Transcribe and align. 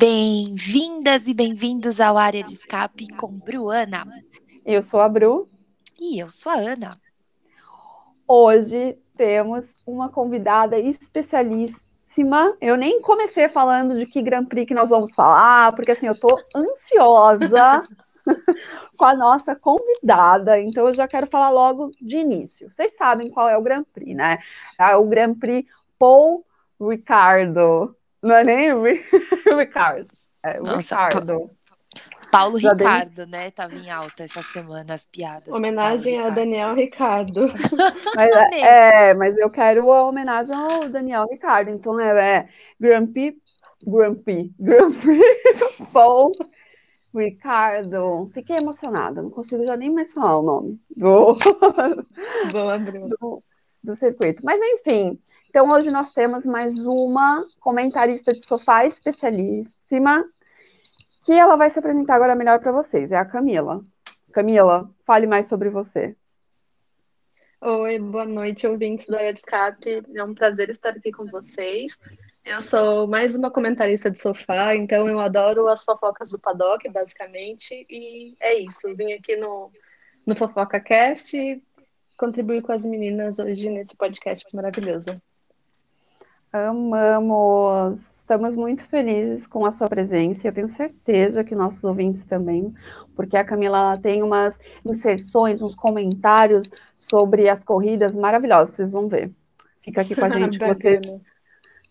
Bem-vindas 0.00 1.26
e 1.26 1.34
bem-vindos 1.34 2.00
ao 2.00 2.16
Área 2.16 2.42
de 2.42 2.54
Escape 2.54 3.06
com 3.18 3.38
Bruana. 3.38 4.06
Eu 4.64 4.82
sou 4.82 4.98
a 4.98 5.06
Bru. 5.06 5.46
E 6.00 6.18
eu 6.18 6.30
sou 6.30 6.50
a 6.50 6.54
Ana. 6.54 6.92
Hoje 8.26 8.96
temos 9.14 9.66
uma 9.86 10.08
convidada 10.08 10.78
especialíssima. 10.78 12.56
Eu 12.62 12.78
nem 12.78 13.02
comecei 13.02 13.46
falando 13.50 13.98
de 13.98 14.06
que 14.06 14.22
Grand 14.22 14.46
Prix 14.46 14.68
que 14.68 14.72
nós 14.72 14.88
vamos 14.88 15.14
falar, 15.14 15.74
porque 15.74 15.90
assim, 15.90 16.06
eu 16.06 16.18
tô 16.18 16.34
ansiosa 16.56 17.82
com 18.96 19.04
a 19.04 19.14
nossa 19.14 19.54
convidada, 19.54 20.58
então 20.58 20.86
eu 20.86 20.94
já 20.94 21.06
quero 21.06 21.26
falar 21.26 21.50
logo 21.50 21.90
de 22.00 22.16
início. 22.16 22.70
Vocês 22.74 22.96
sabem 22.96 23.30
qual 23.30 23.50
é 23.50 23.58
o 23.58 23.62
Grand 23.62 23.84
Prix, 23.92 24.16
né? 24.16 24.38
É 24.78 24.96
o 24.96 25.04
Grand 25.04 25.34
Prix 25.34 25.68
Paul 25.98 26.42
Ricardo. 26.80 27.94
Não 28.22 28.34
é 28.36 28.44
nem 28.44 28.70
Ricardo. 29.56 30.08
É 30.42 30.58
Nossa, 30.58 31.04
Ricardo. 31.06 31.50
Paulo 32.30 32.58
Já 32.60 32.72
Ricardo, 32.72 33.26
né? 33.26 33.50
Tava 33.50 33.74
em 33.74 33.90
alta 33.90 34.22
essa 34.22 34.42
semana 34.42 34.94
as 34.94 35.04
piadas. 35.04 35.52
Homenagem 35.52 36.18
a 36.20 36.30
Daniel 36.30 36.74
Ricardo. 36.74 37.48
mas, 38.14 38.30
é, 38.52 39.08
é, 39.08 39.14
mas 39.14 39.36
eu 39.36 39.50
quero 39.50 39.92
a 39.92 40.04
homenagem 40.04 40.54
ao 40.54 40.88
Daniel 40.88 41.26
Ricardo. 41.28 41.70
Então 41.70 41.98
é, 41.98 42.36
é 42.36 42.48
Grumpy, 42.78 43.36
Grumpy, 43.84 44.54
Grumpy, 44.58 45.20
Paul 45.92 46.30
Ricardo. 47.14 48.30
Fiquei 48.32 48.56
emocionada, 48.56 49.22
não 49.22 49.30
consigo 49.30 49.66
já 49.66 49.76
nem 49.76 49.90
mais 49.90 50.12
falar 50.12 50.38
o 50.38 50.42
nome 50.42 50.80
do, 50.96 51.36
Boa, 52.52 52.78
do, 52.78 53.42
do 53.82 53.94
circuito. 53.96 54.42
Mas 54.44 54.60
enfim, 54.62 55.18
então, 55.50 55.68
hoje 55.68 55.90
nós 55.90 56.12
temos 56.12 56.46
mais 56.46 56.86
uma 56.86 57.44
comentarista 57.58 58.32
de 58.32 58.46
sofá 58.46 58.86
especialíssima, 58.86 60.24
que 61.24 61.32
ela 61.32 61.56
vai 61.56 61.68
se 61.68 61.76
apresentar 61.76 62.14
agora 62.14 62.36
melhor 62.36 62.60
para 62.60 62.70
vocês. 62.70 63.10
É 63.10 63.16
a 63.16 63.24
Camila. 63.24 63.84
Camila, 64.32 64.88
fale 65.04 65.26
mais 65.26 65.48
sobre 65.48 65.68
você. 65.68 66.14
Oi, 67.60 67.98
boa 67.98 68.26
noite, 68.26 68.64
ouvintes 68.64 69.06
do 69.08 69.16
Área 69.16 69.32
Escape. 69.32 70.04
É 70.14 70.22
um 70.22 70.36
prazer 70.36 70.70
estar 70.70 70.90
aqui 70.90 71.10
com 71.10 71.26
vocês. 71.26 71.98
Eu 72.44 72.62
sou 72.62 73.08
mais 73.08 73.34
uma 73.34 73.50
comentarista 73.50 74.08
de 74.08 74.20
sofá, 74.20 74.76
então 74.76 75.08
eu 75.08 75.18
adoro 75.18 75.66
as 75.66 75.82
fofocas 75.82 76.30
do 76.30 76.38
paddock, 76.38 76.88
basicamente, 76.90 77.84
e 77.90 78.36
é 78.38 78.54
isso. 78.54 78.94
Vim 78.94 79.14
aqui 79.14 79.34
no, 79.34 79.72
no 80.24 80.36
Fofoca 80.36 80.78
Cast 80.78 81.60
contribuir 82.16 82.62
com 82.62 82.70
as 82.70 82.86
meninas 82.86 83.36
hoje 83.40 83.68
nesse 83.68 83.96
podcast 83.96 84.46
maravilhoso. 84.54 85.20
Amamos! 86.52 88.00
Estamos 88.22 88.56
muito 88.56 88.82
felizes 88.84 89.46
com 89.46 89.64
a 89.64 89.70
sua 89.70 89.88
presença. 89.88 90.48
Eu 90.48 90.52
tenho 90.52 90.68
certeza 90.68 91.44
que 91.44 91.54
nossos 91.54 91.84
ouvintes 91.84 92.24
também, 92.24 92.74
porque 93.14 93.36
a 93.36 93.44
Camila 93.44 93.96
tem 93.96 94.20
umas 94.20 94.58
inserções, 94.84 95.62
uns 95.62 95.76
comentários 95.76 96.68
sobre 96.96 97.48
as 97.48 97.62
corridas 97.64 98.16
maravilhosas. 98.16 98.74
Vocês 98.74 98.90
vão 98.90 99.06
ver. 99.06 99.30
Fica 99.80 100.00
aqui 100.00 100.16
com 100.16 100.24
a 100.24 100.28
gente, 100.30 100.58
que 100.58 100.66
vocês 100.66 101.00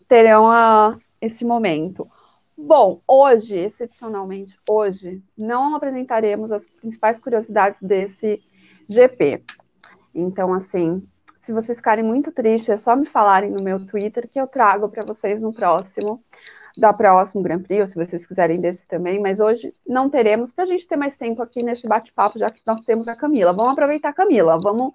terão 0.06 0.50
a, 0.50 0.94
esse 1.22 1.42
momento. 1.42 2.06
Bom, 2.54 3.00
hoje, 3.08 3.56
excepcionalmente, 3.56 4.58
hoje, 4.68 5.22
não 5.36 5.74
apresentaremos 5.74 6.52
as 6.52 6.66
principais 6.66 7.18
curiosidades 7.18 7.80
desse 7.80 8.42
GP. 8.86 9.42
Então, 10.14 10.52
assim, 10.52 11.02
se 11.40 11.52
vocês 11.52 11.78
ficarem 11.78 12.04
muito 12.04 12.30
tristes, 12.30 12.68
é 12.68 12.76
só 12.76 12.94
me 12.94 13.06
falarem 13.06 13.50
no 13.50 13.64
meu 13.64 13.84
Twitter 13.84 14.28
que 14.28 14.38
eu 14.38 14.46
trago 14.46 14.88
para 14.88 15.04
vocês 15.04 15.40
no 15.40 15.52
próximo, 15.52 16.22
da 16.76 16.92
próximo 16.92 17.42
Grand 17.42 17.62
Prix, 17.62 17.80
ou 17.80 17.86
se 17.86 17.94
vocês 17.94 18.26
quiserem 18.26 18.60
desse 18.60 18.86
também, 18.86 19.18
mas 19.18 19.40
hoje 19.40 19.74
não 19.86 20.10
teremos, 20.10 20.52
para 20.52 20.64
a 20.64 20.66
gente 20.66 20.86
ter 20.86 20.96
mais 20.96 21.16
tempo 21.16 21.42
aqui 21.42 21.64
nesse 21.64 21.88
bate-papo, 21.88 22.38
já 22.38 22.50
que 22.50 22.60
nós 22.66 22.82
temos 22.82 23.08
a 23.08 23.16
Camila. 23.16 23.54
Vamos 23.54 23.72
aproveitar 23.72 24.10
a 24.10 24.12
Camila, 24.12 24.58
vamos 24.58 24.92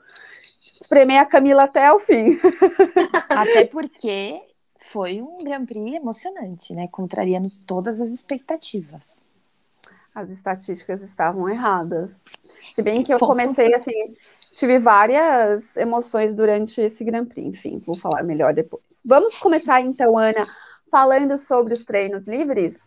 espremer 0.80 1.20
a 1.20 1.26
Camila 1.26 1.64
até 1.64 1.92
o 1.92 2.00
fim. 2.00 2.40
Até 3.28 3.66
porque 3.68 4.42
foi 4.78 5.22
um 5.22 5.44
Grand 5.44 5.66
Prix 5.66 5.96
emocionante, 5.96 6.74
né? 6.74 6.88
Contrariando 6.92 7.50
todas 7.66 8.02
as 8.02 8.10
expectativas. 8.10 9.26
As 10.14 10.30
estatísticas 10.30 11.02
estavam 11.02 11.50
erradas. 11.50 12.22
Se 12.62 12.82
bem 12.82 13.04
que 13.04 13.14
eu 13.14 13.20
comecei 13.20 13.74
assim, 13.74 14.16
tive 14.56 14.80
várias 14.80 15.76
emoções 15.76 16.34
durante 16.34 16.80
esse 16.80 17.04
Grand 17.04 17.26
Prix, 17.26 17.46
enfim, 17.48 17.84
vou 17.86 17.96
falar 17.96 18.24
melhor 18.24 18.54
depois. 18.54 19.02
Vamos 19.06 19.38
começar 19.38 19.82
então, 19.82 20.18
Ana, 20.18 20.48
falando 20.90 21.38
sobre 21.38 21.74
os 21.74 21.84
treinos 21.84 22.26
livres? 22.26 22.78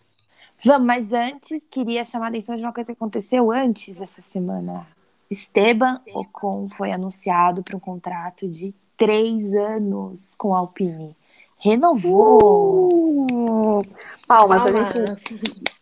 Vamos, 0.65 0.87
mas 0.87 1.13
antes 1.13 1.63
queria 1.71 2.03
chamar 2.03 2.27
a 2.27 2.29
atenção 2.31 2.57
de 2.57 2.63
uma 2.63 2.73
coisa 2.73 2.93
que 2.93 2.97
aconteceu 2.97 3.53
antes 3.53 4.01
essa 4.01 4.23
semana. 4.23 4.85
Esteban 5.31 6.01
Ocon 6.15 6.69
foi 6.71 6.91
anunciado 6.91 7.63
para 7.63 7.77
um 7.77 7.81
contrato 7.81 8.49
de 8.49 8.75
três 8.97 9.55
anos 9.55 10.35
com 10.37 10.55
a 10.55 10.61
Alpine. 10.61 11.13
Renovou! 11.61 13.27
Uh, 13.31 13.87
palmas, 14.27 14.63
palmas, 14.63 14.97
a 14.97 15.07
gente 15.07 15.78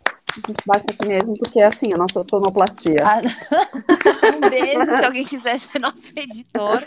baixa 0.67 0.87
aqui 0.91 1.09
mesmo, 1.09 1.35
porque 1.39 1.61
é 1.61 1.67
assim, 1.67 1.93
a 1.93 1.97
nossa 1.97 2.23
sonoplastia. 2.23 2.97
Ah, 3.05 3.21
um 4.37 4.49
beijo, 4.49 4.85
se 4.85 5.05
alguém 5.05 5.25
quiser 5.25 5.59
ser 5.59 5.79
nosso 5.79 6.13
editor. 6.17 6.83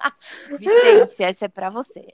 Vicente, 0.58 1.22
essa 1.22 1.44
é 1.46 1.48
para 1.48 1.70
você. 1.70 2.06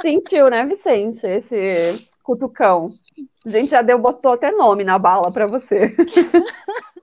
Sentiu, 0.00 0.48
né, 0.48 0.64
Vicente? 0.64 1.26
Esse 1.26 2.08
cutucão. 2.22 2.92
A 3.44 3.50
gente 3.50 3.70
já 3.70 3.82
deu, 3.82 3.98
botou 3.98 4.32
até 4.32 4.50
nome 4.50 4.84
na 4.84 4.98
bala 4.98 5.30
para 5.30 5.46
você. 5.46 5.94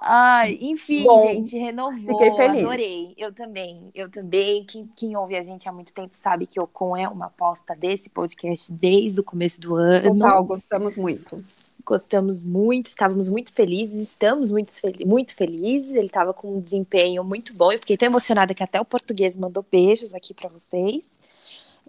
Ai, 0.00 0.58
enfim, 0.60 1.04
Bom, 1.04 1.26
gente, 1.26 1.58
renovou. 1.58 2.18
Fiquei 2.18 2.34
feliz. 2.34 2.64
Adorei. 2.64 3.14
Eu 3.18 3.32
também. 3.32 3.90
Eu 3.94 4.10
também. 4.10 4.64
Quem, 4.64 4.88
quem 4.96 5.16
ouve 5.16 5.36
a 5.36 5.42
gente 5.42 5.68
há 5.68 5.72
muito 5.72 5.92
tempo 5.92 6.16
sabe 6.16 6.46
que 6.46 6.58
o 6.58 6.64
Ocon 6.64 6.96
é 6.96 7.08
uma 7.08 7.26
aposta 7.26 7.76
desse 7.76 8.08
podcast 8.08 8.72
desde 8.72 9.20
o 9.20 9.24
começo 9.24 9.60
do 9.60 9.74
ano. 9.74 10.14
Total, 10.14 10.44
gostamos 10.44 10.96
muito. 10.96 11.44
Gostamos 11.84 12.42
muito, 12.42 12.86
estávamos 12.86 13.28
muito 13.28 13.52
felizes, 13.52 14.08
estamos 14.08 14.50
muito, 14.50 14.72
fel 14.72 14.92
muito 15.06 15.34
felizes. 15.34 15.90
Ele 15.90 16.06
estava 16.06 16.32
com 16.32 16.56
um 16.56 16.60
desempenho 16.60 17.22
muito 17.22 17.52
bom. 17.54 17.70
Eu 17.70 17.78
fiquei 17.78 17.96
tão 17.96 18.06
emocionada 18.06 18.54
que 18.54 18.62
até 18.62 18.80
o 18.80 18.84
português 18.84 19.36
mandou 19.36 19.64
beijos 19.70 20.14
aqui 20.14 20.32
para 20.32 20.48
vocês. 20.48 21.04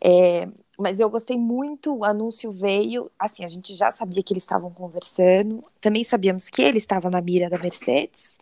É, 0.04 0.48
mas 0.78 1.00
eu 1.00 1.10
gostei 1.10 1.38
muito, 1.38 1.94
o 1.96 2.06
anúncio 2.06 2.52
veio, 2.52 3.12
assim, 3.20 3.46
a 3.46 3.48
gente 3.48 3.76
já 3.76 3.92
sabia 3.92 4.24
que 4.24 4.34
eles 4.34 4.44
estavam 4.44 4.72
conversando, 4.72 5.64
também 5.80 6.04
sabíamos 6.04 6.50
que 6.50 6.62
ele 6.62 6.78
estava 6.78 7.10
na 7.10 7.22
mira 7.22 7.50
da 7.50 7.58
Mercedes, 7.58 8.40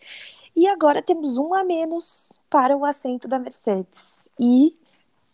e 0.56 0.68
agora 0.68 1.02
temos 1.02 1.38
um 1.38 1.54
a 1.54 1.64
menos 1.64 2.40
para 2.50 2.76
o 2.76 2.86
assento 2.86 3.28
da 3.28 3.40
Mercedes. 3.40 4.30
E 4.40 4.76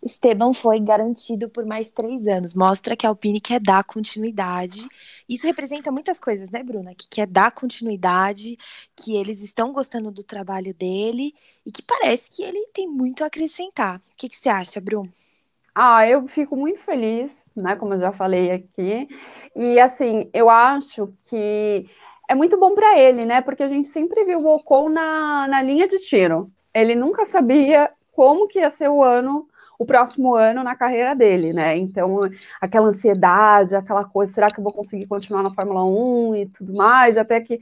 Esteban 0.04 0.54
foi 0.54 0.80
garantido 0.80 1.50
por 1.50 1.66
mais 1.66 1.90
três 1.90 2.28
anos. 2.28 2.54
Mostra 2.54 2.96
que 2.96 3.06
a 3.08 3.10
Alpine 3.10 3.42
quer 3.42 3.60
dar 3.60 3.84
continuidade. 3.84 4.88
Isso 5.28 5.48
representa 5.48 5.92
muitas 5.92 6.20
coisas, 6.20 6.52
né, 6.52 6.62
Bruna? 6.62 6.94
Que 6.94 7.08
quer 7.08 7.28
dar 7.28 7.52
continuidade, 7.52 8.58
que 8.96 9.16
eles 9.16 9.42
estão 9.42 9.74
gostando 9.74 10.12
do 10.12 10.24
trabalho 10.24 10.74
dele 10.76 11.34
e 11.66 11.72
que 11.72 11.82
parece 11.82 12.30
que 12.30 12.44
ele 12.44 12.68
tem 12.68 12.88
muito 12.88 13.24
a 13.24 13.28
acrescentar. 13.28 13.98
O 13.98 14.02
que, 14.18 14.30
que 14.30 14.36
você 14.36 14.50
acha, 14.50 14.80
Bruno? 14.80 15.12
Ah, 15.78 16.08
eu 16.08 16.26
fico 16.28 16.56
muito 16.56 16.80
feliz, 16.82 17.46
né? 17.56 17.76
Como 17.76 17.94
eu 17.94 17.98
já 17.98 18.12
falei 18.12 18.52
aqui. 18.52 19.08
E 19.56 19.80
assim, 19.80 20.30
eu 20.34 20.50
acho 20.50 21.14
que 21.26 21.90
é 22.30 22.36
muito 22.36 22.58
bom 22.58 22.74
para 22.74 22.98
ele, 22.98 23.26
né? 23.26 23.42
Porque 23.42 23.62
a 23.64 23.68
gente 23.68 23.88
sempre 23.90 24.24
viu 24.26 24.40
o 24.40 24.56
Ocon 24.56 24.90
na, 24.90 25.48
na 25.48 25.62
linha 25.62 25.88
de 25.88 25.98
tiro. 26.00 26.50
Ele 26.74 26.96
nunca 26.96 27.26
sabia 27.26 27.92
como 28.14 28.48
que 28.48 28.60
ia 28.60 28.70
ser 28.70 28.90
o 28.90 29.04
ano, 29.04 29.48
o 29.78 29.86
próximo 29.86 30.34
ano 30.34 30.64
na 30.64 30.76
carreira 30.78 31.14
dele, 31.14 31.52
né? 31.52 31.76
Então, 31.78 32.22
aquela 32.62 32.88
ansiedade, 32.88 33.76
aquela 33.76 34.06
coisa, 34.06 34.32
será 34.34 34.48
que 34.48 34.60
eu 34.60 34.64
vou 34.64 34.74
conseguir 34.74 35.08
continuar 35.08 35.44
na 35.44 35.54
Fórmula 35.54 35.84
1 35.86 36.36
e 36.38 36.46
tudo 36.48 36.74
mais? 36.74 37.18
Até 37.18 37.42
que 37.42 37.60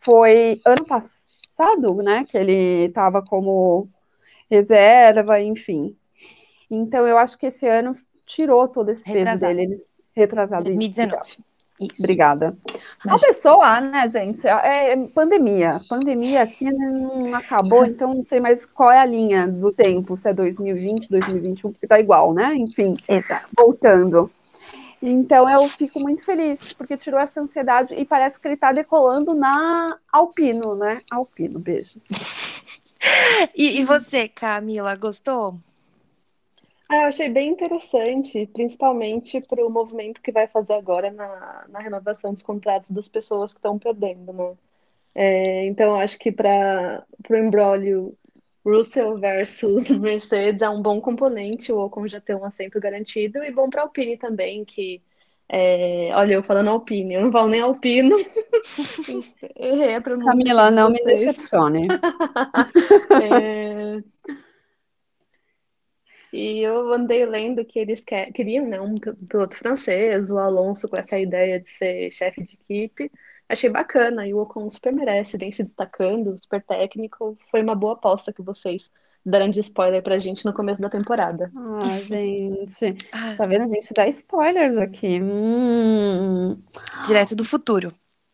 foi 0.00 0.60
ano 0.66 0.84
passado, 0.84 1.94
né? 2.02 2.24
Que 2.24 2.36
ele 2.38 2.86
estava 2.86 3.22
como 3.24 3.88
reserva, 4.50 5.40
enfim. 5.40 5.96
Então, 6.74 7.06
eu 7.06 7.18
acho 7.18 7.36
que 7.36 7.46
esse 7.46 7.66
ano 7.66 7.94
tirou 8.24 8.66
todo 8.66 8.90
esse 8.90 9.04
peso 9.04 9.40
dele. 9.40 9.62
Eles, 9.62 9.86
retrasado. 10.14 10.64
2019. 10.64 11.20
Isso. 11.80 12.02
Obrigada. 12.02 12.56
Mas... 13.04 13.22
A 13.22 13.26
pessoa, 13.26 13.80
né, 13.80 14.08
gente? 14.08 14.46
É, 14.46 14.92
é 14.92 14.96
pandemia. 15.08 15.80
Pandemia 15.88 16.42
aqui 16.42 16.70
não 16.70 17.34
acabou, 17.34 17.84
então 17.84 18.14
não 18.14 18.24
sei 18.24 18.40
mais 18.40 18.64
qual 18.64 18.90
é 18.90 18.98
a 18.98 19.04
linha 19.04 19.46
do 19.46 19.72
tempo, 19.72 20.16
se 20.16 20.28
é 20.28 20.32
2020, 20.32 21.10
2021, 21.10 21.72
porque 21.72 21.86
tá 21.86 21.98
igual, 21.98 22.32
né? 22.32 22.54
Enfim, 22.54 22.94
Exato. 23.08 23.48
voltando. 23.58 24.30
Então 25.02 25.50
eu 25.50 25.66
fico 25.68 25.98
muito 25.98 26.24
feliz, 26.24 26.72
porque 26.72 26.96
tirou 26.96 27.18
essa 27.18 27.40
ansiedade 27.40 27.94
e 27.94 28.04
parece 28.04 28.38
que 28.38 28.46
ele 28.46 28.56
tá 28.56 28.72
decolando 28.72 29.34
na 29.34 29.98
Alpino, 30.12 30.76
né? 30.76 31.00
Alpino, 31.10 31.58
beijos. 31.58 32.06
e, 33.56 33.80
e 33.80 33.84
você, 33.84 34.28
Camila, 34.28 34.94
gostou? 34.94 35.56
Ah, 36.92 37.04
eu 37.04 37.06
achei 37.06 37.30
bem 37.30 37.48
interessante, 37.48 38.46
principalmente 38.52 39.40
para 39.40 39.64
o 39.64 39.70
movimento 39.70 40.20
que 40.20 40.30
vai 40.30 40.46
fazer 40.46 40.74
agora 40.74 41.10
na, 41.10 41.64
na 41.70 41.78
renovação 41.78 42.34
dos 42.34 42.42
contratos 42.42 42.90
das 42.90 43.08
pessoas 43.08 43.54
que 43.54 43.58
estão 43.58 43.78
perdendo, 43.78 44.30
né? 44.30 44.52
É, 45.14 45.64
então, 45.64 45.94
acho 45.94 46.18
que 46.18 46.30
para 46.30 47.02
o 47.30 47.34
embrólio 47.34 48.14
Russell 48.62 49.16
versus 49.16 49.88
Mercedes 49.98 50.60
é 50.60 50.68
um 50.68 50.82
bom 50.82 51.00
componente, 51.00 51.72
o 51.72 51.78
Ocon 51.78 52.06
já 52.06 52.20
tem 52.20 52.36
um 52.36 52.44
assento 52.44 52.78
garantido, 52.78 53.42
e 53.42 53.50
bom 53.50 53.70
para 53.70 53.80
a 53.80 53.84
Alpine 53.84 54.18
também, 54.18 54.62
que 54.62 55.00
é, 55.48 56.10
olha, 56.12 56.34
eu 56.34 56.42
falando 56.42 56.68
Alpine, 56.68 57.14
eu 57.14 57.22
não 57.22 57.32
falo 57.32 57.48
nem 57.48 57.62
Alpino. 57.62 58.18
Errei 59.56 59.94
a 59.94 60.00
pronúncia. 60.02 60.30
Camila, 60.30 60.70
não 60.70 60.90
me 60.90 61.02
decepcione. 61.06 61.84
é... 63.22 64.02
E 66.32 66.60
eu 66.60 66.92
andei 66.92 67.26
lendo 67.26 67.64
que 67.64 67.78
eles 67.78 68.02
quer, 68.02 68.32
queriam 68.32 68.66
né, 68.66 68.80
um 68.80 68.94
piloto 68.94 69.56
francês, 69.56 70.30
o 70.30 70.38
Alonso, 70.38 70.88
com 70.88 70.96
essa 70.96 71.18
ideia 71.18 71.60
de 71.60 71.70
ser 71.70 72.10
chefe 72.10 72.42
de 72.42 72.54
equipe. 72.54 73.10
Achei 73.48 73.68
bacana, 73.68 74.26
e 74.26 74.32
o 74.32 74.38
Ocon 74.38 74.70
super 74.70 74.92
merece, 74.92 75.36
vem 75.36 75.52
se 75.52 75.62
destacando, 75.62 76.38
super 76.38 76.62
técnico. 76.62 77.36
Foi 77.50 77.62
uma 77.62 77.74
boa 77.74 77.92
aposta 77.92 78.32
que 78.32 78.40
vocês 78.40 78.90
deram 79.24 79.50
de 79.50 79.60
spoiler 79.60 80.02
pra 80.02 80.18
gente 80.18 80.44
no 80.46 80.54
começo 80.54 80.80
da 80.80 80.88
temporada. 80.88 81.52
Ah, 81.54 81.88
gente. 81.88 82.96
Ah. 83.12 83.34
Tá 83.36 83.46
vendo? 83.46 83.64
A 83.64 83.66
gente 83.66 83.92
dá 83.92 84.08
spoilers 84.08 84.76
aqui. 84.78 85.20
Hum. 85.22 86.56
Direto 87.06 87.36
do 87.36 87.44
futuro. 87.44 87.92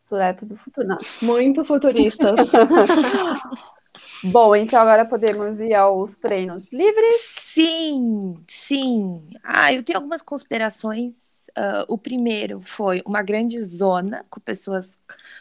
Direto 0.09 0.45
do 0.45 0.55
futuro. 0.55 0.87
Não. 0.87 0.97
Muito 1.21 1.65
futuristas. 1.65 2.49
Bom, 4.23 4.55
então 4.55 4.79
agora 4.79 5.05
podemos 5.05 5.59
ir 5.59 5.73
aos 5.73 6.15
treinos 6.15 6.71
livres? 6.71 7.15
Sim, 7.37 8.37
sim. 8.47 9.21
Ah, 9.43 9.73
eu 9.73 9.83
tenho 9.83 9.97
algumas 9.97 10.21
considerações 10.21 11.29
Uh, 11.57 11.83
o 11.87 11.97
primeiro 11.97 12.61
foi 12.61 13.01
uma 13.05 13.23
grande 13.23 13.61
zona 13.63 14.25
com 14.29 14.39
pessoas 14.39 14.99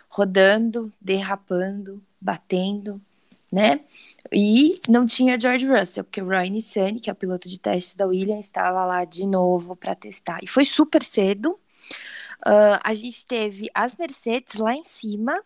rodando, 0.08 0.92
derrapando, 1.00 2.02
batendo, 2.20 3.00
né? 3.52 3.80
E 4.32 4.80
não 4.88 5.06
tinha 5.06 5.38
George 5.38 5.66
Russell, 5.66 6.04
porque 6.04 6.22
o 6.22 6.28
Ryan 6.28 6.50
Nissany, 6.50 7.00
que 7.00 7.10
é 7.10 7.12
o 7.12 7.16
piloto 7.16 7.48
de 7.48 7.60
testes 7.60 7.94
da 7.94 8.06
Williams, 8.06 8.46
estava 8.46 8.84
lá 8.84 9.04
de 9.04 9.26
novo 9.26 9.76
para 9.76 9.94
testar. 9.94 10.40
E 10.42 10.46
foi 10.46 10.64
super 10.64 11.02
cedo. 11.02 11.58
Uh, 12.46 12.78
a 12.82 12.94
gente 12.94 13.26
teve 13.26 13.68
as 13.74 13.96
Mercedes 13.96 14.56
lá 14.56 14.74
em 14.74 14.84
cima, 14.84 15.40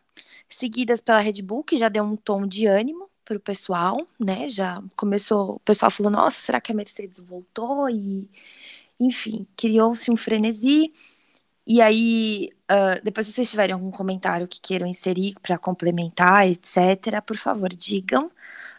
seguidas 0.48 1.00
pela 1.00 1.18
Red 1.18 1.42
Bull, 1.42 1.64
que 1.64 1.76
já 1.76 1.88
deu 1.88 2.04
um 2.04 2.16
tom 2.16 2.46
de 2.46 2.66
ânimo 2.66 3.10
para 3.24 3.36
o 3.36 3.40
pessoal, 3.40 4.06
né? 4.18 4.48
Já 4.48 4.82
começou, 4.96 5.56
o 5.56 5.60
pessoal 5.60 5.90
falou: 5.90 6.12
nossa, 6.12 6.38
será 6.40 6.60
que 6.60 6.72
a 6.72 6.74
Mercedes 6.74 7.18
voltou? 7.18 7.88
E 7.88 8.28
enfim, 9.00 9.46
criou-se 9.56 10.10
um 10.10 10.16
frenesi. 10.16 10.92
E 11.66 11.80
aí, 11.80 12.50
uh, 12.70 13.02
depois 13.04 13.26
se 13.26 13.32
vocês 13.32 13.50
tiverem 13.50 13.72
algum 13.74 13.90
comentário 13.90 14.48
que 14.48 14.60
queiram 14.60 14.86
inserir 14.86 15.34
para 15.40 15.58
complementar, 15.58 16.48
etc., 16.48 17.22
por 17.24 17.36
favor, 17.36 17.68
digam. 17.70 18.26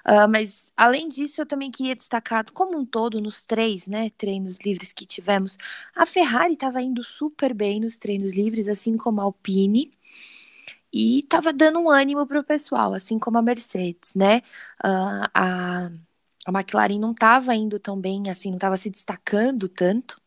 Uh, 0.06 0.28
mas, 0.30 0.72
além 0.76 1.08
disso, 1.08 1.42
eu 1.42 1.46
também 1.46 1.72
queria 1.72 1.96
destacar, 1.96 2.46
como 2.52 2.78
um 2.78 2.86
todo, 2.86 3.22
nos 3.22 3.44
três 3.44 3.88
né, 3.88 4.10
treinos 4.18 4.60
livres 4.60 4.92
que 4.92 5.06
tivemos, 5.06 5.58
a 5.96 6.06
Ferrari 6.06 6.54
estava 6.54 6.82
indo 6.82 7.04
super 7.04 7.54
bem 7.54 7.80
nos 7.80 7.98
treinos 7.98 8.34
livres, 8.34 8.68
assim 8.68 8.98
como 8.98 9.22
a 9.22 9.24
Alpine, 9.24 9.94
e 10.94 11.20
estava 11.20 11.52
dando 11.54 11.80
um 11.80 11.90
ânimo 11.90 12.26
para 12.28 12.40
o 12.40 12.44
pessoal, 12.44 12.94
assim 12.94 13.20
como 13.20 13.38
a 13.38 13.42
Mercedes, 13.42 14.16
né? 14.16 14.42
Uh, 14.84 15.28
a 15.34 15.92
a 16.46 16.52
McLaren 16.52 17.00
não 17.00 17.12
estava 17.12 17.56
indo 17.56 17.80
tão 17.80 18.00
bem, 18.00 18.30
assim, 18.30 18.50
não 18.50 18.58
estava 18.58 18.78
se 18.78 18.90
destacando 18.90 19.70
tanto. 19.70 20.22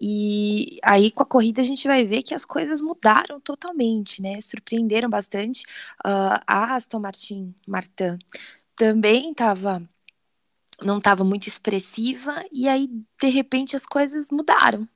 E 0.00 0.78
aí, 0.82 1.10
com 1.10 1.22
a 1.22 1.26
corrida, 1.26 1.60
a 1.62 1.64
gente 1.64 1.86
vai 1.88 2.04
ver 2.06 2.22
que 2.22 2.34
as 2.34 2.44
coisas 2.44 2.80
mudaram 2.80 3.40
totalmente, 3.40 4.22
né? 4.22 4.40
Surpreenderam 4.40 5.10
bastante. 5.10 5.64
Uh, 6.04 6.40
a 6.46 6.74
Aston 6.76 7.00
Martin, 7.00 7.54
Martin, 7.66 8.18
também 8.76 9.32
estava 9.32 9.82
não 10.82 10.98
estava 10.98 11.24
muito 11.24 11.46
expressiva, 11.46 12.44
e 12.52 12.68
aí, 12.68 12.88
de 13.20 13.28
repente, 13.28 13.76
as 13.76 13.84
coisas 13.86 14.30
mudaram. 14.30 14.88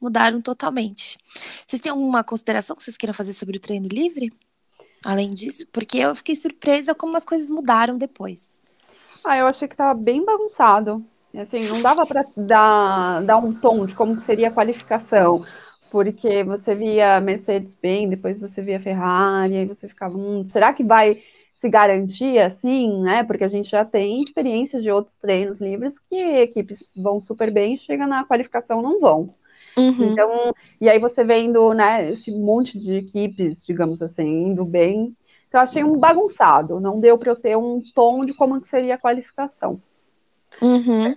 Mudaram 0.00 0.40
totalmente. 0.40 1.18
Vocês 1.66 1.80
têm 1.80 1.90
alguma 1.90 2.24
consideração 2.24 2.74
que 2.74 2.82
vocês 2.82 2.96
queiram 2.96 3.14
fazer 3.14 3.32
sobre 3.32 3.56
o 3.58 3.60
treino 3.60 3.88
livre? 3.88 4.32
Além 5.04 5.28
disso, 5.28 5.66
porque 5.72 5.98
eu 5.98 6.14
fiquei 6.14 6.36
surpresa 6.36 6.94
como 6.94 7.16
as 7.16 7.24
coisas 7.24 7.50
mudaram 7.50 7.96
depois. 7.96 8.48
Ah, 9.24 9.36
eu 9.36 9.46
achei 9.46 9.66
que 9.68 9.74
estava 9.74 9.94
bem 9.94 10.24
bagunçado. 10.24 11.02
Assim, 11.34 11.60
não 11.68 11.80
dava 11.80 12.04
para 12.06 12.24
dar, 12.36 13.22
dar 13.22 13.36
um 13.36 13.52
tom 13.52 13.86
de 13.86 13.94
como 13.94 14.20
seria 14.20 14.48
a 14.48 14.52
qualificação, 14.52 15.44
porque 15.90 16.42
você 16.42 16.74
via 16.74 17.20
Mercedes 17.20 17.74
bem, 17.80 18.08
depois 18.08 18.38
você 18.38 18.60
via 18.60 18.80
Ferrari, 18.80 19.56
aí 19.56 19.64
você 19.64 19.88
ficava, 19.88 20.16
hum, 20.16 20.44
será 20.48 20.72
que 20.74 20.82
vai 20.82 21.22
se 21.54 21.68
garantir 21.68 22.38
assim, 22.38 23.02
né? 23.02 23.22
Porque 23.22 23.44
a 23.44 23.48
gente 23.48 23.70
já 23.70 23.84
tem 23.84 24.22
experiências 24.22 24.82
de 24.82 24.90
outros 24.90 25.16
treinos 25.18 25.60
livres 25.60 25.98
que 25.98 26.16
equipes 26.16 26.90
vão 26.96 27.20
super 27.20 27.52
bem 27.52 27.76
chega 27.76 28.06
na 28.06 28.24
qualificação 28.24 28.82
não 28.82 28.98
vão. 28.98 29.34
Uhum. 29.76 30.12
Então, 30.12 30.54
e 30.80 30.88
aí 30.88 30.98
você 30.98 31.24
vendo, 31.24 31.72
né, 31.72 32.10
esse 32.10 32.30
monte 32.30 32.78
de 32.78 32.96
equipes, 32.96 33.64
digamos 33.64 34.02
assim, 34.02 34.26
indo 34.48 34.64
bem, 34.64 35.14
então, 35.50 35.60
eu 35.60 35.64
achei 35.64 35.82
um 35.82 35.98
bagunçado, 35.98 36.78
não 36.78 37.00
deu 37.00 37.18
para 37.18 37.32
eu 37.32 37.36
ter 37.36 37.56
um 37.56 37.80
tom 37.92 38.24
de 38.24 38.32
como 38.32 38.64
seria 38.64 38.94
a 38.94 38.98
qualificação. 38.98 39.82
Uhum. 40.62 41.12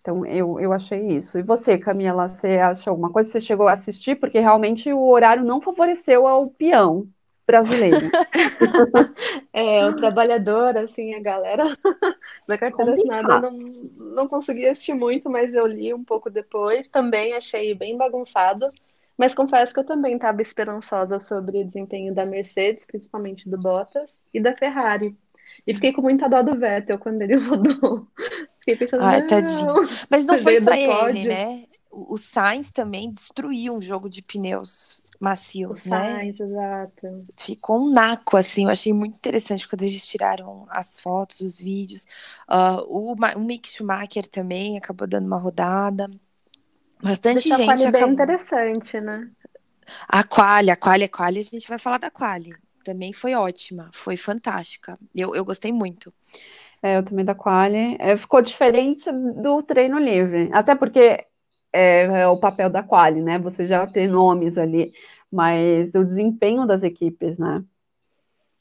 Então, 0.00 0.24
eu, 0.24 0.58
eu 0.58 0.72
achei 0.72 1.06
isso. 1.08 1.38
E 1.38 1.42
você, 1.42 1.76
Camila, 1.76 2.28
você 2.28 2.56
achou 2.56 2.92
alguma 2.92 3.12
coisa? 3.12 3.30
Você 3.30 3.42
chegou 3.42 3.68
a 3.68 3.74
assistir? 3.74 4.16
Porque 4.16 4.40
realmente 4.40 4.90
o 4.90 5.06
horário 5.06 5.44
não 5.44 5.60
favoreceu 5.60 6.26
ao 6.26 6.48
peão 6.48 7.06
brasileiro. 7.48 8.10
é, 9.54 9.86
o 9.86 9.96
trabalhador, 9.96 10.76
assim, 10.76 11.14
a 11.14 11.20
galera 11.20 11.64
da 12.46 12.58
carteira 12.58 12.92
assinada 12.92 13.40
não, 13.40 13.58
não 14.14 14.28
conseguia 14.28 14.72
assistir 14.72 14.92
muito, 14.92 15.30
mas 15.30 15.54
eu 15.54 15.66
li 15.66 15.94
um 15.94 16.04
pouco 16.04 16.28
depois. 16.28 16.86
Também 16.88 17.32
achei 17.32 17.74
bem 17.74 17.96
bagunçado. 17.96 18.68
Mas 19.16 19.34
confesso 19.34 19.72
que 19.72 19.80
eu 19.80 19.84
também 19.84 20.14
estava 20.14 20.42
esperançosa 20.42 21.18
sobre 21.18 21.62
o 21.62 21.64
desempenho 21.64 22.14
da 22.14 22.24
Mercedes, 22.26 22.84
principalmente 22.84 23.48
do 23.48 23.58
Bottas, 23.58 24.20
e 24.32 24.38
da 24.38 24.54
Ferrari. 24.54 25.16
E 25.66 25.74
fiquei 25.74 25.92
com 25.92 26.02
muita 26.02 26.28
dó 26.28 26.42
do 26.42 26.54
Vettel 26.54 26.98
quando 26.98 27.22
ele 27.22 27.36
rodou. 27.40 28.06
Fiquei 28.60 28.76
pensando, 28.76 29.02
Ai, 29.02 29.26
tadinho. 29.26 29.74
Mas 30.10 30.24
não 30.24 30.38
foi 30.38 30.60
só 30.60 30.72
ele, 30.72 31.26
né? 31.26 31.64
O 31.90 32.16
Sainz 32.16 32.70
também 32.70 33.10
destruiu 33.10 33.74
um 33.74 33.80
jogo 33.80 34.08
de 34.08 34.22
pneus 34.22 35.02
macios, 35.20 35.84
o 35.84 35.90
né? 35.90 36.18
Sainz, 36.18 36.40
exato. 36.40 37.26
Ficou 37.38 37.80
um 37.80 37.90
naco, 37.90 38.36
assim. 38.36 38.64
Eu 38.64 38.70
achei 38.70 38.92
muito 38.92 39.14
interessante 39.14 39.66
quando 39.66 39.82
eles 39.82 40.06
tiraram 40.06 40.66
as 40.70 41.00
fotos, 41.00 41.40
os 41.40 41.58
vídeos. 41.58 42.06
Uh, 42.48 42.84
o, 42.86 43.14
o 43.14 43.40
Mick 43.40 43.68
Schumacher 43.68 44.28
também 44.28 44.76
acabou 44.76 45.06
dando 45.06 45.26
uma 45.26 45.38
rodada. 45.38 46.10
Bastante 47.02 47.48
Deixa 47.48 47.56
gente. 47.56 47.86
A 47.86 47.90
bem 47.90 48.10
interessante, 48.10 49.00
né? 49.00 49.30
A 50.08 50.22
Quali, 50.22 50.70
a 50.70 50.76
Quali, 50.76 51.04
a 51.04 51.08
Quali, 51.08 51.40
a 51.40 51.42
gente 51.42 51.68
vai 51.68 51.78
falar 51.78 51.98
da 51.98 52.10
Quali. 52.10 52.54
Também 52.84 53.12
foi 53.12 53.34
ótima, 53.34 53.90
foi 53.92 54.16
fantástica. 54.16 54.98
Eu, 55.14 55.34
eu 55.34 55.44
gostei 55.44 55.72
muito. 55.72 56.12
É, 56.82 56.96
eu 56.96 57.02
também 57.02 57.24
da 57.24 57.34
Quali. 57.34 57.96
É, 57.98 58.16
ficou 58.16 58.40
diferente 58.40 59.10
do 59.10 59.62
treino 59.62 59.98
livre. 59.98 60.48
Até 60.52 60.74
porque 60.74 61.24
é, 61.72 62.02
é, 62.04 62.28
o 62.28 62.36
papel 62.38 62.70
da 62.70 62.82
Quali, 62.82 63.20
né? 63.20 63.38
Você 63.38 63.66
já 63.66 63.86
tem 63.86 64.06
nomes 64.06 64.56
ali, 64.56 64.92
mas 65.30 65.94
o 65.94 66.04
desempenho 66.04 66.66
das 66.66 66.82
equipes, 66.82 67.38
né? 67.38 67.62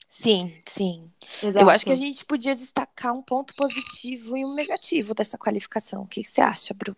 Sim, 0.09 0.53
sim. 0.65 1.11
Exato. 1.43 1.59
Eu 1.59 1.69
acho 1.69 1.85
que 1.85 1.91
a 1.91 1.95
gente 1.95 2.25
podia 2.25 2.55
destacar 2.55 3.13
um 3.13 3.21
ponto 3.21 3.53
positivo 3.55 4.37
e 4.37 4.45
um 4.45 4.53
negativo 4.53 5.13
dessa 5.13 5.37
qualificação. 5.37 6.03
O 6.03 6.07
que 6.07 6.23
você 6.23 6.41
acha, 6.41 6.73
Bruno? 6.73 6.97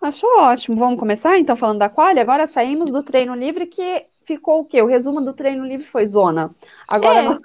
Acho 0.00 0.26
ótimo. 0.38 0.76
Vamos 0.76 0.98
começar 0.98 1.38
então 1.38 1.56
falando 1.56 1.78
da 1.78 1.88
quali. 1.88 2.20
Agora 2.20 2.46
saímos 2.46 2.90
do 2.90 3.02
treino 3.02 3.34
livre 3.34 3.66
que 3.66 4.06
ficou 4.24 4.60
o 4.60 4.64
quê? 4.64 4.82
O 4.82 4.86
resumo 4.86 5.20
do 5.20 5.32
treino 5.32 5.64
livre 5.64 5.86
foi 5.86 6.06
zona. 6.06 6.54
Agora 6.88 7.20
é, 7.20 7.22
nós... 7.22 7.40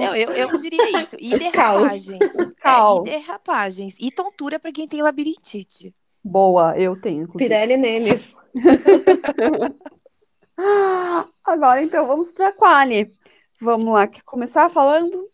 eu, 0.00 0.14
eu, 0.14 0.48
eu, 0.48 0.56
diria 0.56 1.00
isso. 1.00 1.16
E 1.18 1.36
derrapagens. 1.36 2.18
Caos. 2.60 3.06
É, 3.06 3.10
e 3.10 3.18
derrapagens. 3.18 3.96
E 4.00 4.10
tontura 4.10 4.58
para 4.58 4.72
quem 4.72 4.88
tem 4.88 5.02
labirintite. 5.02 5.94
Boa, 6.24 6.78
eu 6.78 6.98
tenho. 7.00 7.24
Inclusive. 7.24 7.48
Pirelli 7.48 7.76
neles. 7.76 8.34
Agora 11.44 11.82
então 11.82 12.06
vamos 12.06 12.30
para 12.30 12.48
a 12.48 12.52
quali. 12.52 13.12
Vamos 13.60 13.92
lá, 13.92 14.06
quer 14.06 14.22
começar 14.22 14.70
falando? 14.70 15.28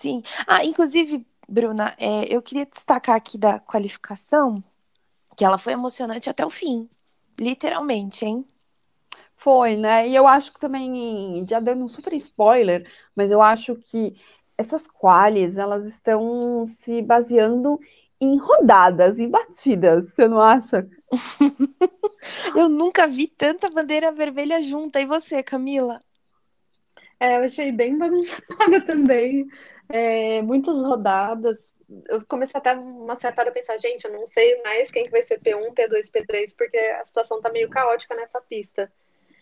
Sim. 0.00 0.22
Ah, 0.46 0.64
inclusive, 0.64 1.26
Bruna, 1.48 1.94
é, 1.98 2.24
eu 2.34 2.42
queria 2.42 2.66
destacar 2.66 3.16
aqui 3.16 3.38
da 3.38 3.58
qualificação 3.58 4.62
que 5.36 5.44
ela 5.44 5.58
foi 5.58 5.72
emocionante 5.72 6.30
até 6.30 6.44
o 6.44 6.50
fim. 6.50 6.88
Literalmente, 7.38 8.24
hein? 8.24 8.44
Foi, 9.36 9.76
né? 9.76 10.08
E 10.08 10.14
eu 10.14 10.26
acho 10.26 10.52
que 10.52 10.60
também, 10.60 11.44
já 11.48 11.60
dando 11.60 11.84
um 11.84 11.88
super 11.88 12.12
spoiler, 12.14 12.88
mas 13.14 13.30
eu 13.30 13.42
acho 13.42 13.74
que 13.76 14.14
essas 14.56 14.86
quales, 14.86 15.56
elas 15.56 15.86
estão 15.86 16.64
se 16.66 17.02
baseando 17.02 17.78
em 18.24 18.38
rodadas, 18.38 19.18
em 19.18 19.28
batidas, 19.28 20.10
você 20.10 20.26
não 20.26 20.40
acha? 20.40 20.88
eu 22.56 22.68
nunca 22.68 23.06
vi 23.06 23.28
tanta 23.28 23.68
bandeira 23.70 24.12
vermelha 24.12 24.60
junta. 24.60 25.00
E 25.00 25.06
você, 25.06 25.42
Camila? 25.42 26.00
É, 27.20 27.38
eu 27.38 27.44
achei 27.44 27.70
bem 27.72 27.96
bagunçada 27.96 28.80
também. 28.84 29.46
É, 29.88 30.42
muitas 30.42 30.74
rodadas. 30.74 31.72
Eu 32.08 32.24
comecei 32.26 32.58
até 32.58 32.74
uma 32.74 33.18
certa 33.18 33.42
hora 33.42 33.50
a 33.50 33.54
pensar, 33.54 33.78
gente, 33.78 34.04
eu 34.04 34.12
não 34.12 34.26
sei 34.26 34.60
mais 34.62 34.90
quem 34.90 35.04
que 35.04 35.10
vai 35.10 35.22
ser 35.22 35.40
P1, 35.40 35.74
P2, 35.74 36.10
P3, 36.10 36.54
porque 36.56 36.76
a 36.76 37.06
situação 37.06 37.40
tá 37.40 37.50
meio 37.50 37.68
caótica 37.68 38.14
nessa 38.14 38.40
pista. 38.40 38.90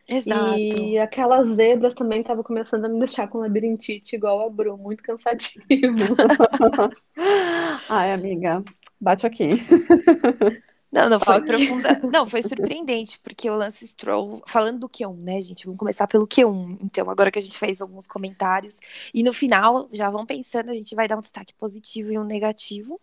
Exato. 0.09 0.59
E 0.59 0.99
aquelas 0.99 1.49
zebras 1.51 1.95
também 1.95 2.21
estavam 2.21 2.43
começando 2.43 2.85
a 2.85 2.89
me 2.89 2.99
deixar 2.99 3.29
com 3.29 3.39
labirintite 3.39 4.17
igual 4.17 4.47
a 4.47 4.51
Bru, 4.51 4.77
muito 4.77 5.03
cansativo. 5.03 5.63
Ai, 7.89 8.13
amiga, 8.13 8.65
bate 9.01 9.27
aqui. 9.27 9.51
Não, 10.93 11.09
não 11.09 11.19
foi 11.19 11.41
profunda. 11.41 12.01
Não, 12.13 12.27
foi 12.27 12.43
surpreendente, 12.43 13.19
porque 13.21 13.49
o 13.49 13.57
Lance 13.57 13.89
Stroll, 13.89 14.43
falando 14.47 14.81
do 14.81 14.89
Q1, 14.91 15.17
né, 15.17 15.41
gente? 15.41 15.65
Vamos 15.65 15.79
começar 15.79 16.07
pelo 16.07 16.27
Q1. 16.27 16.81
Então, 16.85 17.09
agora 17.09 17.31
que 17.31 17.39
a 17.39 17.43
gente 17.43 17.59
fez 17.59 17.81
alguns 17.81 18.07
comentários, 18.07 18.79
e 19.15 19.23
no 19.23 19.33
final, 19.33 19.89
já 19.91 20.11
vão 20.11 20.27
pensando, 20.27 20.71
a 20.71 20.75
gente 20.75 20.95
vai 20.95 21.09
dar 21.09 21.17
um 21.17 21.23
destaque 21.23 21.55
positivo 21.55 22.13
e 22.13 22.19
um 22.19 22.25
negativo. 22.25 23.01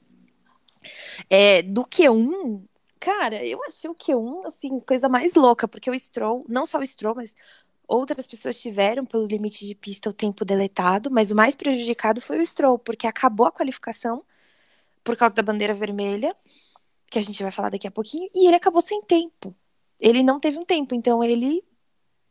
É, 1.27 1.63
do 1.63 1.83
Q1, 1.83 2.61
cara, 2.99 3.45
eu 3.45 3.63
achei 3.63 3.89
o 3.89 3.95
Q1, 3.95 4.45
assim, 4.47 4.79
coisa 4.81 5.09
mais 5.09 5.35
louca, 5.35 5.67
porque 5.67 5.89
o 5.89 5.97
Stroll, 5.97 6.43
não 6.47 6.65
só 6.65 6.79
o 6.79 6.85
Stroll, 6.85 7.15
mas 7.15 7.35
outras 7.87 8.27
pessoas 8.27 8.59
tiveram, 8.59 9.05
pelo 9.05 9.25
limite 9.25 9.65
de 9.65 9.75
pista, 9.75 10.09
o 10.09 10.13
tempo 10.13 10.45
deletado, 10.45 11.09
mas 11.11 11.31
o 11.31 11.35
mais 11.35 11.55
prejudicado 11.55 12.21
foi 12.21 12.39
o 12.39 12.45
Stroll, 12.45 12.77
porque 12.79 13.07
acabou 13.07 13.47
a 13.47 13.51
qualificação 13.51 14.23
por 15.03 15.15
causa 15.17 15.35
da 15.35 15.41
bandeira 15.43 15.73
vermelha 15.73 16.35
que 17.09 17.19
a 17.19 17.21
gente 17.21 17.41
vai 17.41 17.51
falar 17.51 17.69
daqui 17.69 17.87
a 17.87 17.91
pouquinho, 17.91 18.29
e 18.35 18.47
ele 18.47 18.55
acabou 18.55 18.81
sem 18.81 19.01
tempo. 19.01 19.55
Ele 19.99 20.23
não 20.23 20.39
teve 20.39 20.59
um 20.59 20.65
tempo, 20.65 20.93
então 20.95 21.23
ele 21.23 21.63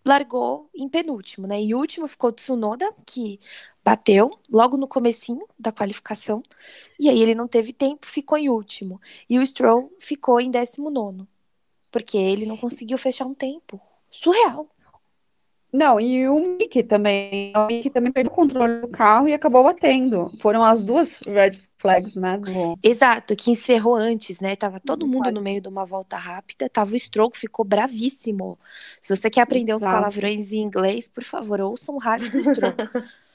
largou 0.09 0.71
em 0.75 0.89
penúltimo, 0.89 1.47
né? 1.47 1.61
E 1.61 1.75
último 1.75 2.09
ficou 2.09 2.33
Tsunoda, 2.33 2.91
que 3.07 3.39
bateu 3.85 4.39
logo 4.51 4.77
no 4.77 4.89
comecinho 4.89 5.47
da 5.59 5.71
qualificação, 5.71 6.43
e 6.99 7.09
aí 7.09 7.21
ele 7.21 7.35
não 7.35 7.47
teve 7.47 7.73
tempo, 7.73 8.07
ficou 8.07 8.39
em 8.39 8.49
último. 8.49 9.01
E 9.29 9.39
o 9.39 9.45
Stroll 9.45 9.93
ficou 10.01 10.41
em 10.41 10.51
décimo 10.51 10.91
nono, 10.91 11.29
porque 11.91 12.17
ele 12.17 12.47
não 12.47 12.57
conseguiu 12.57 12.97
fechar 12.99 13.27
um 13.27 13.35
tempo. 13.35 13.81
Surreal. 14.11 14.67
Não, 15.71 16.01
e 16.01 16.27
o 16.27 16.41
Mickey 16.41 16.83
também. 16.83 17.53
O 17.55 17.67
Mickey 17.67 17.91
também 17.91 18.11
perdeu 18.11 18.33
o 18.33 18.35
controle 18.35 18.81
do 18.81 18.89
carro 18.89 19.29
e 19.29 19.35
acabou 19.35 19.63
batendo. 19.63 20.31
Foram 20.39 20.65
as 20.65 20.83
duas 20.83 21.17
red 21.27 21.59
flags, 21.79 22.17
né? 22.17 22.41
Exato, 22.83 23.37
que 23.37 23.51
encerrou 23.51 23.95
antes, 23.95 24.41
né? 24.41 24.57
Tava 24.57 24.81
todo 24.81 25.07
mundo 25.07 25.31
no 25.31 25.41
meio 25.41 25.61
de 25.61 25.69
uma 25.69 25.85
volta 25.85 26.17
rápida, 26.17 26.69
tava 26.69 26.93
o 26.93 26.99
Stroke, 26.99 27.39
ficou 27.39 27.65
bravíssimo. 27.65 28.59
Se 29.01 29.15
você 29.15 29.31
quer 29.31 29.43
aprender 29.43 29.73
Exato. 29.73 29.91
os 29.91 29.99
palavrões 29.99 30.53
em 30.53 30.61
inglês, 30.61 31.09
por 31.09 31.25
favor, 31.25 31.61
ouça 31.61 31.93
um 31.93 31.99
rádio 31.99 32.31
do 32.31 32.43
Stroke. 32.43 32.83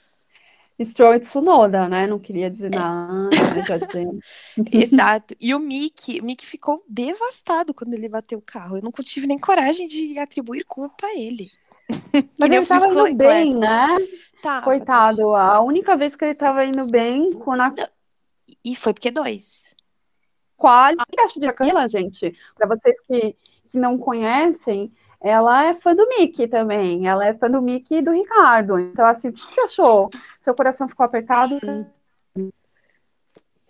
Stroll 0.82 1.14
e 1.14 1.20
Tsunoda, 1.20 1.88
né? 1.88 2.06
Não 2.06 2.18
queria 2.18 2.50
dizer 2.50 2.74
é. 2.74 2.76
nada, 2.76 3.30
já 3.64 3.78
dizendo. 3.78 4.18
Exato. 4.72 5.36
E 5.40 5.54
o 5.54 5.60
Mick, 5.60 6.20
o 6.20 6.24
Mick 6.24 6.44
ficou 6.44 6.82
devastado 6.88 7.72
quando 7.72 7.94
ele 7.94 8.08
bateu 8.08 8.38
o 8.38 8.42
carro. 8.42 8.78
Eu 8.78 8.82
não 8.82 8.90
tive 8.90 9.26
nem 9.26 9.38
coragem 9.38 9.86
de 9.86 10.18
atribuir 10.18 10.64
culpa 10.64 11.06
a 11.06 11.16
ele. 11.16 11.48
Mas 12.38 12.50
ele 12.50 12.56
estava 12.56 12.88
indo 12.88 13.14
bem, 13.14 13.54
né? 13.54 13.96
Tá, 14.42 14.62
Coitado, 14.62 15.34
a 15.34 15.60
única 15.60 15.96
vez 15.96 16.16
que 16.16 16.24
ele 16.24 16.32
estava 16.32 16.64
indo 16.64 16.86
bem, 16.86 17.32
quando 17.32 17.60
a... 17.62 17.74
E 18.64 18.74
foi 18.74 18.94
porque 18.94 19.10
dois. 19.10 19.64
Qual 20.56 20.94
que 20.96 21.20
acha 21.20 21.38
de 21.38 21.52
Camila, 21.52 21.86
gente? 21.86 22.34
Para 22.54 22.68
vocês 22.68 22.98
que, 23.02 23.36
que 23.68 23.78
não 23.78 23.98
conhecem, 23.98 24.92
ela 25.20 25.64
é 25.64 25.74
fã 25.74 25.94
do 25.94 26.08
Mickey 26.08 26.46
também. 26.46 27.06
Ela 27.06 27.26
é 27.26 27.34
fã 27.34 27.50
do 27.50 27.60
Mickey 27.60 27.96
e 27.96 28.02
do 28.02 28.12
Ricardo. 28.12 28.78
Então, 28.78 29.06
assim, 29.06 29.28
o 29.28 29.32
que 29.32 29.40
você 29.40 29.60
achou? 29.62 30.10
Seu 30.40 30.54
coração 30.54 30.88
ficou 30.88 31.04
apertado? 31.04 31.58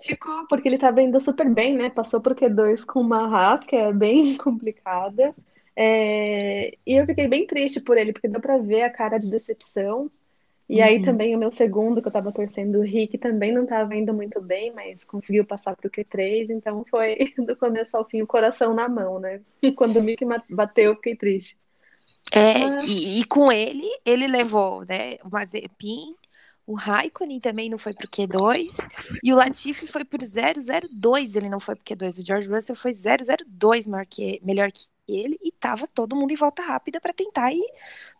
Ficou, 0.00 0.46
porque 0.48 0.68
ele 0.68 0.74
estava 0.74 1.00
indo 1.00 1.20
super 1.20 1.48
bem, 1.48 1.74
né? 1.74 1.88
Passou 1.88 2.20
por 2.20 2.34
Q2 2.34 2.84
com 2.84 3.00
uma 3.00 3.26
Haas, 3.26 3.64
que 3.64 3.74
é 3.74 3.92
bem 3.92 4.36
complicada. 4.38 5.34
É... 5.76 6.76
E 6.86 6.94
eu 6.94 7.06
fiquei 7.06 7.26
bem 7.26 7.46
triste 7.46 7.80
por 7.80 7.96
ele, 7.96 8.12
porque 8.12 8.28
deu 8.28 8.40
para 8.40 8.58
ver 8.58 8.82
a 8.82 8.90
cara 8.90 9.18
de 9.18 9.30
decepção. 9.30 10.08
E 10.68 10.78
uhum. 10.78 10.84
aí 10.84 11.02
também 11.02 11.36
o 11.36 11.38
meu 11.38 11.50
segundo, 11.50 12.00
que 12.00 12.08
eu 12.08 12.12
tava 12.12 12.32
torcendo, 12.32 12.78
o 12.78 12.82
Rick, 12.82 13.18
também 13.18 13.52
não 13.52 13.66
tava 13.66 13.94
indo 13.94 14.14
muito 14.14 14.40
bem, 14.40 14.72
mas 14.72 15.04
conseguiu 15.04 15.44
passar 15.44 15.76
pro 15.76 15.90
Q3, 15.90 16.48
então 16.50 16.84
foi 16.90 17.16
do 17.38 17.54
começo 17.56 17.96
ao 17.96 18.08
fim 18.08 18.22
o 18.22 18.26
coração 18.26 18.74
na 18.74 18.88
mão, 18.88 19.18
né? 19.18 19.40
Quando 19.76 19.98
o 19.98 20.02
Mick 20.02 20.24
bateu, 20.50 20.92
eu 20.92 20.96
fiquei 20.96 21.16
triste. 21.16 21.58
É, 22.32 22.84
e, 22.84 23.20
e, 23.20 23.24
com 23.26 23.52
ele, 23.52 23.86
ele 24.04 24.26
levou, 24.26 24.84
né, 24.84 25.16
o 25.22 25.30
Mazepin, 25.30 26.16
o 26.66 26.74
Raikkonen 26.74 27.38
também 27.38 27.68
não 27.68 27.78
foi 27.78 27.92
pro 27.92 28.08
Q2, 28.08 28.76
e 29.22 29.32
o 29.32 29.36
Latifi 29.36 29.86
foi 29.86 30.04
por 30.04 30.18
002, 30.20 31.36
ele 31.36 31.48
não 31.48 31.60
foi 31.60 31.76
pro 31.76 31.84
Q2, 31.84 32.20
o 32.20 32.26
George 32.26 32.48
Russell 32.48 32.74
foi 32.74 32.92
002 32.92 33.86
maior 33.86 34.06
que, 34.06 34.40
melhor 34.42 34.72
que 34.72 34.86
ele 35.08 35.38
e 35.42 35.52
tava 35.52 35.86
todo 35.86 36.16
mundo 36.16 36.32
em 36.32 36.36
volta 36.36 36.62
rápida 36.62 37.00
para 37.00 37.12
tentar 37.12 37.52
ir 37.52 37.64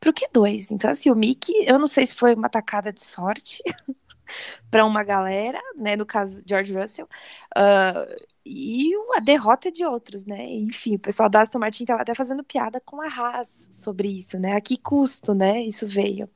pro 0.01 0.13
Q2. 0.13 0.71
Então, 0.71 0.91
assim, 0.91 1.11
o 1.11 1.17
Mickey, 1.17 1.53
eu 1.67 1.79
não 1.79 1.87
sei 1.87 2.07
se 2.07 2.15
foi 2.15 2.35
uma 2.35 2.49
tacada 2.49 2.93
de 2.93 3.03
sorte 3.03 3.63
para 4.71 4.85
uma 4.85 5.05
galera, 5.05 5.61
né? 5.77 5.97
No 5.97 6.07
caso, 6.07 6.43
George 6.47 6.73
Russell, 6.73 7.09
uh, 7.57 8.25
e 8.45 8.93
a 9.17 9.21
derrota 9.21 9.71
de 9.73 9.85
outros, 9.85 10.27
né? 10.27 10.45
Enfim, 10.45 10.97
o 10.97 10.99
pessoal 10.99 11.29
da 11.29 11.41
Aston 11.41 11.59
Martin 11.59 11.85
tava 11.85 12.03
até 12.03 12.15
fazendo 12.15 12.45
piada 12.45 12.81
com 12.81 13.01
a 13.01 13.07
Haas 13.07 13.69
sobre 13.73 14.09
isso, 14.09 14.39
né? 14.39 14.55
A 14.55 14.61
que 14.61 14.77
custo, 14.77 15.35
né? 15.35 15.63
Isso 15.63 15.87
veio. 15.87 16.29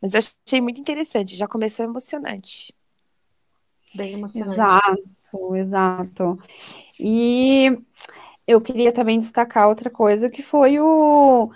Mas 0.00 0.14
eu 0.14 0.20
achei 0.20 0.60
muito 0.60 0.80
interessante, 0.80 1.34
já 1.34 1.48
começou 1.48 1.84
emocionante. 1.84 2.72
Bem 3.94 4.14
emocionante. 4.14 4.52
Exato, 4.52 5.56
exato. 5.56 6.38
E 6.98 7.78
eu 8.46 8.60
queria 8.60 8.92
também 8.92 9.18
destacar 9.18 9.68
outra 9.68 9.90
coisa 9.90 10.28
que 10.30 10.42
foi 10.42 10.78
o 10.78 11.50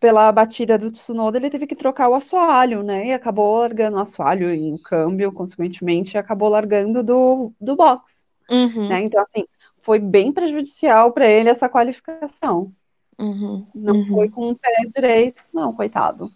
pela 0.00 0.32
batida 0.32 0.78
do 0.78 0.90
Tsunoda, 0.90 1.36
ele 1.36 1.50
teve 1.50 1.66
que 1.66 1.76
trocar 1.76 2.08
o 2.08 2.14
assoalho, 2.14 2.82
né? 2.82 3.08
E 3.08 3.12
acabou 3.12 3.58
largando 3.58 3.98
o 3.98 4.00
assoalho 4.00 4.50
em 4.50 4.78
câmbio, 4.78 5.30
consequentemente, 5.30 6.16
acabou 6.16 6.48
largando 6.48 7.02
do, 7.04 7.52
do 7.60 7.76
box. 7.76 8.26
Uhum. 8.50 8.88
Né? 8.88 9.02
Então, 9.02 9.22
assim, 9.22 9.44
foi 9.82 9.98
bem 9.98 10.32
prejudicial 10.32 11.12
para 11.12 11.26
ele 11.26 11.50
essa 11.50 11.68
qualificação. 11.68 12.72
Uhum. 13.18 13.66
Não 13.74 13.96
uhum. 13.96 14.06
foi 14.06 14.30
com 14.30 14.50
o 14.50 14.56
pé 14.56 14.86
direito, 14.94 15.44
não, 15.52 15.74
coitado. 15.74 16.32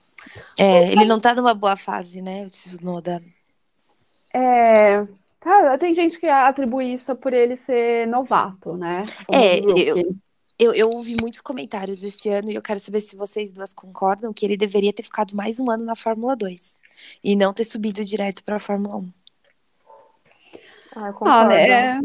É, 0.58 0.92
ele 0.92 1.06
não 1.06 1.18
tá 1.18 1.34
numa 1.34 1.54
boa 1.54 1.76
fase, 1.76 2.20
né, 2.20 2.44
o 2.44 2.50
Tsunoda? 2.50 3.22
É, 4.32 5.06
Cara, 5.44 5.76
tem 5.76 5.94
gente 5.94 6.18
que 6.18 6.26
atribui 6.26 6.94
isso 6.94 7.14
por 7.14 7.34
ele 7.34 7.54
ser 7.54 8.08
novato, 8.08 8.78
né? 8.78 9.02
é, 9.30 9.58
eu, 9.60 10.16
eu, 10.58 10.72
eu, 10.72 10.88
ouvi 10.88 11.16
muitos 11.20 11.42
comentários 11.42 12.02
esse 12.02 12.30
ano 12.30 12.50
e 12.50 12.54
eu 12.54 12.62
quero 12.62 12.80
saber 12.80 13.00
se 13.00 13.14
vocês 13.14 13.52
duas 13.52 13.74
concordam 13.74 14.32
que 14.32 14.46
ele 14.46 14.56
deveria 14.56 14.90
ter 14.90 15.02
ficado 15.02 15.36
mais 15.36 15.60
um 15.60 15.70
ano 15.70 15.84
na 15.84 15.94
Fórmula 15.94 16.34
2 16.34 16.80
e 17.22 17.36
não 17.36 17.52
ter 17.52 17.64
subido 17.64 18.02
direto 18.02 18.42
para 18.42 18.56
a 18.56 18.58
Fórmula 18.58 18.96
1. 18.96 19.08
Ah, 20.96 21.08
eu 21.08 21.12
concordo. 21.12 21.52
Ah, 21.52 21.54
é... 21.54 21.98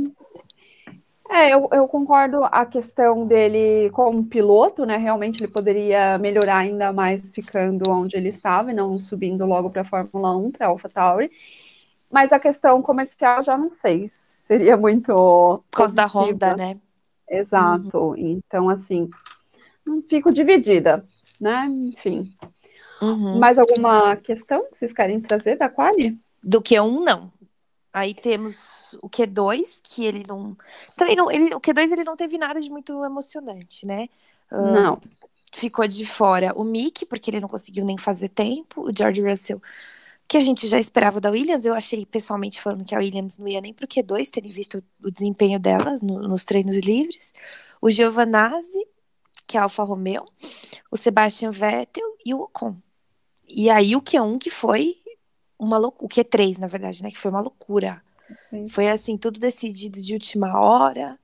É, 1.32 1.54
eu, 1.54 1.70
eu, 1.72 1.88
concordo 1.88 2.44
a 2.44 2.66
questão 2.66 3.26
dele 3.26 3.90
como 3.92 4.26
piloto, 4.26 4.84
né? 4.84 4.98
Realmente 4.98 5.42
ele 5.42 5.52
poderia 5.52 6.18
melhorar 6.20 6.58
ainda 6.58 6.92
mais 6.92 7.32
ficando 7.32 7.90
onde 7.90 8.18
ele 8.18 8.30
estava 8.30 8.72
e 8.72 8.76
não 8.76 9.00
subindo 9.00 9.46
logo 9.46 9.70
para 9.70 9.84
a 9.84 9.86
Fórmula 9.86 10.36
1, 10.36 10.52
para 10.52 10.66
a 10.66 10.70
AlphaTauri. 10.70 11.32
Mas 12.12 12.34
a 12.34 12.40
questão 12.40 12.82
comercial 12.82 13.44
já 13.44 13.58
não 13.58 13.70
sei. 13.70 14.12
Seria 14.28 14.76
muito. 14.76 15.14
Por 15.70 15.78
causa 15.78 15.96
da 15.96 16.06
Honda, 16.06 16.56
né? 16.56 16.78
Exato. 17.30 17.98
Uhum. 17.98 18.16
Então, 18.18 18.70
assim, 18.70 19.10
fico 20.10 20.32
dividida, 20.32 21.06
né? 21.40 21.68
Enfim. 21.70 22.34
Uhum. 23.02 23.38
Mais 23.38 23.60
alguma 23.60 24.16
questão 24.16 24.66
que 24.66 24.78
vocês 24.78 24.92
querem 24.92 25.22
trazer 25.22 25.56
da 25.56 25.70
Quali? 25.70 26.20
Do 26.44 26.62
Q1, 26.62 27.04
não. 27.04 27.32
Aí 27.94 28.14
temos 28.14 28.98
o 29.02 29.10
Q2, 29.10 29.80
que 29.84 30.06
ele 30.06 30.24
não. 30.28 30.56
Também 30.96 31.16
não. 31.16 31.32
Ele, 31.32 31.54
o 31.54 31.60
Q2 31.60 31.92
ele 31.92 32.04
não 32.04 32.16
teve 32.16 32.38
nada 32.38 32.60
de 32.60 32.70
muito 32.70 33.04
emocionante, 33.04 33.86
né? 33.86 34.08
Uh, 34.52 34.72
não. 34.74 35.02
Ficou 35.54 35.88
de 35.88 36.06
fora 36.06 36.54
o 36.56 36.64
Mick, 36.64 37.06
porque 37.06 37.32
ele 37.32 37.40
não 37.40 37.50
conseguiu 37.50 37.84
nem 37.84 37.98
fazer 37.98 38.30
tempo. 38.30 38.88
O 38.88 38.92
George 38.96 39.22
Russell 39.22 39.62
que 40.30 40.38
a 40.38 40.40
gente 40.40 40.68
já 40.68 40.78
esperava 40.78 41.20
da 41.20 41.32
Williams. 41.32 41.66
Eu 41.66 41.74
achei 41.74 42.06
pessoalmente 42.06 42.62
falando 42.62 42.86
que 42.86 42.94
a 42.94 43.00
Williams 43.00 43.40
não 43.40 43.48
ia 43.48 43.60
nem 43.60 43.74
pro 43.74 43.88
Q2, 43.88 44.30
tendo 44.30 44.48
visto 44.48 44.82
o 45.04 45.10
desempenho 45.10 45.60
delas 45.60 46.04
no, 46.04 46.28
nos 46.28 46.46
treinos 46.46 46.78
livres. 46.78 47.34
O 47.82 47.90
Giovanazzi, 47.90 48.88
que 49.48 49.58
é 49.58 49.60
a 49.60 49.64
Alfa 49.64 49.84
Romeo, 49.84 50.26
o 50.92 50.96
Sebastian 50.96 51.50
Vettel 51.50 52.06
e 52.24 52.32
o 52.36 52.42
Ocon. 52.42 52.78
E 53.48 53.72
aí 53.72 53.96
o 53.96 54.02
Q1 54.02 54.38
que 54.38 54.52
foi 54.52 54.98
uma 55.58 55.80
loucura, 55.80 56.06
o 56.06 56.10
Q3, 56.10 56.60
na 56.60 56.68
verdade, 56.68 57.02
né, 57.02 57.10
que 57.10 57.18
foi 57.18 57.32
uma 57.32 57.42
loucura. 57.42 58.02
Sim. 58.52 58.68
Foi 58.68 58.88
assim, 58.88 59.18
tudo 59.18 59.40
decidido 59.40 60.00
de 60.00 60.14
última 60.14 60.60
hora. 60.60 61.20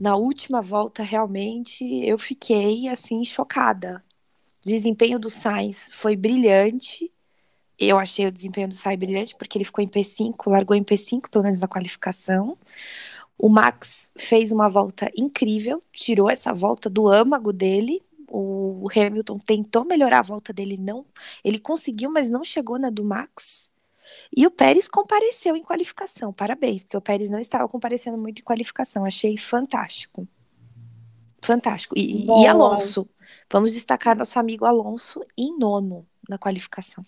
Na 0.00 0.16
última 0.16 0.62
volta, 0.62 1.02
realmente, 1.02 1.84
eu 2.04 2.16
fiquei 2.16 2.88
assim 2.88 3.22
chocada. 3.22 4.02
O 4.64 4.66
desempenho 4.66 5.18
do 5.18 5.28
Sainz 5.28 5.90
foi 5.92 6.16
brilhante. 6.16 7.12
Eu 7.78 7.98
achei 7.98 8.26
o 8.26 8.32
desempenho 8.32 8.68
do 8.68 8.74
Sainz 8.74 8.98
brilhante 8.98 9.36
porque 9.36 9.58
ele 9.58 9.64
ficou 9.64 9.84
em 9.84 9.88
P5, 9.88 10.50
largou 10.50 10.76
em 10.76 10.82
P5, 10.82 11.28
pelo 11.28 11.44
menos 11.44 11.60
na 11.60 11.68
qualificação. 11.68 12.56
O 13.38 13.48
Max 13.48 14.10
fez 14.16 14.50
uma 14.50 14.68
volta 14.68 15.10
incrível, 15.14 15.82
tirou 15.92 16.30
essa 16.30 16.54
volta 16.54 16.88
do 16.88 17.06
âmago 17.06 17.52
dele. 17.52 18.02
O 18.28 18.88
Hamilton 18.94 19.38
tentou 19.38 19.84
melhorar 19.84 20.20
a 20.20 20.22
volta 20.22 20.52
dele, 20.52 20.76
não. 20.76 21.04
Ele 21.44 21.58
conseguiu, 21.58 22.10
mas 22.10 22.30
não 22.30 22.42
chegou 22.42 22.78
na 22.78 22.88
do 22.88 23.04
Max. 23.04 23.70
E 24.34 24.46
o 24.46 24.50
Pérez 24.50 24.88
compareceu 24.88 25.54
em 25.54 25.62
qualificação. 25.62 26.32
Parabéns, 26.32 26.82
porque 26.82 26.96
o 26.96 27.00
Pérez 27.00 27.28
não 27.28 27.38
estava 27.38 27.68
comparecendo 27.68 28.16
muito 28.16 28.40
em 28.40 28.44
qualificação. 28.44 29.04
Achei 29.04 29.36
fantástico. 29.36 30.26
Fantástico. 31.42 31.94
E, 31.96 32.26
e 32.26 32.46
Alonso. 32.46 33.08
Vamos 33.50 33.74
destacar 33.74 34.16
nosso 34.16 34.38
amigo 34.38 34.64
Alonso 34.64 35.20
em 35.36 35.56
nono 35.56 36.06
na 36.28 36.38
qualificação. 36.38 37.04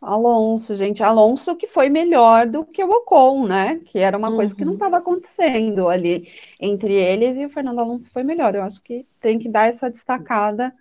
Alonso, 0.00 0.76
gente, 0.76 1.02
Alonso 1.02 1.56
que 1.56 1.66
foi 1.66 1.88
melhor 1.88 2.46
do 2.46 2.64
que 2.64 2.84
o 2.84 2.90
Ocon, 2.90 3.46
né? 3.46 3.80
Que 3.86 3.98
era 3.98 4.16
uma 4.16 4.30
uhum. 4.30 4.36
coisa 4.36 4.54
que 4.54 4.64
não 4.64 4.74
estava 4.74 4.96
uhum. 4.96 5.02
acontecendo 5.02 5.88
ali 5.88 6.28
entre 6.60 6.92
eles 6.92 7.36
e 7.36 7.44
o 7.44 7.50
Fernando 7.50 7.80
Alonso 7.80 8.10
foi 8.10 8.22
melhor. 8.22 8.54
Eu 8.54 8.62
acho 8.62 8.82
que 8.82 9.06
tem 9.20 9.38
que 9.38 9.48
dar 9.48 9.66
essa 9.68 9.90
destacada. 9.90 10.72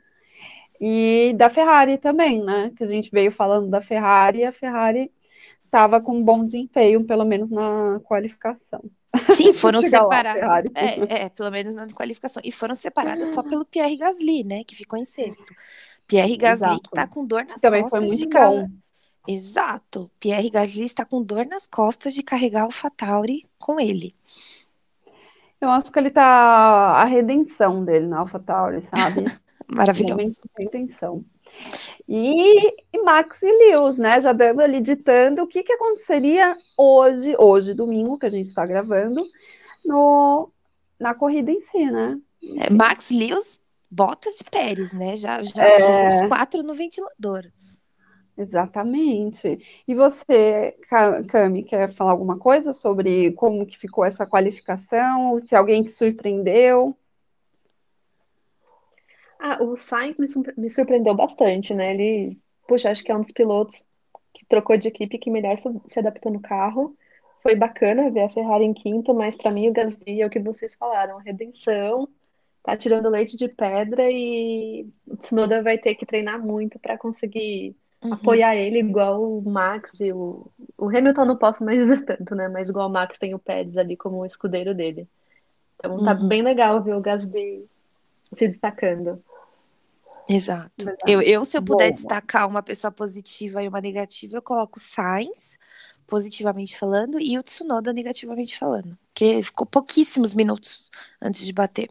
E 0.80 1.34
da 1.38 1.50
Ferrari 1.50 1.98
também, 1.98 2.44
né? 2.44 2.72
Que 2.76 2.84
a 2.84 2.88
gente 2.88 3.10
veio 3.10 3.32
falando 3.32 3.70
da 3.70 3.82
Ferrari, 3.82 4.40
e 4.40 4.46
a 4.46 4.52
Ferrari 4.52 5.10
estava 5.64 6.02
com 6.02 6.18
um 6.18 6.24
bom 6.24 6.46
desempenho, 6.46 7.06
pelo 7.06 7.24
menos 7.24 7.50
na 7.50 8.00
qualificação. 8.04 8.84
Sim, 9.32 9.54
foram 9.54 9.82
separadas. 9.82 10.66
É, 10.76 11.24
é, 11.24 11.30
pelo 11.30 11.50
menos 11.50 11.76
na 11.76 11.88
qualificação. 11.88 12.42
E 12.46 12.52
foram 12.52 12.76
separadas 12.76 13.30
só 13.30 13.42
pelo 13.42 13.66
Pierre 13.66 13.96
Gasly, 13.96 14.44
né? 14.44 14.64
Que 14.66 14.76
ficou 14.76 15.00
em 15.00 15.06
sexto. 15.06 15.46
Pierre 16.08 16.36
Gasly, 16.38 16.68
Exato. 16.68 16.90
que 16.90 16.96
tá 16.96 17.08
com 17.08 17.26
dor 17.26 17.46
nas 17.46 17.62
Também 17.62 17.82
costas 17.82 18.00
foi 18.00 18.08
muito 18.08 18.22
de 18.22 18.28
bom. 18.28 18.68
Exato. 19.28 20.10
Pierre 20.20 20.50
Gasly 20.50 20.86
está 20.86 21.06
com 21.06 21.22
dor 21.22 21.46
nas 21.46 21.66
costas 21.68 22.14
de 22.14 22.24
carregar 22.24 22.68
o 22.68 22.72
Fatauri 22.72 23.46
com 23.58 23.80
ele. 23.80 24.16
Eu 25.60 25.70
acho 25.70 25.92
que 25.92 25.98
ele 25.98 26.12
tá 26.12 26.24
a 26.24 27.06
redenção 27.06 27.84
dele 27.84 28.08
na 28.08 28.20
AlphaTauri, 28.20 28.82
sabe? 28.82 29.26
Maravilhoso. 29.68 30.42
Redenção. 30.58 31.26
E, 32.08 32.68
e, 32.94 33.04
Max 33.04 33.42
e 33.42 33.52
Lewis, 33.52 33.98
né? 33.98 34.22
Já 34.22 34.32
dando 34.32 34.62
ali 34.62 34.80
ditando 34.80 35.42
o 35.42 35.48
que, 35.48 35.64
que 35.64 35.74
aconteceria 35.74 36.56
hoje, 36.78 37.36
hoje, 37.40 37.74
domingo, 37.74 38.18
que 38.18 38.26
a 38.26 38.30
gente 38.30 38.46
está 38.46 38.66
gravando, 38.66 39.26
no, 39.84 40.52
na 41.00 41.16
corrida 41.16 41.52
em 41.52 41.62
si, 41.62 41.86
né? 41.90 42.20
É, 42.60 42.70
Max, 42.70 43.10
Lewis, 43.10 43.60
Bottas 43.90 44.40
e 44.40 44.44
Pérez, 44.44 44.94
né? 44.94 45.16
Já, 45.16 45.42
já 45.42 45.64
é... 45.64 46.10
os 46.10 46.28
quatro 46.28 46.62
no 46.62 46.76
ventilador. 46.76 47.46
Exatamente. 48.38 49.84
E 49.88 49.96
você, 49.96 50.78
Cami, 51.30 51.64
quer 51.64 51.94
falar 51.94 52.12
alguma 52.12 52.38
coisa 52.38 52.74
sobre 52.74 53.32
como 53.34 53.66
que 53.66 53.78
ficou 53.78 54.04
essa 54.04 54.28
qualificação? 54.28 55.40
Se 55.40 55.56
alguém 55.56 55.84
te 55.84 55.92
surpreendeu? 55.92 56.96
Ah, 59.40 59.64
o 59.64 59.78
Sainz 59.78 60.18
me, 60.58 60.70
surpreendeu 60.70 61.14
bastante, 61.14 61.74
né? 61.74 61.94
Ele, 61.94 62.38
puxa, 62.68 62.90
acho 62.90 63.04
que 63.04 63.12
é 63.12 63.16
um 63.16 63.22
dos 63.22 63.32
pilotos 63.32 63.86
que 64.34 64.46
trocou 64.46 64.76
de 64.76 64.90
equipe 64.90 65.18
que 65.18 65.32
melhor 65.32 65.58
se 65.88 66.00
adaptou 66.00 66.32
no 66.32 66.42
carro. 66.42 66.96
Foi 67.42 67.56
bacana 67.56 68.10
ver 68.10 68.24
a 68.24 68.30
Ferrari 68.30 68.66
em 68.66 68.74
quinto, 68.74 69.14
mas 69.14 69.38
para 69.38 69.52
mim 69.52 69.70
o 69.70 69.74
Gasly 69.74 70.22
é 70.22 70.26
o 70.26 70.30
que 70.30 70.40
vocês 70.40 70.76
falaram, 70.76 71.20
redenção, 71.20 72.10
tá 72.64 72.76
tirando 72.76 73.10
leite 73.10 73.38
de 73.38 73.48
pedra 73.48 74.10
e 74.12 74.90
o 75.08 75.16
Tsunoda 75.16 75.62
vai 75.62 75.78
ter 75.78 75.96
que 75.96 76.06
treinar 76.06 76.44
muito 76.44 76.80
para 76.80 76.98
conseguir 76.98 77.76
uhum. 78.08 78.14
apoiar 78.14 78.56
ele 78.56 78.80
igual 78.80 79.22
o 79.22 79.42
Max 79.42 80.00
e 80.00 80.12
o, 80.12 80.48
o 80.78 80.88
Hamilton 80.88 81.26
não 81.26 81.38
posso 81.38 81.64
mais 81.64 81.80
dizer 81.84 82.06
tanto, 82.06 82.36
né? 82.36 82.48
Mas 82.48 82.70
igual 82.70 82.90
o 82.90 82.92
Max 82.92 83.18
tem 83.18 83.34
o 83.34 83.40
Pérez 83.40 83.78
ali 83.78 83.96
como 83.96 84.18
o 84.18 84.26
escudeiro 84.26 84.74
dele. 84.74 85.08
Então 85.78 86.04
tá 86.04 86.14
uhum. 86.14 86.28
bem 86.28 86.42
legal 86.42 86.82
ver 86.82 86.96
o 86.96 87.02
Gasly 87.02 87.66
se 88.32 88.48
destacando. 88.48 89.22
Exato. 90.28 90.92
Eu, 91.08 91.22
eu, 91.22 91.46
se 91.46 91.58
eu 91.58 91.62
puder 91.62 91.92
destacar 91.92 92.48
uma 92.48 92.64
pessoa 92.64 92.92
positiva 92.92 93.62
e 93.62 93.68
uma 93.68 93.80
negativa, 93.80 94.38
eu 94.38 94.42
coloco 94.42 94.78
o 94.78 94.82
Sainz, 94.82 95.60
positivamente 96.08 96.78
falando, 96.78 97.20
e 97.20 97.38
o 97.38 97.44
Tsunoda 97.44 97.94
negativamente 97.94 98.58
falando. 98.58 98.98
Porque 99.14 99.44
ficou 99.44 99.68
pouquíssimos 99.68 100.34
minutos 100.34 100.90
antes 101.22 101.46
de 101.46 101.54
bater 101.54 101.90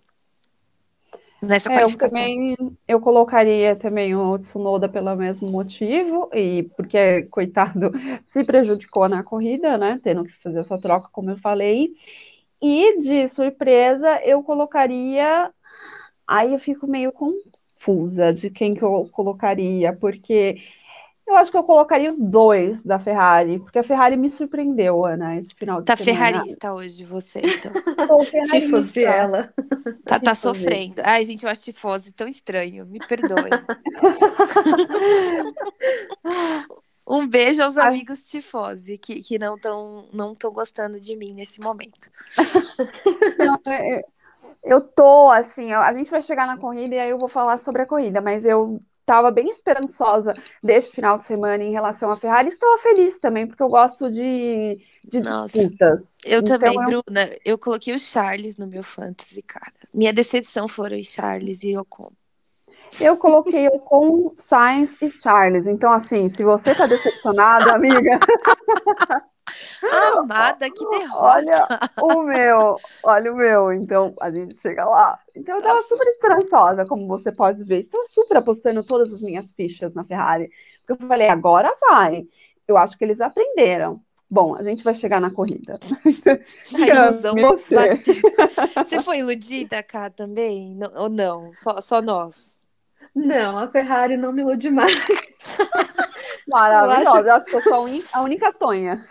nessa 1.44 1.72
é, 1.72 1.82
eu 1.82 1.96
também 1.96 2.56
eu 2.86 3.00
colocaria 3.00 3.76
também 3.76 4.14
o 4.14 4.38
Tsunoda 4.38 4.88
pelo 4.88 5.14
mesmo 5.14 5.50
motivo 5.50 6.30
e 6.32 6.64
porque 6.76 7.22
coitado 7.30 7.92
se 8.28 8.44
prejudicou 8.44 9.08
na 9.08 9.22
corrida, 9.22 9.78
né, 9.78 10.00
tendo 10.02 10.24
que 10.24 10.32
fazer 10.42 10.60
essa 10.60 10.78
troca 10.78 11.08
como 11.12 11.30
eu 11.30 11.36
falei. 11.36 11.92
E 12.62 12.98
de 12.98 13.28
surpresa 13.28 14.20
eu 14.24 14.42
colocaria 14.42 15.52
aí 16.26 16.52
eu 16.52 16.58
fico 16.58 16.86
meio 16.86 17.12
confusa 17.12 18.32
de 18.32 18.50
quem 18.50 18.74
que 18.74 18.82
eu 18.82 19.08
colocaria, 19.12 19.92
porque 19.92 20.56
eu 21.26 21.36
acho 21.36 21.50
que 21.50 21.56
eu 21.56 21.64
colocaria 21.64 22.10
os 22.10 22.20
dois 22.20 22.82
da 22.82 22.98
Ferrari, 22.98 23.58
porque 23.58 23.78
a 23.78 23.82
Ferrari 23.82 24.16
me 24.16 24.28
surpreendeu, 24.28 25.06
Ana, 25.06 25.36
esse 25.36 25.54
final 25.54 25.80
de 25.80 25.86
tá 25.86 25.96
semana. 25.96 26.18
Tá 26.18 26.32
ferrarista 26.32 26.74
hoje 26.74 27.04
você, 27.04 27.40
então. 27.40 27.72
Tô 28.06 28.22
ferrarista. 28.24 29.00
ela. 29.00 29.54
Tá, 30.04 30.20
tá 30.20 30.34
sofrendo. 30.34 31.00
Ai, 31.02 31.24
gente, 31.24 31.44
eu 31.44 31.50
acho 31.50 31.62
tifose 31.62 32.12
tão 32.12 32.28
estranho. 32.28 32.84
Me 32.84 32.98
perdoe. 32.98 33.50
um 37.08 37.26
beijo 37.26 37.62
aos 37.62 37.78
Ai. 37.78 37.88
amigos 37.88 38.26
tifose 38.26 38.98
que, 38.98 39.22
que 39.22 39.38
não 39.38 39.56
estão 39.56 40.06
não 40.12 40.34
tão 40.34 40.52
gostando 40.52 41.00
de 41.00 41.16
mim 41.16 41.32
nesse 41.32 41.60
momento. 41.60 42.10
Não, 43.38 43.58
eu, 43.72 44.04
eu 44.62 44.80
tô, 44.80 45.30
assim, 45.30 45.72
a 45.72 45.92
gente 45.94 46.10
vai 46.10 46.22
chegar 46.22 46.46
na 46.46 46.58
corrida 46.58 46.94
e 46.94 46.98
aí 46.98 47.10
eu 47.10 47.18
vou 47.18 47.28
falar 47.28 47.58
sobre 47.58 47.82
a 47.82 47.86
corrida, 47.86 48.20
mas 48.20 48.44
eu 48.44 48.80
estava 49.04 49.30
bem 49.30 49.50
esperançosa 49.50 50.32
deste 50.62 50.92
final 50.92 51.18
de 51.18 51.26
semana 51.26 51.62
em 51.62 51.70
relação 51.70 52.10
à 52.10 52.16
Ferrari. 52.16 52.48
Estava 52.48 52.78
feliz 52.78 53.18
também, 53.18 53.46
porque 53.46 53.62
eu 53.62 53.68
gosto 53.68 54.10
de, 54.10 54.80
de 55.04 55.20
disputas. 55.20 56.16
Eu 56.24 56.40
então, 56.40 56.58
também, 56.58 56.74
eu... 56.74 56.86
Bruna. 56.86 57.30
Eu 57.44 57.58
coloquei 57.58 57.94
o 57.94 57.98
Charles 57.98 58.56
no 58.56 58.66
meu 58.66 58.82
fantasy, 58.82 59.42
cara. 59.42 59.72
Minha 59.92 60.12
decepção 60.12 60.66
foram 60.66 60.98
o 60.98 61.04
Charles 61.04 61.62
e 61.62 61.76
o 61.76 61.80
Ocon. 61.80 62.10
Eu 63.00 63.16
coloquei 63.16 63.68
Ocon, 63.68 64.32
Sainz 64.36 64.96
e 65.02 65.10
Charles. 65.20 65.66
Então, 65.66 65.92
assim, 65.92 66.32
se 66.32 66.42
você 66.42 66.70
está 66.70 66.86
decepcionado, 66.86 67.70
amiga. 67.70 68.16
Amada, 69.82 70.70
que 70.70 70.88
derrota! 70.88 71.90
Olha 72.00 72.16
o 72.16 72.22
meu, 72.22 72.76
olha 73.02 73.32
o 73.32 73.36
meu. 73.36 73.72
Então, 73.72 74.14
a 74.20 74.30
gente 74.30 74.58
chega 74.58 74.84
lá. 74.84 75.18
Então, 75.34 75.56
eu 75.56 75.62
tava 75.62 75.82
super 75.82 76.06
esperançosa, 76.08 76.86
como 76.86 77.06
você 77.06 77.30
pode 77.30 77.62
ver. 77.64 77.80
Estava 77.80 78.04
super 78.08 78.38
apostando 78.38 78.82
todas 78.82 79.12
as 79.12 79.20
minhas 79.20 79.52
fichas 79.52 79.94
na 79.94 80.04
Ferrari. 80.04 80.50
Porque 80.78 81.02
eu 81.02 81.08
falei, 81.08 81.28
agora 81.28 81.74
vai. 81.80 82.26
Eu 82.66 82.76
acho 82.76 82.96
que 82.96 83.04
eles 83.04 83.20
aprenderam. 83.20 84.00
Bom, 84.30 84.56
a 84.56 84.62
gente 84.62 84.82
vai 84.82 84.94
chegar 84.94 85.20
na 85.20 85.30
corrida. 85.30 85.78
você. 86.72 88.02
você 88.84 89.02
foi 89.02 89.18
iludida, 89.18 89.82
cá, 89.82 90.10
também? 90.10 90.78
ou 90.96 91.08
não? 91.08 91.50
Só, 91.54 91.80
só 91.80 92.00
nós? 92.02 92.64
Não, 93.14 93.58
a 93.58 93.68
Ferrari 93.68 94.16
não 94.16 94.32
me 94.32 94.42
ilude 94.42 94.70
mais. 94.70 94.94
Maravilhosa, 96.46 97.02
eu 97.02 97.18
acho... 97.18 97.28
eu 97.28 97.34
acho 97.34 97.46
que 97.46 97.56
eu 97.56 97.60
sou 97.62 97.86
a 98.12 98.22
única 98.22 98.52
tonha. 98.52 99.06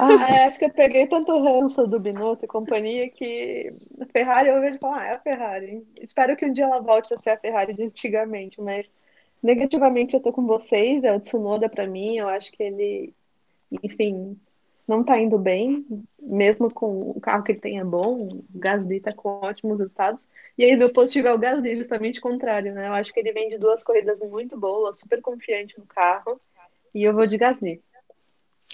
Ah, 0.00 0.30
é, 0.34 0.44
acho 0.44 0.58
que 0.58 0.64
eu 0.64 0.70
peguei 0.70 1.06
tanto 1.06 1.36
ranço 1.38 1.86
do 1.86 1.98
Binotto 1.98 2.44
e 2.44 2.48
companhia 2.48 3.08
que 3.10 3.72
a 4.00 4.06
Ferrari 4.06 4.48
eu 4.48 4.60
vejo 4.60 4.78
falar, 4.80 5.00
ah, 5.00 5.06
é 5.06 5.14
a 5.14 5.20
Ferrari. 5.20 5.86
Espero 6.00 6.36
que 6.36 6.46
um 6.46 6.52
dia 6.52 6.64
ela 6.64 6.80
volte 6.80 7.12
a 7.12 7.18
ser 7.18 7.30
a 7.30 7.38
Ferrari 7.38 7.74
de 7.74 7.82
antigamente, 7.82 8.60
mas 8.60 8.88
negativamente 9.42 10.14
eu 10.14 10.20
tô 10.20 10.32
com 10.32 10.46
vocês, 10.46 11.02
é 11.04 11.14
o 11.14 11.20
Tsunoda 11.20 11.68
para 11.68 11.86
mim, 11.86 12.16
eu 12.16 12.28
acho 12.28 12.52
que 12.52 12.62
ele, 12.62 13.14
enfim, 13.82 14.38
não 14.86 15.02
tá 15.02 15.18
indo 15.18 15.38
bem, 15.38 15.84
mesmo 16.20 16.72
com 16.72 17.10
o 17.10 17.20
carro 17.20 17.42
que 17.42 17.52
ele 17.52 17.60
tem 17.60 17.78
é 17.80 17.84
bom, 17.84 18.28
o 18.28 18.44
Gasly 18.54 19.00
tá 19.00 19.12
com 19.12 19.40
ótimos 19.42 19.78
resultados. 19.78 20.28
E 20.56 20.64
aí, 20.64 20.76
meu 20.76 20.92
positivo 20.92 21.26
é 21.28 21.34
o 21.34 21.38
Gasly, 21.38 21.76
justamente 21.76 22.20
o 22.20 22.22
contrário, 22.22 22.72
né? 22.72 22.86
Eu 22.86 22.92
acho 22.92 23.12
que 23.12 23.18
ele 23.18 23.32
vem 23.32 23.48
de 23.48 23.58
duas 23.58 23.82
corridas 23.82 24.18
muito 24.30 24.56
boas, 24.58 25.00
super 25.00 25.20
confiante 25.20 25.76
no 25.78 25.86
carro. 25.86 26.40
E 26.96 27.04
eu 27.04 27.12
vou 27.12 27.26
de 27.26 27.36
Gasly. 27.36 27.82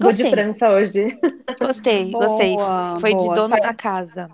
Vou 0.01 0.13
de 0.13 0.31
França 0.31 0.71
hoje. 0.71 1.19
Gostei, 1.59 2.09
boa, 2.09 2.29
gostei. 2.29 2.57
Foi 3.01 3.11
boa. 3.11 3.23
de 3.29 3.35
dono 3.35 3.49
Saiu... 3.49 3.63
da 3.63 3.75
casa. 3.75 4.31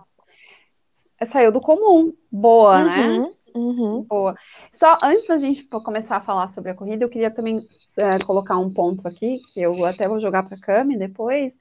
Saiu 1.25 1.51
do 1.51 1.59
comum. 1.59 2.13
Boa, 2.31 2.85
né? 2.85 3.09
uhum, 3.09 3.23
né? 3.23 3.31
Uhum. 3.55 4.03
Boa. 4.03 4.37
Só 4.71 4.99
antes 5.03 5.27
da 5.27 5.39
gente 5.39 5.65
começar 5.65 6.17
a 6.17 6.21
falar 6.21 6.49
sobre 6.49 6.71
a 6.71 6.75
corrida, 6.75 7.03
eu 7.03 7.09
queria 7.09 7.31
também 7.31 7.67
é, 7.99 8.19
colocar 8.27 8.59
um 8.59 8.71
ponto 8.71 9.09
aqui, 9.09 9.41
que 9.55 9.63
eu 9.63 9.87
até 9.87 10.07
vou 10.07 10.21
jogar 10.21 10.43
para 10.43 10.59
a 10.59 10.61
Cami 10.61 10.99
depois, 10.99 11.57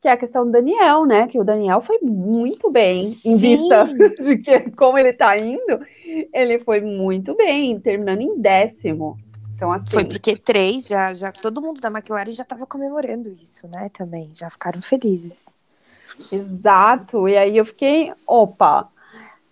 que 0.00 0.06
é 0.06 0.12
a 0.12 0.16
questão 0.16 0.46
do 0.46 0.52
Daniel, 0.52 1.04
né? 1.04 1.26
Que 1.26 1.40
o 1.40 1.44
Daniel 1.44 1.80
foi 1.80 1.98
muito 2.00 2.70
bem 2.70 3.08
em 3.24 3.36
Sim. 3.36 3.56
vista 3.56 3.88
de 4.22 4.38
que 4.38 4.70
como 4.70 4.96
ele 4.96 5.14
tá 5.14 5.36
indo, 5.36 5.80
ele 6.32 6.60
foi 6.60 6.80
muito 6.80 7.34
bem, 7.34 7.80
terminando 7.80 8.20
em 8.20 8.38
décimo. 8.38 9.18
Então, 9.62 9.72
assim, 9.72 9.92
foi 9.92 10.04
porque 10.04 10.36
três 10.36 10.88
já, 10.88 11.14
já 11.14 11.30
todo 11.30 11.62
mundo 11.62 11.80
da 11.80 11.88
McLaren 11.88 12.32
já 12.32 12.42
estava 12.42 12.66
comemorando 12.66 13.28
isso, 13.28 13.68
né? 13.68 13.88
Também 13.90 14.32
já 14.34 14.50
ficaram 14.50 14.82
felizes. 14.82 15.38
Exato. 16.32 17.28
E 17.28 17.36
aí 17.36 17.56
eu 17.56 17.64
fiquei, 17.64 18.12
opa. 18.26 18.88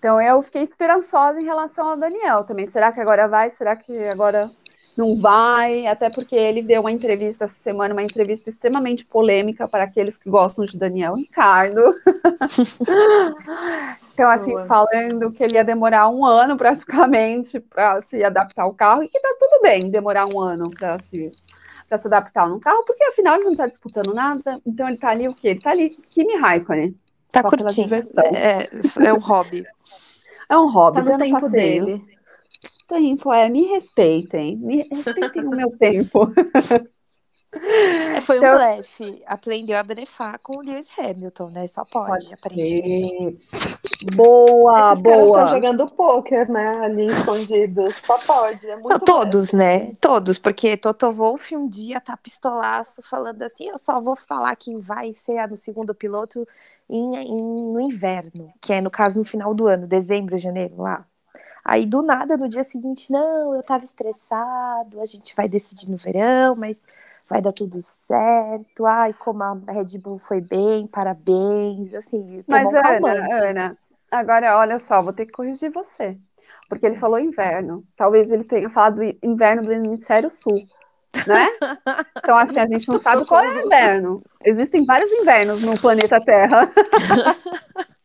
Então 0.01 0.20
eu 0.20 0.42
fiquei 0.42 0.62
esperançosa 0.62 1.40
em 1.40 1.44
relação 1.44 1.87
ao 1.87 1.96
Daniel 1.96 2.42
também. 2.42 2.66
Será 2.68 2.90
que 2.90 3.01
agora 3.01 3.29
vai? 3.29 3.51
Será 3.51 3.77
que 3.77 3.92
agora 4.09 4.51
não 5.00 5.16
vai, 5.16 5.86
até 5.86 6.10
porque 6.10 6.36
ele 6.36 6.62
deu 6.62 6.82
uma 6.82 6.92
entrevista 6.92 7.46
essa 7.46 7.56
semana, 7.60 7.94
uma 7.94 8.02
entrevista 8.02 8.50
extremamente 8.50 9.04
polêmica 9.04 9.66
para 9.66 9.84
aqueles 9.84 10.18
que 10.18 10.28
gostam 10.28 10.66
de 10.66 10.76
Daniel 10.76 11.14
Ricardo. 11.14 11.80
então, 14.12 14.30
assim, 14.30 14.52
Boa. 14.52 14.66
falando 14.66 15.32
que 15.32 15.42
ele 15.42 15.54
ia 15.54 15.64
demorar 15.64 16.08
um 16.10 16.24
ano 16.24 16.56
praticamente 16.56 17.58
para 17.58 18.02
se 18.02 18.22
adaptar 18.22 18.64
ao 18.64 18.74
carro, 18.74 19.02
e 19.02 19.08
que 19.08 19.18
tá 19.18 19.34
tudo 19.40 19.62
bem 19.62 19.90
demorar 19.90 20.26
um 20.26 20.38
ano 20.38 20.70
para 20.70 21.00
se, 21.00 21.32
se 21.32 22.06
adaptar 22.06 22.46
no 22.46 22.60
carro, 22.60 22.84
porque 22.84 23.02
afinal 23.04 23.36
ele 23.36 23.44
não 23.44 23.52
está 23.52 23.66
disputando 23.66 24.12
nada, 24.12 24.60
então 24.66 24.86
ele 24.86 24.96
está 24.96 25.08
ali 25.08 25.28
o 25.28 25.34
quê? 25.34 25.48
Ele 25.48 25.58
está 25.58 25.70
ali, 25.70 25.90
Kimi 26.10 26.36
Raikkonen. 26.36 26.94
Tá 27.32 27.42
curtindo. 27.42 27.94
É, 27.94 28.68
é 29.06 29.14
um 29.14 29.18
hobby. 29.18 29.64
É 30.48 30.58
um 30.58 30.68
hobby, 30.68 31.02
tá 31.02 31.12
no 31.12 31.18
tempo 31.18 31.40
passeio. 31.40 31.86
dele 31.86 32.19
tempo, 32.90 33.33
é, 33.33 33.48
me 33.48 33.66
respeitem, 33.66 34.57
me 34.57 34.83
respeitem 34.83 35.46
o 35.46 35.50
meu 35.50 35.70
tempo. 35.79 36.31
É, 37.53 38.20
foi 38.20 38.37
então, 38.37 38.55
um 38.55 38.57
blefe. 38.57 39.22
Aprendeu 39.26 39.76
a 39.76 39.83
blefar 39.83 40.38
com 40.38 40.59
o 40.59 40.61
Lewis 40.61 40.88
Hamilton, 40.96 41.50
né? 41.50 41.66
Só 41.66 41.85
pode, 41.85 42.07
pode 42.07 42.35
aparentemente. 42.35 43.44
Ser. 43.50 44.14
Boa, 44.14 44.92
Esses 44.92 45.03
boa. 45.03 45.42
Estão 45.42 45.46
jogando 45.48 45.87
pôquer, 45.87 46.48
né? 46.48 46.68
Ali 46.79 47.07
escondidos. 47.07 47.96
Só 47.96 48.18
pode. 48.18 48.66
É 48.66 48.76
Não, 48.76 49.00
todos, 49.00 49.53
né? 49.53 49.92
Todos, 50.00 50.38
porque 50.38 50.76
Toto 50.76 51.11
Wolff 51.11 51.57
um 51.57 51.68
dia 51.68 52.00
tá 52.00 52.16
pistolaço 52.16 53.03
falando 53.03 53.42
assim: 53.42 53.68
eu 53.68 53.79
só 53.79 54.00
vou 54.00 54.14
falar 54.14 54.55
que 54.55 54.76
vai 54.76 55.12
ser 55.12 55.44
no 55.48 55.57
segundo 55.57 55.92
piloto 55.92 56.46
em, 56.88 57.16
em, 57.16 57.37
no 57.37 57.81
inverno, 57.81 58.53
que 58.61 58.72
é 58.72 58.81
no 58.81 58.90
caso 58.90 59.18
no 59.18 59.24
final 59.24 59.53
do 59.55 59.66
ano, 59.66 59.88
dezembro, 59.88 60.38
janeiro, 60.38 60.81
lá. 60.81 61.05
Aí 61.64 61.85
do 61.85 62.03
nada, 62.03 62.37
no 62.37 62.49
dia 62.49 62.64
seguinte, 62.64 63.12
não, 63.12 63.55
eu 63.55 63.62
tava 63.62 63.85
estressado, 63.85 65.01
a 65.01 65.07
gente 65.07 65.35
vai 65.37 65.49
decidir 65.49 65.90
no 65.90 65.96
verão, 65.96 66.57
mas 66.57 66.83
vai 67.29 67.40
dar 67.40 67.53
tudo 67.53 67.83
certo. 67.83 68.87
Ai, 68.87 69.12
como 69.14 69.42
a 69.42 69.55
Red 69.68 69.99
Bull 69.99 70.18
foi 70.18 70.40
bem, 70.40 70.87
parabéns. 70.87 71.94
Assim, 71.94 72.44
mas 72.49 72.73
Ana, 72.75 73.44
Ana, 73.44 73.77
agora 74.11 74.59
olha 74.59 74.79
só, 74.79 75.01
vou 75.01 75.12
ter 75.12 75.27
que 75.27 75.33
corrigir 75.33 75.70
você. 75.70 76.18
Porque 76.68 76.87
ele 76.87 76.96
falou 76.96 77.18
inverno. 77.18 77.85
Talvez 77.96 78.31
ele 78.31 78.44
tenha 78.44 78.70
falado 78.70 79.03
inverno 79.23 79.62
do 79.62 79.73
hemisfério 79.73 80.31
sul. 80.31 80.66
Né? 81.27 81.49
Então, 82.23 82.37
assim, 82.37 82.61
a 82.61 82.68
gente 82.68 82.87
não 82.87 82.99
sabe 82.99 83.25
qual 83.25 83.42
é 83.42 83.49
o 83.49 83.66
inverno. 83.66 84.23
Existem 84.44 84.85
vários 84.85 85.11
invernos 85.11 85.62
no 85.62 85.77
planeta 85.79 86.20
Terra. 86.20 86.70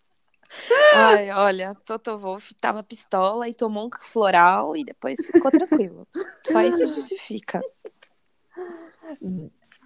Ai, 0.93 1.31
olha, 1.31 1.75
Toto 1.85 2.17
Wolff 2.17 2.53
tava 2.55 2.83
pistola 2.83 3.47
e 3.47 3.53
tomou 3.53 3.87
um 3.87 3.89
floral 4.01 4.75
e 4.75 4.83
depois 4.83 5.19
ficou 5.25 5.51
tranquilo. 5.51 6.07
Só 6.45 6.61
isso 6.61 6.87
justifica. 6.93 7.61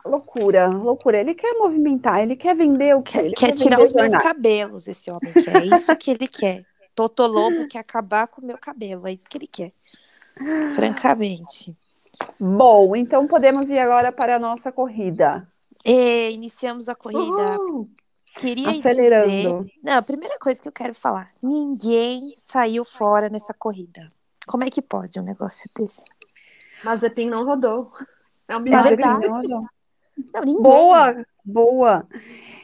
Loucura, 0.06 0.68
loucura. 0.68 1.20
Ele 1.20 1.34
quer 1.36 1.54
movimentar, 1.54 2.22
ele 2.22 2.36
quer 2.36 2.56
vender 2.56 2.96
o 2.96 3.02
que? 3.02 3.14
Quer, 3.14 3.30
quer, 3.32 3.48
quer 3.48 3.52
tirar 3.54 3.82
os 3.82 3.94
meus 3.94 4.12
cabelos, 4.14 4.88
esse 4.88 5.12
homem 5.12 5.34
quer. 5.34 5.58
É 5.58 5.66
isso 5.66 5.96
que 5.96 6.12
ele 6.12 6.28
quer. 6.28 6.66
Toto 6.96 7.26
Lobo 7.28 7.68
quer 7.68 7.80
acabar 7.80 8.28
com 8.28 8.42
o 8.42 8.46
meu 8.46 8.58
cabelo, 8.58 9.08
é 9.08 9.14
isso 9.14 9.28
que 9.30 9.38
ele 9.38 9.48
quer. 9.48 9.72
Francamente. 10.74 11.76
Bom, 12.40 12.96
então 12.96 13.28
podemos 13.28 13.70
ir 13.70 13.80
agora 13.80 14.12
para 14.12 14.36
a 14.36 14.40
nossa 14.40 14.72
corrida. 14.72 15.48
E 15.86 16.30
iniciamos 16.32 16.90
a 16.90 16.96
corrida. 16.96 17.60
Uhum. 17.60 17.90
Queria 18.40 18.70
Acelerando. 18.70 19.30
dizer. 19.30 19.74
Não, 19.84 19.98
a 19.98 20.02
primeira 20.02 20.40
coisa 20.40 20.62
que 20.62 20.68
eu 20.68 20.72
quero 20.72 20.94
falar: 20.94 21.30
ninguém 21.44 22.34
saiu 22.36 22.86
fora 22.86 23.30
nessa 23.30 23.54
corrida. 23.54 24.08
Como 24.48 24.64
é 24.64 24.70
que 24.70 24.82
pode 24.82 25.20
um 25.20 25.24
negócio 25.24 25.70
desse? 25.78 26.10
Mazepin 26.84 27.30
não 27.30 27.46
rodou. 27.46 27.92
É 28.48 28.56
um 28.56 28.62
milagre. 28.62 29.04
Não 29.04 29.20
rodou. 29.20 29.66
Não, 30.34 30.42
ninguém. 30.42 30.62
Boa, 30.62 31.26
boa. 31.44 32.08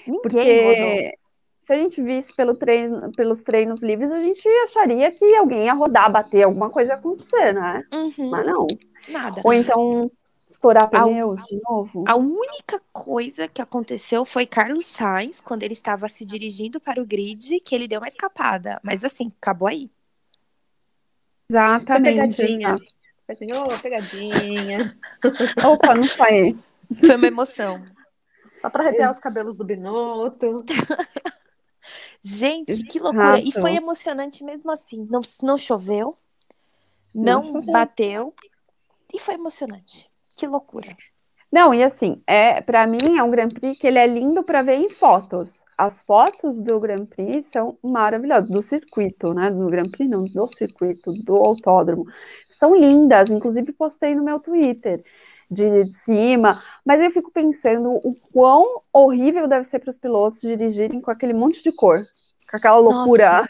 Ninguém 0.08 0.22
Porque 0.22 1.02
rodou. 1.02 1.12
se 1.60 1.74
a 1.74 1.78
gente 1.78 2.02
visse 2.02 2.34
pelo 2.34 2.56
treino, 2.56 3.12
pelos 3.12 3.42
treinos 3.42 3.84
livres, 3.84 4.12
a 4.12 4.20
gente 4.22 4.48
acharia 4.64 5.12
que 5.12 5.36
alguém 5.36 5.66
ia 5.66 5.74
rodar, 5.74 6.12
bater, 6.12 6.46
alguma 6.46 6.70
coisa 6.70 6.94
ia 6.94 6.98
acontecer, 6.98 7.54
né? 7.54 7.84
Uhum. 7.94 8.30
Mas 8.30 8.46
não. 8.46 8.68
Nada. 9.10 9.42
Ou 9.44 9.54
então 9.54 10.12
estourar 10.48 10.90
pneus 10.90 11.44
a, 11.44 11.46
de 11.48 11.62
novo? 11.62 12.04
A 12.08 12.16
única 12.16 12.82
coisa 12.92 13.48
que 13.48 13.62
aconteceu 13.62 14.26
foi 14.26 14.46
Carlos 14.46 14.86
Sainz, 14.86 15.42
quando 15.42 15.64
ele 15.64 15.74
estava 15.74 16.08
se 16.08 16.26
dirigindo 16.26 16.80
para 16.80 17.02
o 17.02 17.06
grid, 17.06 17.60
que 17.60 17.76
ele 17.76 17.88
deu 17.88 18.00
uma 18.00 18.08
escapada. 18.08 18.80
Mas 18.84 19.04
assim, 19.04 19.32
acabou 19.42 19.68
aí. 19.68 19.90
Exatamente. 21.50 22.36
Foi 22.36 22.46
pegadinha. 22.46 22.78
Assim, 23.28 23.48
oh, 23.54 23.80
pegadinha. 23.82 24.98
Opa, 25.66 25.96
não 25.96 26.04
foi. 26.04 26.58
Foi 27.00 27.16
uma 27.16 27.28
emoção. 27.28 27.84
Só 28.62 28.70
para 28.70 28.86
reter 28.86 29.10
os 29.10 29.20
cabelos 29.20 29.58
do 29.58 29.64
Binotto. 29.64 30.64
Gente, 32.22 32.84
que 32.86 33.00
loucura. 33.00 33.40
E 33.40 33.52
foi 33.52 33.76
emocionante 33.76 34.44
mesmo 34.44 34.72
assim. 34.72 35.06
Não, 35.10 35.22
não 35.44 35.58
choveu, 35.58 36.18
não, 37.14 37.44
não 37.44 37.52
choveu. 37.52 37.74
bateu. 37.74 38.34
E 39.14 39.20
foi 39.20 39.36
emocionante. 39.36 40.10
Que 40.36 40.46
loucura. 40.46 40.96
Não, 41.52 41.74
e 41.74 41.82
assim, 41.82 42.22
é 42.28 42.60
para 42.60 42.86
mim 42.86 43.18
é 43.18 43.24
um 43.24 43.30
Grand 43.30 43.48
Prix 43.48 43.80
que 43.80 43.88
ele 43.88 43.98
é 43.98 44.06
lindo 44.06 44.44
para 44.44 44.62
ver 44.62 44.76
em 44.76 44.90
fotos. 44.90 45.64
As 45.78 46.02
fotos 46.02 46.60
do 46.60 46.80
Grand 46.80 47.06
Prix 47.06 47.46
são 47.46 47.78
maravilhosas, 47.82 48.50
do 48.50 48.62
circuito, 48.62 49.34
né? 49.34 49.50
Do 49.50 49.70
Grand 49.70 49.90
Prix, 49.90 50.10
não, 50.10 50.26
do 50.26 50.48
circuito, 50.48 51.14
do 51.24 51.36
autódromo. 51.36 52.06
São 52.50 52.76
lindas, 52.76 53.30
inclusive 53.30 53.72
postei 53.72 54.16
no 54.16 54.24
meu 54.24 54.38
Twitter 54.38 55.02
de, 55.50 55.86
de 55.86 55.94
cima, 55.94 56.62
mas 56.84 57.02
eu 57.02 57.10
fico 57.12 57.32
pensando 57.32 57.90
o 57.90 58.14
quão 58.34 58.82
horrível 58.92 59.48
deve 59.48 59.64
ser 59.64 59.80
para 59.80 59.92
os 59.92 59.98
pilotos 59.98 60.42
dirigirem 60.42 61.00
com 61.00 61.12
aquele 61.12 61.34
monte 61.34 61.64
de 61.64 61.72
cor, 61.72 62.06
com 62.50 62.58
aquela 62.58 62.78
loucura. 62.80 63.48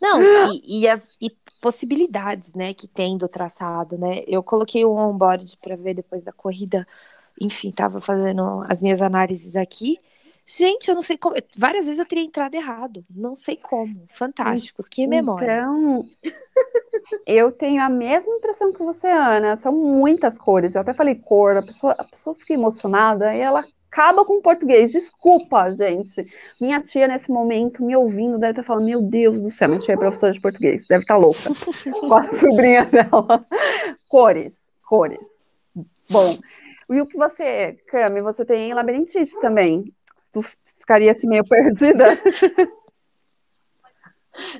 Não, 0.00 0.52
e, 0.52 0.82
e, 0.82 0.88
as, 0.88 1.16
e 1.20 1.30
possibilidades, 1.60 2.54
né, 2.54 2.72
que 2.72 2.86
tem 2.86 3.16
do 3.16 3.28
traçado, 3.28 3.98
né? 3.98 4.22
Eu 4.26 4.42
coloquei 4.42 4.84
o 4.84 4.94
onboard 4.94 5.56
para 5.60 5.76
ver 5.76 5.94
depois 5.94 6.22
da 6.22 6.32
corrida, 6.32 6.86
enfim, 7.40 7.70
tava 7.70 8.00
fazendo 8.00 8.64
as 8.68 8.80
minhas 8.80 9.02
análises 9.02 9.56
aqui. 9.56 9.98
Gente, 10.50 10.88
eu 10.88 10.94
não 10.94 11.02
sei 11.02 11.18
como. 11.18 11.36
Várias 11.58 11.84
vezes 11.84 11.98
eu 11.98 12.06
teria 12.06 12.24
entrado 12.24 12.54
errado. 12.54 13.04
Não 13.10 13.36
sei 13.36 13.54
como. 13.54 14.06
Fantásticos, 14.08 14.88
que 14.88 15.06
memória. 15.06 15.58
Então, 15.60 16.08
eu 17.26 17.52
tenho 17.52 17.82
a 17.82 17.88
mesma 17.90 18.34
impressão 18.34 18.72
que 18.72 18.82
você, 18.82 19.08
Ana. 19.08 19.56
São 19.56 19.74
muitas 19.74 20.38
cores. 20.38 20.74
Eu 20.74 20.80
até 20.80 20.94
falei 20.94 21.16
cor, 21.16 21.58
a 21.58 21.62
pessoa, 21.62 21.94
a 21.98 22.04
pessoa 22.04 22.34
fica 22.34 22.54
emocionada 22.54 23.34
e 23.34 23.40
ela 23.40 23.62
acaba 23.98 24.24
com 24.24 24.38
o 24.38 24.42
português. 24.42 24.92
Desculpa, 24.92 25.74
gente. 25.74 26.24
Minha 26.60 26.80
tia, 26.80 27.08
nesse 27.08 27.28
momento, 27.30 27.84
me 27.84 27.96
ouvindo, 27.96 28.38
deve 28.38 28.52
estar 28.52 28.62
falando: 28.62 28.86
Meu 28.86 29.02
Deus 29.02 29.42
do 29.42 29.50
céu, 29.50 29.68
minha 29.68 29.80
tia 29.80 29.94
é 29.94 29.96
professora 29.96 30.32
de 30.32 30.40
português, 30.40 30.86
deve 30.86 31.02
estar 31.02 31.16
louca. 31.16 31.40
com 32.00 32.14
a 32.14 32.22
sobrinha 32.38 32.84
dela. 32.84 33.44
Cores, 34.08 34.70
cores. 34.88 35.44
Bom, 36.10 36.38
e 36.90 37.00
o 37.00 37.06
que 37.06 37.16
você, 37.16 37.76
Cami, 37.88 38.22
você 38.22 38.44
tem 38.44 38.72
labirintite 38.72 39.38
também. 39.40 39.92
Tu 40.32 40.42
ficaria 40.42 41.10
assim 41.10 41.26
meio 41.26 41.44
perdida? 41.44 42.06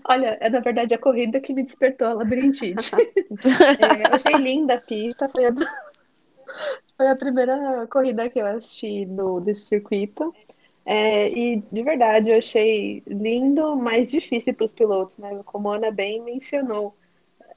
Olha, 0.05 0.37
é 0.41 0.51
na 0.51 0.59
verdade 0.59 0.93
a 0.93 0.99
corrida 0.99 1.41
que 1.41 1.55
me 1.55 1.63
despertou 1.63 2.09
a 2.09 2.15
labirintite. 2.15 2.91
é, 2.99 4.09
eu 4.09 4.15
achei 4.15 4.35
linda 4.35 4.75
a 4.75 4.81
pista, 4.81 5.31
foi 5.33 5.47
a, 5.47 5.53
foi 6.99 7.07
a 7.07 7.17
primeira 7.17 7.87
corrida 7.87 8.29
que 8.29 8.41
eu 8.41 8.47
assisti 8.47 9.07
do, 9.07 9.39
desse 9.39 9.67
circuito. 9.67 10.35
É, 10.85 11.29
e 11.29 11.63
de 11.71 11.83
verdade 11.83 12.31
eu 12.31 12.39
achei 12.39 13.03
lindo, 13.07 13.77
mas 13.77 14.11
difícil 14.11 14.53
para 14.53 14.65
os 14.65 14.73
pilotos, 14.73 15.17
né? 15.19 15.41
Como 15.45 15.71
a 15.71 15.77
Ana 15.77 15.93
bem 15.93 16.21
mencionou. 16.23 16.97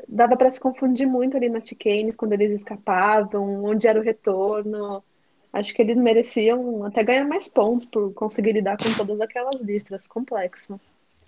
Dava 0.08 0.38
para 0.38 0.52
se 0.52 0.60
confundir 0.60 1.08
muito 1.08 1.36
ali 1.36 1.50
nas 1.50 1.68
chicanes 1.68 2.16
quando 2.16 2.34
eles 2.34 2.54
escapavam, 2.54 3.64
onde 3.64 3.88
era 3.88 4.00
o 4.00 4.04
retorno. 4.04 5.04
Acho 5.52 5.74
que 5.74 5.82
eles 5.82 5.98
mereciam 5.98 6.86
até 6.86 7.04
ganhar 7.04 7.26
mais 7.26 7.48
pontos 7.48 7.88
por 7.88 8.14
conseguir 8.14 8.52
lidar 8.52 8.78
com 8.78 8.94
todas 8.96 9.20
aquelas 9.20 9.60
listras. 9.62 10.08
Complexo. 10.08 10.80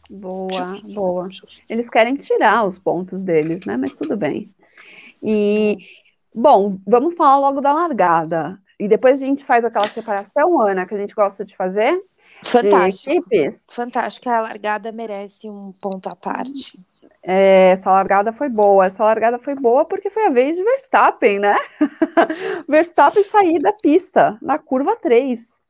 Boa, 0.10 0.80
boa. 0.94 1.30
Eles 1.68 1.90
querem 1.90 2.16
tirar 2.16 2.66
os 2.66 2.78
pontos 2.78 3.24
deles, 3.24 3.66
né? 3.66 3.76
Mas 3.76 3.96
tudo 3.96 4.16
bem. 4.16 4.50
E 5.22 5.78
Bom, 6.34 6.78
vamos 6.86 7.16
falar 7.16 7.40
logo 7.40 7.62
da 7.62 7.74
largada. 7.74 8.60
E 8.80 8.88
depois 8.88 9.22
a 9.22 9.26
gente 9.26 9.44
faz 9.46 9.64
aquela 9.64 9.88
separação, 9.88 10.60
Ana, 10.62 10.86
que 10.86 10.94
a 10.94 10.98
gente 10.98 11.14
gosta 11.14 11.46
de 11.46 11.56
fazer. 11.56 12.02
Fantástico. 12.44 13.12
de. 13.30 13.66
Fantástico. 13.70 14.30
A 14.30 14.42
largada 14.42 14.92
merece 14.92 15.50
um 15.50 15.72
ponto 15.80 16.08
à 16.10 16.16
parte. 16.16 16.80
É, 17.22 17.70
essa 17.72 17.90
largada 17.92 18.34
foi 18.34 18.50
boa. 18.50 18.86
Essa 18.86 19.04
largada 19.04 19.40
foi 19.40 19.56
boa 19.56 19.86
porque 19.86 20.10
foi 20.10 20.26
a 20.26 20.30
vez 20.30 20.58
de 20.58 20.64
Verstappen, 20.64 21.40
né? 21.40 21.56
Verstappen 22.68 23.24
sair 23.24 23.60
da 23.60 23.72
pista 23.72 24.38
na 24.42 24.58
curva 24.58 24.96
3. 24.98 25.62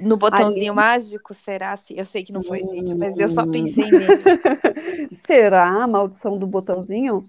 No 0.00 0.16
botãozinho 0.16 0.72
Ali- 0.72 0.76
mágico, 0.76 1.32
será? 1.32 1.76
se- 1.76 1.96
Eu 1.96 2.04
sei 2.04 2.24
que 2.24 2.32
não 2.32 2.42
foi, 2.42 2.62
gente, 2.64 2.92
mas 2.94 3.16
eu 3.16 3.26
Hum. 3.26 3.28
só 3.28 3.46
pensei 3.46 3.88
nele. 3.90 4.06
Será 5.24 5.68
a 5.82 5.86
maldição 5.86 6.36
do 6.36 6.46
botãozinho? 6.46 7.24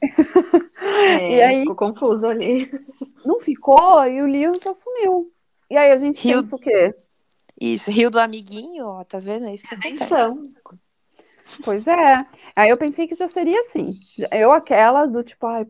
É, 0.86 1.30
E 1.36 1.42
aí? 1.42 1.60
Ficou 1.60 1.76
confuso 1.76 2.26
ali. 2.26 2.70
Não 3.24 3.40
ficou 3.40 4.04
e 4.06 4.22
o 4.22 4.26
Lewis 4.26 4.66
assumiu. 4.66 5.32
E 5.70 5.76
aí 5.76 5.90
a 5.90 5.96
gente 5.98 6.22
Rio- 6.22 6.40
pensa 6.40 6.56
o 6.56 6.58
quê? 6.58 6.94
Isso, 7.60 7.90
rio 7.90 8.10
do 8.10 8.18
amiguinho, 8.20 8.86
ó, 8.86 9.04
tá 9.04 9.18
vendo? 9.18 9.46
É 9.46 9.54
isso 9.54 9.66
que 9.66 9.74
acontece. 9.74 10.04
Atenção. 10.04 10.52
Pois 11.64 11.86
é. 11.86 12.26
Aí 12.54 12.68
eu 12.70 12.76
pensei 12.76 13.06
que 13.06 13.14
já 13.14 13.28
seria 13.28 13.60
assim. 13.60 13.98
Eu, 14.32 14.52
aquelas 14.52 15.10
do 15.10 15.22
tipo, 15.22 15.46
ai, 15.46 15.66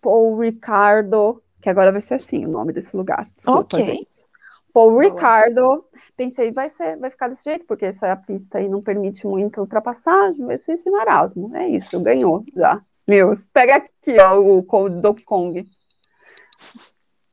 Paul 0.00 0.38
Ricardo, 0.40 1.42
que 1.62 1.68
agora 1.68 1.92
vai 1.92 2.00
ser 2.00 2.14
assim 2.14 2.44
o 2.44 2.48
nome 2.50 2.72
desse 2.72 2.96
lugar. 2.96 3.30
Desculpa, 3.36 3.60
Ok. 3.76 3.84
gente. 3.84 4.26
Paul 4.72 4.90
Boa. 4.90 5.02
Ricardo. 5.02 5.84
Pensei, 6.16 6.52
vai 6.52 6.68
ser, 6.70 6.96
vai 6.98 7.10
ficar 7.10 7.28
desse 7.28 7.44
jeito, 7.44 7.64
porque 7.66 7.86
essa 7.86 8.14
pista 8.16 8.58
aí 8.58 8.68
não 8.68 8.82
permite 8.82 9.26
muita 9.26 9.60
ultrapassagem, 9.60 10.44
vai 10.44 10.58
ser 10.58 10.72
esse 10.74 10.90
marasmo. 10.90 11.54
É 11.56 11.68
isso, 11.68 12.00
ganhou 12.02 12.44
já. 12.54 12.82
Lewis, 13.06 13.48
pega 13.52 13.76
aqui, 13.76 14.16
ó, 14.20 14.38
o 14.38 14.88
Donkey 14.88 15.24
Kong. 15.24 15.64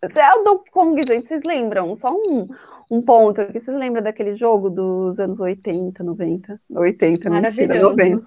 Até 0.01 0.33
o 0.33 0.43
Donkey 0.43 0.71
Kong, 0.71 1.01
gente, 1.05 1.27
vocês 1.27 1.43
lembram? 1.43 1.95
Só 1.95 2.09
um, 2.11 2.47
um 2.89 3.01
ponto 3.01 3.41
aqui. 3.41 3.59
Vocês 3.59 3.77
lembram 3.77 4.01
daquele 4.01 4.33
jogo 4.35 4.69
dos 4.69 5.19
anos 5.19 5.39
80, 5.39 6.03
90? 6.03 6.61
80, 6.73 7.29
mentira, 7.29 7.31
Maravilhoso. 7.31 7.95
90. 7.95 8.25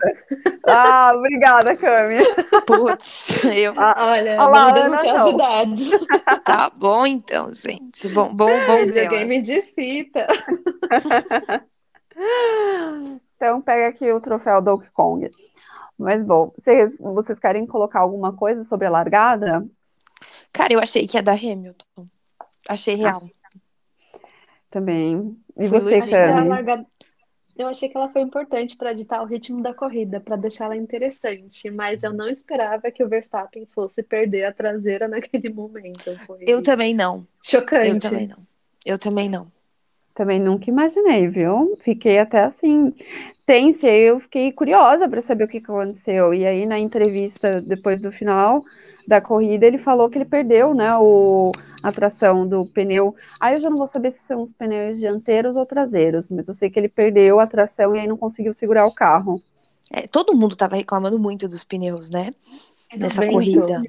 Ah, 0.68 1.12
obrigada, 1.16 1.76
Cami. 1.76 2.18
Putz, 2.66 3.44
eu... 3.44 3.72
Olha, 3.76 4.40
Olha 4.40 4.44
lá, 4.44 4.70
Ana, 4.70 5.02
não. 5.02 5.36
tá 6.44 6.70
bom 6.74 7.06
então, 7.06 7.52
gente. 7.52 8.08
Bom, 8.08 8.32
bom, 8.32 8.50
bom 8.66 8.84
Videogame 8.84 9.42
de 9.42 9.62
fita. 9.62 10.26
Então, 13.34 13.60
pega 13.60 13.88
aqui 13.88 14.12
o 14.12 14.20
troféu 14.20 14.62
Donkey 14.62 14.88
Kong. 14.92 15.28
Mas, 16.02 16.22
bom, 16.24 16.52
vocês, 16.58 16.98
vocês 16.98 17.38
querem 17.38 17.66
colocar 17.66 18.00
alguma 18.00 18.32
coisa 18.32 18.64
sobre 18.64 18.86
a 18.86 18.90
largada? 18.90 19.66
Cara, 20.52 20.72
eu 20.72 20.80
achei 20.80 21.06
que 21.06 21.16
ia 21.16 21.22
dar 21.22 21.32
Hamilton. 21.38 22.06
Achei 22.68 22.94
real. 22.94 23.22
Também. 24.70 25.36
E 25.58 25.68
Fui 25.68 25.80
você, 25.80 26.00
Cami? 26.10 26.48
largada- 26.48 26.86
Eu 27.56 27.68
achei 27.68 27.88
que 27.88 27.96
ela 27.96 28.08
foi 28.10 28.22
importante 28.22 28.76
para 28.76 28.94
ditar 28.94 29.22
o 29.22 29.26
ritmo 29.26 29.62
da 29.62 29.74
corrida, 29.74 30.18
para 30.20 30.36
deixá-la 30.36 30.74
interessante, 30.76 31.70
mas 31.70 32.02
eu 32.02 32.12
não 32.12 32.26
esperava 32.28 32.90
que 32.90 33.04
o 33.04 33.08
Verstappen 33.08 33.66
fosse 33.74 34.02
perder 34.02 34.44
a 34.44 34.52
traseira 34.52 35.06
naquele 35.08 35.50
momento. 35.50 36.16
Foi 36.26 36.44
Eu 36.48 36.62
também 36.62 36.94
não. 36.94 37.18
Eu 37.18 37.26
chocante. 37.42 37.98
também 38.08 38.26
não. 38.26 38.38
Eu 38.84 38.98
também 38.98 39.28
não. 39.28 39.46
Também 40.14 40.38
nunca 40.38 40.68
imaginei, 40.68 41.26
viu? 41.28 41.74
Fiquei 41.80 42.18
até 42.18 42.40
assim, 42.42 42.92
tensa, 43.46 43.86
e 43.86 43.90
aí 43.90 44.00
eu 44.02 44.20
fiquei 44.20 44.52
curiosa 44.52 45.08
para 45.08 45.22
saber 45.22 45.44
o 45.44 45.48
que 45.48 45.58
aconteceu. 45.58 46.34
E 46.34 46.46
aí, 46.46 46.66
na 46.66 46.78
entrevista, 46.78 47.56
depois 47.60 48.00
do 48.00 48.12
final 48.12 48.62
da 49.08 49.20
corrida, 49.20 49.66
ele 49.66 49.78
falou 49.78 50.10
que 50.10 50.18
ele 50.18 50.24
perdeu, 50.26 50.74
né, 50.74 50.96
o, 50.98 51.50
a 51.82 51.90
tração 51.90 52.46
do 52.46 52.66
pneu. 52.66 53.14
Aí 53.40 53.54
eu 53.54 53.60
já 53.60 53.70
não 53.70 53.76
vou 53.76 53.88
saber 53.88 54.10
se 54.10 54.20
são 54.20 54.42
os 54.42 54.52
pneus 54.52 54.98
dianteiros 54.98 55.56
ou 55.56 55.66
traseiros, 55.66 56.28
mas 56.28 56.46
eu 56.46 56.54
sei 56.54 56.70
que 56.70 56.78
ele 56.78 56.88
perdeu 56.88 57.40
a 57.40 57.46
tração 57.46 57.96
e 57.96 58.00
aí 58.00 58.06
não 58.06 58.16
conseguiu 58.16 58.52
segurar 58.52 58.86
o 58.86 58.94
carro. 58.94 59.42
É, 59.90 60.02
todo 60.06 60.34
mundo 60.34 60.56
tava 60.56 60.76
reclamando 60.76 61.18
muito 61.18 61.48
dos 61.48 61.64
pneus, 61.64 62.10
né? 62.10 62.30
Nessa 62.96 63.24
corrida. 63.26 63.82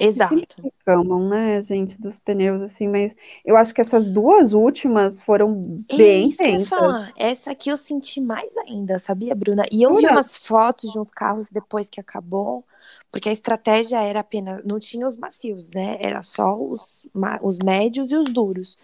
Exato. 0.00 0.64
Reclamam, 0.64 1.28
né, 1.28 1.60
gente, 1.62 1.98
dos 2.00 2.18
pneus, 2.18 2.60
assim, 2.60 2.88
mas 2.88 3.14
eu 3.44 3.56
acho 3.56 3.74
que 3.74 3.80
essas 3.80 4.06
duas 4.06 4.52
últimas 4.52 5.20
foram 5.22 5.78
bem 5.90 6.24
É 6.24 6.28
isso 6.28 6.42
que 6.42 6.54
eu 6.54 6.60
intensas. 6.60 6.60
falar. 6.60 7.12
Essa 7.16 7.50
aqui 7.50 7.68
eu 7.70 7.76
senti 7.76 8.20
mais 8.20 8.48
ainda, 8.58 8.98
sabia, 8.98 9.34
Bruna? 9.34 9.64
E 9.70 9.82
eu 9.82 9.92
vi 9.94 10.06
umas 10.06 10.36
fotos 10.36 10.90
de 10.90 10.98
uns 10.98 11.10
carros 11.10 11.50
depois 11.50 11.88
que 11.88 12.00
acabou, 12.00 12.64
porque 13.10 13.28
a 13.28 13.32
estratégia 13.32 14.02
era 14.02 14.20
apenas, 14.20 14.64
não 14.64 14.78
tinha 14.78 15.06
os 15.06 15.16
macios, 15.16 15.70
né? 15.70 15.96
Era 16.00 16.22
só 16.22 16.54
os, 16.56 17.06
os 17.42 17.58
médios 17.58 18.10
e 18.12 18.16
os 18.16 18.32
duros, 18.32 18.78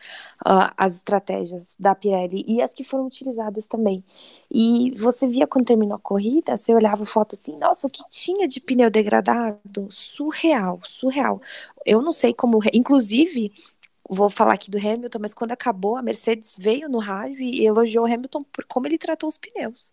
ah, 0.44 0.72
as 0.76 0.96
estratégias 0.96 1.76
da 1.78 1.94
Pirelli 1.94 2.44
e 2.46 2.61
as 2.62 2.74
que 2.74 2.85
foram 2.85 3.06
utilizadas 3.06 3.66
também. 3.66 4.04
E 4.50 4.92
você 4.98 5.26
via 5.26 5.46
quando 5.46 5.66
terminou 5.66 5.96
a 5.96 5.98
corrida, 6.00 6.56
você 6.56 6.74
olhava 6.74 7.02
a 7.04 7.06
foto 7.06 7.35
assim, 7.35 7.56
nossa, 7.59 7.87
o 7.87 7.90
que 7.90 8.02
tinha 8.11 8.46
de 8.48 8.61
pneu 8.61 8.90
degradado? 8.90 9.88
Surreal, 9.90 10.80
surreal. 10.85 11.40
Eu 11.85 12.02
não 12.02 12.12
sei 12.12 12.32
como, 12.35 12.61
inclusive, 12.72 13.52
vou 14.09 14.30
falar 14.30 14.54
aqui 14.54 14.70
do 14.70 14.78
Hamilton, 14.78 15.18
mas 15.20 15.35
quando 15.35 15.52
acabou, 15.52 15.96
a 15.96 16.02
Mercedes 16.02 16.56
veio 16.59 16.88
no 16.88 16.98
rádio 16.98 17.42
e 17.42 17.64
elogiou 17.66 18.04
o 18.06 18.12
Hamilton 18.12 18.42
por 18.52 18.64
como 18.66 18.87
ele 18.87 18.98
tratou 18.98 19.28
os 19.28 19.38
pneus. 19.38 19.92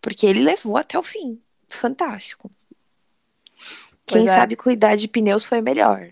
Porque 0.00 0.26
ele 0.26 0.40
levou 0.42 0.76
até 0.76 0.98
o 0.98 1.02
fim. 1.02 1.42
Fantástico. 1.68 2.50
Quem 4.08 4.24
é. 4.24 4.28
sabe 4.28 4.56
cuidar 4.56 4.96
de 4.96 5.06
pneus 5.08 5.44
foi 5.44 5.60
melhor. 5.60 6.08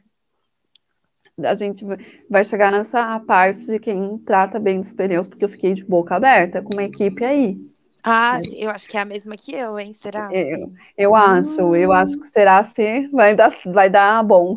A 1.42 1.54
gente 1.54 1.84
vai- 2.30 2.44
chegar 2.44 2.72
nessa 2.72 3.20
parte 3.20 3.66
de 3.66 3.78
quem 3.78 4.16
trata 4.18 4.58
bem 4.58 4.80
dos 4.80 4.92
pneus, 4.92 5.26
porque 5.26 5.44
eu 5.44 5.48
fiquei 5.50 5.74
de 5.74 5.84
boca 5.84 6.14
aberta 6.16 6.62
com 6.62 6.72
uma 6.74 6.84
equipe 6.84 7.24
aí. 7.24 7.58
Ah, 8.02 8.38
eu 8.56 8.70
acho 8.70 8.88
que 8.88 8.96
é 8.96 9.00
a 9.00 9.04
mesma 9.04 9.36
que 9.36 9.52
eu, 9.54 9.78
hein? 9.78 9.92
Será? 9.92 10.30
Eu, 10.32 10.72
eu 10.96 11.14
acho, 11.14 11.74
eu 11.74 11.92
acho 11.92 12.18
que 12.18 12.28
será 12.28 12.58
assim, 12.60 13.08
vai 13.10 13.34
dar, 13.34 13.52
vai 13.66 13.90
dar 13.90 14.22
bom. 14.22 14.56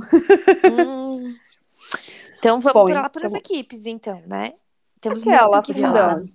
Hum. 0.64 1.36
Então 2.38 2.60
vamos 2.62 2.74
Bom, 2.74 2.86
por 2.86 2.94
lá 2.94 3.10
para 3.10 3.26
as 3.26 3.34
então- 3.34 3.40
equipes, 3.40 3.86
então, 3.86 4.22
né? 4.26 4.54
Temos 5.02 5.22
Aquela, 5.24 5.48
muito 5.58 5.66
que 5.66 5.74
falar. 5.74 6.16
fundão. 6.20 6.30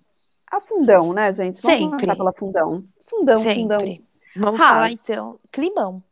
A 0.51 0.61
fundão, 0.61 1.13
né, 1.15 1.33
gente? 1.33 1.63
Vamos 1.63 1.79
Sempre. 1.79 2.07
pela 2.17 2.33
fundão. 2.33 2.85
Fundão, 3.09 3.43
fundão. 3.43 3.81
Sempre. 3.81 4.05
Vamos 4.37 4.61
Haas. 4.61 4.69
falar 4.71 4.91
então. 4.91 5.39
Climão. 5.51 6.03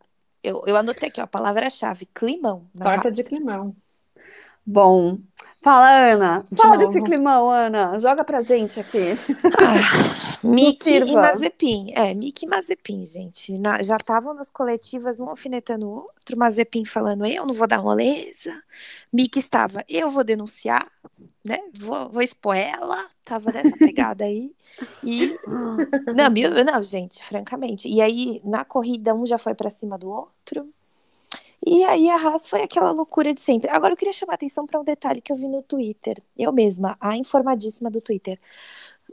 Eu, 0.43 0.63
eu 0.67 0.77
anotei 0.77 1.09
aqui, 1.09 1.21
ó, 1.21 1.25
a 1.25 1.27
palavra-chave, 1.27 2.07
climão. 2.07 2.71
na 2.75 2.87
Torta 2.89 3.09
Haas. 3.09 3.17
de 3.17 3.25
climão. 3.25 3.77
Bom, 4.65 5.19
fala, 5.61 6.13
Ana. 6.13 6.47
De 6.51 6.61
Fala 6.63 6.77
novo. 6.77 6.87
desse 6.87 7.03
climão, 7.05 7.51
Ana. 7.51 7.99
Joga 7.99 8.23
pra 8.25 8.43
gente 8.43 8.79
aqui. 8.81 9.15
Ah, 9.59 10.39
Mickey 10.45 10.99
e. 10.99 11.13
Mazepin. 11.15 11.93
É, 11.95 12.15
Mickey 12.15 12.47
e 12.47 12.49
Mazepin, 12.49 13.05
gente. 13.05 13.59
Na- 13.59 13.83
já 13.83 13.97
estavam 13.97 14.35
nas 14.35 14.51
coletivas, 14.51 15.19
um 15.21 15.29
alfinetando 15.29 15.87
o 15.87 15.91
outro. 15.91 16.37
Mazepin 16.37 16.85
falando, 16.85 17.27
eu 17.27 17.45
não 17.47 17.55
vou 17.55 17.67
dar 17.67 17.83
moleza. 17.83 18.53
Mickey 19.13 19.39
estava, 19.41 19.85
eu 19.89 20.09
vou 20.11 20.23
denunciar, 20.25 20.87
né? 21.45 21.59
Vou, 21.75 22.09
vou 22.09 22.23
expor 22.23 22.57
ela. 22.57 23.05
Tava 23.25 23.53
nessa 23.53 23.77
pegada 23.77 24.25
aí. 24.25 24.53
E. 25.03 25.37
Não, 25.47 26.65
não, 26.65 26.83
gente, 26.83 27.25
francamente. 27.25 27.89
E 27.89 28.01
aí, 28.01 28.41
na 28.45 28.65
corrida, 28.65 29.15
um 29.15 29.25
já 29.25 29.39
foi 29.39 29.55
pra 29.55 29.71
cima 29.71 29.97
do 29.97 30.11
outro. 30.11 30.69
E 31.65 31.85
aí 31.85 32.11
a 32.11 32.17
Haas 32.17 32.49
foi 32.49 32.63
aquela 32.63 32.91
loucura 32.91 33.33
de 33.33 33.41
sempre. 33.41 33.71
Agora 33.71 33.93
eu 33.93 33.97
queria 33.97 34.13
chamar 34.13 34.33
a 34.33 34.35
atenção 34.35 34.67
para 34.67 34.81
um 34.81 34.85
detalhe 34.85 35.21
que 35.21 35.33
eu 35.33 35.37
vi 35.37 35.47
no 35.47 35.63
Twitter. 35.63 36.21
Eu 36.37 36.53
mesma, 36.53 36.97
a 37.01 37.17
informadíssima 37.17 37.91
do 37.91 38.01
Twitter. 38.01 38.39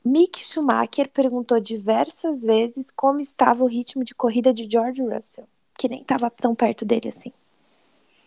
Mick 0.03 0.39
Schumacher 0.39 1.09
perguntou 1.09 1.59
diversas 1.59 2.43
vezes 2.43 2.89
como 2.91 3.19
estava 3.19 3.63
o 3.63 3.67
ritmo 3.67 4.03
de 4.03 4.15
corrida 4.15 4.53
de 4.53 4.67
George 4.69 5.01
Russell, 5.01 5.47
que 5.77 5.87
nem 5.87 6.01
estava 6.01 6.29
tão 6.29 6.55
perto 6.55 6.85
dele 6.85 7.09
assim. 7.09 7.31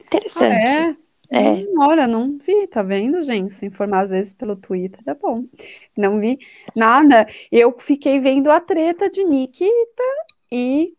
Interessante. 0.00 0.70
é? 0.70 0.96
É. 1.34 1.54
Hum, 1.54 1.80
olha, 1.80 2.06
não 2.06 2.36
vi, 2.36 2.66
tá 2.66 2.82
vendo, 2.82 3.22
gente? 3.22 3.52
Se 3.54 3.64
informar 3.64 4.04
às 4.04 4.10
vezes 4.10 4.32
pelo 4.34 4.54
Twitter 4.54 5.00
é 5.06 5.14
bom. 5.14 5.44
Não 5.96 6.20
vi 6.20 6.38
nada. 6.76 7.26
Eu 7.50 7.74
fiquei 7.80 8.20
vendo 8.20 8.50
a 8.50 8.60
treta 8.60 9.10
de 9.10 9.24
Nikita 9.24 10.02
e 10.50 10.94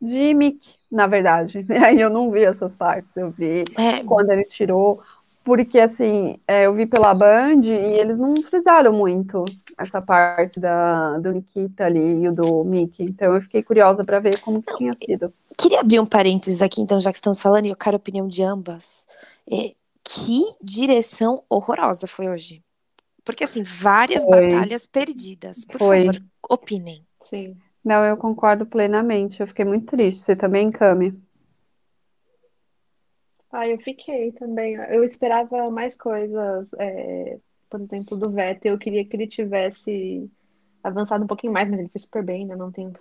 de 0.00 0.34
Mick, 0.34 0.75
na 0.90 1.06
verdade. 1.06 1.64
Aí 1.84 2.00
eu 2.00 2.10
não 2.10 2.30
vi 2.30 2.44
essas 2.44 2.74
partes, 2.74 3.16
eu 3.16 3.30
vi 3.30 3.64
É, 3.76 4.02
quando 4.04 4.30
ele 4.30 4.44
tirou, 4.44 5.00
porque 5.44 5.78
assim, 5.78 6.38
é, 6.46 6.66
eu 6.66 6.74
vi 6.74 6.86
pela 6.86 7.14
Band 7.14 7.60
e 7.64 7.70
eles 7.70 8.18
não 8.18 8.34
frisaram 8.42 8.92
muito 8.92 9.44
essa 9.78 10.00
parte 10.00 10.58
da, 10.58 11.18
do 11.18 11.32
Nikita 11.32 11.84
ali 11.84 12.22
e 12.22 12.28
o 12.28 12.32
do 12.32 12.64
Mickey. 12.64 13.04
Então 13.04 13.34
eu 13.34 13.40
fiquei 13.42 13.62
curiosa 13.62 14.04
para 14.04 14.18
ver 14.18 14.40
como 14.40 14.62
que 14.62 14.76
tinha 14.76 14.94
sido. 14.94 15.32
Queria 15.58 15.80
abrir 15.80 16.00
um 16.00 16.06
parênteses 16.06 16.62
aqui, 16.62 16.80
então, 16.80 16.98
já 16.98 17.10
que 17.12 17.18
estamos 17.18 17.40
falando, 17.40 17.66
e 17.66 17.70
eu 17.70 17.76
quero 17.76 17.96
a 17.96 17.98
opinião 17.98 18.26
de 18.26 18.42
ambas. 18.42 19.06
É, 19.50 19.74
que 20.02 20.42
direção 20.62 21.42
horrorosa 21.48 22.06
foi 22.06 22.28
hoje. 22.28 22.62
Porque, 23.24 23.44
assim, 23.44 23.62
várias 23.62 24.24
Foi. 24.24 24.48
batalhas 24.48 24.86
perdidas. 24.86 25.64
Por 25.64 25.78
Foi. 25.78 25.98
favor, 26.04 26.22
opinem. 26.48 27.04
Sim. 27.20 27.56
Não, 27.86 28.04
eu 28.04 28.16
concordo 28.16 28.66
plenamente. 28.66 29.40
Eu 29.40 29.46
fiquei 29.46 29.64
muito 29.64 29.86
triste. 29.86 30.20
Você 30.20 30.34
também, 30.34 30.72
Cami? 30.72 31.16
Ah, 33.52 33.68
eu 33.68 33.78
fiquei 33.78 34.32
também. 34.32 34.74
Eu 34.74 35.04
esperava 35.04 35.70
mais 35.70 35.96
coisas 35.96 36.72
é, 36.80 37.38
por 37.70 37.80
exemplo, 37.80 38.16
do 38.16 38.28
Vettel. 38.28 38.72
Eu 38.72 38.78
queria 38.78 39.04
que 39.04 39.14
ele 39.14 39.28
tivesse 39.28 40.28
avançado 40.82 41.22
um 41.22 41.28
pouquinho 41.28 41.52
mais, 41.52 41.68
mas 41.68 41.78
ele 41.78 41.88
foi 41.88 42.00
super 42.00 42.24
bem, 42.24 42.44
né? 42.44 42.56
Não 42.56 42.72
tenho 42.72 42.90
o 42.90 42.92
que 42.92 43.00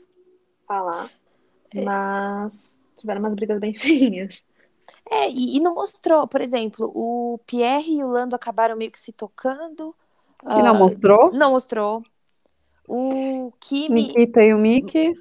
falar. 0.67 1.09
É. 1.73 1.83
Mas 1.83 2.71
tiveram 2.95 3.21
umas 3.21 3.33
brigas 3.33 3.59
bem 3.59 3.73
feinhas. 3.79 4.43
É, 5.09 5.31
e, 5.31 5.57
e, 5.57 5.59
não 5.59 5.73
mostrou, 5.73 6.27
por 6.27 6.41
exemplo, 6.41 6.91
o 6.93 7.39
Pierre 7.47 7.97
e 7.97 8.03
o 8.03 8.07
Lando 8.07 8.35
acabaram 8.35 8.77
meio 8.77 8.91
que 8.91 8.99
se 8.99 9.11
tocando. 9.11 9.95
E 10.43 10.61
não 10.61 10.75
uh, 10.75 10.77
mostrou? 10.77 11.33
Não 11.33 11.51
mostrou. 11.53 12.03
O 12.87 13.51
Kimi. 13.59 14.07
Nikita 14.07 14.43
e 14.43 14.53
o 14.53 14.57
Mickey. 14.57 15.13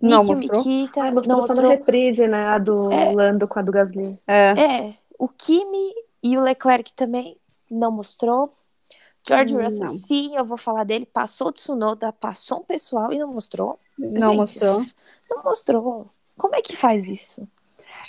Não 0.00 0.24
mostrou. 0.24 0.58
Mikita, 0.64 1.02
ah, 1.02 1.12
mostrou 1.12 1.36
não 1.36 1.42
só 1.42 1.54
mostrou. 1.54 1.62
na 1.62 1.76
reprise, 1.76 2.26
né? 2.26 2.46
A 2.46 2.58
do 2.58 2.92
é, 2.92 3.12
Lando 3.12 3.48
com 3.48 3.58
a 3.58 3.62
do 3.62 3.72
Gasly. 3.72 4.18
É. 4.26 4.54
é. 4.60 4.94
O 5.18 5.28
Kimi 5.28 5.94
e 6.22 6.36
o 6.36 6.42
Leclerc 6.42 6.92
também 6.92 7.36
não 7.70 7.90
mostrou. 7.90 8.52
George 9.26 9.56
hum, 9.56 9.62
Russell, 9.62 9.86
não. 9.86 9.88
sim, 9.88 10.36
eu 10.36 10.44
vou 10.44 10.56
falar 10.56 10.84
dele. 10.84 11.06
Passou 11.06 11.48
o 11.48 11.52
Tsunoda, 11.52 12.12
passou 12.12 12.58
um 12.58 12.64
pessoal 12.64 13.12
e 13.12 13.18
não 13.18 13.28
mostrou. 13.28 13.78
Não 13.98 14.30
Gente, 14.30 14.36
mostrou. 14.36 14.86
Não 15.28 15.42
mostrou. 15.42 16.06
Como 16.36 16.54
é 16.54 16.62
que 16.62 16.76
faz 16.76 17.08
isso? 17.08 17.48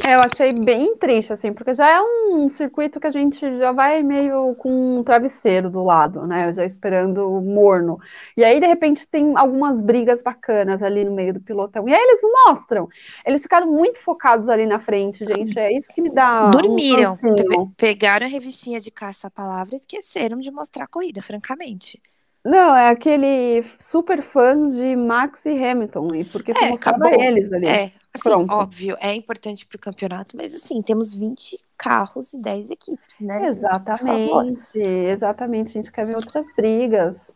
É, 0.04 0.14
eu 0.14 0.22
achei 0.22 0.54
bem 0.54 0.96
triste, 0.96 1.34
assim, 1.34 1.52
porque 1.52 1.74
já 1.74 1.90
é 1.90 2.02
um 2.02 2.50
circuito 2.50 3.00
que 3.00 3.08
a 3.08 3.12
gente 3.12 3.40
já 3.58 3.72
vai 3.72 4.04
meio 4.04 4.54
com 4.56 5.00
um 5.00 5.04
travesseiro 5.04 5.70
do 5.70 5.84
lado, 5.84 6.26
né? 6.28 6.54
Já 6.54 6.64
esperando 6.64 7.42
morno. 7.42 8.00
E 8.36 8.44
aí, 8.44 8.60
de 8.60 8.68
repente, 8.68 9.08
tem 9.08 9.36
algumas 9.36 9.82
brigas 9.82 10.22
bacanas 10.22 10.84
ali 10.84 11.04
no 11.04 11.12
meio 11.12 11.34
do 11.34 11.42
pilotão. 11.42 11.90
E 11.90 11.94
aí 11.94 12.00
eles 12.00 12.22
mostram. 12.22 12.88
Eles 13.26 13.42
ficaram 13.42 13.68
muito 13.68 14.00
focados 14.00 14.50
ali 14.50 14.66
na 14.66 14.80
frente, 14.80 15.24
gente. 15.24 15.58
É 15.58 15.76
isso 15.76 15.90
que 15.90 16.02
me 16.02 16.10
dá. 16.10 16.50
Dormiram. 16.50 17.18
Um 17.24 17.72
pegaram 17.76 18.28
a 18.28 18.30
revistinha 18.30 18.80
de 18.80 18.92
caça-palavra 18.92 19.74
e 19.74 19.78
esqueceram 19.78 20.38
de 20.38 20.52
mostrar 20.52 20.84
a 20.86 20.88
corrida, 20.88 21.22
francamente. 21.22 22.00
Não, 22.44 22.76
é 22.76 22.90
aquele 22.90 23.64
super 23.80 24.22
fã 24.22 24.68
de 24.68 24.96
Max 24.96 25.46
e 25.46 25.64
Hamilton, 25.64 26.16
e 26.16 26.24
porque 26.24 26.54
você 26.54 26.66
é, 26.66 26.70
mostrava 26.70 27.08
acabou. 27.08 27.22
eles 27.22 27.52
ali. 27.52 27.68
É, 27.68 27.92
assim, 28.14 28.30
Pronto. 28.30 28.54
óbvio, 28.54 28.98
é 29.02 29.14
importante 29.14 29.66
para 29.66 29.76
o 29.76 29.80
campeonato, 29.80 30.36
mas 30.38 30.54
assim, 30.54 30.82
temos 30.82 31.14
20 31.14 31.60
carros 31.78 32.34
e 32.34 32.42
10 32.42 32.72
equipes, 32.72 33.20
né? 33.20 33.48
Exatamente, 33.48 34.80
exatamente. 34.80 35.78
A 35.78 35.82
gente 35.82 35.92
quer 35.92 36.06
ver 36.06 36.16
outras 36.16 36.46
brigas. 36.56 37.32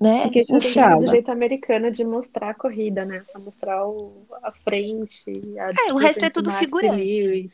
Né? 0.00 0.22
Porque 0.22 0.40
a 0.40 0.44
gente 0.44 0.74
tem 0.74 1.00
do 1.00 1.08
jeito 1.08 1.30
americano 1.32 1.90
de 1.90 2.04
mostrar 2.04 2.50
a 2.50 2.54
corrida, 2.54 3.04
né? 3.04 3.20
Pra 3.32 3.40
mostrar 3.40 3.86
o, 3.86 4.26
a 4.42 4.52
frente. 4.52 5.24
A 5.58 5.70
é, 5.70 5.92
o 5.92 5.96
resto 5.96 6.24
é 6.24 6.30
tudo 6.30 6.52
figurante. 6.52 7.48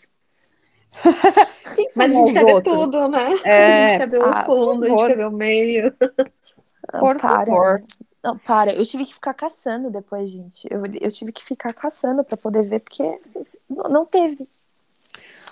Mas 1.97 2.15
a 2.15 2.19
gente 2.19 2.33
quer 2.33 2.45
ver 2.45 2.63
tudo, 2.63 3.09
né? 3.09 3.35
É... 3.45 3.85
A 3.85 3.87
gente 3.87 3.99
quer 3.99 4.11
ver 4.11 4.19
o 4.19 4.27
ah, 4.27 4.45
fundo, 4.45 4.85
a 4.85 4.89
gente 4.89 5.07
quer 5.07 5.17
ver 5.17 5.27
o 5.27 5.33
meio. 5.33 5.95
Por 6.91 7.21
para. 7.21 7.47
favor. 7.47 7.83
Não, 8.23 8.39
para. 8.39 8.73
Eu 8.73 8.85
tive 8.87 9.05
que 9.05 9.15
ficar 9.15 9.35
caçando 9.35 9.91
depois, 9.91 10.31
gente. 10.31 10.67
Eu, 10.71 10.83
eu 11.01 11.11
tive 11.11 11.33
que 11.33 11.45
ficar 11.45 11.73
caçando 11.73 12.25
para 12.25 12.37
poder 12.37 12.63
ver, 12.63 12.81
porque 12.81 13.03
assim, 13.03 13.59
não 13.69 14.07
teve. 14.07 14.49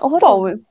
Horroroso. 0.00 0.56
Bom, 0.56 0.62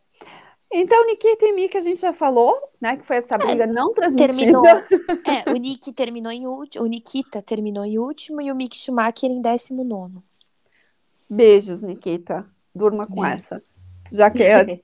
então, 0.74 1.06
Nikita 1.06 1.46
e 1.46 1.52
Mika 1.52 1.80
a 1.80 1.82
gente 1.82 2.00
já 2.00 2.14
falou, 2.14 2.58
né? 2.80 2.96
Que 2.96 3.06
foi 3.06 3.18
essa 3.18 3.36
é, 3.36 3.38
briga 3.38 3.66
é, 3.66 3.68
não 3.68 3.92
transmitida. 3.94 4.34
Terminou. 4.34 4.66
é, 5.28 5.52
o 5.52 5.54
Nick 5.54 5.92
terminou 5.92 6.32
em 6.32 6.48
último, 6.48 6.86
o 6.86 6.88
Nikita 6.88 7.42
terminou 7.42 7.84
em 7.84 8.00
último 8.00 8.42
e 8.42 8.50
o 8.50 8.56
Mick 8.56 8.78
Schumacher 8.78 9.30
em 9.30 9.42
décimo 9.42 9.84
nono. 9.84 10.24
Beijos, 11.30 11.82
Nikita. 11.82 12.46
Durma 12.74 13.06
com 13.06 13.26
é. 13.26 13.34
essa. 13.34 13.62
Já 14.12 14.30
que 14.30 14.44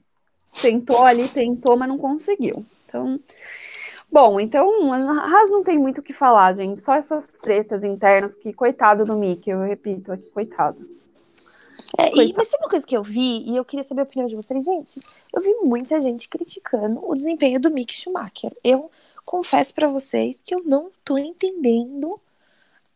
tentou 0.61 1.05
ali, 1.05 1.27
tentou, 1.29 1.77
mas 1.77 1.87
não 1.87 1.97
conseguiu. 1.97 2.65
Então, 2.85 3.17
Bom, 4.11 4.39
então 4.39 4.93
a 4.93 4.97
Haas 4.97 5.49
não 5.49 5.63
tem 5.63 5.77
muito 5.77 5.99
o 5.99 6.03
que 6.03 6.13
falar, 6.13 6.55
gente. 6.55 6.81
Só 6.81 6.93
essas 6.93 7.27
tretas 7.27 7.83
internas 7.83 8.35
que, 8.35 8.53
coitado 8.53 9.05
do 9.05 9.15
Mickey, 9.15 9.51
eu 9.51 9.61
repito 9.61 10.11
aqui, 10.11 10.29
coitado. 10.29 10.77
É, 11.97 12.09
e, 12.15 12.33
mas 12.33 12.47
tem 12.47 12.59
uma 12.59 12.69
coisa 12.69 12.85
que 12.85 12.95
eu 12.95 13.03
vi, 13.03 13.43
e 13.49 13.55
eu 13.55 13.65
queria 13.65 13.83
saber 13.83 14.01
a 14.01 14.03
opinião 14.03 14.27
de 14.27 14.35
vocês, 14.35 14.63
gente. 14.63 15.01
Eu 15.33 15.41
vi 15.41 15.53
muita 15.63 15.99
gente 15.99 16.27
criticando 16.27 16.99
o 17.03 17.13
desempenho 17.13 17.59
do 17.59 17.71
Mick 17.71 17.93
Schumacher. 17.93 18.51
Eu 18.63 18.89
confesso 19.25 19.73
para 19.73 19.87
vocês 19.87 20.39
que 20.43 20.55
eu 20.55 20.63
não 20.63 20.89
tô 21.03 21.17
entendendo 21.17 22.19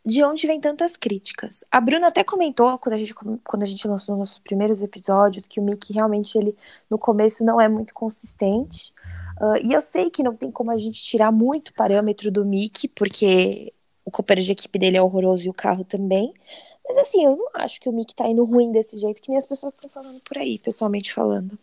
de 0.03 0.23
onde 0.23 0.47
vem 0.47 0.59
tantas 0.59 0.97
críticas. 0.97 1.63
A 1.71 1.79
Bruna 1.79 2.07
até 2.07 2.23
comentou 2.23 2.77
quando 2.79 2.93
a 2.93 2.97
gente, 2.97 3.13
quando 3.13 3.63
a 3.63 3.65
gente 3.65 3.87
lançou 3.87 4.17
nossos 4.17 4.39
primeiros 4.39 4.81
episódios 4.81 5.45
que 5.45 5.59
o 5.59 5.63
Mick 5.63 5.93
realmente 5.93 6.37
ele 6.37 6.55
no 6.89 6.97
começo 6.97 7.43
não 7.43 7.61
é 7.61 7.67
muito 7.67 7.93
consistente. 7.93 8.93
Uh, 9.41 9.57
e 9.67 9.73
eu 9.73 9.81
sei 9.81 10.11
que 10.11 10.21
não 10.21 10.35
tem 10.35 10.51
como 10.51 10.69
a 10.69 10.77
gente 10.77 11.01
tirar 11.01 11.31
muito 11.31 11.73
parâmetro 11.73 12.29
do 12.29 12.45
Mickey, 12.45 12.87
porque 12.87 13.73
o 14.05 14.11
companheiro 14.11 14.45
de 14.45 14.51
equipe 14.51 14.77
dele 14.77 14.97
é 14.97 15.01
horroroso 15.01 15.47
e 15.47 15.49
o 15.49 15.53
carro 15.53 15.83
também. 15.83 16.31
Mas 16.87 16.95
assim, 16.99 17.25
eu 17.25 17.35
não 17.35 17.47
acho 17.55 17.81
que 17.81 17.89
o 17.89 17.91
Mickey 17.91 18.13
tá 18.13 18.27
indo 18.27 18.45
ruim 18.45 18.71
desse 18.71 18.99
jeito, 18.99 19.19
que 19.19 19.29
nem 19.29 19.39
as 19.39 19.45
pessoas 19.47 19.73
estão 19.73 19.89
falando 19.89 20.21
por 20.21 20.37
aí, 20.37 20.59
pessoalmente 20.59 21.11
falando. 21.11 21.57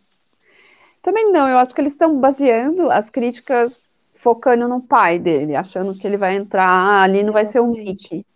Também 1.05 1.31
não, 1.31 1.47
eu 1.49 1.57
acho 1.57 1.73
que 1.73 1.81
eles 1.81 1.93
estão 1.93 2.19
baseando 2.19 2.91
as 2.91 3.11
críticas 3.11 3.87
focando 4.17 4.67
no 4.67 4.81
pai 4.81 5.21
dele, 5.21 5.55
achando 5.55 5.97
que 5.97 6.05
ele 6.05 6.17
vai 6.17 6.35
entrar 6.35 7.03
ali, 7.05 7.23
não 7.23 7.33
vai 7.33 7.47
ser 7.47 7.61
o 7.61 7.69
Mickey. 7.69 8.27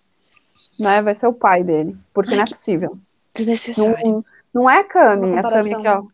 Né? 0.79 1.03
Vai 1.03 1.17
ser 1.17 1.27
o 1.27 1.33
pai 1.33 1.65
dele, 1.65 1.97
porque 2.15 2.31
Ai, 2.31 2.37
não 2.37 2.45
é 2.45 2.49
possível. 2.49 2.97
Desnecessário. 3.35 4.09
Não, 4.09 4.25
não 4.55 4.71
é 4.71 4.85
Cami, 4.85 5.37
a 5.37 5.43
Cami 5.43 5.75
aqui, 5.75 5.89
ó 5.89 6.05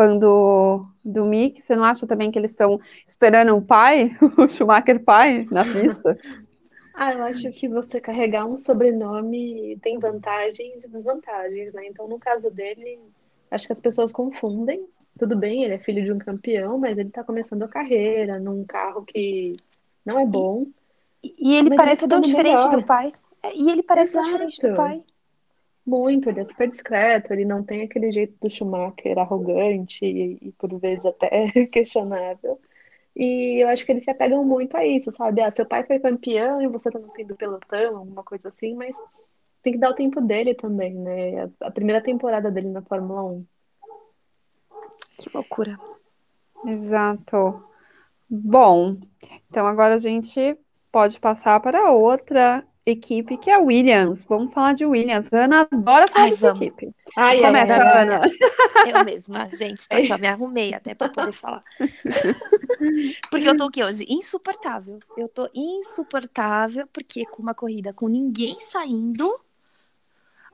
fã 0.00 0.16
do, 0.16 0.86
do 1.04 1.26
Mick, 1.26 1.60
você 1.60 1.76
não 1.76 1.84
acha 1.84 2.06
também 2.06 2.30
que 2.30 2.38
eles 2.38 2.52
estão 2.52 2.80
esperando 3.06 3.54
o 3.54 3.60
pai, 3.60 4.16
o 4.38 4.48
Schumacher 4.48 5.04
pai, 5.04 5.46
na 5.50 5.62
pista? 5.62 6.16
ah, 6.94 7.12
eu 7.12 7.22
acho 7.24 7.50
que 7.52 7.68
você 7.68 8.00
carregar 8.00 8.46
um 8.46 8.56
sobrenome 8.56 9.78
tem 9.82 9.98
vantagens 9.98 10.84
e 10.84 10.88
desvantagens, 10.88 11.74
né? 11.74 11.86
Então, 11.86 12.08
no 12.08 12.18
caso 12.18 12.50
dele, 12.50 12.98
acho 13.50 13.66
que 13.66 13.72
as 13.74 13.80
pessoas 13.80 14.10
confundem. 14.10 14.86
Tudo 15.18 15.36
bem, 15.36 15.64
ele 15.64 15.74
é 15.74 15.78
filho 15.78 16.02
de 16.02 16.12
um 16.12 16.18
campeão, 16.18 16.78
mas 16.78 16.96
ele 16.96 17.10
tá 17.10 17.22
começando 17.22 17.62
a 17.64 17.68
carreira 17.68 18.38
num 18.38 18.64
carro 18.64 19.04
que 19.04 19.56
não 20.06 20.18
é 20.18 20.24
bom. 20.24 20.66
E, 21.22 21.50
e 21.50 21.56
ele 21.56 21.76
parece 21.76 22.02
tá 22.02 22.08
tão 22.08 22.20
diferente 22.22 22.62
melhor. 22.62 22.76
do 22.76 22.86
pai. 22.86 23.12
É, 23.42 23.54
e 23.54 23.70
ele 23.70 23.82
parece 23.82 24.12
Exato. 24.12 24.30
tão 24.30 24.46
diferente 24.46 24.62
do 24.66 24.74
pai. 24.74 25.02
Muito, 25.90 26.28
ele 26.30 26.40
é 26.40 26.48
super 26.48 26.68
discreto, 26.68 27.32
ele 27.32 27.44
não 27.44 27.64
tem 27.64 27.82
aquele 27.82 28.12
jeito 28.12 28.36
do 28.40 28.48
Schumacher 28.48 29.18
arrogante 29.18 30.04
e, 30.04 30.38
e 30.40 30.52
por 30.52 30.78
vezes 30.78 31.04
até 31.04 31.50
questionável. 31.66 32.60
E 33.16 33.60
eu 33.60 33.68
acho 33.68 33.84
que 33.84 33.90
eles 33.90 34.04
se 34.04 34.10
apegam 34.10 34.44
muito 34.44 34.76
a 34.76 34.86
isso, 34.86 35.10
sabe? 35.10 35.40
Ah, 35.42 35.52
seu 35.52 35.66
pai 35.66 35.82
foi 35.84 35.98
campeão 35.98 36.62
e 36.62 36.68
você 36.68 36.92
tá 36.92 36.98
no 37.00 37.10
fim 37.12 37.26
do 37.26 37.34
pelotão, 37.34 37.96
alguma 37.96 38.22
coisa 38.22 38.48
assim, 38.48 38.74
mas 38.74 38.96
tem 39.64 39.72
que 39.72 39.80
dar 39.80 39.90
o 39.90 39.94
tempo 39.94 40.20
dele 40.20 40.54
também, 40.54 40.94
né? 40.94 41.42
A, 41.42 41.66
a 41.66 41.70
primeira 41.72 42.00
temporada 42.00 42.52
dele 42.52 42.68
na 42.68 42.82
Fórmula 42.82 43.24
1. 43.24 43.46
Que 45.18 45.30
loucura. 45.34 45.76
Exato. 46.64 47.64
Bom, 48.30 48.96
então 49.50 49.66
agora 49.66 49.96
a 49.96 49.98
gente 49.98 50.56
pode 50.92 51.18
passar 51.18 51.58
para 51.58 51.90
outra 51.90 52.64
equipe 52.84 53.36
que 53.36 53.50
é 53.50 53.54
a 53.54 53.58
Williams. 53.58 54.24
Vamos 54.24 54.52
falar 54.52 54.72
de 54.74 54.84
Williams. 54.84 55.32
Ana 55.32 55.68
adora 55.70 56.06
falar 56.08 56.24
Ai, 56.24 56.30
dessa 56.30 56.48
equipe. 56.50 56.94
Ai, 57.16 57.40
Começa, 57.40 57.82
ai, 57.82 58.02
Ana. 58.02 58.20
Eu 58.86 59.04
mesma, 59.04 59.48
gente, 59.50 59.88
tô 59.88 59.96
eu 59.96 60.18
me 60.18 60.26
arrumei 60.28 60.74
até 60.74 60.94
para 60.94 61.08
poder 61.08 61.32
falar. 61.32 61.62
porque 63.30 63.48
eu 63.48 63.56
tô 63.56 63.64
aqui 63.64 63.82
hoje 63.82 64.04
insuportável. 64.08 64.98
Eu 65.16 65.28
tô 65.28 65.48
insuportável 65.54 66.86
porque 66.92 67.24
com 67.26 67.42
uma 67.42 67.54
corrida 67.54 67.92
com 67.92 68.08
ninguém 68.08 68.56
saindo, 68.60 69.38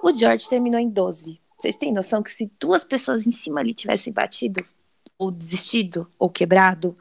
o 0.03 0.15
George 0.15 0.49
terminou 0.49 0.81
em 0.81 0.89
12. 0.89 1.41
Vocês 1.59 1.77
têm 1.77 1.93
noção 1.93 2.23
que 2.23 2.31
se 2.31 2.51
duas 2.61 2.85
pessoas 2.85 3.27
em 3.27 3.33
cima 3.33 3.61
ali 3.61 3.73
tivessem 3.73 4.13
batido, 4.13 4.65
ou 5.19 5.31
desistido, 5.31 6.07
ou 6.19 6.29
quebrado, 6.29 6.97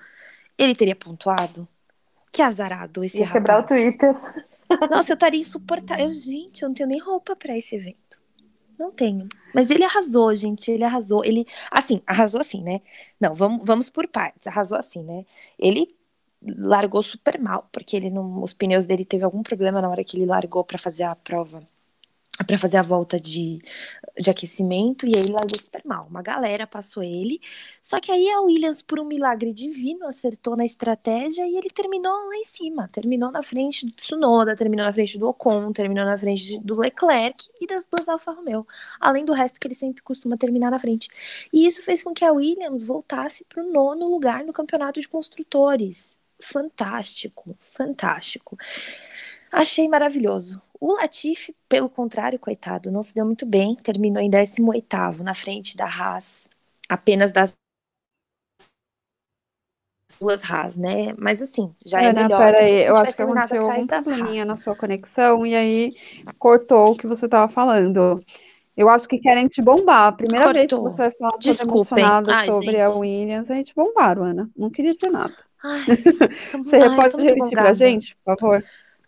ele 0.57 0.73
teria 0.73 0.95
pontuado? 0.95 1.67
Que 2.31 2.41
azarado 2.41 3.03
esse 3.03 3.19
Ia 3.19 3.25
rapaz. 3.27 3.41
quebrar 3.43 3.63
o 3.63 3.67
Twitter. 3.67 4.15
Nossa, 4.89 5.11
eu 5.11 5.15
estaria 5.15 5.39
insuportável. 5.39 6.11
Gente, 6.13 6.63
eu 6.63 6.69
não 6.69 6.73
tenho 6.75 6.89
nem 6.89 6.99
roupa 6.99 7.35
para 7.35 7.57
esse 7.57 7.75
evento. 7.75 8.19
Não 8.77 8.91
tenho. 8.91 9.27
Mas 9.53 9.69
ele 9.69 9.83
arrasou, 9.83 10.33
gente. 10.35 10.69
Ele 10.71 10.83
arrasou. 10.83 11.23
Ele, 11.23 11.45
assim, 11.71 12.01
arrasou 12.05 12.41
assim, 12.41 12.61
né? 12.61 12.81
Não, 13.19 13.33
vamos, 13.33 13.61
vamos 13.63 13.89
por 13.89 14.07
partes. 14.07 14.47
Arrasou 14.47 14.77
assim, 14.77 15.03
né? 15.03 15.25
Ele 15.57 15.95
largou 16.41 17.01
super 17.01 17.39
mal, 17.39 17.67
porque 17.71 17.95
ele 17.95 18.09
não, 18.09 18.43
os 18.43 18.53
pneus 18.53 18.85
dele 18.85 19.05
teve 19.05 19.23
algum 19.23 19.41
problema 19.41 19.81
na 19.81 19.89
hora 19.89 20.03
que 20.03 20.17
ele 20.17 20.25
largou 20.25 20.63
para 20.63 20.77
fazer 20.77 21.03
a 21.03 21.15
prova 21.15 21.67
para 22.43 22.57
fazer 22.57 22.77
a 22.77 22.81
volta 22.81 23.19
de, 23.19 23.61
de 24.17 24.29
aquecimento 24.29 25.05
e 25.05 25.15
aí 25.15 25.23
ele 25.23 25.31
largou 25.31 25.57
super 25.57 25.81
mal. 25.85 26.05
Uma 26.09 26.21
galera 26.21 26.67
passou 26.67 27.01
ele, 27.01 27.39
só 27.81 27.99
que 27.99 28.11
aí 28.11 28.29
a 28.29 28.41
Williams, 28.41 28.81
por 28.81 28.99
um 28.99 29.05
milagre 29.05 29.53
divino, 29.53 30.05
acertou 30.05 30.55
na 30.57 30.65
estratégia 30.65 31.47
e 31.47 31.55
ele 31.55 31.69
terminou 31.69 32.11
lá 32.11 32.35
em 32.35 32.45
cima. 32.45 32.89
Terminou 32.89 33.31
na 33.31 33.41
frente 33.41 33.85
do 33.85 33.91
Tsunoda, 33.93 34.55
terminou 34.55 34.85
na 34.85 34.93
frente 34.93 35.17
do 35.17 35.27
Ocon, 35.27 35.71
terminou 35.71 36.05
na 36.05 36.17
frente 36.17 36.59
do 36.59 36.75
Leclerc 36.75 37.47
e 37.61 37.67
das 37.67 37.85
duas 37.85 38.09
Alfa 38.09 38.31
Romeo. 38.31 38.67
Além 38.99 39.23
do 39.23 39.33
resto 39.33 39.59
que 39.59 39.67
ele 39.67 39.75
sempre 39.75 40.01
costuma 40.01 40.37
terminar 40.37 40.71
na 40.71 40.79
frente. 40.79 41.09
E 41.53 41.65
isso 41.65 41.81
fez 41.83 42.03
com 42.03 42.13
que 42.13 42.25
a 42.25 42.31
Williams 42.33 42.83
voltasse 42.83 43.45
para 43.45 43.63
o 43.63 43.71
nono 43.71 44.09
lugar 44.09 44.43
no 44.43 44.53
campeonato 44.53 44.99
de 44.99 45.07
construtores. 45.07 46.19
fantástico, 46.39 47.57
fantástico. 47.73 48.57
Achei 49.51 49.87
maravilhoso. 49.87 50.61
O 50.87 50.93
Latifi, 50.93 51.55
pelo 51.67 51.89
contrário, 51.89 52.37
coitado, 52.37 52.91
não 52.91 53.01
se 53.01 53.15
deu 53.15 53.25
muito 53.25 53.43
bem, 53.43 53.75
terminou 53.75 54.21
em 54.21 54.29
18º, 54.29 55.23
na 55.23 55.33
frente 55.33 55.75
da 55.75 55.87
Haas, 55.87 56.47
apenas 56.87 57.31
das 57.31 57.53
duas 60.19 60.43
Haas, 60.43 60.77
né? 60.77 61.11
Mas 61.17 61.41
assim, 61.41 61.73
já 61.83 62.03
é, 62.03 62.05
é 62.05 62.13
melhor. 62.13 62.37
Pera 62.37 62.59
aí, 62.59 62.85
eu 62.85 62.95
acho 62.97 63.15
que 63.15 63.23
aconteceu 63.23 63.63
algum 63.63 63.87
probleminha 63.87 64.45
na 64.45 64.55
sua 64.55 64.75
conexão 64.75 65.43
e 65.43 65.55
aí 65.55 65.89
cortou 66.37 66.91
o 66.91 66.95
que 66.95 67.07
você 67.07 67.25
estava 67.25 67.51
falando. 67.51 68.23
Eu 68.77 68.87
acho 68.87 69.07
que 69.07 69.17
querem 69.17 69.47
te 69.47 69.63
bombar. 69.63 70.09
A 70.09 70.11
primeira 70.11 70.45
Cortou. 70.45 70.53
vez 70.53 70.71
que 70.71 70.77
você 70.77 71.01
vai 71.01 71.11
falar 71.17 71.37
Desculpem. 71.39 72.03
emocionada 72.03 72.35
Ai, 72.35 72.45
sobre 72.45 72.73
gente. 72.73 72.81
a 72.81 72.89
Williams, 72.91 73.49
a 73.49 73.55
gente 73.55 73.73
bombaram, 73.73 74.23
Ana. 74.23 74.51
Não 74.55 74.69
queria 74.69 74.91
dizer 74.91 75.09
nada. 75.09 75.33
Ai, 75.63 75.81
tô, 76.51 76.63
você 76.63 76.75
ai, 76.75 76.95
pode 76.95 77.23
repetir 77.23 77.57
pra 77.57 77.73
gente, 77.73 78.15
por 78.23 78.39
favor? 78.39 78.63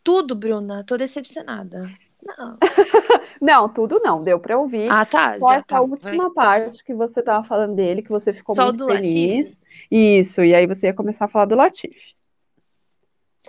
Tudo, 0.08 0.36
Bruna. 0.36 0.86
Tô 0.86 0.95
decepcionada. 0.95 1.91
Não. 2.24 2.58
não, 3.41 3.68
tudo 3.68 3.99
não. 4.01 4.24
Deu 4.24 4.39
para 4.39 4.58
ouvir. 4.58 4.89
Ah, 4.89 5.05
tá. 5.05 5.38
Só 5.38 5.51
essa 5.51 5.68
tá. 5.68 5.82
última 5.82 6.30
Vai. 6.30 6.62
parte 6.62 6.82
que 6.82 6.93
você 6.93 7.22
tava 7.22 7.45
falando 7.45 7.76
dele, 7.76 8.01
que 8.01 8.08
você 8.08 8.32
ficou 8.32 8.55
Só 8.55 8.68
muito 8.68 8.78
do 8.78 8.88
feliz. 8.88 9.60
Latif? 9.60 9.62
Isso, 9.91 10.41
e 10.45 10.55
aí 10.55 10.66
você 10.66 10.88
ia 10.88 10.93
começar 10.93 11.26
a 11.26 11.28
falar 11.28 11.43
do 11.43 11.55
Latif. 11.55 12.14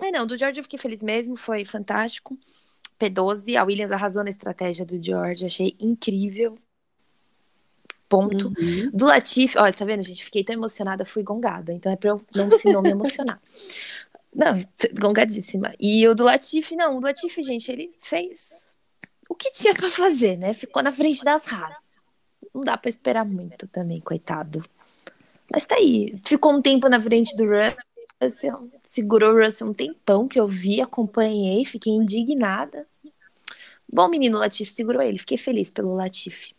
É, 0.01 0.11
não, 0.11 0.27
do 0.27 0.35
George 0.35 0.59
eu 0.59 0.63
fiquei 0.63 0.77
feliz 0.77 1.01
mesmo, 1.01 1.37
foi 1.37 1.63
fantástico. 1.63 2.37
P12, 2.99 3.55
a 3.55 3.63
Williams 3.63 3.93
arrasou 3.93 4.25
na 4.25 4.29
estratégia 4.29 4.85
do 4.85 5.01
George, 5.01 5.45
achei 5.45 5.77
incrível. 5.79 6.57
Ponto. 8.09 8.47
Uhum. 8.47 8.89
Do 8.93 9.05
Latif, 9.05 9.55
olha, 9.55 9.71
tá 9.71 9.85
vendo, 9.85 10.03
gente? 10.03 10.25
Fiquei 10.25 10.43
tão 10.43 10.55
emocionada, 10.55 11.05
fui 11.05 11.23
gongada, 11.23 11.71
então 11.71 11.89
é 11.89 11.95
pra 11.95 12.09
eu 12.09 12.21
não, 12.35 12.51
se 12.51 12.69
não 12.69 12.81
me 12.81 12.89
emocionar. 12.89 13.39
Não, 14.33 14.55
gongadíssima. 14.99 15.73
E 15.79 16.07
o 16.07 16.13
do 16.13 16.23
Latif, 16.23 16.75
não, 16.75 16.97
o 16.97 16.99
do 16.99 17.07
Latif, 17.07 17.41
gente, 17.41 17.71
ele 17.71 17.91
fez 17.99 18.67
o 19.29 19.35
que 19.35 19.51
tinha 19.51 19.73
para 19.73 19.89
fazer, 19.89 20.37
né? 20.37 20.53
Ficou 20.53 20.81
na 20.81 20.91
frente 20.91 21.23
das 21.23 21.45
raças. 21.45 21.83
Não 22.53 22.61
dá 22.61 22.77
para 22.77 22.89
esperar 22.89 23.25
muito 23.25 23.67
também, 23.67 23.99
coitado. 23.99 24.63
Mas 25.51 25.65
tá 25.65 25.75
aí. 25.75 26.15
Ficou 26.25 26.51
um 26.53 26.61
tempo 26.61 26.89
na 26.89 27.01
frente 27.01 27.35
do 27.35 27.43
Russell, 27.45 28.67
segurou 28.83 29.33
o 29.33 29.43
Russell 29.43 29.67
um 29.67 29.73
tempão 29.73 30.27
que 30.27 30.39
eu 30.39 30.47
vi, 30.47 30.81
acompanhei, 30.81 31.63
fiquei 31.65 31.93
indignada. 31.93 32.87
Bom, 33.91 34.07
menino 34.07 34.37
Latif 34.37 34.71
segurou 34.71 35.01
ele, 35.01 35.17
fiquei 35.17 35.37
feliz 35.37 35.69
pelo 35.69 35.95
Latif. 35.95 36.53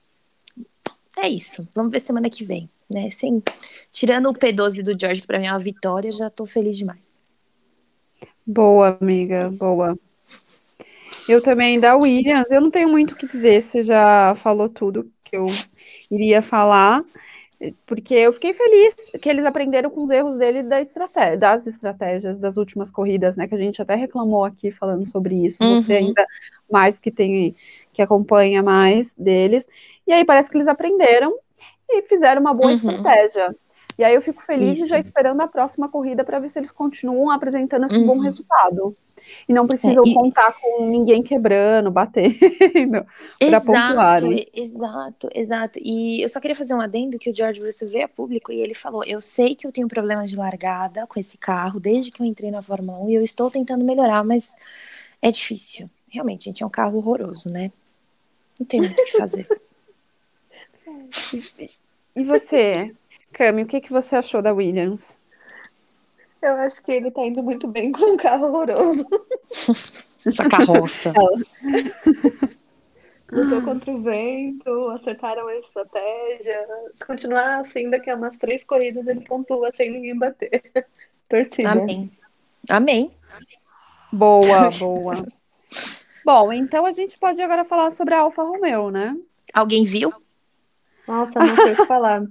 É 1.17 1.29
isso. 1.29 1.69
Vamos 1.75 1.93
ver 1.93 2.01
semana 2.01 2.31
que 2.31 2.45
vem, 2.45 2.69
né? 2.89 3.11
Sem, 3.11 3.43
tirando 3.93 4.29
o 4.29 4.35
P12 4.35 4.83
do 4.83 4.99
George, 4.99 5.21
que 5.21 5.27
pra 5.27 5.39
mim 5.39 5.47
é 5.47 5.53
uma 5.53 5.59
vitória, 5.59 6.11
já 6.11 6.31
tô 6.31 6.47
feliz 6.47 6.77
demais. 6.77 7.13
Boa, 8.47 8.99
amiga, 9.01 9.51
boa. 9.59 9.95
Eu 11.29 11.43
também 11.43 11.79
da 11.79 11.97
Williams, 11.97 12.51
eu 12.51 12.61
não 12.61 12.71
tenho 12.71 12.89
muito 12.89 13.13
o 13.13 13.17
que 13.17 13.27
dizer, 13.27 13.63
você 13.63 13.85
já 13.85 14.35
falou 14.37 14.69
tudo 14.69 15.09
que 15.25 15.37
eu 15.37 15.47
iria 16.11 16.43
falar, 16.43 17.05
porque 17.87 18.15
eu 18.15 18.33
fiquei 18.33 18.55
feliz 18.55 18.95
que 19.21 19.29
eles 19.29 19.45
aprenderam 19.45 19.91
com 19.91 20.03
os 20.03 20.11
erros 20.11 20.37
dele 20.37 20.63
da 20.63 20.81
estratégia, 20.81 21.37
das 21.37 21.67
estratégias 21.67 22.39
das 22.39 22.57
últimas 22.57 22.91
corridas, 22.91 23.37
né? 23.37 23.47
Que 23.47 23.55
a 23.55 23.59
gente 23.59 23.83
até 23.83 23.95
reclamou 23.95 24.45
aqui 24.45 24.71
falando 24.71 25.07
sobre 25.07 25.45
isso. 25.45 25.63
Uhum. 25.63 25.79
Você 25.79 25.93
ainda 25.93 26.27
mais 26.71 26.99
que 26.99 27.11
tem 27.11 27.55
que 27.93 28.01
acompanha 28.01 28.63
mais 28.63 29.15
deles. 29.15 29.69
E 30.07 30.13
aí 30.13 30.25
parece 30.25 30.51
que 30.51 30.57
eles 30.57 30.67
aprenderam 30.67 31.37
e 31.89 32.03
fizeram 32.03 32.41
uma 32.41 32.55
boa 32.55 32.71
uhum. 32.71 32.75
estratégia. 32.75 33.55
E 33.99 34.05
aí 34.05 34.15
eu 34.15 34.23
fico 34.23 34.43
feliz 34.43 34.79
Isso. 34.79 34.89
já 34.89 34.99
esperando 34.99 35.41
a 35.41 35.49
próxima 35.49 35.89
corrida 35.89 36.25
para 36.25 36.39
ver 36.39 36.49
se 36.49 36.59
eles 36.59 36.73
continuam 36.73 37.31
apresentando 37.31 37.85
esse 37.87 37.97
uhum. 37.97 38.07
bom 38.07 38.19
resultado. 38.19 38.95
E 39.49 39.53
não 39.53 39.67
precisam 39.67 40.03
é, 40.05 40.09
e... 40.09 40.15
contar 40.15 40.55
com 40.61 40.87
ninguém 40.87 41.23
quebrando, 41.23 41.91
batendo 41.93 42.39
para 43.39 43.61
pontuar. 43.61 44.21
Exato, 44.55 45.29
exato. 45.35 45.79
E 45.83 46.23
eu 46.23 46.29
só 46.29 46.41
queria 46.41 46.57
fazer 46.57 46.75
um 46.75 46.81
adendo 46.81 47.19
que 47.19 47.31
o 47.31 47.37
George 47.37 47.61
Russell 47.61 47.89
veio 47.89 48.05
a 48.05 48.09
público 48.09 48.53
e 48.53 48.61
ele 48.61 48.75
falou: 48.75 49.05
Eu 49.05 49.21
sei 49.21 49.55
que 49.55 49.67
eu 49.67 49.73
tenho 49.73 49.89
problemas 49.89 50.31
de 50.31 50.37
largada 50.37 51.07
com 51.07 51.19
esse 51.21 51.37
carro 51.37 51.79
desde 51.79 52.11
que 52.11 52.23
eu 52.23 52.27
entrei 52.27 52.51
na 52.51 52.63
Fórmula 52.63 52.99
1 52.99 53.11
e 53.11 53.15
eu 53.15 53.23
estou 53.23 53.51
tentando 53.51 53.85
melhorar, 53.85 54.25
mas 54.25 54.53
é 55.21 55.31
difícil. 55.31 55.89
Realmente, 56.09 56.47
gente, 56.47 56.63
é 56.63 56.67
um 56.67 56.71
carro 56.71 56.99
horroroso, 56.99 57.49
né? 57.51 57.71
Não 58.59 58.67
tem 58.67 58.81
muito 58.81 59.01
o 59.01 59.05
que 59.05 59.19
fazer. 59.19 59.47
e 62.17 62.25
você? 62.25 62.95
Cami, 63.33 63.63
o 63.63 63.67
que, 63.67 63.81
que 63.81 63.93
você 63.93 64.17
achou 64.17 64.43
da 64.43 64.53
Williams? 64.53 65.19
Eu 66.43 66.55
acho 66.57 66.83
que 66.83 66.93
ele 66.93 67.11
tá 67.11 67.23
indo 67.23 67.43
muito 67.43 67.69
bem 67.69 67.93
com 67.93 68.15
um 68.15 68.17
carro 68.17 68.47
horroroso. 68.47 69.07
Essa 70.27 70.49
carroça. 70.49 71.13
Lutou 73.31 73.63
contra 73.63 73.93
o 73.93 74.03
vento, 74.03 74.89
acertaram 74.91 75.47
a 75.47 75.57
estratégia. 75.57 76.67
Se 76.97 77.07
continuar 77.07 77.61
assim, 77.61 77.89
daqui 77.89 78.11
a 78.11 78.17
umas 78.17 78.37
três 78.37 78.65
corridas 78.65 79.07
ele 79.07 79.21
pontua 79.21 79.71
sem 79.73 79.91
ninguém 79.91 80.19
bater. 80.19 80.51
Torcida. 81.29 81.71
Amém. 81.71 82.11
Amém. 82.69 83.11
Boa, 84.13 84.71
boa. 84.79 85.27
Bom, 86.25 86.53
então 86.53 86.85
a 86.85 86.91
gente 86.91 87.17
pode 87.19 87.41
agora 87.41 87.65
falar 87.65 87.93
sobre 87.93 88.15
a 88.15 88.21
Alfa 88.21 88.43
Romeo, 88.43 88.91
né? 88.91 89.17
Alguém 89.55 89.85
viu? 89.85 90.13
Nossa, 91.07 91.39
não 91.39 91.55
sei 91.55 91.73
o 91.73 91.77
que 91.77 91.87
falar. 91.87 92.25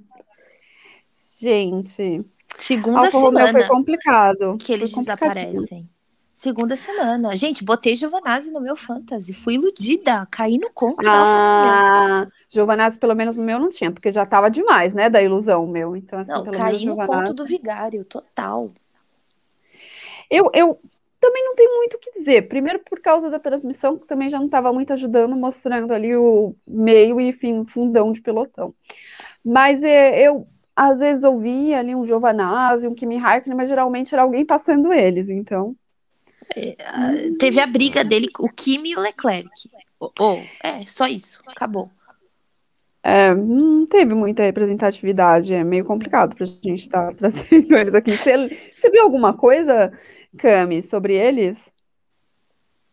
Gente. 1.39 2.25
Segunda 2.57 3.05
Alfa 3.05 3.11
semana. 3.11 3.51
foi 3.51 3.63
complicado. 3.63 4.57
Que 4.59 4.73
eles 4.73 4.91
desaparecem. 4.91 5.89
Segunda 6.35 6.75
semana. 6.75 7.35
Gente, 7.35 7.63
botei 7.63 7.95
Giovanazzi 7.95 8.51
no 8.51 8.59
meu 8.59 8.75
fantasy. 8.75 9.33
Fui 9.33 9.53
iludida. 9.53 10.27
Caí 10.29 10.57
no 10.57 10.69
conto. 10.69 11.05
Ah, 11.05 12.27
Giovanazzi, 12.49 12.97
pelo 12.97 13.15
menos 13.15 13.37
no 13.37 13.43
meu, 13.43 13.57
não 13.57 13.69
tinha, 13.69 13.91
porque 13.91 14.11
já 14.11 14.25
tava 14.25 14.49
demais, 14.49 14.93
né? 14.93 15.09
Da 15.09 15.21
ilusão 15.21 15.65
meu. 15.65 15.95
Então, 15.95 16.19
assim, 16.19 16.31
não, 16.31 16.43
pelo 16.43 16.57
caí 16.57 16.79
menos, 16.79 16.97
no 16.97 17.07
conto 17.07 17.33
do 17.33 17.45
vigário, 17.45 18.03
total. 18.03 18.67
Eu, 20.29 20.49
eu 20.53 20.79
também 21.21 21.43
não 21.43 21.55
tenho 21.55 21.75
muito 21.77 21.95
o 21.95 21.99
que 21.99 22.11
dizer. 22.11 22.47
Primeiro, 22.49 22.79
por 22.79 23.01
causa 23.01 23.29
da 23.29 23.39
transmissão, 23.39 23.97
que 23.97 24.07
também 24.07 24.29
já 24.29 24.37
não 24.37 24.45
estava 24.45 24.71
muito 24.73 24.91
ajudando, 24.91 25.35
mostrando 25.35 25.93
ali 25.93 26.15
o 26.15 26.53
meio 26.67 27.19
e 27.19 27.31
fim, 27.31 27.65
fundão 27.65 28.11
de 28.11 28.21
pelotão. 28.21 28.73
Mas 29.43 29.83
é, 29.83 30.21
eu 30.21 30.47
às 30.79 31.01
vezes 31.01 31.25
ouvia 31.25 31.79
ali 31.79 31.93
um 31.93 32.05
Giovanazzi, 32.05 32.87
um 32.87 32.95
Kimi 32.95 33.17
Raikkonen, 33.17 33.57
mas 33.57 33.67
geralmente 33.67 34.13
era 34.13 34.21
alguém 34.21 34.45
passando 34.45 34.93
eles, 34.93 35.29
então... 35.29 35.75
É, 36.55 36.73
teve 37.37 37.59
a 37.59 37.67
briga 37.67 38.01
dele, 38.01 38.29
o 38.39 38.47
Kimi 38.47 38.91
e 38.91 38.95
o 38.95 39.01
Leclerc. 39.01 39.49
Oh, 39.99 40.09
oh, 40.17 40.37
é, 40.63 40.85
só 40.85 41.05
isso, 41.05 41.43
acabou. 41.45 41.91
É, 43.03 43.35
não 43.35 43.85
teve 43.85 44.13
muita 44.13 44.43
representatividade, 44.43 45.53
é 45.53 45.65
meio 45.65 45.83
complicado 45.83 46.33
pra 46.33 46.45
gente 46.45 46.83
estar 46.83 47.07
tá 47.07 47.13
trazendo 47.19 47.75
eles 47.75 47.93
aqui. 47.93 48.15
Você, 48.15 48.47
você 48.47 48.89
viu 48.89 49.03
alguma 49.03 49.33
coisa, 49.33 49.91
Cami, 50.37 50.81
sobre 50.81 51.13
eles? 51.13 51.73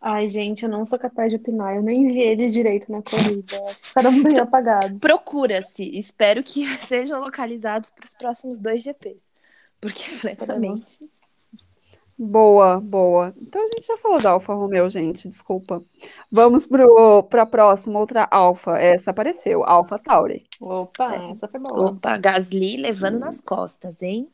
Ai, 0.01 0.29
gente, 0.29 0.63
eu 0.63 0.69
não 0.69 0.85
sou 0.85 0.99
capaz 0.99 1.31
de 1.31 1.37
opinar. 1.37 1.77
Eu 1.77 1.83
nem 1.83 2.07
vi 2.09 2.21
eles 2.21 2.53
direito 2.53 2.91
na 2.93 3.03
corrida. 3.03 3.57
Ficaram 3.83 4.13
então, 4.13 4.43
apagados. 4.45 5.01
Procura-se. 5.01 5.99
Espero 5.99 6.43
que 6.43 6.67
sejam 6.79 7.21
localizados 7.21 7.91
para 7.91 8.05
os 8.05 8.15
próximos 8.15 8.59
dois 8.59 8.83
GPs. 8.83 9.21
Porque, 9.81 10.05
francamente. 10.05 10.99
Boa, 12.19 12.81
boa. 12.81 13.35
Então 13.37 13.61
a 13.61 13.67
gente 13.67 13.87
já 13.87 13.97
falou 13.99 14.23
da 14.23 14.31
Alfa 14.31 14.55
Romeo, 14.55 14.89
gente. 14.89 15.29
Desculpa. 15.29 15.85
Vamos 16.31 16.67
para 16.67 17.43
a 17.43 17.47
próxima, 17.47 17.99
outra 17.99 18.27
Alfa. 18.31 18.79
Essa 18.79 19.11
apareceu, 19.11 19.65
Alfa 19.65 19.99
Tauri. 19.99 20.47
Opa, 20.59 21.15
é. 21.15 21.33
essa 21.33 21.47
foi 21.47 21.61
boa. 21.61 21.91
Opa, 21.91 22.17
Gasly 22.17 22.79
levando 22.79 23.17
hum. 23.17 23.21
nas 23.21 23.43
costas, 23.43 24.01
hein? 24.01 24.31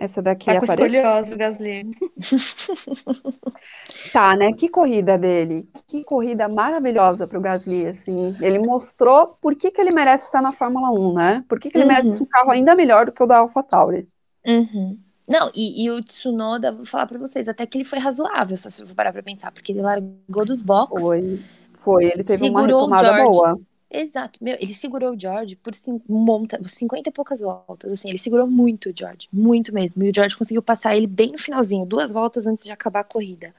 Essa 0.00 0.22
daqui 0.22 0.46
tá 0.46 0.56
apareceu. 0.56 1.36
Gasly. 1.36 1.90
tá, 4.10 4.34
né? 4.34 4.50
Que 4.54 4.66
corrida 4.66 5.18
dele. 5.18 5.68
Que 5.86 6.02
corrida 6.02 6.48
maravilhosa 6.48 7.26
para 7.26 7.38
o 7.38 7.42
Gasly, 7.42 7.86
assim. 7.86 8.34
Ele 8.40 8.58
mostrou 8.60 9.26
por 9.42 9.54
que, 9.54 9.70
que 9.70 9.78
ele 9.78 9.90
merece 9.90 10.24
estar 10.24 10.40
na 10.40 10.52
Fórmula 10.52 10.90
1, 10.90 11.12
né? 11.12 11.44
Por 11.46 11.60
que, 11.60 11.68
que 11.68 11.76
ele 11.76 11.84
uhum. 11.84 11.90
merece 11.90 12.22
um 12.22 12.24
carro 12.24 12.50
ainda 12.50 12.74
melhor 12.74 13.04
do 13.04 13.12
que 13.12 13.22
o 13.22 13.26
da 13.26 13.40
AlphaTauri. 13.40 14.08
Uhum. 14.46 14.98
Não, 15.28 15.50
e, 15.54 15.84
e, 15.84 15.90
o 15.90 16.00
Tsunoda, 16.00 16.72
vou 16.72 16.86
falar 16.86 17.06
para 17.06 17.18
vocês, 17.18 17.46
até 17.46 17.66
que 17.66 17.76
ele 17.76 17.84
foi 17.84 17.98
razoável, 17.98 18.56
se 18.56 18.70
você 18.70 18.86
for 18.86 18.94
parar 18.94 19.12
para 19.12 19.22
pensar, 19.22 19.52
porque 19.52 19.70
ele 19.70 19.82
largou 19.82 20.46
dos 20.46 20.62
boxes. 20.62 21.02
Foi, 21.02 21.40
foi, 21.78 22.04
ele 22.06 22.24
teve 22.24 22.48
uma 22.48 22.62
retomada 22.62 23.22
boa. 23.22 23.60
Exato. 23.90 24.38
Meu, 24.42 24.56
ele 24.60 24.72
segurou 24.72 25.12
o 25.12 25.18
George 25.18 25.56
por 25.56 25.72
monta, 26.08 26.60
50 26.64 27.08
e 27.08 27.12
poucas 27.12 27.40
voltas. 27.40 27.90
Assim, 27.90 28.08
ele 28.08 28.18
segurou 28.18 28.46
muito 28.46 28.90
o 28.90 28.92
George, 28.96 29.28
muito 29.32 29.74
mesmo. 29.74 30.02
E 30.04 30.10
o 30.10 30.14
George 30.14 30.36
conseguiu 30.36 30.62
passar 30.62 30.96
ele 30.96 31.08
bem 31.08 31.32
no 31.32 31.38
finalzinho, 31.38 31.84
duas 31.84 32.12
voltas 32.12 32.46
antes 32.46 32.64
de 32.64 32.70
acabar 32.70 33.00
a 33.00 33.04
corrida. 33.04 33.52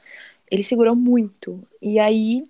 Ele 0.50 0.64
segurou 0.64 0.96
muito. 0.96 1.62
E 1.82 2.00
aí, 2.00 2.46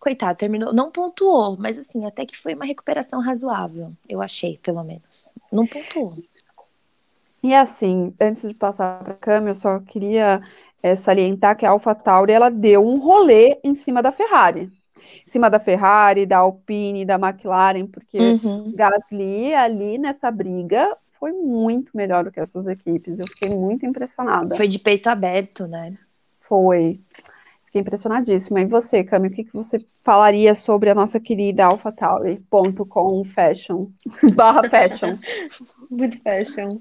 coitado, 0.00 0.38
terminou. 0.38 0.72
Não 0.72 0.90
pontuou, 0.90 1.56
mas 1.58 1.78
assim, 1.78 2.04
até 2.06 2.24
que 2.24 2.36
foi 2.36 2.54
uma 2.54 2.64
recuperação 2.64 3.20
razoável. 3.20 3.92
Eu 4.08 4.22
achei, 4.22 4.58
pelo 4.62 4.82
menos. 4.82 5.32
Não 5.50 5.66
pontuou. 5.66 6.16
E 7.42 7.54
assim, 7.54 8.14
antes 8.20 8.48
de 8.48 8.54
passar 8.54 9.02
para 9.02 9.14
a 9.14 9.16
Cami, 9.16 9.48
eu 9.48 9.54
só 9.54 9.80
queria 9.80 10.40
é, 10.82 10.96
salientar 10.96 11.56
que 11.56 11.66
a 11.66 11.70
AlphaTauri 11.70 12.32
ela 12.32 12.50
deu 12.50 12.86
um 12.86 12.98
rolê 12.98 13.58
em 13.64 13.74
cima 13.74 14.00
da 14.02 14.12
Ferrari. 14.12 14.70
Em 15.26 15.30
cima 15.30 15.48
da 15.48 15.58
Ferrari, 15.58 16.26
da 16.26 16.38
Alpine, 16.38 17.04
da 17.04 17.14
McLaren, 17.14 17.86
porque 17.86 18.18
uhum. 18.18 18.72
Gasly 18.74 19.54
ali 19.54 19.98
nessa 19.98 20.30
briga 20.30 20.96
foi 21.18 21.32
muito 21.32 21.96
melhor 21.96 22.24
do 22.24 22.32
que 22.32 22.40
essas 22.40 22.66
equipes. 22.66 23.18
Eu 23.18 23.26
fiquei 23.26 23.48
muito 23.48 23.86
impressionada. 23.86 24.56
Foi 24.56 24.66
de 24.66 24.78
peito 24.78 25.08
aberto, 25.08 25.66
né? 25.68 25.96
Foi. 26.40 27.00
Fiquei 27.66 27.80
impressionadíssima. 27.80 28.60
E 28.60 28.66
você, 28.66 29.04
Cami, 29.04 29.28
o 29.28 29.30
que, 29.30 29.44
que 29.44 29.52
você 29.54 29.82
falaria 30.02 30.54
sobre 30.54 30.90
a 30.90 30.94
nossa 30.94 31.20
querida 31.20 31.64
AlphaTauri.com 31.64 33.24
Fashion 33.24 33.86
barra 34.34 34.68
Fashion? 34.68 35.16
Muito 35.88 36.20
fashion. 36.22 36.80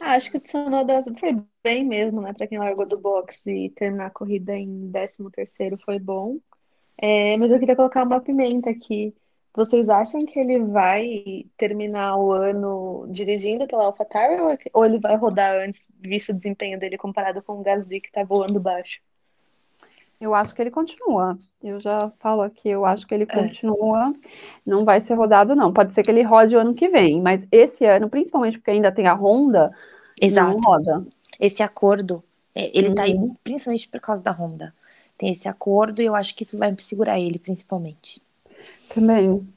Ah, 0.00 0.14
acho 0.14 0.32
que 0.32 0.38
o 0.38 0.40
Tsunoda 0.40 1.04
foi 1.20 1.40
bem 1.62 1.84
mesmo, 1.84 2.20
né? 2.20 2.32
Para 2.32 2.48
quem 2.48 2.58
largou 2.58 2.84
do 2.84 2.98
box 2.98 3.40
e 3.46 3.70
terminar 3.70 4.06
a 4.06 4.10
corrida 4.10 4.56
em 4.56 4.90
13 4.90 5.30
terceiro 5.30 5.78
foi 5.84 6.00
bom. 6.00 6.38
É, 6.98 7.36
mas 7.36 7.50
eu 7.50 7.58
queria 7.58 7.76
colocar 7.76 8.04
uma 8.04 8.20
pimenta 8.20 8.70
aqui. 8.70 9.14
Vocês 9.54 9.88
acham 9.88 10.24
que 10.24 10.38
ele 10.38 10.60
vai 10.60 11.44
terminar 11.58 12.16
o 12.16 12.32
ano 12.32 13.06
dirigindo 13.10 13.66
pela 13.66 13.84
AlphaTauri 13.84 14.58
ou 14.72 14.84
ele 14.84 14.98
vai 14.98 15.14
rodar 15.16 15.54
antes, 15.56 15.82
visto 16.00 16.30
o 16.30 16.34
desempenho 16.34 16.78
dele 16.78 16.96
comparado 16.96 17.42
com 17.42 17.60
o 17.60 17.62
Gasly 17.62 18.00
que 18.00 18.10
tá 18.10 18.24
voando 18.24 18.58
baixo? 18.58 19.00
Eu 20.18 20.34
acho 20.34 20.54
que 20.54 20.62
ele 20.62 20.70
continua. 20.70 21.36
Eu 21.62 21.80
já 21.80 22.12
falo 22.20 22.42
aqui, 22.42 22.68
eu 22.68 22.86
acho 22.86 23.06
que 23.06 23.12
ele 23.12 23.24
é. 23.24 23.26
continua. 23.26 24.14
Não 24.64 24.84
vai 24.84 25.00
ser 25.00 25.14
rodado, 25.14 25.54
não. 25.54 25.72
Pode 25.72 25.92
ser 25.92 26.02
que 26.02 26.10
ele 26.10 26.22
rode 26.22 26.56
o 26.56 26.60
ano 26.60 26.74
que 26.74 26.88
vem, 26.88 27.20
mas 27.20 27.46
esse 27.50 27.84
ano, 27.84 28.08
principalmente 28.08 28.56
porque 28.56 28.70
ainda 28.70 28.92
tem 28.92 29.06
a 29.06 29.14
Honda, 29.14 29.72
Exato. 30.20 30.52
não 30.52 30.60
roda. 30.60 31.04
Esse 31.40 31.62
acordo, 31.62 32.22
é, 32.54 32.70
ele 32.72 32.90
uhum. 32.90 32.94
tá 32.94 33.02
aí 33.02 33.14
uhum. 33.14 33.36
principalmente 33.42 33.88
por 33.88 34.00
causa 34.00 34.22
da 34.22 34.30
Honda. 34.30 34.72
Tem 35.22 35.30
esse 35.30 35.48
acordo 35.48 36.02
e 36.02 36.06
eu 36.06 36.16
acho 36.16 36.34
que 36.34 36.42
isso 36.42 36.58
vai 36.58 36.74
segurar 36.78 37.16
ele, 37.16 37.38
principalmente. 37.38 38.20
Também. 38.92 39.48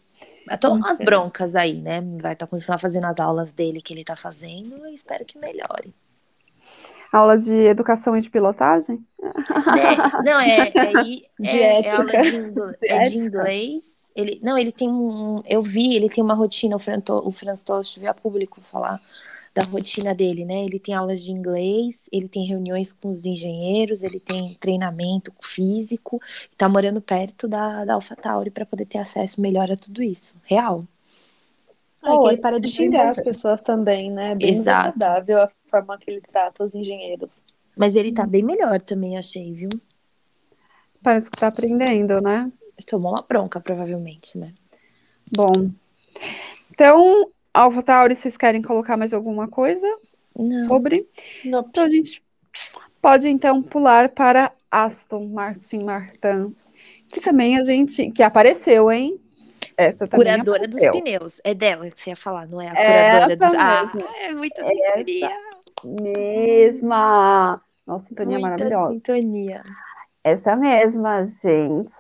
Tô 0.62 0.74
umas 0.74 1.00
broncas 1.00 1.56
aí, 1.56 1.82
né? 1.82 2.02
Vai 2.22 2.34
estar 2.34 2.46
tá, 2.46 2.48
continuar 2.48 2.78
fazendo 2.78 3.06
as 3.06 3.20
aulas 3.20 3.52
dele 3.52 3.82
que 3.82 3.92
ele 3.92 4.04
tá 4.04 4.16
fazendo 4.16 4.86
e 4.86 4.94
espero 4.94 5.26
que 5.26 5.40
melhore. 5.40 5.92
Aulas 7.12 7.46
de 7.46 7.56
educação 7.56 8.16
e 8.16 8.22
de 8.22 8.30
pilotagem? 8.30 9.04
É, 9.20 10.22
não, 10.24 10.40
é, 10.40 10.68
é, 10.68 10.94
de 11.02 11.60
é, 11.60 11.82
é 11.82 11.90
aula 11.90 12.12
de, 12.12 12.86
é 12.88 13.04
de 13.06 13.18
inglês. 13.18 13.86
Ele, 14.16 14.40
não, 14.44 14.60
ele 14.60 14.72
tem 14.72 14.88
um. 14.88 15.42
Eu 15.48 15.64
vi, 15.64 15.96
ele 15.96 16.10
tem 16.10 16.24
uma 16.24 16.36
rotina, 16.36 16.76
o, 16.76 16.80
Fran, 16.80 17.02
o 17.10 17.32
Franz 17.32 17.64
Tost 17.64 18.00
veio 18.00 18.12
a 18.12 18.14
público 18.14 18.62
falar 18.62 19.02
da 19.56 19.64
rotina 19.64 20.14
dele, 20.14 20.44
né? 20.44 20.66
Ele 20.66 20.78
tem 20.78 20.94
aulas 20.94 21.24
de 21.24 21.32
inglês, 21.32 22.02
ele 22.12 22.28
tem 22.28 22.46
reuniões 22.46 22.92
com 22.92 23.14
os 23.14 23.26
engenheiros, 23.26 24.04
ele 24.04 24.20
tem 24.20 24.54
treinamento 24.56 25.32
físico, 25.42 26.22
tá 26.58 26.68
morando 26.68 27.00
perto 27.00 27.48
da, 27.48 27.86
da 27.86 27.94
AlphaTauri 27.94 28.52
para 28.52 28.66
poder 28.66 28.86
ter 28.86 28.98
acesso 28.98 29.40
melhor 29.40 29.72
a 29.72 29.78
tudo 29.78 30.04
isso. 30.04 30.36
Real. 30.44 30.84
Oh, 32.04 32.30
ele 32.30 32.42
para 32.42 32.60
de 32.60 32.70
xingar 32.70 33.08
as 33.08 33.22
pessoas 33.22 33.62
também, 33.62 34.12
né? 34.12 34.36
Bem 34.36 34.52
Exato. 34.52 34.90
agradável 34.90 35.42
a 35.44 35.52
forma 35.72 35.98
que 35.98 36.12
ele 36.12 36.22
trata 36.22 36.66
os 36.66 36.76
engenheiros. 36.76 37.42
Mas 37.78 37.96
ele 37.96 38.12
tá 38.12 38.28
bem 38.28 38.44
melhor 38.44 38.82
também, 38.82 39.18
achei, 39.18 39.54
viu? 39.54 39.70
Parece 41.02 41.32
que 41.32 41.38
tá 41.38 41.48
aprendendo, 41.48 42.22
né? 42.22 42.52
Tomou 42.86 43.14
uma 43.14 43.22
bronca, 43.22 43.62
provavelmente, 43.62 44.38
né? 44.38 44.54
Bom. 45.34 45.72
Então, 46.72 47.32
Alpha 47.56 47.82
Tauri, 47.82 48.16
vocês 48.16 48.36
querem 48.36 48.62
colocar 48.62 48.98
mais 48.98 49.14
alguma 49.14 49.48
coisa 49.48 49.88
Não. 50.38 50.68
sobre? 50.68 51.08
Não. 51.46 51.62
Então 51.62 51.86
a 51.86 51.90
gente 51.90 52.22
pode 53.02 53.30
então 53.30 53.64
pular 53.64 54.10
para 54.10 54.52
Aston 54.70 55.26
Martin 55.28 55.84
Martin, 55.84 56.54
que 57.08 57.22
também 57.22 57.58
a 57.58 57.64
gente 57.64 58.12
que 58.12 58.22
apareceu, 58.22 58.92
hein? 58.92 59.18
Essa 59.78 60.06
curadora 60.06 60.66
apareceu. 60.66 60.92
dos 60.92 61.02
pneus. 61.02 61.42
É 61.46 61.54
dela 61.54 61.86
que 61.90 61.92
você 61.92 62.10
ia 62.10 62.16
falar, 62.16 62.46
não 62.46 62.62
é 62.62 62.68
a 62.68 62.76
curadora 62.76 63.34
Essa 63.34 63.46
dos. 63.46 63.54
Ah, 63.54 63.92
é 64.24 64.34
muita 64.34 64.68
sintonia. 64.68 65.38
Mesma. 66.02 67.62
Nossa, 67.88 68.08
sintonia 68.10 68.40
muita 68.40 68.50
maravilhosa. 68.50 68.94
Sintonia. 68.94 69.64
Essa 70.24 70.56
mesma, 70.58 71.24
gente. 71.24 71.94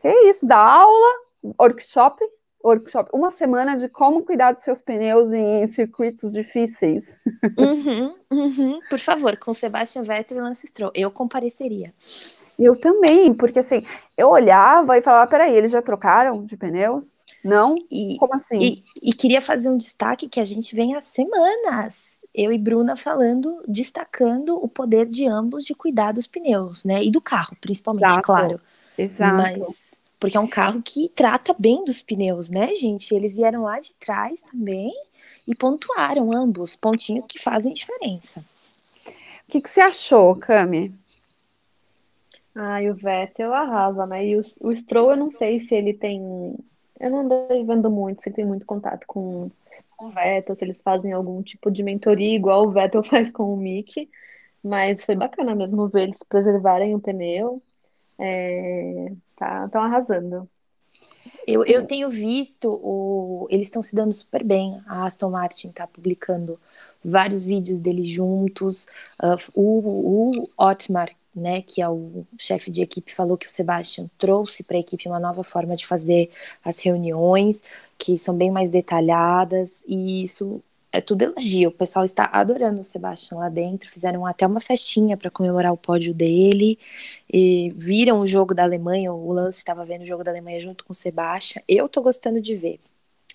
Que 0.00 0.08
isso? 0.30 0.46
Da 0.46 0.56
aula, 0.58 1.14
workshop, 1.60 2.24
workshop, 2.64 3.10
uma 3.12 3.30
semana 3.30 3.76
de 3.76 3.88
como 3.88 4.22
cuidar 4.22 4.52
dos 4.52 4.64
seus 4.64 4.80
pneus 4.80 5.32
em 5.32 5.66
circuitos 5.66 6.32
difíceis. 6.32 7.16
Uhum, 7.58 8.14
uhum. 8.32 8.80
Por 8.88 8.98
favor, 8.98 9.36
com 9.36 9.52
Sebastian 9.52 10.02
Vettel 10.02 10.38
e 10.38 10.40
Lance 10.40 10.66
Stroll. 10.66 10.92
Eu 10.94 11.10
compareceria. 11.10 11.92
Eu 12.58 12.76
também, 12.76 13.34
porque 13.34 13.58
assim, 13.58 13.84
eu 14.16 14.28
olhava 14.28 14.96
e 14.96 15.02
falava, 15.02 15.28
peraí, 15.28 15.54
eles 15.54 15.72
já 15.72 15.82
trocaram 15.82 16.44
de 16.44 16.56
pneus? 16.56 17.12
Não? 17.44 17.74
E, 17.90 18.16
Como 18.18 18.34
assim? 18.34 18.58
E, 18.58 18.82
e, 19.02 19.12
queria 19.12 19.42
fazer 19.42 19.68
um 19.68 19.76
destaque 19.76 20.28
que 20.28 20.40
a 20.40 20.44
gente 20.44 20.74
vem 20.74 20.94
há 20.94 21.00
semanas, 21.00 22.18
eu 22.34 22.50
e 22.50 22.56
Bruna 22.56 22.96
falando, 22.96 23.62
destacando 23.68 24.56
o 24.56 24.66
poder 24.66 25.06
de 25.06 25.26
ambos 25.26 25.64
de 25.64 25.74
cuidar 25.74 26.12
dos 26.12 26.26
pneus, 26.26 26.84
né? 26.86 27.04
E 27.04 27.10
do 27.10 27.20
carro, 27.20 27.54
principalmente, 27.60 28.06
Exato. 28.06 28.22
claro. 28.22 28.60
Exato. 28.96 29.36
Mas, 29.36 29.93
porque 30.18 30.36
é 30.36 30.40
um 30.40 30.46
carro 30.46 30.82
que 30.82 31.08
trata 31.08 31.54
bem 31.58 31.84
dos 31.84 32.02
pneus, 32.02 32.48
né, 32.48 32.74
gente? 32.74 33.14
Eles 33.14 33.36
vieram 33.36 33.62
lá 33.62 33.78
de 33.80 33.92
trás 33.94 34.40
também 34.50 34.92
e 35.46 35.54
pontuaram 35.54 36.30
ambos, 36.34 36.76
pontinhos 36.76 37.26
que 37.26 37.38
fazem 37.38 37.72
diferença. 37.72 38.44
O 39.46 39.52
que, 39.52 39.60
que 39.60 39.68
você 39.68 39.80
achou, 39.80 40.34
Cami? 40.36 40.94
Ah, 42.54 42.82
e 42.82 42.90
o 42.90 42.94
Vettel 42.94 43.52
arrasa, 43.52 44.06
né? 44.06 44.26
E 44.26 44.36
o, 44.36 44.42
o 44.60 44.76
Stroll, 44.76 45.10
eu 45.10 45.16
não 45.16 45.30
sei 45.30 45.58
se 45.58 45.74
ele 45.74 45.92
tem. 45.92 46.56
Eu 47.00 47.10
não 47.10 47.20
andei 47.20 47.64
vendo 47.64 47.90
muito, 47.90 48.22
se 48.22 48.28
ele 48.28 48.36
tem 48.36 48.46
muito 48.46 48.64
contato 48.64 49.04
com, 49.06 49.50
com 49.96 50.06
o 50.06 50.10
Vettel, 50.10 50.54
se 50.56 50.64
eles 50.64 50.80
fazem 50.80 51.12
algum 51.12 51.42
tipo 51.42 51.70
de 51.70 51.82
mentoria, 51.82 52.34
igual 52.34 52.66
o 52.66 52.70
Vettel 52.70 53.02
faz 53.04 53.32
com 53.32 53.52
o 53.52 53.56
Mick. 53.56 54.08
Mas 54.62 55.04
foi 55.04 55.14
bacana 55.16 55.54
mesmo 55.54 55.88
ver 55.88 56.04
eles 56.04 56.22
preservarem 56.22 56.94
o 56.94 57.00
pneu. 57.00 57.62
É, 58.18 59.12
tá, 59.36 59.64
estão 59.66 59.82
arrasando. 59.82 60.48
Eu, 61.46 61.64
eu 61.64 61.86
tenho 61.86 62.08
visto, 62.08 62.68
o, 62.70 63.46
eles 63.50 63.68
estão 63.68 63.82
se 63.82 63.94
dando 63.94 64.14
super 64.14 64.42
bem. 64.42 64.80
A 64.86 65.04
Aston 65.04 65.30
Martin 65.30 65.68
está 65.68 65.86
publicando 65.86 66.58
vários 67.04 67.44
vídeos 67.44 67.78
deles 67.78 68.08
juntos. 68.08 68.86
Uh, 69.22 69.36
o, 69.54 70.40
o 70.40 70.48
Otmar, 70.56 71.10
né, 71.34 71.60
que 71.60 71.82
é 71.82 71.88
o 71.88 72.24
chefe 72.38 72.70
de 72.70 72.82
equipe, 72.82 73.12
falou 73.12 73.36
que 73.36 73.46
o 73.46 73.50
Sebastian 73.50 74.08
trouxe 74.18 74.62
para 74.62 74.76
a 74.76 74.80
equipe 74.80 75.08
uma 75.08 75.20
nova 75.20 75.44
forma 75.44 75.76
de 75.76 75.86
fazer 75.86 76.30
as 76.64 76.78
reuniões, 76.80 77.62
que 77.98 78.18
são 78.18 78.36
bem 78.36 78.50
mais 78.50 78.70
detalhadas, 78.70 79.82
e 79.86 80.22
isso 80.22 80.62
é 80.94 81.00
tudo 81.00 81.22
elogio. 81.22 81.70
O 81.70 81.72
pessoal 81.72 82.04
está 82.04 82.30
adorando 82.32 82.80
o 82.80 82.84
Sebastian 82.84 83.38
lá 83.38 83.48
dentro, 83.48 83.90
fizeram 83.90 84.24
até 84.24 84.46
uma 84.46 84.60
festinha 84.60 85.16
para 85.16 85.28
comemorar 85.28 85.72
o 85.72 85.76
pódio 85.76 86.14
dele, 86.14 86.78
viram 87.74 88.20
o 88.20 88.26
jogo 88.26 88.54
da 88.54 88.62
Alemanha, 88.62 89.12
o 89.12 89.32
Lance 89.32 89.58
estava 89.58 89.84
vendo 89.84 90.02
o 90.02 90.06
jogo 90.06 90.22
da 90.22 90.30
Alemanha 90.30 90.60
junto 90.60 90.84
com 90.84 90.92
o 90.92 90.94
Sebastian. 90.94 91.60
Eu 91.66 91.88
tô 91.88 92.00
gostando 92.00 92.40
de 92.40 92.54
ver, 92.54 92.78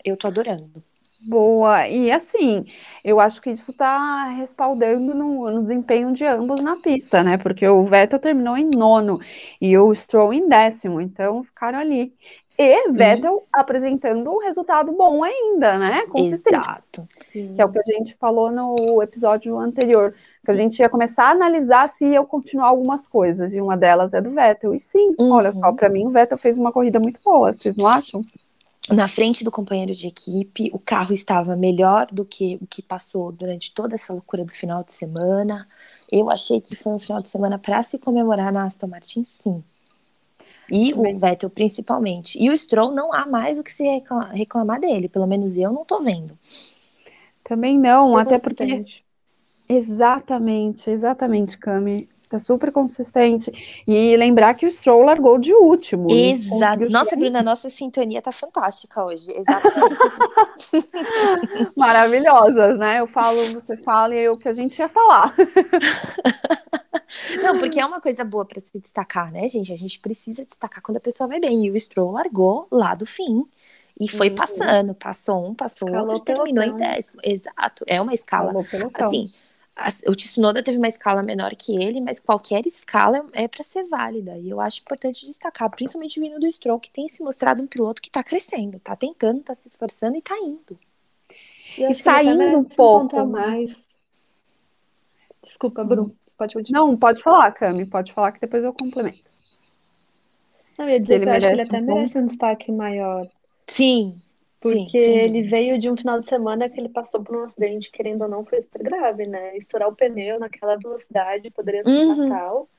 eu 0.05 0.15
tô 0.15 0.27
adorando. 0.27 0.81
Boa, 1.21 1.85
e 1.89 2.09
assim, 2.09 2.65
eu 3.03 3.19
acho 3.19 3.41
que 3.41 3.49
isso 3.49 3.71
está 3.71 4.29
respaldando 4.29 5.13
no, 5.13 5.51
no, 5.51 5.61
desempenho 5.61 6.13
de 6.13 6.25
ambos 6.25 6.61
na 6.61 6.77
pista, 6.77 7.21
né? 7.21 7.37
Porque 7.37 7.67
o 7.67 7.83
Vettel 7.83 8.19
terminou 8.19 8.57
em 8.57 8.69
nono 8.69 9.19
e 9.59 9.77
o 9.77 9.93
Stroll 9.93 10.33
em 10.33 10.47
décimo, 10.47 11.01
então 11.01 11.43
ficaram 11.43 11.77
ali. 11.77 12.13
E 12.61 12.91
Vettel 12.91 13.37
e... 13.37 13.47
apresentando 13.53 14.29
um 14.29 14.39
resultado 14.39 14.91
bom 14.91 15.23
ainda, 15.23 15.79
né? 15.79 16.05
Consistente. 16.07 16.57
Exato. 16.57 17.07
Sim. 17.15 17.53
Que 17.55 17.61
é 17.61 17.65
o 17.65 17.71
que 17.71 17.79
a 17.79 17.83
gente 17.83 18.13
falou 18.15 18.51
no 18.51 19.01
episódio 19.01 19.57
anterior, 19.57 20.13
que 20.43 20.51
a 20.51 20.55
gente 20.55 20.77
ia 20.77 20.89
começar 20.89 21.27
a 21.27 21.31
analisar 21.31 21.87
se 21.87 22.03
ia 22.03 22.21
continuar 22.25 22.67
algumas 22.67 23.07
coisas, 23.07 23.53
e 23.53 23.61
uma 23.61 23.77
delas 23.77 24.13
é 24.13 24.19
do 24.19 24.31
Vettel. 24.31 24.75
E 24.75 24.79
sim, 24.81 25.15
uhum. 25.17 25.31
olha 25.31 25.53
só, 25.53 25.71
para 25.71 25.87
mim 25.87 26.05
o 26.05 26.09
Vettel 26.09 26.37
fez 26.37 26.59
uma 26.59 26.69
corrida 26.69 26.99
muito 26.99 27.21
boa, 27.23 27.53
vocês 27.53 27.77
não 27.77 27.87
acham? 27.87 28.25
na 28.91 29.07
frente 29.07 29.43
do 29.43 29.51
companheiro 29.51 29.93
de 29.93 30.07
equipe, 30.07 30.71
o 30.73 30.79
carro 30.79 31.13
estava 31.13 31.55
melhor 31.55 32.07
do 32.11 32.25
que 32.25 32.57
o 32.59 32.65
que 32.65 32.81
passou 32.81 33.31
durante 33.31 33.71
toda 33.71 33.95
essa 33.95 34.11
loucura 34.11 34.43
do 34.43 34.51
final 34.51 34.83
de 34.83 34.93
semana. 34.93 35.67
Eu 36.11 36.29
achei 36.29 36.59
que 36.59 36.75
foi 36.75 36.93
um 36.93 36.99
final 36.99 37.21
de 37.21 37.29
semana 37.29 37.59
para 37.59 37.83
se 37.83 37.99
comemorar 37.99 38.51
na 38.51 38.63
Aston 38.63 38.87
Martin, 38.87 39.23
sim. 39.23 39.63
E 40.71 40.93
Também. 40.93 41.15
o 41.15 41.19
Vettel 41.19 41.49
principalmente. 41.49 42.41
E 42.41 42.49
o 42.49 42.57
Stroll 42.57 42.91
não 42.91 43.13
há 43.13 43.25
mais 43.25 43.59
o 43.59 43.63
que 43.63 43.71
se 43.71 43.83
reclamar 44.33 44.79
dele, 44.79 45.09
pelo 45.09 45.27
menos 45.27 45.57
eu 45.57 45.71
não 45.71 45.85
tô 45.85 46.01
vendo. 46.01 46.37
Também 47.43 47.77
não, 47.79 48.15
até 48.15 48.37
porque 48.37 48.85
Exatamente, 49.67 50.89
exatamente, 50.89 51.57
Cami. 51.57 52.09
Tá 52.27 52.37
super 52.37 52.71
consistente. 52.71 53.51
E 53.87 54.15
lembrar 54.15 54.53
que 54.53 54.63
o 54.63 54.71
Stroll 54.71 55.01
largou 55.01 55.39
de 55.39 55.51
último. 55.51 56.07
Exato. 56.11 56.87
Nossa, 56.87 57.15
Bruna, 57.15 57.41
nossa 57.41 57.71
sintonia 57.71 58.21
tá 58.21 58.31
fantástica 58.31 59.03
hoje. 59.03 59.31
Exatamente. 59.31 59.97
Maravilhosas, 61.75 62.77
né? 62.77 62.99
Eu 62.99 63.07
falo, 63.07 63.41
você 63.51 63.75
fala 63.77 64.13
e 64.13 64.25
é 64.25 64.29
o 64.29 64.37
que 64.37 64.47
a 64.47 64.53
gente 64.53 64.77
ia 64.77 64.87
falar. 64.87 65.33
Não, 67.41 67.57
porque 67.57 67.79
é 67.79 67.85
uma 67.85 67.99
coisa 67.99 68.23
boa 68.23 68.45
para 68.45 68.61
se 68.61 68.79
destacar, 68.79 69.31
né, 69.31 69.47
gente? 69.49 69.73
A 69.73 69.77
gente 69.77 69.99
precisa 69.99 70.45
destacar 70.45 70.81
quando 70.81 70.97
a 70.97 71.01
pessoa 71.01 71.27
vai 71.27 71.39
bem. 71.39 71.65
E 71.65 71.71
o 71.71 71.79
Stroll 71.79 72.11
largou 72.11 72.67
lá 72.71 72.93
do 72.93 73.05
fim. 73.05 73.45
E 73.99 74.07
foi 74.07 74.29
uhum. 74.29 74.35
passando, 74.35 74.93
passou 74.93 75.45
um, 75.45 75.53
passou 75.53 75.89
Escalou 75.89 76.13
outro, 76.13 76.33
e 76.33 76.35
terminou 76.35 76.63
em 76.63 76.75
décimo. 76.75 77.19
Exato, 77.23 77.83
é 77.85 77.99
uma 77.99 78.13
escala. 78.13 78.53
Assim, 78.93 79.29
o 80.07 80.15
Tsunoda 80.15 80.63
teve 80.63 80.77
uma 80.77 80.87
escala 80.87 81.21
menor 81.21 81.53
que 81.55 81.75
ele, 81.81 81.99
mas 81.99 82.19
qualquer 82.19 82.65
escala 82.65 83.25
é 83.33 83.47
para 83.47 83.63
ser 83.63 83.83
válida. 83.83 84.37
E 84.37 84.49
eu 84.49 84.61
acho 84.61 84.81
importante 84.81 85.25
destacar, 85.25 85.69
principalmente 85.69 86.19
vindo 86.19 86.39
do 86.39 86.49
Stroll, 86.49 86.79
que 86.79 86.91
tem 86.91 87.09
se 87.09 87.21
mostrado 87.21 87.61
um 87.61 87.67
piloto 87.67 88.01
que 88.01 88.09
está 88.09 88.23
crescendo, 88.23 88.77
está 88.77 88.95
tentando, 88.95 89.39
está 89.39 89.55
se 89.55 89.67
esforçando 89.67 90.15
e 90.15 90.19
está 90.19 90.37
indo. 90.37 90.79
E, 91.77 91.83
e 91.83 91.93
saindo 91.93 92.57
um 92.57 92.63
pouco. 92.63 93.25
Mais. 93.25 93.89
Desculpa, 95.43 95.83
Bruno. 95.83 96.15
Pode 96.39 96.53
continuar. 96.53 96.79
Não, 96.79 96.97
pode 96.97 97.21
falar, 97.21 97.51
Cami. 97.51 97.85
Pode 97.85 98.13
falar 98.13 98.31
que 98.31 98.39
depois 98.39 98.63
eu 98.63 98.73
complemento. 98.73 99.29
Não, 100.77 100.85
eu 100.85 100.91
ia 100.91 100.99
dizer 100.99 101.15
ele 101.15 101.25
que 101.25 101.29
eu 101.29 101.33
acho 101.33 101.47
que 101.47 101.53
ele 101.53 101.61
até 101.61 101.77
um 101.77 101.85
merece 101.85 102.17
um 102.17 102.25
destaque 102.25 102.71
maior. 102.71 103.27
Sim, 103.67 104.19
porque 104.61 104.97
sim, 104.97 105.05
sim. 105.05 105.11
ele 105.11 105.43
veio 105.43 105.77
de 105.77 105.89
um 105.89 105.97
final 105.97 106.21
de 106.21 106.29
semana 106.29 106.69
que 106.69 106.79
ele 106.79 106.87
passou 106.87 107.21
por 107.21 107.35
um 107.35 107.43
acidente, 107.43 107.91
querendo 107.91 108.21
ou 108.21 108.29
não, 108.29 108.45
foi 108.45 108.61
super 108.61 108.83
grave, 108.83 109.27
né? 109.27 109.57
Estourar 109.57 109.89
o 109.89 109.95
pneu 109.95 110.39
naquela 110.39 110.77
velocidade 110.77 111.51
poderia 111.51 111.83
ser 111.83 111.89
uhum. 111.89 112.29
fatal. 112.29 112.69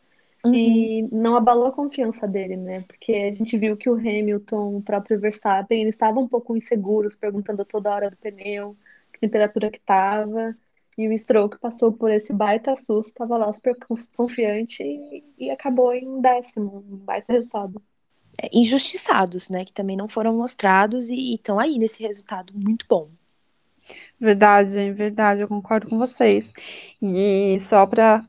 Uhum. 0.42 0.54
E 0.54 1.08
não 1.12 1.36
abalou 1.36 1.66
a 1.66 1.72
confiança 1.72 2.26
dele, 2.26 2.56
né? 2.56 2.82
Porque 2.86 3.12
a 3.12 3.32
gente 3.32 3.58
viu 3.58 3.76
que 3.76 3.90
o 3.90 3.94
Hamilton, 3.94 4.76
o 4.76 4.82
próprio 4.82 5.20
Verstappen, 5.20 5.82
eles 5.82 5.94
estavam 5.94 6.22
um 6.22 6.28
pouco 6.28 6.56
inseguros, 6.56 7.14
perguntando 7.14 7.62
toda 7.62 7.90
hora 7.90 8.10
do 8.10 8.16
pneu, 8.16 8.74
que 9.12 9.20
temperatura 9.20 9.70
que 9.70 9.78
estava. 9.78 10.56
E 11.00 11.08
o 11.08 11.18
Stroll 11.18 11.48
que 11.48 11.58
passou 11.58 11.92
por 11.92 12.10
esse 12.10 12.32
baita 12.32 12.76
susto, 12.76 13.08
estava 13.08 13.36
lá 13.36 13.52
super 13.52 13.76
confiante 14.16 14.82
e, 14.82 15.24
e 15.38 15.50
acabou 15.50 15.94
em 15.94 16.20
décimo, 16.20 16.84
um 16.90 16.96
baita 16.96 17.32
resultado 17.32 17.82
injustiçados, 18.52 19.50
né? 19.50 19.64
Que 19.64 19.72
também 19.72 19.96
não 19.96 20.08
foram 20.08 20.36
mostrados 20.36 21.08
e 21.08 21.34
estão 21.34 21.58
aí 21.58 21.78
nesse 21.78 22.02
resultado 22.02 22.52
muito 22.54 22.86
bom. 22.88 23.10
Verdade, 24.18 24.92
verdade, 24.92 25.42
eu 25.42 25.48
concordo 25.48 25.88
com 25.88 25.98
vocês. 25.98 26.52
E 27.02 27.58
só 27.58 27.86
para 27.86 28.24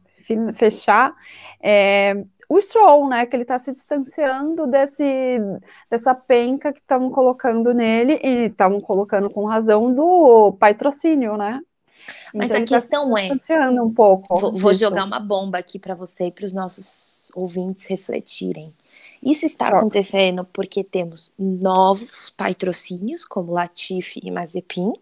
fechar, 0.55 1.13
é, 1.61 2.26
o 2.49 2.61
Stroll, 2.61 3.07
né, 3.07 3.26
que 3.26 3.36
ele 3.36 3.43
está 3.43 3.59
se 3.59 3.72
distanciando 3.72 4.67
desse, 4.67 5.03
dessa 5.89 6.15
penca 6.15 6.74
que 6.74 6.80
estão 6.80 7.09
colocando 7.09 7.74
nele, 7.74 8.19
e 8.24 8.45
estavam 8.47 8.82
colocando 8.82 9.30
com 9.30 9.45
razão 9.45 9.93
do 9.93 10.53
patrocínio, 10.53 11.38
né? 11.38 11.61
Mas 12.33 12.49
então, 12.49 12.57
a 12.57 12.65
tá 12.65 12.75
questão 12.75 13.13
tá 13.13 13.21
é. 13.53 13.69
um 13.69 13.93
pouco. 13.93 14.39
Vou, 14.39 14.55
vou 14.55 14.73
jogar 14.73 15.05
uma 15.05 15.19
bomba 15.19 15.57
aqui 15.57 15.77
para 15.77 15.95
você 15.95 16.25
e 16.25 16.31
para 16.31 16.45
os 16.45 16.53
nossos 16.53 17.31
ouvintes 17.35 17.85
refletirem. 17.87 18.73
Isso 19.21 19.45
está 19.45 19.67
acontecendo 19.67 20.43
porque 20.45 20.83
temos 20.83 21.31
novos 21.37 22.29
patrocínios, 22.29 23.23
como 23.23 23.53
Latifi 23.53 24.19
e 24.23 24.31
Mazepin, 24.31 24.93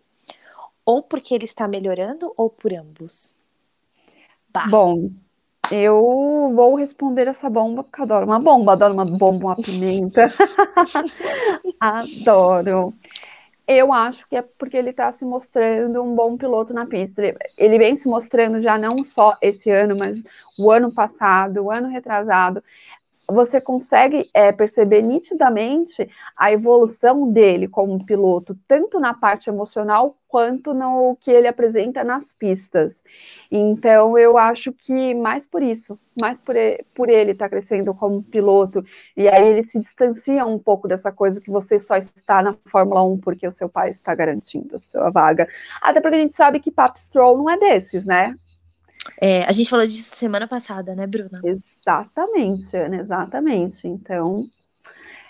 ou 0.86 1.02
porque 1.02 1.34
ele 1.34 1.46
está 1.46 1.68
melhorando, 1.68 2.34
ou 2.36 2.50
por 2.50 2.74
ambos? 2.74 3.34
Bah. 4.52 4.68
Bom, 4.68 5.10
eu 5.72 6.52
vou 6.54 6.76
responder 6.76 7.28
essa 7.28 7.50
bomba, 7.50 7.84
porque 7.84 8.02
adoro 8.02 8.26
uma 8.26 8.40
bomba, 8.40 8.74
adoro 8.74 8.94
uma 8.94 9.06
bomba, 9.06 9.46
uma 9.48 9.56
pimenta. 9.56 10.28
adoro. 11.80 12.94
Eu 13.72 13.94
acho 13.94 14.28
que 14.28 14.36
é 14.36 14.42
porque 14.42 14.76
ele 14.76 14.90
está 14.90 15.12
se 15.12 15.24
mostrando 15.24 16.02
um 16.02 16.16
bom 16.16 16.36
piloto 16.36 16.74
na 16.74 16.88
pista. 16.88 17.22
Ele 17.56 17.78
vem 17.78 17.96
se 17.96 18.08
mostrando 18.08 18.60
já 18.60 18.80
não 18.80 19.04
só 19.04 19.38
esse 19.44 19.70
ano, 19.70 19.96
mas 19.96 20.24
o 20.58 20.72
ano 20.72 20.92
passado, 20.92 21.66
o 21.66 21.70
ano 21.72 21.88
retrasado 21.88 22.64
você 23.30 23.62
consegue 23.62 24.30
é, 24.34 24.52
perceber 24.52 25.02
nitidamente 25.02 26.10
a 26.36 26.52
evolução 26.52 27.32
dele 27.32 27.68
como 27.68 28.04
piloto, 28.04 28.58
tanto 28.68 29.00
na 29.00 29.14
parte 29.14 29.50
emocional 29.50 30.16
quanto 30.28 30.74
no 30.74 31.18
que 31.20 31.32
ele 31.32 31.48
apresenta 31.48 32.04
nas 32.04 32.32
pistas. 32.32 33.04
Então, 33.52 34.18
eu 34.18 34.38
acho 34.38 34.72
que 34.72 35.16
mais 35.16 35.46
por 35.46 35.64
isso, 35.64 36.00
mais 36.20 36.40
por 36.40 36.56
ele, 36.56 36.86
por 36.94 37.10
ele 37.10 37.32
estar 37.32 37.46
tá 37.46 37.50
crescendo 37.50 37.94
como 37.96 38.24
piloto, 38.24 38.84
e 39.18 39.28
aí 39.28 39.48
ele 39.48 39.68
se 39.68 39.80
distancia 39.80 40.46
um 40.46 40.60
pouco 40.60 40.88
dessa 40.88 41.12
coisa 41.12 41.42
que 41.42 41.50
você 41.50 41.80
só 41.80 41.98
está 41.98 42.44
na 42.44 42.56
Fórmula 42.66 43.04
1 43.04 43.18
porque 43.20 43.48
o 43.48 43.52
seu 43.52 43.68
pai 43.68 43.90
está 43.90 44.14
garantindo 44.14 44.76
a 44.76 44.80
sua 44.80 45.10
vaga. 45.10 45.48
Até 45.82 46.00
porque 46.00 46.16
a 46.16 46.20
gente 46.20 46.36
sabe 46.36 46.60
que 46.60 46.72
Pap 46.72 46.96
não 47.16 47.50
é 47.50 47.58
desses, 47.58 48.06
né? 48.06 48.36
É, 49.22 49.44
a 49.44 49.52
gente 49.52 49.70
falou 49.70 49.88
disso 49.88 50.16
semana 50.16 50.48
passada, 50.48 50.94
né, 50.96 51.08
Bruna? 51.08 51.42
Exatamente, 51.44 52.76
Ana, 52.76 52.98
exatamente. 52.98 53.88
Então, 53.88 54.48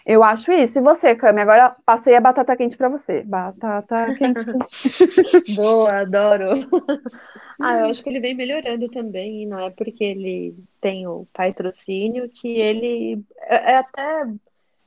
eu 0.06 0.24
acho 0.24 0.52
isso. 0.52 0.80
E 0.80 0.82
você, 0.82 1.16
Cami? 1.16 1.42
Agora 1.42 1.76
passei 1.86 2.16
a 2.16 2.22
batata 2.22 2.56
quente 2.58 2.76
para 2.76 2.90
você. 2.90 3.22
Batata 3.22 4.14
quente. 4.16 4.44
Boa, 5.56 6.02
adoro. 6.02 6.68
ah, 7.62 7.80
eu 7.80 7.86
acho 7.86 8.02
que 8.02 8.10
ele 8.10 8.20
vem 8.20 8.34
melhorando 8.34 8.90
também. 8.90 9.46
Não 9.46 9.60
é 9.60 9.70
porque 9.70 10.04
ele 10.04 10.56
tem 10.82 11.08
o 11.08 11.28
patrocínio 11.32 12.28
que 12.28 12.48
ele. 12.48 13.24
É, 13.42 13.74
é 13.74 13.76
até 13.78 14.26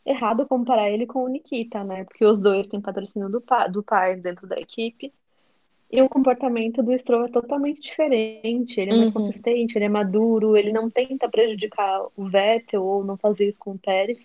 errado 0.04 0.46
comparar 0.46 0.90
ele 0.90 1.06
com 1.06 1.22
o 1.22 1.28
Nikita, 1.28 1.84
né? 1.84 2.02
Porque 2.02 2.24
os 2.24 2.40
dois 2.40 2.66
têm 2.66 2.80
patrocínio 2.80 3.28
do 3.28 3.40
pai, 3.40 3.70
do 3.70 3.82
pai 3.82 4.16
dentro 4.16 4.48
da 4.48 4.58
equipe. 4.58 5.12
E 5.92 6.00
o 6.00 6.08
comportamento 6.08 6.82
do 6.82 6.98
Stroll 6.98 7.26
é 7.26 7.28
totalmente 7.28 7.82
diferente. 7.82 8.80
Ele 8.80 8.92
é 8.92 8.96
mais 8.96 9.10
uhum. 9.10 9.16
consistente, 9.16 9.76
ele 9.76 9.84
é 9.84 9.90
maduro, 9.90 10.56
ele 10.56 10.72
não 10.72 10.88
tenta 10.88 11.28
prejudicar 11.28 12.06
o 12.16 12.24
Vettel 12.24 12.82
ou 12.82 13.04
não 13.04 13.18
fazer 13.18 13.50
isso 13.50 13.60
com 13.60 13.72
o 13.72 13.78
Pérez. 13.78 14.18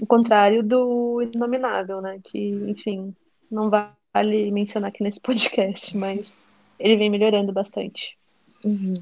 O 0.00 0.06
contrário 0.06 0.62
do 0.62 1.20
Inominável, 1.20 2.00
né? 2.00 2.20
Que, 2.22 2.50
enfim, 2.68 3.12
não 3.50 3.68
vale 3.68 4.52
mencionar 4.52 4.90
aqui 4.90 5.02
nesse 5.02 5.18
podcast, 5.20 5.96
mas 5.96 6.32
ele 6.78 6.96
vem 6.96 7.10
melhorando 7.10 7.52
bastante. 7.52 8.16
Uhum. 8.64 8.94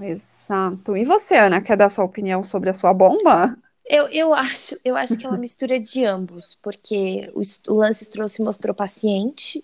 Exato. 0.00 0.96
E 0.96 1.04
você, 1.04 1.36
Ana, 1.36 1.60
quer 1.60 1.76
dar 1.76 1.90
sua 1.90 2.04
opinião 2.06 2.42
sobre 2.42 2.70
a 2.70 2.74
sua 2.74 2.94
bomba? 2.94 3.58
Eu, 3.84 4.08
eu, 4.08 4.32
acho, 4.32 4.74
eu 4.82 4.96
acho 4.96 5.18
que 5.18 5.26
é 5.26 5.28
uma 5.28 5.36
mistura 5.38 5.78
de 5.78 6.02
ambos, 6.02 6.56
porque 6.62 7.30
o, 7.34 7.42
o 7.72 7.76
Lance 7.76 8.06
Stroll 8.06 8.28
se 8.28 8.42
mostrou 8.42 8.74
paciente 8.74 9.62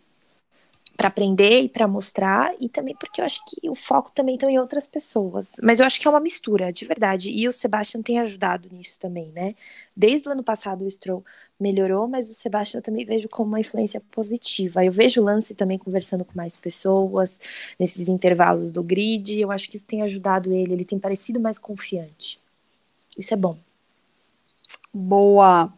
para 0.97 1.09
aprender 1.09 1.63
e 1.63 1.69
para 1.69 1.87
mostrar, 1.87 2.55
e 2.59 2.69
também 2.69 2.95
porque 2.95 3.21
eu 3.21 3.25
acho 3.25 3.41
que 3.47 3.69
o 3.69 3.75
foco 3.75 4.11
também 4.13 4.37
está 4.37 4.51
em 4.51 4.59
outras 4.59 4.87
pessoas. 4.87 5.53
Mas 5.63 5.79
eu 5.79 5.87
acho 5.87 6.01
que 6.01 6.07
é 6.09 6.11
uma 6.11 6.21
mistura, 6.21 6.73
de 6.73 6.85
verdade. 6.85 7.31
E 7.31 7.47
o 7.47 7.53
Sebastian 7.53 8.03
tem 8.03 8.19
ajudado 8.19 8.69
nisso 8.73 8.99
também, 8.99 9.31
né? 9.33 9.55
Desde 9.95 10.29
o 10.29 10.33
ano 10.33 10.43
passado 10.43 10.85
o 10.85 10.91
Stroll 10.91 11.25
melhorou, 11.61 12.09
mas 12.09 12.31
o 12.31 12.35
Sebastian 12.35 12.79
eu 12.79 12.83
também 12.83 13.05
vejo 13.05 13.29
como 13.29 13.49
uma 13.49 13.61
influência 13.61 14.01
positiva. 14.11 14.85
Eu 14.85 14.93
vejo 14.93 15.21
o 15.21 15.25
Lance 15.25 15.55
também 15.55 15.79
conversando 15.79 16.25
com 16.25 16.33
mais 16.35 16.57
pessoas, 16.57 17.39
nesses 17.79 18.09
intervalos 18.09 18.73
do 18.73 18.83
grid. 18.83 19.39
Eu 19.39 19.51
acho 19.51 19.69
que 19.69 19.77
isso 19.77 19.87
tem 19.87 20.03
ajudado 20.03 20.53
ele, 20.53 20.73
ele 20.73 20.85
tem 20.85 20.99
parecido 20.99 21.39
mais 21.39 21.59
confiante. 21.59 22.41
Isso 23.19 23.35
é 23.35 23.37
bom. 23.37 23.66
Boa. 24.99 25.71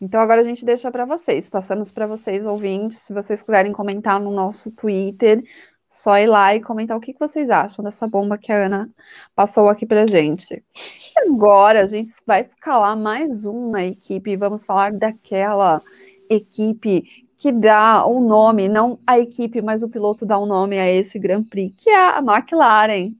Então 0.00 0.20
agora 0.20 0.40
a 0.40 0.44
gente 0.44 0.64
deixa 0.64 0.90
para 0.90 1.04
vocês. 1.04 1.48
Passamos 1.48 1.92
para 1.92 2.08
vocês, 2.08 2.44
ouvintes. 2.44 2.98
Se 2.98 3.12
vocês 3.14 3.40
quiserem 3.40 3.72
comentar 3.72 4.18
no 4.18 4.32
nosso 4.32 4.72
Twitter, 4.72 5.44
só 5.88 6.18
ir 6.18 6.26
lá 6.26 6.56
e 6.56 6.60
comentar 6.60 6.96
o 6.96 7.00
que 7.00 7.14
vocês 7.16 7.50
acham 7.50 7.84
dessa 7.84 8.08
bomba 8.08 8.36
que 8.36 8.50
a 8.50 8.66
Ana 8.66 8.90
passou 9.32 9.68
aqui 9.68 9.86
para 9.86 10.08
gente. 10.08 10.54
E 10.54 11.30
agora 11.30 11.82
a 11.82 11.86
gente 11.86 12.12
vai 12.26 12.40
escalar 12.40 12.98
mais 12.98 13.44
uma 13.44 13.84
equipe 13.84 14.32
e 14.32 14.36
vamos 14.36 14.64
falar 14.64 14.92
daquela 14.92 15.80
equipe 16.28 17.28
que 17.38 17.52
dá 17.52 18.04
o 18.04 18.18
um 18.18 18.26
nome, 18.26 18.68
não 18.68 18.98
a 19.06 19.20
equipe, 19.20 19.62
mas 19.62 19.84
o 19.84 19.88
piloto 19.88 20.26
dá 20.26 20.36
um 20.36 20.46
nome 20.46 20.80
a 20.80 20.90
esse 20.90 21.16
Grand 21.16 21.44
Prix, 21.44 21.74
que 21.76 21.90
é 21.90 22.08
a 22.08 22.18
McLaren. 22.18 23.10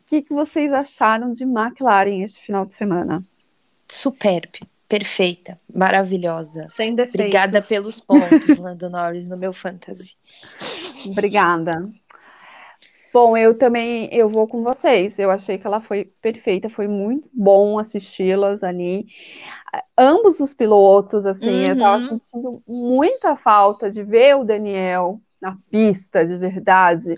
O 0.00 0.04
que, 0.06 0.22
que 0.22 0.32
vocês 0.32 0.72
acharam 0.72 1.30
de 1.30 1.44
McLaren 1.44 2.22
este 2.22 2.40
final 2.40 2.64
de 2.64 2.74
semana? 2.74 3.22
Superbe 3.92 4.60
perfeita, 4.92 5.58
maravilhosa. 5.74 6.66
Sem 6.68 6.94
defeitos. 6.94 7.18
Obrigada 7.18 7.62
pelos 7.62 7.98
pontos, 7.98 8.58
Lando 8.58 8.90
Norris, 8.90 9.26
no 9.26 9.38
meu 9.38 9.50
fantasy. 9.50 10.14
Obrigada. 11.06 11.90
Bom, 13.10 13.34
eu 13.34 13.56
também 13.56 14.10
eu 14.12 14.28
vou 14.28 14.46
com 14.46 14.62
vocês. 14.62 15.18
Eu 15.18 15.30
achei 15.30 15.56
que 15.56 15.66
ela 15.66 15.80
foi 15.80 16.12
perfeita, 16.20 16.68
foi 16.68 16.88
muito 16.88 17.26
bom 17.32 17.78
assisti-las 17.78 18.62
ali. 18.62 19.06
Ambos 19.96 20.40
os 20.40 20.52
pilotos, 20.52 21.24
assim, 21.24 21.64
uhum. 21.64 21.68
eu 21.68 21.78
tava 21.78 22.06
sentindo 22.06 22.62
muita 22.66 23.34
falta 23.34 23.90
de 23.90 24.02
ver 24.02 24.36
o 24.36 24.44
Daniel 24.44 25.18
na 25.40 25.56
pista 25.70 26.26
de 26.26 26.36
verdade. 26.36 27.14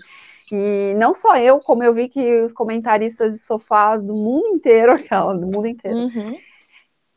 E 0.49 0.93
não 0.95 1.13
só 1.13 1.35
eu, 1.35 1.59
como 1.59 1.83
eu 1.83 1.93
vi 1.93 2.07
que 2.07 2.41
os 2.41 2.53
comentaristas 2.53 3.33
de 3.33 3.39
sofás 3.39 4.01
do 4.01 4.13
mundo 4.13 4.47
inteiro, 4.47 4.93
aquela, 4.95 5.33
do 5.33 5.45
mundo 5.45 5.67
inteiro, 5.67 5.97
Uhum. 5.97 6.37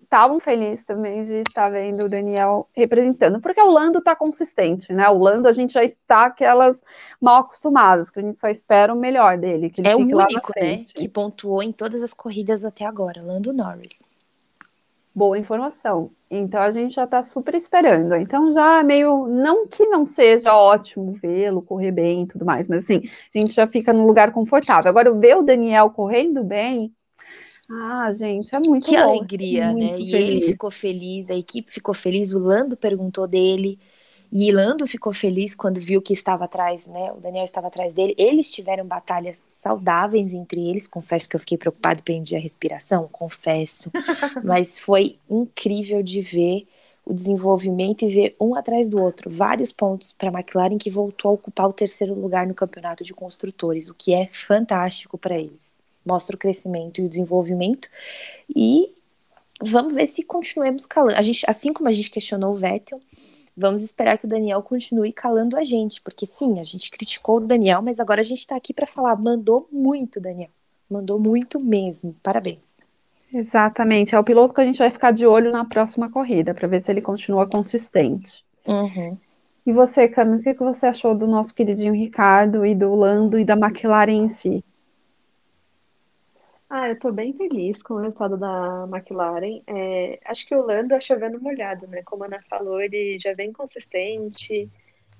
Estavam 0.08 0.40
felizes 0.40 0.84
também 0.84 1.22
de 1.22 1.42
estar 1.46 1.68
vendo 1.68 2.06
o 2.06 2.08
Daniel 2.08 2.66
representando, 2.72 3.40
porque 3.40 3.60
o 3.60 3.70
Lando 3.70 3.98
está 3.98 4.16
consistente, 4.16 4.90
né? 4.90 5.06
O 5.10 5.18
Lando 5.18 5.46
a 5.46 5.52
gente 5.52 5.74
já 5.74 5.84
está 5.84 6.24
aquelas 6.24 6.82
mal 7.20 7.42
acostumadas, 7.42 8.10
que 8.10 8.18
a 8.18 8.22
gente 8.22 8.38
só 8.38 8.48
espera 8.48 8.92
o 8.92 8.98
melhor 8.98 9.36
dele. 9.36 9.70
É 9.84 9.94
o 9.94 9.98
único, 9.98 10.52
né, 10.58 10.82
que 10.94 11.06
pontuou 11.06 11.62
em 11.62 11.70
todas 11.70 12.02
as 12.02 12.14
corridas 12.14 12.64
até 12.64 12.86
agora, 12.86 13.22
Lando 13.22 13.52
Norris. 13.52 14.02
Boa 15.14 15.38
informação. 15.38 16.10
Então 16.30 16.62
a 16.62 16.70
gente 16.70 16.94
já 16.94 17.04
está 17.04 17.22
super 17.22 17.54
esperando. 17.54 18.14
Então 18.14 18.52
já 18.52 18.82
meio. 18.82 19.26
Não 19.26 19.66
que 19.66 19.84
não 19.86 20.06
seja 20.06 20.54
ótimo 20.54 21.12
vê-lo 21.20 21.60
correr 21.60 21.90
bem 21.90 22.22
e 22.22 22.26
tudo 22.26 22.46
mais, 22.46 22.66
mas 22.66 22.84
assim, 22.84 23.02
a 23.34 23.38
gente 23.38 23.52
já 23.52 23.66
fica 23.66 23.92
num 23.92 24.06
lugar 24.06 24.32
confortável. 24.32 24.88
Agora, 24.88 25.12
ver 25.12 25.36
o 25.36 25.42
Daniel 25.42 25.90
correndo 25.90 26.42
bem. 26.44 26.94
Ah, 27.70 28.12
gente, 28.14 28.54
é 28.54 28.58
muito 28.60 28.92
Que 28.92 28.96
bom. 28.96 29.26
alegria, 29.50 29.72
Muito 29.72 29.74
né? 29.74 29.98
E 30.00 30.22
ele 30.22 30.40
feliz. 30.40 30.40
ficou 30.40 30.70
feliz, 30.70 31.30
a 31.30 31.34
equipe 31.34 31.70
ficou 31.70 31.94
feliz, 31.94 32.32
o 32.32 32.38
Lando 32.38 32.76
perguntou 32.76 33.26
dele. 33.26 33.78
E 34.30 34.52
Lando 34.52 34.86
ficou 34.86 35.12
feliz 35.12 35.54
quando 35.54 35.80
viu 35.80 36.02
que 36.02 36.12
estava 36.12 36.44
atrás, 36.44 36.84
né? 36.86 37.10
O 37.12 37.20
Daniel 37.20 37.44
estava 37.44 37.68
atrás 37.68 37.92
dele. 37.94 38.14
Eles 38.18 38.50
tiveram 38.52 38.84
batalhas 38.86 39.42
saudáveis 39.48 40.34
entre 40.34 40.68
eles. 40.68 40.86
Confesso 40.86 41.28
que 41.28 41.34
eu 41.36 41.40
fiquei 41.40 41.56
preocupado, 41.58 42.02
perdi 42.02 42.36
a 42.36 42.38
respiração, 42.40 43.08
confesso. 43.10 43.92
Mas 44.42 44.78
foi 44.78 45.18
incrível 45.30 46.02
de 46.02 46.20
ver 46.20 46.66
o 47.06 47.14
desenvolvimento 47.14 48.04
e 48.04 48.08
ver 48.08 48.36
um 48.40 48.54
atrás 48.54 48.88
do 48.90 49.00
outro. 49.00 49.30
Vários 49.30 49.72
pontos 49.72 50.12
para 50.12 50.28
a 50.28 50.32
McLaren 50.32 50.76
que 50.78 50.90
voltou 50.90 51.30
a 51.30 51.34
ocupar 51.34 51.66
o 51.68 51.72
terceiro 51.72 52.14
lugar 52.14 52.46
no 52.46 52.54
campeonato 52.54 53.02
de 53.02 53.14
construtores, 53.14 53.88
o 53.88 53.94
que 53.94 54.12
é 54.12 54.28
fantástico 54.30 55.16
para 55.16 55.38
eles. 55.38 55.67
Mostra 56.08 56.34
o 56.34 56.38
crescimento 56.38 57.00
e 57.00 57.04
o 57.04 57.08
desenvolvimento. 57.08 57.88
E 58.54 58.90
vamos 59.62 59.92
ver 59.94 60.06
se 60.06 60.22
continuemos 60.22 60.86
calando. 60.86 61.16
A 61.16 61.22
gente, 61.22 61.44
assim 61.46 61.72
como 61.72 61.88
a 61.88 61.92
gente 61.92 62.10
questionou 62.10 62.52
o 62.52 62.56
Vettel, 62.56 63.00
vamos 63.56 63.82
esperar 63.82 64.16
que 64.16 64.24
o 64.24 64.28
Daniel 64.28 64.62
continue 64.62 65.12
calando 65.12 65.56
a 65.56 65.62
gente, 65.62 66.00
porque 66.00 66.26
sim, 66.26 66.58
a 66.58 66.62
gente 66.62 66.90
criticou 66.90 67.36
o 67.36 67.40
Daniel, 67.40 67.82
mas 67.82 68.00
agora 68.00 68.20
a 68.20 68.24
gente 68.24 68.38
está 68.38 68.56
aqui 68.56 68.72
para 68.72 68.86
falar, 68.86 69.16
mandou 69.16 69.68
muito, 69.70 70.20
Daniel. 70.20 70.50
Mandou 70.90 71.18
muito 71.18 71.60
mesmo. 71.60 72.14
Parabéns. 72.22 72.60
Exatamente. 73.32 74.14
É 74.14 74.18
o 74.18 74.24
piloto 74.24 74.54
que 74.54 74.60
a 74.60 74.64
gente 74.64 74.78
vai 74.78 74.90
ficar 74.90 75.10
de 75.10 75.26
olho 75.26 75.52
na 75.52 75.64
próxima 75.64 76.10
corrida, 76.10 76.54
para 76.54 76.66
ver 76.66 76.80
se 76.80 76.90
ele 76.90 77.02
continua 77.02 77.46
consistente. 77.46 78.44
Uhum. 78.66 79.18
E 79.66 79.72
você, 79.72 80.08
Cami, 80.08 80.38
o 80.38 80.42
que 80.42 80.54
que 80.54 80.62
você 80.62 80.86
achou 80.86 81.14
do 81.14 81.26
nosso 81.26 81.52
queridinho 81.54 81.92
Ricardo 81.92 82.64
e 82.64 82.74
do 82.74 82.94
Lando 82.94 83.38
e 83.38 83.44
da 83.44 83.52
McLaren 83.52 84.12
em 84.12 84.28
si? 84.28 84.64
Ah, 86.70 86.88
eu 86.88 86.98
tô 86.98 87.10
bem 87.10 87.32
feliz 87.32 87.82
com 87.82 87.94
o 87.94 87.98
resultado 87.98 88.36
da 88.36 88.84
McLaren. 88.92 89.62
É, 89.66 90.20
acho 90.26 90.46
que 90.46 90.54
o 90.54 90.60
Lando 90.62 90.94
é 90.94 91.00
chovendo 91.00 91.40
molhado, 91.40 91.86
né? 91.86 92.02
Como 92.02 92.24
a 92.24 92.26
Ana 92.26 92.42
falou, 92.48 92.80
ele 92.80 93.18
já 93.18 93.32
vem 93.34 93.52
consistente 93.52 94.70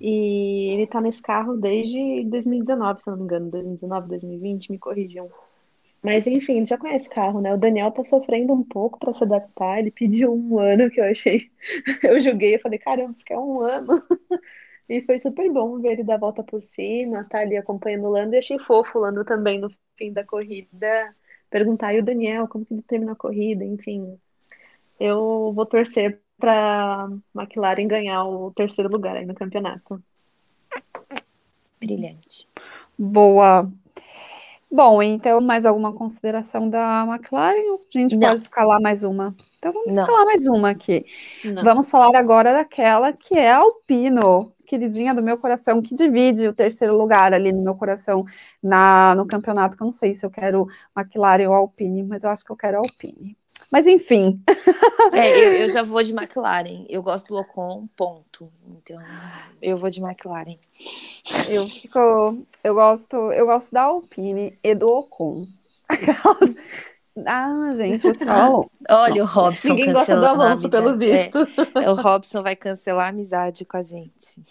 e 0.01 0.71
ele 0.75 0.87
tá 0.87 1.01
nesse 1.01 1.23
carro 1.23 1.57
desde 1.57 2.25
2019, 2.25 3.01
se 3.03 3.09
eu 3.09 3.13
não 3.13 3.19
me 3.21 3.25
engano, 3.25 3.51
2019, 3.51 4.09
2020, 4.09 4.71
me 4.71 4.79
corrijam. 4.79 5.31
Mas 6.03 6.27
enfim, 6.27 6.59
ele 6.59 6.67
já 6.67 6.79
conhece 6.79 7.09
carro, 7.11 7.41
né? 7.41 7.55
O 7.55 7.59
Daniel 7.59 7.93
tá 7.93 8.05
sofrendo 8.05 8.53
um 8.55 8.65
pouco 8.65 8.99
para 8.99 9.15
se 9.15 9.25
adaptar. 9.25 9.81
Ele 9.81 9.91
pediu 9.91 10.35
um 10.35 10.59
ano 10.59 10.91
que 10.91 11.01
eu 11.01 11.05
achei. 11.05 11.51
Eu 12.05 12.21
julguei, 12.21 12.57
eu 12.57 12.61
falei, 12.61 12.79
caramba, 12.79 13.13
isso 13.17 13.25
quer 13.25 13.39
um 13.39 13.61
ano. 13.63 13.89
E 14.89 15.03
foi 15.03 15.19
super 15.21 15.51
bom 15.53 15.81
ver 15.81 15.93
ele 15.93 16.05
dar 16.05 16.15
a 16.17 16.19
volta 16.19 16.43
por 16.43 16.63
cima, 16.63 17.25
tá 17.31 17.41
ali 17.41 17.57
acompanhando 17.57 18.07
o 18.07 18.11
Lando. 18.11 18.35
E 18.35 18.39
achei 18.39 18.59
fofo 18.59 18.99
o 18.99 19.03
Lando 19.03 19.25
também 19.25 19.59
no 19.61 19.71
fim 19.99 20.13
da 20.13 20.25
corrida 20.25 21.15
perguntar, 21.51 21.95
e 21.95 22.01
o 22.01 22.05
Daniel, 22.05 22.49
como 22.49 22.65
que 22.65 22.75
ele 22.75 22.83
terminou 22.83 23.13
a 23.13 23.17
corrida? 23.17 23.65
Enfim, 23.65 24.19
eu 24.99 25.53
vou 25.55 25.67
torcer 25.67 26.21
para 26.39 27.09
McLaren 27.35 27.87
ganhar 27.87 28.25
o 28.25 28.53
terceiro 28.53 28.91
lugar 28.91 29.17
aí 29.17 29.27
no 29.27 29.35
campeonato. 29.35 30.03
Brilhante. 31.81 32.49
Boa. 32.99 33.71
Bom, 34.71 35.03
então, 35.03 35.41
mais 35.41 35.65
alguma 35.65 35.93
consideração 35.93 36.69
da 36.69 37.07
McLaren? 37.09 37.57
A 37.57 37.99
gente 37.99 38.17
Não. 38.17 38.29
pode 38.29 38.43
escalar 38.43 38.81
mais 38.81 39.03
uma. 39.03 39.35
Então, 39.59 39.73
vamos 39.73 39.95
Não. 39.95 40.03
escalar 40.03 40.27
mais 40.27 40.47
uma 40.47 40.71
aqui. 40.71 41.07
Não. 41.45 41.65
Vamos 41.65 41.89
falar 41.89 42.17
agora 42.19 42.53
daquela 42.53 43.13
que 43.13 43.39
é 43.39 43.51
a 43.51 43.59
Alpino, 43.59 44.53
queridinha 44.69 45.15
do 45.15 45.23
meu 45.23 45.39
coração, 45.39 45.81
que 45.81 45.95
divide 45.95 46.47
o 46.47 46.53
terceiro 46.53 46.97
lugar 46.97 47.33
ali 47.33 47.53
no 47.53 47.63
meu 47.63 47.75
coração 47.75 48.25
na, 48.63 49.15
no 49.15 49.27
campeonato, 49.27 49.77
que 49.77 49.83
eu 49.83 49.87
não 49.87 49.93
sei 49.93 50.15
se 50.15 50.25
eu 50.25 50.31
quero 50.31 50.69
McLaren 50.97 51.49
ou 51.49 51.55
Alpine, 51.55 52.03
mas 52.03 52.23
eu 52.23 52.31
acho 52.31 52.45
que 52.45 52.53
eu 52.53 52.57
quero 52.57 52.79
Alpine. 52.79 53.37
Mas 53.71 53.87
enfim, 53.87 54.41
É, 55.13 55.31
eu, 55.31 55.53
eu 55.55 55.69
já 55.73 55.83
vou 55.83 56.03
de 56.03 56.13
McLaren. 56.13 56.87
Eu 56.89 57.03
gosto 57.03 57.29
do 57.29 57.37
Ocon, 57.37 57.87
ponto. 57.97 58.51
Então, 58.67 58.99
eu 59.61 59.77
vou 59.77 59.91
de 59.91 60.01
McLaren. 60.01 60.57
eu 61.49 61.67
fico, 61.69 61.99
eu 62.63 62.75
gosto, 62.75 63.17
eu 63.33 63.47
gosto 63.47 63.73
da 63.73 63.83
Alpine 63.83 64.59
e 64.63 64.75
do 64.75 64.87
Ocon. 64.87 65.47
Ah, 67.27 67.73
gente. 67.77 68.03
Olha 68.89 69.23
o 69.23 69.27
Robson 69.27 69.69
Ninguém 69.75 69.93
gosta 69.93 70.17
do 70.17 70.27
Alonso, 70.27 70.69
pelo 70.69 70.89
amizade. 70.91 71.31
visto. 71.31 71.61
É, 71.79 71.85
é, 71.85 71.91
o 71.91 71.95
Robson 71.95 72.43
vai 72.43 72.57
cancelar 72.57 73.07
a 73.07 73.09
amizade 73.11 73.65
com 73.65 73.77
a 73.77 73.83
gente. 73.83 74.43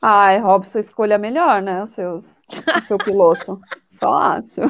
Ai, 0.00 0.38
Robson, 0.38 0.78
escolha 0.78 1.18
melhor, 1.18 1.62
né? 1.62 1.82
Os 1.82 1.90
seus, 1.90 2.38
o 2.76 2.80
seu 2.82 2.98
piloto. 2.98 3.60
Só 3.86 4.12
acho. 4.14 4.60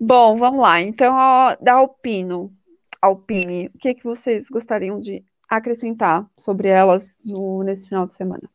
Bom, 0.00 0.36
vamos 0.36 0.60
lá. 0.60 0.80
Então, 0.80 1.14
ó, 1.14 1.56
da 1.60 1.74
Alpino, 1.74 2.52
Alpine, 3.00 3.70
o 3.74 3.78
que, 3.78 3.94
que 3.94 4.04
vocês 4.04 4.48
gostariam 4.48 5.00
de 5.00 5.24
acrescentar 5.48 6.26
sobre 6.36 6.68
elas 6.68 7.10
no, 7.24 7.62
nesse 7.62 7.88
final 7.88 8.06
de 8.06 8.14
semana? 8.14 8.48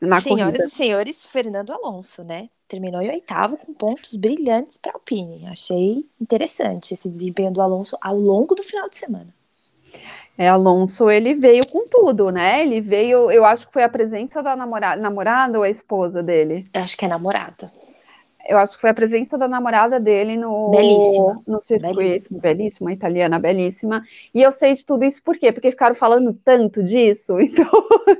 Na 0.00 0.20
Senhoras 0.20 0.46
corrida. 0.56 0.66
e 0.66 0.70
senhores, 0.70 1.26
Fernando 1.26 1.70
Alonso, 1.70 2.22
né? 2.24 2.48
Terminou 2.66 3.00
em 3.00 3.10
oitavo 3.10 3.56
com 3.56 3.72
pontos 3.72 4.14
brilhantes 4.16 4.76
para 4.76 4.92
a 4.92 4.94
Alpine. 4.94 5.46
Achei 5.46 6.04
interessante 6.20 6.94
esse 6.94 7.08
desempenho 7.08 7.52
do 7.52 7.62
Alonso 7.62 7.96
ao 8.00 8.16
longo 8.16 8.54
do 8.54 8.62
final 8.62 8.88
de 8.88 8.96
semana. 8.96 9.28
É, 10.36 10.48
Alonso, 10.48 11.08
ele 11.08 11.34
veio 11.34 11.64
com 11.68 11.86
tudo, 11.88 12.30
né? 12.30 12.62
Ele 12.62 12.80
veio, 12.80 13.30
eu 13.30 13.44
acho 13.44 13.66
que 13.68 13.72
foi 13.72 13.84
a 13.84 13.88
presença 13.88 14.42
da 14.42 14.56
namorada, 14.56 15.00
namorada 15.00 15.58
ou 15.58 15.64
a 15.64 15.70
esposa 15.70 16.22
dele? 16.22 16.64
Eu 16.74 16.82
acho 16.82 16.96
que 16.96 17.04
é 17.04 17.08
namorada. 17.08 17.70
Eu 18.46 18.58
acho 18.58 18.74
que 18.74 18.80
foi 18.80 18.90
a 18.90 18.94
presença 18.94 19.38
da 19.38 19.48
namorada 19.48 19.98
dele 19.98 20.36
no, 20.36 20.70
Belíssima. 20.70 21.42
no 21.46 21.60
circuito. 21.60 21.96
Belíssima. 21.96 22.40
Belíssima, 22.40 22.92
italiana, 22.92 23.38
belíssima. 23.38 24.02
E 24.34 24.42
eu 24.42 24.52
sei 24.52 24.74
de 24.74 24.84
tudo 24.84 25.04
isso 25.04 25.22
por 25.22 25.38
quê? 25.38 25.50
Porque 25.50 25.70
ficaram 25.70 25.94
falando 25.94 26.34
tanto 26.44 26.82
disso, 26.82 27.38
então, 27.40 27.70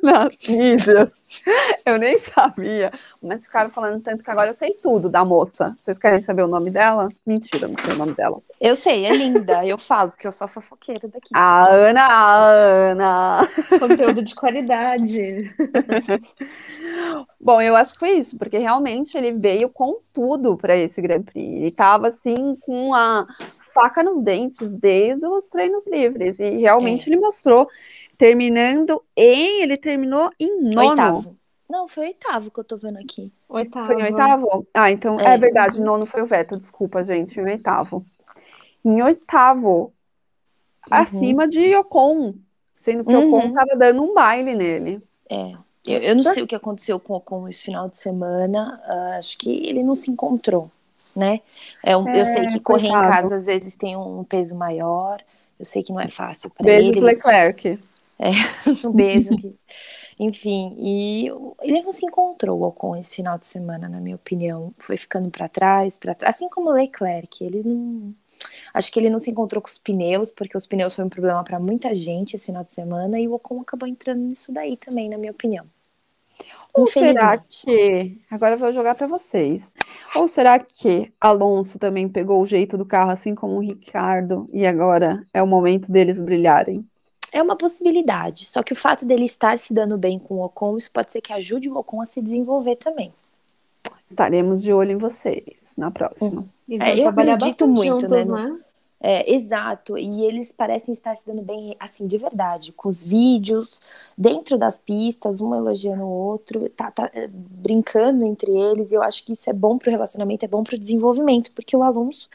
nas 0.03 0.35
mídias. 0.49 1.13
Eu 1.85 1.99
nem 1.99 2.19
sabia, 2.19 2.93
mas 3.23 3.43
ficaram 3.43 3.71
falando 3.71 4.03
tanto 4.03 4.23
que 4.23 4.31
agora 4.31 4.51
eu 4.51 4.57
sei 4.57 4.73
tudo 4.83 5.09
da 5.09 5.25
moça. 5.25 5.75
Vocês 5.77 5.99
querem 5.99 6.23
saber 6.23 6.43
o 6.43 6.49
nome 6.49 6.71
dela? 6.71 7.09
Mentira, 7.27 7.69
não 7.69 7.77
sei 7.85 7.95
o 7.95 7.99
nome 7.99 8.13
dela. 8.13 8.41
Eu 8.61 8.75
sei, 8.75 9.05
é 9.05 9.15
linda. 9.15 9.65
Eu 9.67 9.77
falo, 9.77 10.11
porque 10.11 10.27
eu 10.27 10.33
sou 10.33 10.47
a 10.47 10.49
fofoqueira 10.49 11.09
daqui. 11.09 11.29
A 11.35 11.69
Ana, 11.69 12.03
a 12.03 12.37
Ana. 12.37 13.49
Conteúdo 13.79 14.25
de 14.25 14.35
qualidade. 14.35 15.55
Bom, 17.41 17.61
eu 17.61 17.77
acho 17.77 17.93
que 17.93 17.99
foi 17.99 18.13
isso, 18.13 18.37
porque 18.39 18.59
realmente 18.59 19.17
ele 19.17 19.33
veio 19.33 19.69
com 19.69 19.99
tudo 20.13 20.57
para 20.57 20.77
esse 20.77 21.03
Grand 21.03 21.23
Prix. 21.23 21.37
Ele 21.37 21.69
estava 21.69 22.09
assim 22.09 22.57
com 22.61 22.95
a 22.95 23.27
faca 23.75 24.03
nos 24.03 24.23
dentes 24.23 24.75
desde 24.75 25.27
os 25.27 25.49
treinos 25.49 25.87
livres 25.87 26.39
e 26.39 26.51
realmente 26.51 27.07
É. 27.07 27.13
ele 27.13 27.21
mostrou 27.21 27.69
terminando 28.17 29.03
em, 29.17 29.63
ele 29.63 29.77
terminou 29.77 30.31
em 30.39 30.63
nono. 30.63 30.91
Oitavo. 30.91 31.37
Não, 31.69 31.89
foi 31.89 32.07
oitavo 32.09 32.51
que 32.51 32.61
eu 32.61 32.65
tô 32.65 32.77
vendo 32.77 32.99
aqui. 32.99 33.33
Oitavo. 33.49 33.87
Foi 33.87 33.97
em 34.01 34.05
oitavo? 34.05 34.67
Ah, 34.73 34.91
então 34.93 35.19
é, 35.19 35.35
É. 35.35 35.37
verdade, 35.39 35.81
nono 35.81 36.07
foi 36.07 36.23
o 36.23 36.27
Vettel, 36.27 36.59
desculpa, 36.59 37.03
gente, 37.05 37.41
em 37.41 37.43
oitavo. 37.45 38.05
Em 38.85 39.03
oitavo, 39.03 39.93
acima 40.91 41.49
de 41.49 41.75
Ocon, 41.77 42.35
sendo 42.79 43.05
que 43.05 43.13
Uhum. 43.15 43.29
Ocon 43.29 43.49
estava 43.49 43.77
dando 43.77 44.03
um 44.03 44.15
baile 44.15 44.55
nele. 44.55 45.03
É. 45.29 45.53
Eu, 45.87 46.01
eu 46.01 46.15
não 46.15 46.23
sei 46.23 46.43
o 46.43 46.47
que 46.47 46.55
aconteceu 46.55 46.99
com 47.01 47.13
o 47.15 47.17
Ocon 47.17 47.49
esse 47.49 47.63
final 47.63 47.89
de 47.89 47.99
semana. 47.99 48.81
ah, 48.87 49.17
acho 49.19 49.37
que 49.39 49.51
ele 49.67 49.83
não 49.83 49.95
se 49.95 50.11
encontrou, 50.11 50.71
né? 51.15 51.41
É, 51.83 51.97
um- 51.97 52.09
eu 52.15 52.27
sei 52.27 52.47
que 52.47 52.61
correr 52.61 52.89
em 52.89 52.91
coitado. 52.93 53.09
casa 53.09 53.37
às 53.37 53.47
vezes 53.47 53.75
tem 53.77 53.97
um 53.97 54.25
peso 54.25 54.57
maior. 54.57 55.23
Eu 55.59 55.65
sei 55.65 55.83
que 55.83 55.93
não 55.93 56.01
é 56.01 56.09
fácil 56.09 56.51
para 56.51 56.67
Beijos, 56.67 56.97
ele. 56.97 57.01
Leclerc. 57.01 57.79
um 58.85 58.93
beijo. 58.93 59.31
Enfim, 60.19 60.75
e 60.79 61.27
ele 61.63 61.83
não 61.83 61.93
se 61.93 62.07
encontrou 62.07 62.63
Ocon 62.63 62.97
esse 62.97 63.17
final 63.17 63.39
de 63.39 63.47
semana, 63.47 63.89
na 63.89 64.01
minha 64.01 64.17
opinião. 64.17 64.73
Foi 64.79 64.97
ficando 64.97 65.31
para 65.31 65.49
trás, 65.49 65.99
para 65.99 66.15
trás, 66.15 66.35
assim 66.37 66.49
como 66.49 66.71
o 66.71 66.73
Leclerc. 66.73 67.43
Ele 67.45 67.63
não. 67.65 68.15
Acho 68.73 68.93
que 68.93 68.99
ele 69.01 69.11
não 69.11 69.19
se 69.19 69.31
encontrou 69.31 69.63
com 69.63 69.69
os 69.69 69.79
pneus, 69.79 70.31
porque 70.31 70.57
os 70.57 70.67
pneus 70.67 70.95
foi 70.95 71.05
um 71.05 71.09
problema 71.09 71.43
para 71.45 71.59
muita 71.59 71.95
gente 71.95 72.37
esse 72.37 72.47
final 72.47 72.65
de 72.65 72.73
semana, 72.73 73.19
e 73.21 73.29
o 73.29 73.35
Ocon 73.35 73.61
acabou 73.61 73.89
entrando 73.89 74.21
nisso 74.21 74.53
daí 74.53 74.77
também, 74.77 75.09
na 75.09 75.19
minha 75.19 75.33
opinião. 75.33 75.67
Ou 76.73 76.87
será 76.87 77.39
que. 77.39 78.19
Agora 78.31 78.55
eu 78.55 78.59
vou 78.59 78.73
jogar 78.73 78.95
para 78.95 79.07
vocês. 79.07 79.69
Ou 80.15 80.29
será 80.29 80.59
que 80.59 81.13
Alonso 81.21 81.79
também 81.79 82.09
pegou 82.09 82.41
o 82.41 82.47
jeito 82.47 82.79
do 82.79 82.85
carro, 82.85 83.11
assim 83.11 83.35
como 83.35 83.57
o 83.57 83.61
Ricardo, 83.61 84.49
e 84.53 84.65
agora 84.65 85.27
é 85.33 85.43
o 85.43 85.47
momento 85.47 85.91
deles 85.91 86.19
brilharem? 86.19 86.87
É 87.33 87.43
uma 87.43 87.57
possibilidade. 87.57 88.45
Só 88.45 88.63
que 88.63 88.73
o 88.73 88.77
fato 88.77 89.05
dele 89.05 89.25
estar 89.25 89.59
se 89.59 89.75
dando 89.75 89.99
bem 89.99 90.19
com 90.19 90.37
o 90.37 90.45
Ocon, 90.45 90.77
isso 90.77 90.93
pode 90.93 91.13
ser 91.13 91.21
que 91.21 91.33
ajude 91.33 91.69
o 91.69 91.77
Ocon 91.77 92.01
a 92.01 92.07
se 92.07 92.23
desenvolver 92.23 92.77
também. 92.77 93.13
Estaremos 94.09 94.63
de 94.63 94.73
olho 94.73 94.93
em 94.93 94.97
vocês 94.97 95.75
na 95.77 95.91
próxima. 95.91 96.47
É, 96.71 96.99
eu 97.01 97.09
acredito 97.09 97.67
muito, 97.67 98.03
juntos, 98.03 98.29
né? 98.29 98.49
né? 98.49 98.59
É, 99.07 99.31
exato, 99.35 99.99
e 99.99 100.25
eles 100.25 100.51
parecem 100.51 100.95
estar 100.95 101.15
se 101.15 101.27
dando 101.27 101.43
bem, 101.43 101.77
assim, 101.79 102.07
de 102.07 102.17
verdade, 102.17 102.73
com 102.73 102.89
os 102.89 103.05
vídeos, 103.05 103.79
dentro 104.17 104.57
das 104.57 104.79
pistas, 104.79 105.43
um 105.43 105.55
elogiando 105.55 106.05
o 106.05 106.09
outro, 106.09 106.71
tá, 106.71 106.91
tá 106.91 107.11
é, 107.13 107.29
brincando 107.29 108.25
entre 108.25 108.51
eles, 108.51 108.93
e 108.93 108.95
eu 108.95 109.03
acho 109.03 109.23
que 109.23 109.33
isso 109.33 109.51
é 109.51 109.53
bom 109.53 109.77
pro 109.77 109.91
relacionamento, 109.91 110.47
é 110.47 110.49
bom 110.49 110.65
pro 110.65 110.79
desenvolvimento, 110.79 111.53
porque 111.53 111.77
o 111.77 111.83
Alonso 111.83 112.29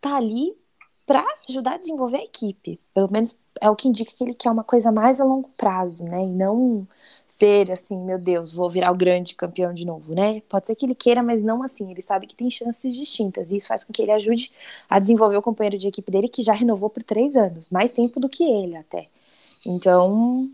tá 0.00 0.16
ali 0.16 0.56
para 1.04 1.22
ajudar 1.46 1.74
a 1.74 1.78
desenvolver 1.78 2.16
a 2.16 2.24
equipe, 2.24 2.80
pelo 2.94 3.12
menos 3.12 3.36
é 3.60 3.68
o 3.68 3.76
que 3.76 3.88
indica 3.88 4.10
que 4.16 4.24
ele 4.24 4.34
quer 4.34 4.50
uma 4.50 4.64
coisa 4.64 4.90
mais 4.90 5.20
a 5.20 5.24
longo 5.24 5.50
prazo, 5.58 6.04
né, 6.04 6.22
e 6.22 6.30
não 6.30 6.88
ser 7.38 7.70
assim, 7.70 7.96
meu 7.96 8.18
Deus, 8.18 8.52
vou 8.52 8.70
virar 8.70 8.92
o 8.92 8.96
grande 8.96 9.34
campeão 9.34 9.72
de 9.72 9.84
novo, 9.84 10.14
né? 10.14 10.40
Pode 10.48 10.66
ser 10.66 10.74
que 10.74 10.86
ele 10.86 10.94
queira, 10.94 11.22
mas 11.22 11.42
não 11.42 11.62
assim. 11.62 11.90
Ele 11.90 12.02
sabe 12.02 12.26
que 12.26 12.34
tem 12.34 12.50
chances 12.50 12.94
distintas 12.94 13.50
e 13.50 13.56
isso 13.56 13.68
faz 13.68 13.82
com 13.82 13.92
que 13.92 14.02
ele 14.02 14.12
ajude 14.12 14.52
a 14.88 14.98
desenvolver 14.98 15.36
o 15.36 15.42
companheiro 15.42 15.78
de 15.78 15.88
equipe 15.88 16.10
dele 16.10 16.28
que 16.28 16.42
já 16.42 16.52
renovou 16.52 16.88
por 16.88 17.02
três 17.02 17.34
anos, 17.34 17.68
mais 17.70 17.92
tempo 17.92 18.20
do 18.20 18.28
que 18.28 18.44
ele 18.44 18.76
até. 18.76 19.08
Então, 19.66 20.48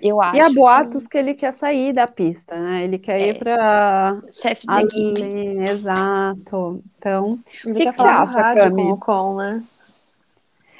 eu 0.00 0.20
acho. 0.20 0.36
E 0.36 0.40
há 0.40 0.50
boatos 0.50 1.04
que... 1.04 1.10
que 1.10 1.18
ele 1.18 1.34
quer 1.34 1.52
sair 1.52 1.92
da 1.92 2.06
pista, 2.06 2.58
né? 2.58 2.84
Ele 2.84 2.98
quer 2.98 3.20
é, 3.20 3.28
ir 3.28 3.38
para 3.38 4.20
chefe 4.30 4.66
de 4.66 4.80
equipe. 4.80 5.22
Exato. 5.70 6.82
Então, 6.98 7.30
o 7.30 7.74
que, 7.74 7.86
que 7.86 7.92
você 7.92 8.02
acha, 8.02 8.54
Cami? 8.54 8.98
Com, 8.98 9.36
né? 9.36 9.62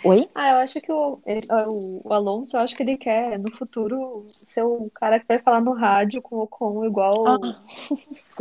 Oi? 0.05 0.28
Ah, 0.34 0.50
eu 0.50 0.57
acho 0.59 0.80
que 0.80 0.92
o, 0.92 1.18
o, 1.24 2.09
o, 2.09 2.12
Alonso, 2.12 2.57
eu 2.57 2.61
acho 2.61 2.76
que 2.76 2.82
ele 2.82 2.98
quer, 2.98 3.38
no 3.38 3.50
futuro, 3.57 4.24
ser 4.28 4.62
o 4.62 4.90
cara 4.94 5.18
que 5.18 5.26
vai 5.26 5.38
falar 5.38 5.61
no 5.61 5.72
rádio 5.72 6.20
com 6.20 6.36
o 6.36 6.42
Ocon, 6.42 6.84
igual 6.84 7.26
ah. 7.26 7.38
o, 7.38 7.94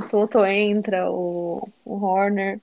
o 0.03 0.09
Toto 0.09 0.43
entra, 0.45 1.09
o, 1.09 1.67
o 1.85 2.03
Horner. 2.03 2.59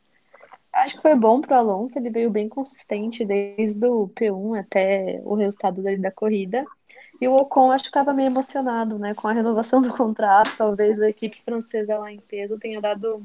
Acho 0.73 0.97
que 0.97 1.03
foi 1.03 1.15
bom 1.15 1.41
pro 1.41 1.55
Alonso, 1.55 1.99
ele 1.99 2.11
veio 2.11 2.31
bem 2.31 2.49
consistente 2.49 3.25
desde 3.25 3.85
o 3.87 4.09
P1 4.09 4.61
até 4.61 5.21
o 5.25 5.35
resultado 5.35 5.83
dele 5.83 6.03
da 6.03 6.13
corrida. 6.13 6.65
E 7.21 7.27
o 7.27 7.35
Ocon 7.35 7.71
acho 7.71 7.85
que 7.85 7.91
estava 7.91 8.15
meio 8.15 8.31
emocionado, 8.31 8.99
né, 8.99 9.15
com 9.15 9.29
a 9.29 9.33
renovação 9.33 9.81
do 9.83 9.95
contrato. 9.97 10.57
Talvez 10.57 11.01
a 11.01 11.09
equipe 11.09 11.43
francesa 11.45 11.99
lá 11.99 12.13
em 12.13 12.21
peso 12.21 12.59
tenha 12.59 12.81
dado 12.81 13.23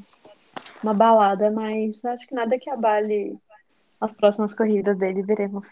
uma 0.82 0.94
balada, 0.94 1.52
mas 1.52 2.04
acho 2.06 2.28
que 2.28 2.34
nada 2.34 2.58
que 2.58 2.70
abale 2.70 3.38
as 4.00 4.14
próximas 4.14 4.54
corridas 4.54 4.98
dele, 4.98 5.22
veremos. 5.22 5.68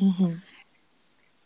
Uhum. 0.00 0.36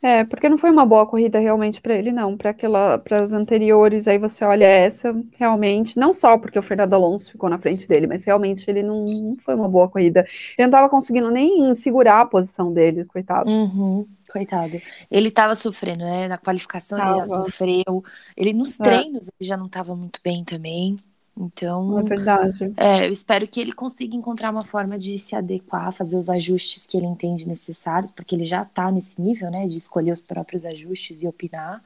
É, 0.03 0.25
porque 0.25 0.49
não 0.49 0.57
foi 0.57 0.71
uma 0.71 0.87
boa 0.87 1.07
corrida 1.07 1.39
realmente 1.39 1.79
para 1.79 1.95
ele, 1.95 2.11
não. 2.11 2.35
Para 2.35 2.51
aquela, 2.51 2.97
para 2.97 3.23
as 3.23 3.33
anteriores, 3.33 4.09
aí 4.09 4.17
você 4.17 4.43
olha 4.43 4.65
essa, 4.65 5.15
realmente, 5.37 5.99
não 5.99 6.15
só 6.15 6.39
porque 6.39 6.59
o 6.59 6.63
Fernando 6.63 6.95
Alonso 6.95 7.33
ficou 7.33 7.51
na 7.51 7.59
frente 7.59 7.87
dele, 7.87 8.07
mas 8.07 8.25
realmente 8.25 8.65
ele 8.69 8.83
não, 8.83 9.05
não 9.05 9.37
foi 9.45 9.55
uma 9.55 9.69
boa 9.69 9.91
corrida. 9.91 10.21
Ele 10.21 10.67
não 10.67 10.67
estava 10.67 10.89
conseguindo 10.89 11.31
nem 11.31 11.75
segurar 11.75 12.23
a 12.23 12.27
posição 12.27 12.73
dele, 12.73 13.05
coitado. 13.05 13.51
Uhum, 13.51 14.07
coitado. 14.33 14.81
Ele 15.11 15.29
estava 15.29 15.55
sofrendo, 15.55 16.01
né? 16.01 16.29
Na 16.29 16.39
qualificação 16.39 16.97
tava. 16.97 17.11
ele 17.11 17.21
já 17.21 17.27
sofreu. 17.27 18.03
Ele 18.35 18.55
nos 18.55 18.81
é. 18.81 18.83
treinos 18.83 19.29
ele 19.39 19.47
já 19.47 19.57
não 19.57 19.67
estava 19.67 19.95
muito 19.95 20.19
bem 20.25 20.43
também. 20.45 20.97
Então, 21.37 21.99
é 21.99 22.03
verdade. 22.03 22.73
É, 22.77 23.07
eu 23.07 23.13
espero 23.13 23.47
que 23.47 23.61
ele 23.61 23.73
consiga 23.73 24.15
encontrar 24.15 24.51
uma 24.51 24.65
forma 24.65 24.99
de 24.99 25.19
se 25.19 25.35
adequar, 25.35 25.93
fazer 25.93 26.19
os 26.19 26.29
ajustes 26.29 26.87
que 26.87 26.97
ele 26.97 27.07
entende 27.07 27.49
necessários, 27.49 28.11
porque 28.11 28.35
ele 28.35 28.45
já 28.45 28.63
está 28.63 28.91
nesse 28.91 29.21
nível, 29.21 29.51
né, 29.51 29.67
de 29.67 29.77
escolher 29.77 30.13
os 30.13 30.21
próprios 30.21 30.65
ajustes 30.65 31.23
e 31.23 31.27
opinar. 31.27 31.83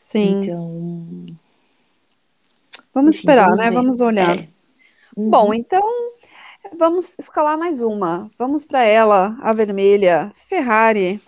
Sim. 0.00 0.40
Então, 0.40 1.26
vamos 2.92 3.16
enfim, 3.16 3.20
esperar, 3.20 3.44
vamos 3.44 3.58
né? 3.60 3.70
Ver. 3.70 3.74
Vamos 3.74 4.00
olhar. 4.00 4.36
É. 4.38 4.48
Uhum. 5.16 5.30
Bom, 5.30 5.54
então 5.54 5.82
vamos 6.78 7.14
escalar 7.18 7.56
mais 7.56 7.80
uma. 7.80 8.30
Vamos 8.38 8.64
para 8.64 8.82
ela, 8.84 9.36
a 9.40 9.52
vermelha, 9.52 10.32
Ferrari. 10.48 11.20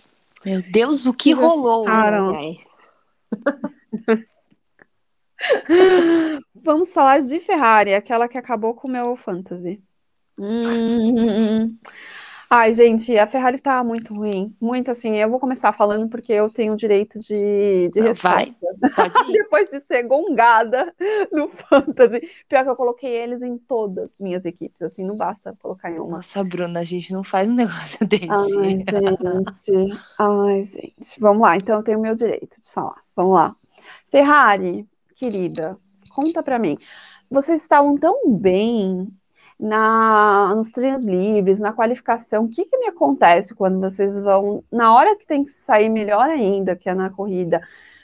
Meu 0.45 0.61
Deus, 0.61 1.05
o 1.07 1.13
que, 1.13 1.33
que 1.33 1.33
rolou? 1.33 1.85
Vamos 6.65 6.91
falar 6.91 7.19
de 7.19 7.39
Ferrari, 7.39 7.93
aquela 7.93 8.27
que 8.27 8.39
acabou 8.39 8.73
com 8.73 8.87
o 8.87 8.91
meu 8.91 9.15
fantasy. 9.15 9.83
Hum. 10.39 11.77
Ai, 12.49 12.73
gente, 12.73 13.15
a 13.19 13.27
Ferrari 13.27 13.59
tá 13.59 13.83
muito 13.83 14.15
ruim. 14.15 14.55
Muito 14.59 14.89
assim. 14.89 15.15
Eu 15.15 15.29
vou 15.29 15.39
começar 15.39 15.73
falando 15.73 16.09
porque 16.09 16.33
eu 16.33 16.49
tenho 16.49 16.73
o 16.73 16.77
direito 16.77 17.19
de, 17.19 17.91
de 17.93 18.01
resposta. 18.01 18.59
Vai, 18.81 19.11
Depois 19.31 19.69
de 19.69 19.79
ser 19.81 20.03
gongada 20.03 20.91
no 21.31 21.49
Fantasy. 21.49 22.27
Pior 22.49 22.63
que 22.63 22.69
eu 22.71 22.75
coloquei 22.75 23.11
eles 23.11 23.43
em 23.43 23.59
todas 23.59 24.13
as 24.13 24.19
minhas 24.19 24.43
equipes. 24.43 24.81
Assim, 24.81 25.05
não 25.05 25.15
basta 25.15 25.55
colocar 25.61 25.91
em 25.91 25.99
uma. 25.99 26.17
Nossa, 26.17 26.43
Bruna, 26.43 26.79
a 26.79 26.83
gente 26.83 27.13
não 27.13 27.23
faz 27.23 27.47
um 27.47 27.53
negócio 27.55 28.07
desse. 28.07 28.27
Ai, 28.27 28.49
gente. 28.49 28.85
Ai, 30.17 30.61
gente. 30.63 31.19
Vamos 31.19 31.43
lá. 31.43 31.57
Então 31.57 31.77
eu 31.77 31.83
tenho 31.83 31.99
o 31.99 32.01
meu 32.01 32.15
direito 32.15 32.59
de 32.59 32.71
falar. 32.71 33.03
Vamos 33.15 33.35
lá. 33.35 33.55
Ferrari, 34.09 34.87
querida, 35.15 35.77
conta 36.15 36.41
para 36.41 36.57
mim. 36.59 36.77
Vocês 37.29 37.61
estavam 37.61 37.97
tão 37.97 38.31
bem 38.31 39.07
na, 39.59 40.53
nos 40.55 40.69
treinos 40.71 41.05
livres, 41.05 41.59
na 41.59 41.73
qualificação. 41.73 42.45
O 42.45 42.49
que, 42.49 42.65
que 42.65 42.77
me 42.77 42.87
acontece 42.87 43.55
quando 43.55 43.79
vocês 43.79 44.17
vão, 44.19 44.63
na 44.71 44.93
hora 44.93 45.15
que 45.17 45.25
tem 45.25 45.43
que 45.43 45.51
sair 45.51 45.89
melhor 45.89 46.29
ainda, 46.29 46.75
que 46.75 46.89
é 46.89 46.93
na 46.95 47.09
corrida? 47.09 47.61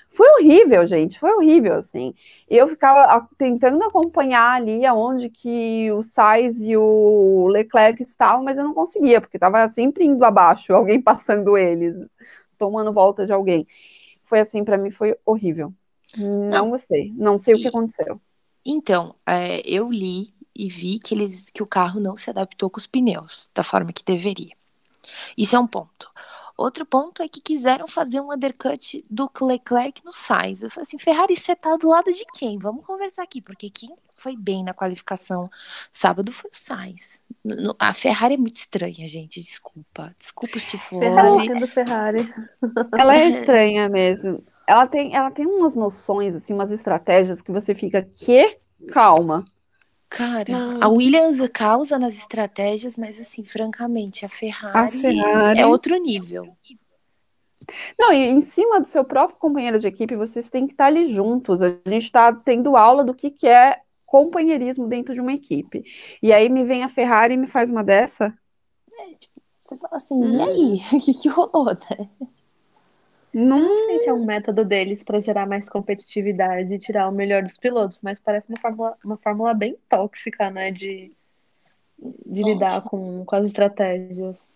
Foi 0.10 0.28
horrível, 0.34 0.86
gente, 0.86 1.18
foi 1.20 1.32
horrível, 1.34 1.76
assim. 1.76 2.14
Eu 2.50 2.68
ficava 2.68 3.28
tentando 3.38 3.84
acompanhar 3.86 4.56
ali 4.56 4.86
aonde 4.86 5.30
que 5.30 5.90
o 5.94 6.02
Sainz 6.04 6.60
e 6.62 6.76
o 6.76 7.48
Leclerc 7.48 8.02
estavam, 8.04 8.44
mas 8.44 8.58
eu 8.58 8.64
não 8.66 8.74
conseguia, 8.74 9.22
porque 9.22 9.38
estava 9.38 9.68
sempre 9.70 10.06
indo 10.06 10.24
abaixo, 10.26 10.74
alguém 10.76 11.02
passando 11.02 11.58
eles, 11.58 11.96
tomando 12.58 12.92
volta 12.94 13.26
de 13.26 13.32
alguém. 13.32 13.66
Foi 14.26 14.40
assim, 14.40 14.64
para 14.66 14.78
mim 14.78 14.92
foi 14.92 15.16
horrível. 15.26 15.74
Não, 16.18 16.50
não 16.50 16.70
gostei. 16.72 17.14
Não 17.16 17.38
sei 17.38 17.54
e, 17.54 17.58
o 17.58 17.62
que 17.62 17.68
aconteceu. 17.68 18.20
Então, 18.66 19.16
é, 19.26 19.62
eu 19.66 19.90
li 19.90 20.34
e 20.56 20.68
vi 20.68 21.00
que 21.00 21.16
eles 21.16 21.50
que 21.50 21.64
o 21.64 21.68
carro 21.68 22.00
não 22.00 22.16
se 22.16 22.30
adaptou 22.30 22.70
com 22.70 22.78
os 22.78 22.88
pneus 22.88 23.50
da 23.54 23.64
forma 23.64 23.94
que 23.94 24.04
deveria. 24.04 24.56
Isso 25.38 25.56
é 25.56 25.60
um 25.60 25.68
ponto. 25.68 26.10
Outro 26.58 26.86
ponto 26.86 27.24
é 27.24 27.28
que 27.28 27.42
quiseram 27.42 27.88
fazer 27.88 28.22
um 28.22 28.32
undercut 28.32 29.04
do 29.10 29.32
Leclerc 29.42 30.06
no 30.06 30.14
Sainz. 30.14 30.62
Eu 30.62 30.70
falei 30.70 30.84
assim, 30.84 31.00
Ferrari, 31.00 31.36
você 31.36 31.56
tá 31.56 31.76
do 31.76 31.88
lado 31.88 32.12
de 32.14 32.24
quem? 32.36 32.60
Vamos 32.60 32.86
conversar 32.86 33.24
aqui, 33.24 33.42
porque 33.42 33.70
quem 33.70 33.92
foi 34.16 34.38
bem 34.38 34.64
na 34.64 34.74
qualificação 34.74 35.50
sábado 35.92 36.32
foi 36.32 36.52
o 36.54 36.58
Sainz. 36.58 37.24
A 37.80 37.94
Ferrari 37.94 38.36
é 38.36 38.38
muito 38.38 38.58
estranha, 38.58 39.08
gente. 39.08 39.42
Desculpa. 39.42 40.14
Desculpa 40.20 40.58
os 40.58 40.66
tifosi. 40.66 41.02
Ferrari, 41.02 41.68
Ferrari. 41.68 42.34
Ela 42.96 43.18
é 43.18 43.28
estranha 43.30 43.90
mesmo 43.90 44.44
ela 44.68 44.88
tem, 44.88 45.16
ela 45.16 45.32
tem 45.32 45.46
umas 45.46 45.76
noções, 45.76 46.36
assim, 46.36 46.54
umas 46.54 46.72
estratégias 46.72 47.42
que 47.42 47.52
você 47.52 47.74
fica, 47.76 48.02
que 48.02 48.58
calma. 48.90 49.44
Cara, 50.10 50.78
a 50.82 50.90
Williams 50.90 51.40
causa 51.54 51.98
nas 51.98 52.16
estratégias, 52.16 52.98
mas 52.98 53.20
assim, 53.20 53.46
francamente, 53.46 54.26
a 54.26 54.30
Ferrari, 54.30 54.98
a 54.98 55.02
Ferrari, 55.02 55.60
é 55.60 55.66
outro 55.66 55.96
nível. 55.98 56.44
Não, 57.98 58.12
e 58.12 58.18
em 58.18 58.42
cima 58.42 58.82
do 58.82 58.88
seu 58.88 59.06
próprio 59.06 59.40
companheiro 59.40 59.80
de 59.80 59.88
equipe, 59.88 60.16
vocês 60.16 60.50
têm 60.50 60.68
que 60.68 60.74
estar 60.74 60.88
ali 60.88 61.06
juntos. 61.06 61.62
A 61.62 61.70
gente 61.70 62.04
está 62.04 62.34
tendo 62.34 62.76
aula 62.76 63.04
do 63.04 63.14
que, 63.14 63.32
que 63.32 63.48
é 63.48 63.80
companheirismo 64.06 64.88
dentro 64.88 65.14
de 65.14 65.22
uma 65.22 65.32
equipe. 65.34 65.86
E 66.22 66.34
aí 66.34 66.50
me 66.50 66.66
vem 66.66 66.84
a 66.84 66.90
Ferrari 66.90 67.36
e 67.36 67.38
me 67.38 67.48
faz 67.48 67.72
uma 67.72 67.84
dessa. 67.84 68.34
É, 69.00 69.16
tipo, 69.16 69.42
você 69.62 69.78
fala 69.78 69.96
assim, 69.96 70.16
hum. 70.16 70.34
e 70.34 70.42
aí? 70.42 70.82
O 70.98 71.00
que, 71.00 71.14
que 71.14 71.30
rolou, 71.30 71.66
né? 71.66 72.10
Não... 73.34 73.60
não 73.60 73.78
sei 73.78 74.00
se 74.00 74.10
é 74.10 74.14
um 74.14 74.26
método 74.26 74.66
deles 74.66 75.04
para 75.04 75.20
gerar 75.20 75.46
mais 75.46 75.70
competitividade 75.70 76.74
e 76.74 76.80
tirar 76.80 77.08
o 77.10 77.12
melhor 77.12 77.44
dos 77.44 77.58
pilotos, 77.58 78.00
mas 78.02 78.20
parece 78.20 78.48
uma 78.50 78.60
fórmula, 78.60 78.98
uma 79.06 79.18
fórmula 79.18 79.54
bem 79.54 79.78
tóxica, 79.88 80.50
né? 80.50 80.72
De, 80.72 81.12
de 81.98 82.44
lidar 82.44 82.82
com, 82.82 83.24
com 83.26 83.36
as 83.36 83.46
estratégias. 83.46 84.50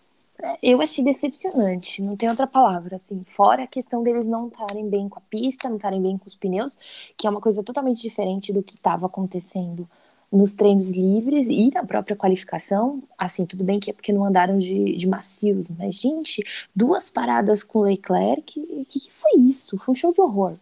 Eu 0.61 0.81
achei 0.81 1.01
decepcionante, 1.03 2.01
não 2.01 2.17
tem 2.17 2.27
outra 2.27 2.45
palavra, 2.45 2.97
assim, 2.97 3.23
fora 3.23 3.63
a 3.63 3.67
questão 3.67 4.03
deles 4.03 4.27
não 4.27 4.47
estarem 4.47 4.89
bem 4.89 5.07
com 5.07 5.17
a 5.17 5.21
pista, 5.21 5.69
não 5.69 5.77
estarem 5.77 6.01
bem 6.01 6.17
com 6.17 6.27
os 6.27 6.35
pneus, 6.35 6.77
que 7.15 7.25
é 7.25 7.29
uma 7.29 7.39
coisa 7.39 7.63
totalmente 7.63 8.01
diferente 8.01 8.51
do 8.51 8.61
que 8.61 8.75
estava 8.75 9.05
acontecendo 9.05 9.87
nos 10.35 10.53
treinos 10.53 10.89
livres 10.89 11.47
e 11.47 11.69
na 11.73 11.83
própria 11.83 12.15
qualificação, 12.15 13.01
assim, 13.17 13.45
tudo 13.45 13.63
bem 13.63 13.79
que 13.79 13.89
é 13.89 13.93
porque 13.93 14.13
não 14.13 14.25
andaram 14.25 14.57
de, 14.57 14.95
de 14.95 15.07
macios, 15.07 15.69
mas, 15.69 15.95
gente, 15.95 16.43
duas 16.75 17.09
paradas 17.09 17.63
com 17.63 17.81
Leclerc, 17.81 18.59
o 18.59 18.85
que, 18.85 18.99
que 18.99 19.13
foi 19.13 19.39
isso? 19.39 19.77
Foi 19.77 19.93
um 19.93 19.95
show 19.95 20.13
de 20.13 20.21
horror. 20.21 20.53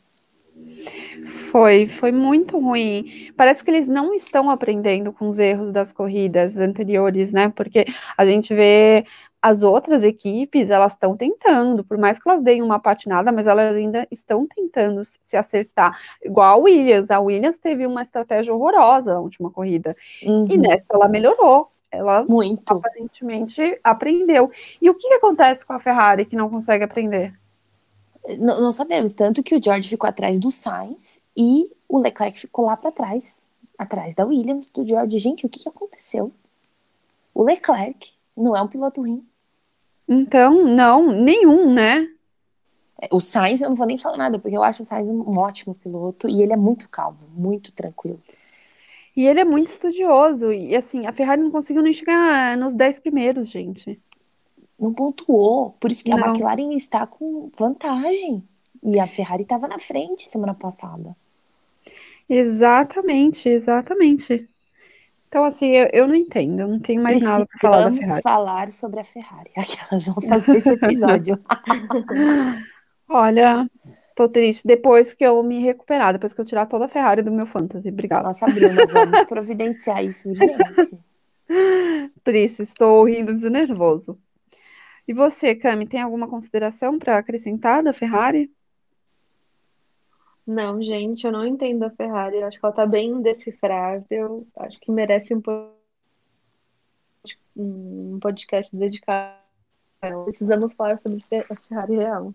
Foi, 1.50 1.88
foi 1.88 2.12
muito 2.12 2.60
ruim. 2.60 3.32
Parece 3.38 3.64
que 3.64 3.72
eles 3.72 3.88
não 3.88 4.14
estão 4.14 4.50
aprendendo 4.50 5.14
com 5.14 5.30
os 5.30 5.40
erros 5.40 5.72
das 5.72 5.94
corridas 5.94 6.58
anteriores, 6.58 7.32
né? 7.32 7.50
Porque 7.50 7.86
a 8.18 8.26
gente 8.26 8.54
vê 8.54 9.06
as 9.44 9.62
outras 9.62 10.06
equipes, 10.06 10.70
elas 10.70 10.94
estão 10.94 11.18
tentando, 11.18 11.84
por 11.84 11.98
mais 11.98 12.18
que 12.18 12.30
elas 12.30 12.42
deem 12.42 12.62
uma 12.62 12.80
patinada, 12.80 13.30
mas 13.30 13.46
elas 13.46 13.76
ainda 13.76 14.08
estão 14.10 14.48
tentando 14.48 15.02
se 15.04 15.36
acertar. 15.36 16.00
Igual 16.24 16.54
a 16.54 16.64
Williams, 16.64 17.12
a 17.12 17.20
Williams 17.20 17.58
teve 17.58 17.86
uma 17.86 18.02
estratégia 18.02 18.54
horrorosa 18.54 19.14
na 19.14 19.20
última 19.20 19.52
corrida, 19.52 19.98
uhum. 20.26 20.48
e 20.50 20.58
nessa 20.58 20.88
ela 20.94 21.10
melhorou. 21.10 21.70
Ela 21.92 22.26
Muito. 22.28 22.74
aparentemente 22.74 23.80
aprendeu. 23.84 24.50
E 24.82 24.90
o 24.90 24.96
que, 24.96 25.10
que 25.10 25.14
acontece 25.14 25.64
com 25.64 25.74
a 25.74 25.80
Ferrari 25.80 26.26
que 26.26 26.36
não 26.36 26.50
consegue 26.50 26.84
aprender? 26.84 27.34
Não, 28.40 28.62
não, 28.62 28.72
sabemos, 28.72 29.14
tanto 29.14 29.44
que 29.44 29.56
o 29.56 29.62
George 29.62 29.90
ficou 29.90 30.10
atrás 30.10 30.40
do 30.40 30.50
Sainz 30.50 31.20
e 31.36 31.70
o 31.90 32.00
Leclerc 32.00 32.40
ficou 32.40 32.66
lá 32.66 32.78
para 32.78 32.92
trás, 32.92 33.42
atrás 33.78 34.16
da 34.16 34.26
Williams, 34.26 34.70
do 34.72 34.86
George. 34.86 35.20
Gente, 35.20 35.46
o 35.46 35.50
que, 35.50 35.60
que 35.60 35.70
aconteceu? 35.70 36.32
O 37.34 37.44
Leclerc 37.44 38.14
não 38.36 38.56
é 38.56 38.62
um 38.62 38.68
piloto 38.68 39.02
ruim. 39.02 39.26
Então, 40.08 40.66
não, 40.66 41.12
nenhum, 41.12 41.74
né? 41.74 42.08
O 43.12 43.20
Sainz, 43.20 43.62
eu 43.62 43.70
não 43.70 43.76
vou 43.76 43.86
nem 43.86 43.98
falar 43.98 44.18
nada, 44.18 44.40
porque 44.40 44.56
eu 44.56 44.64
acho 44.64 44.84
o 44.84 44.86
Sainz 44.86 45.10
um 45.10 45.38
ótimo 45.38 45.76
piloto 45.76 46.30
e 46.30 46.42
ele 46.42 46.54
é 46.54 46.58
muito 46.58 46.88
calmo, 46.88 47.20
muito 47.34 47.72
tranquilo. 47.72 48.22
E 49.16 49.26
ele 49.28 49.40
é 49.40 49.46
muito 49.46 49.70
estudioso. 49.70 50.52
E 50.52 50.76
assim, 50.76 51.06
a 51.06 51.12
Ferrari 51.12 51.42
não 51.42 51.52
conseguiu 51.52 51.84
nem 51.84 51.94
chegar 51.94 52.58
nos 52.58 52.74
10 52.74 53.00
primeiros, 53.00 53.50
gente. 53.50 54.00
Não 54.80 54.94
pontuou. 54.94 55.76
Por 55.80 55.92
isso 55.92 56.04
que 56.04 56.10
não. 56.10 56.24
a 56.24 56.28
McLaren 56.30 56.74
está 56.74 57.06
com 57.06 57.50
vantagem. 57.58 58.44
E 58.82 59.00
a 59.00 59.08
Ferrari 59.08 59.44
estava 59.44 59.68
na 59.68 59.80
frente 59.80 60.28
semana 60.28 60.54
passada. 60.54 61.16
Exatamente, 62.28 63.48
exatamente. 63.48 64.48
Então, 65.28 65.46
assim, 65.46 65.70
eu, 65.70 65.90
eu 65.92 66.08
não 66.08 66.16
entendo, 66.16 66.60
eu 66.60 66.68
não 66.68 66.80
tenho 66.80 67.02
mais 67.02 67.22
nada 67.24 67.46
para 67.46 67.72
falar 67.72 67.90
da 67.90 67.92
Ferrari. 67.92 68.08
Vamos 68.08 68.22
falar 68.22 68.68
sobre 68.70 69.00
a 69.00 69.04
Ferrari. 69.04 69.52
Aquelas 69.58 70.06
vão 70.06 70.22
fazer 70.22 70.56
esse 70.58 70.70
episódio. 70.70 71.40
Olha, 73.10 73.68
tô 74.16 74.30
triste. 74.30 74.68
Depois 74.68 75.14
que 75.14 75.26
eu 75.26 75.42
me 75.42 75.60
recuperar, 75.64 76.14
depois 76.14 76.34
que 76.34 76.42
eu 76.42 76.46
tirar 76.46 76.68
toda 76.68 76.86
a 76.86 76.88
Ferrari 76.90 77.24
do 77.24 77.32
meu 77.32 77.46
fantasy. 77.46 77.90
Obrigada. 77.90 78.24
Nossa, 78.24 78.46
Bruna, 78.46 78.86
vamos 78.86 79.24
providenciar 79.24 80.04
isso 80.04 80.30
urgente. 80.30 81.00
Triste, 82.24 82.62
estou 82.62 83.04
rindo 83.06 83.36
de 83.36 83.50
nervoso. 83.50 84.20
E 85.08 85.14
você, 85.14 85.54
Cami, 85.54 85.88
tem 85.88 86.02
alguma 86.02 86.28
consideração 86.28 86.98
para 86.98 87.18
acrescentar 87.18 87.84
da 87.84 87.94
Ferrari? 87.94 88.50
Não, 90.46 90.82
gente, 90.82 91.26
eu 91.26 91.32
não 91.32 91.46
entendo 91.46 91.84
a 91.84 91.90
Ferrari. 91.90 92.38
Eu 92.38 92.48
acho 92.48 92.60
que 92.60 92.66
ela 92.66 92.76
tá 92.76 92.86
bem 92.86 93.10
indecifrável. 93.10 94.46
Acho 94.58 94.80
que 94.80 94.92
merece 94.92 95.34
um, 95.34 95.42
um 97.56 98.20
podcast 98.22 98.76
dedicado 98.76 99.36
a 100.02 100.08
ela. 100.08 100.26
Precisamos 100.26 100.74
falar 100.74 100.98
sobre 100.98 101.20
a 101.50 101.56
Ferrari 101.56 101.96
real. 101.96 102.34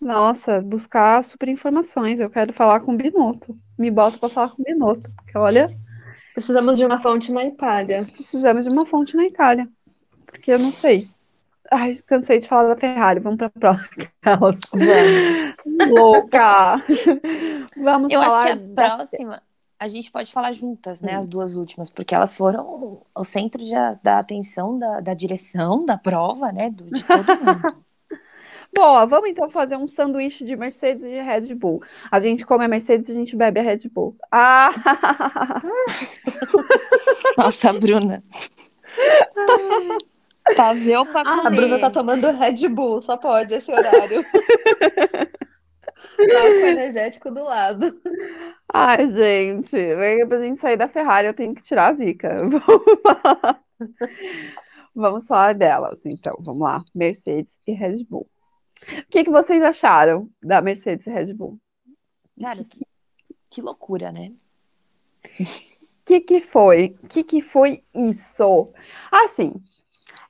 Nossa, 0.00 0.60
buscar 0.60 1.24
super 1.24 1.48
informações. 1.48 2.20
Eu 2.20 2.30
quero 2.30 2.52
falar 2.52 2.80
com 2.80 2.94
o 2.94 2.96
Binotto. 2.96 3.56
Me 3.78 3.90
bota 3.90 4.18
para 4.18 4.28
falar 4.28 4.50
com 4.50 4.62
o 4.62 4.64
Binotto, 4.64 5.10
porque 5.16 5.36
olha. 5.36 5.66
Precisamos 6.32 6.76
de 6.76 6.84
uma 6.84 7.00
fonte 7.00 7.32
na 7.32 7.46
Itália. 7.46 8.06
Precisamos 8.14 8.66
de 8.66 8.72
uma 8.72 8.84
fonte 8.84 9.16
na 9.16 9.24
Itália. 9.24 9.66
Porque 10.26 10.52
eu 10.52 10.58
não 10.58 10.70
sei. 10.70 11.06
Ai, 11.70 11.94
cansei 12.06 12.38
de 12.38 12.48
falar 12.48 12.74
da 12.74 12.80
Ferrari. 12.80 13.20
Vamos 13.20 13.38
para 13.38 13.46
a 13.46 13.50
próxima. 13.50 14.08
Vamos. 14.24 14.60
Louca! 15.88 16.76
Vamos 17.76 18.12
Eu 18.12 18.20
acho 18.20 18.42
que 18.42 18.48
a 18.50 18.54
da... 18.54 18.96
próxima 18.96 19.42
a 19.78 19.86
gente 19.88 20.10
pode 20.10 20.32
falar 20.32 20.52
juntas, 20.52 21.00
né? 21.00 21.16
Hum. 21.16 21.20
As 21.20 21.28
duas 21.28 21.54
últimas, 21.54 21.90
porque 21.90 22.14
elas 22.14 22.36
foram 22.36 23.02
o 23.14 23.24
centro 23.24 23.62
de, 23.62 23.74
da 24.02 24.18
atenção 24.18 24.78
da, 24.78 25.00
da 25.00 25.14
direção, 25.14 25.84
da 25.84 25.98
prova, 25.98 26.50
né? 26.50 26.70
Do, 26.70 26.84
de 26.90 27.04
todo 27.04 27.26
mundo. 27.26 27.86
Boa, 28.74 29.06
vamos 29.06 29.30
então 29.30 29.48
fazer 29.48 29.76
um 29.76 29.88
sanduíche 29.88 30.44
de 30.44 30.54
Mercedes 30.54 31.02
e 31.02 31.08
de 31.08 31.20
Red 31.22 31.54
Bull. 31.54 31.82
A 32.10 32.20
gente 32.20 32.44
come 32.44 32.64
a 32.64 32.68
Mercedes 32.68 33.08
e 33.08 33.12
a 33.12 33.14
gente 33.14 33.34
bebe 33.34 33.60
a 33.60 33.62
Red 33.62 33.88
Bull. 33.90 34.14
Ah! 34.30 34.70
Nossa, 37.38 37.72
Bruna. 37.72 38.22
Pavê 40.54 40.96
ou 40.96 41.06
pra 41.06 41.24
comer? 41.24 41.42
Ah, 41.44 41.48
a 41.48 41.50
Bruna 41.50 41.78
tá 41.78 41.90
tomando 41.90 42.30
Red 42.30 42.68
Bull, 42.68 43.02
só 43.02 43.16
pode 43.16 43.54
esse 43.54 43.70
horário. 43.70 44.24
Tá 46.16 46.40
com 46.40 46.66
energético 46.66 47.30
do 47.30 47.44
lado. 47.44 48.00
Ai, 48.72 49.12
gente, 49.12 49.76
pra 50.26 50.38
gente 50.38 50.58
sair 50.58 50.76
da 50.76 50.88
Ferrari, 50.88 51.26
eu 51.26 51.34
tenho 51.34 51.54
que 51.54 51.62
tirar 51.62 51.92
a 51.92 51.94
zica. 51.94 52.38
Vamos 54.94 55.26
falar 55.26 55.54
delas, 55.54 56.06
então. 56.06 56.34
Vamos 56.40 56.62
lá. 56.62 56.82
Mercedes 56.94 57.60
e 57.66 57.72
Red 57.72 58.02
Bull. 58.04 58.26
O 58.98 59.06
que, 59.10 59.24
que 59.24 59.30
vocês 59.30 59.62
acharam 59.62 60.30
da 60.42 60.62
Mercedes 60.62 61.06
e 61.06 61.10
Red 61.10 61.34
Bull? 61.34 61.58
Cara, 62.40 62.62
que, 62.64 62.86
que 63.50 63.60
loucura, 63.60 64.10
né? 64.10 64.32
O 65.38 65.44
que, 66.06 66.20
que 66.20 66.40
foi? 66.40 66.96
O 67.02 67.08
que, 67.08 67.24
que 67.24 67.42
foi 67.42 67.84
isso? 67.94 68.72
Assim, 69.10 69.52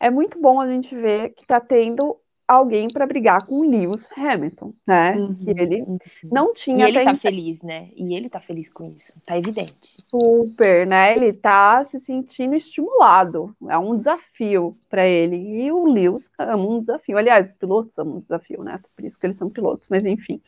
é 0.01 0.11
muito 0.11 0.41
bom 0.41 0.61
a 0.61 0.67
gente 0.67 0.95
ver 0.95 1.31
que 1.31 1.43
está 1.43 1.61
tendo 1.61 2.19
alguém 2.47 2.87
para 2.89 3.07
brigar 3.07 3.45
com 3.45 3.57
o 3.57 3.69
Lewis 3.69 4.07
Hamilton, 4.17 4.73
né? 4.87 5.17
Uhum, 5.17 5.35
que 5.35 5.51
ele 5.51 5.83
uhum. 5.83 5.99
não 6.25 6.55
tinha. 6.55 6.87
E 6.87 6.89
ele 6.89 7.05
tá 7.05 7.15
feliz, 7.15 7.61
né? 7.63 7.89
E 7.97 8.15
ele 8.15 8.29
tá 8.29 8.41
feliz 8.41 8.73
com 8.73 8.85
isso, 8.85 9.19
tá 9.27 9.37
evidente. 9.37 9.99
Super, 10.09 10.87
né? 10.87 11.17
Ele 11.17 11.33
tá 11.33 11.85
se 11.85 11.99
sentindo 11.99 12.55
estimulado. 12.55 13.55
É 13.69 13.77
um 13.77 13.97
desafio 13.97 14.77
para 14.89 15.05
ele. 15.07 15.37
E 15.37 15.73
o 15.73 15.87
Lewis 15.87 16.31
ama 16.39 16.69
um 16.69 16.81
desafio. 16.81 17.19
Aliás, 17.19 17.49
os 17.49 17.55
pilotos 17.55 17.99
amam 17.99 18.19
um 18.19 18.21
desafio, 18.21 18.63
né? 18.63 18.81
Por 18.95 19.05
isso 19.05 19.19
que 19.19 19.27
eles 19.27 19.39
são 19.39 19.51
pilotos, 19.51 19.89
mas 19.89 20.07
enfim. 20.07 20.41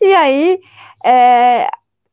E 0.00 0.12
aí, 0.14 0.60
é, 1.04 1.68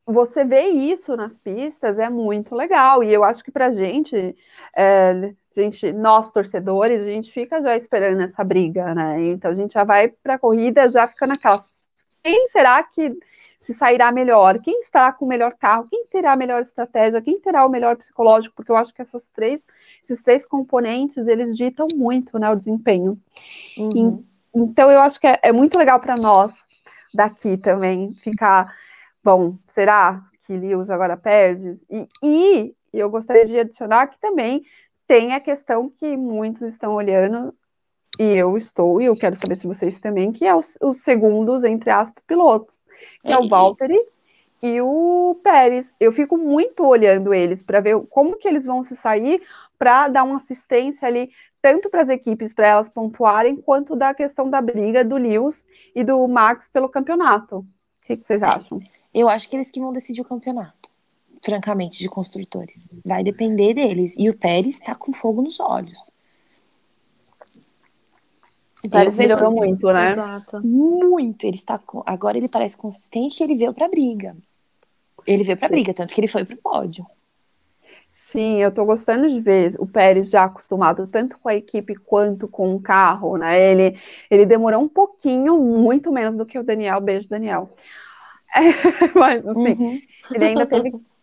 você 0.06 0.46
vê 0.46 0.68
isso 0.68 1.18
nas 1.18 1.36
pistas 1.36 1.98
é 1.98 2.10
muito 2.10 2.54
legal. 2.54 3.04
E 3.04 3.12
eu 3.12 3.24
acho 3.24 3.44
que 3.44 3.52
pra 3.52 3.72
gente. 3.72 4.36
É, 4.76 5.34
gente, 5.58 5.92
nós 5.92 6.32
torcedores, 6.32 7.02
a 7.02 7.06
gente 7.06 7.32
fica 7.32 7.62
já 7.62 7.76
esperando 7.76 8.22
essa 8.22 8.44
briga, 8.44 8.94
né? 8.94 9.30
Então 9.30 9.52
a 9.52 9.56
gente 9.56 9.74
já 9.74 9.84
vai 9.84 10.10
para 10.10 10.36
a 10.36 10.40
corrida, 10.40 10.88
já 10.90 11.08
fica 11.08 11.26
naquela. 11.26 11.64
Quem 12.24 12.48
será 12.48 12.84
que 12.84 13.18
se 13.60 13.74
sairá 13.74 14.12
melhor? 14.12 14.60
Quem 14.60 14.80
estará 14.82 15.12
com 15.12 15.26
o 15.26 15.28
melhor 15.28 15.56
carro? 15.58 15.88
Quem 15.90 16.06
terá 16.08 16.34
a 16.34 16.36
melhor 16.36 16.62
estratégia? 16.62 17.22
Quem 17.22 17.40
terá 17.40 17.66
o 17.66 17.70
melhor 17.70 17.96
psicológico? 17.98 18.56
Porque 18.56 18.72
eu 18.72 18.76
acho 18.76 18.94
que 18.94 19.02
essas 19.02 19.28
três, 19.28 19.66
esses 20.04 20.22
três 20.22 20.46
componentes, 20.46 21.28
eles 21.28 21.58
ditam 21.58 21.88
muito, 21.96 22.38
né, 22.38 22.50
o 22.50 22.56
desempenho. 22.56 23.20
Uhum. 23.78 24.24
E, 24.54 24.60
então 24.60 24.92
eu 24.92 25.00
acho 25.00 25.20
que 25.20 25.28
é, 25.28 25.40
é 25.42 25.52
muito 25.52 25.78
legal 25.78 26.00
para 26.00 26.16
nós 26.16 26.54
daqui 27.14 27.58
também 27.58 28.12
ficar, 28.12 28.76
bom, 29.24 29.56
será 29.68 30.22
que 30.46 30.54
Lewis 30.56 30.90
agora 30.90 31.18
perde? 31.18 31.80
E, 31.90 32.08
e 32.22 32.76
eu 32.94 33.10
gostaria 33.10 33.46
de 33.46 33.60
adicionar 33.60 34.08
que 34.08 34.20
também 34.20 34.64
tem 35.08 35.34
a 35.34 35.40
questão 35.40 35.90
que 35.90 36.18
muitos 36.18 36.62
estão 36.64 36.94
olhando, 36.94 37.54
e 38.20 38.24
eu 38.24 38.58
estou, 38.58 39.02
e 39.02 39.06
eu 39.06 39.16
quero 39.16 39.36
saber 39.36 39.56
se 39.56 39.68
vocês 39.68 40.00
também, 40.00 40.32
que 40.32 40.46
é 40.46 40.54
os, 40.54 40.78
os 40.82 41.02
segundos, 41.02 41.64
entre 41.64 41.90
aspas, 41.90 42.24
pilotos, 42.26 42.76
que 43.22 43.32
é, 43.32 43.38
o 43.38 43.48
Valtteri 43.48 43.98
e 44.62 44.82
o 44.82 45.40
Pérez. 45.44 45.94
Eu 46.00 46.12
fico 46.12 46.38
muito 46.38 46.86
olhando 46.86 47.34
eles 47.34 47.62
para 47.62 47.80
ver 47.80 48.00
como 48.10 48.36
que 48.36 48.48
eles 48.48 48.66
vão 48.66 48.84
se 48.84 48.96
sair 48.96 49.42
para 49.78 50.08
dar 50.08 50.24
uma 50.24 50.38
assistência 50.38 51.08
ali, 51.08 51.30
tanto 51.62 51.90
para 51.90 52.02
as 52.02 52.10
equipes, 52.10 52.54
para 52.54 52.68
elas 52.68 52.90
pontuarem, 52.90 53.56
quanto 53.56 53.96
da 53.96 54.14
questão 54.14 54.50
da 54.50 54.60
briga 54.60 55.06
do 55.06 55.16
Lewis 55.16 55.66
e 55.96 56.04
do 56.04 56.28
Max 56.28 56.68
pelo 56.68 56.90
campeonato. 56.90 57.60
O 57.60 57.66
que, 58.08 58.18
que 58.18 58.26
vocês 58.26 58.42
é, 58.42 58.46
acham? 58.46 58.82
Eu 59.14 59.30
acho 59.30 59.48
que 59.48 59.56
eles 59.56 59.70
que 59.70 59.80
vão 59.80 59.94
decidir 59.94 60.22
o 60.22 60.26
campeonato 60.26 60.97
francamente, 61.42 62.00
de 62.00 62.10
construtores. 62.10 62.88
Vai 63.06 63.24
depender 63.24 63.74
deles. 63.74 64.16
E 64.18 64.30
o 64.30 64.38
Pérez 64.38 64.80
está 64.80 64.96
com 64.96 65.14
fogo 65.14 65.42
nos 65.42 65.60
olhos. 65.60 66.12
O 68.86 68.90
Pérez 68.90 69.18
melhorou 69.18 69.48
assim, 69.48 69.56
muito, 69.56 69.92
né? 69.92 70.12
Exato. 70.12 70.66
Muito. 70.66 71.46
Ele 71.46 71.58
está 71.58 71.78
com... 71.78 72.04
Agora 72.06 72.38
ele 72.38 72.50
parece 72.50 72.78
consistente 72.78 73.42
e 73.42 73.44
ele 73.44 73.56
veio 73.56 73.74
para 73.74 73.88
briga. 73.88 74.36
Ele 75.26 75.44
veio 75.44 75.58
para 75.58 75.70
briga, 75.70 75.94
tanto 75.94 76.14
que 76.14 76.22
ele 76.22 76.28
foi 76.28 76.46
pro 76.46 76.58
pódio. 76.58 77.06
Sim, 78.10 78.58
eu 78.58 78.72
tô 78.72 78.84
gostando 78.86 79.30
de 79.30 79.40
ver 79.40 79.76
o 79.78 79.86
Pérez 79.86 80.30
já 80.30 80.46
acostumado 80.46 81.06
tanto 81.06 81.38
com 81.38 81.50
a 81.50 81.56
equipe 81.56 81.94
quanto 81.96 82.48
com 82.48 82.74
o 82.74 82.82
carro, 82.82 83.38
né? 83.38 83.72
Ele, 83.72 84.00
ele 84.32 84.46
demorou 84.46 84.82
um 84.82 84.88
pouquinho, 84.88 85.56
muito 85.60 86.12
menos 86.12 86.36
do 86.36 86.46
que 86.46 86.58
o 86.58 86.64
Daniel. 86.64 87.00
Beijo, 87.02 87.30
Daniel. 87.30 87.70
É, 88.56 88.72
mas 89.14 89.46
assim, 89.46 89.74
uhum. 89.74 90.02
ele 90.34 90.46
ainda 90.46 90.66
teve 90.66 90.94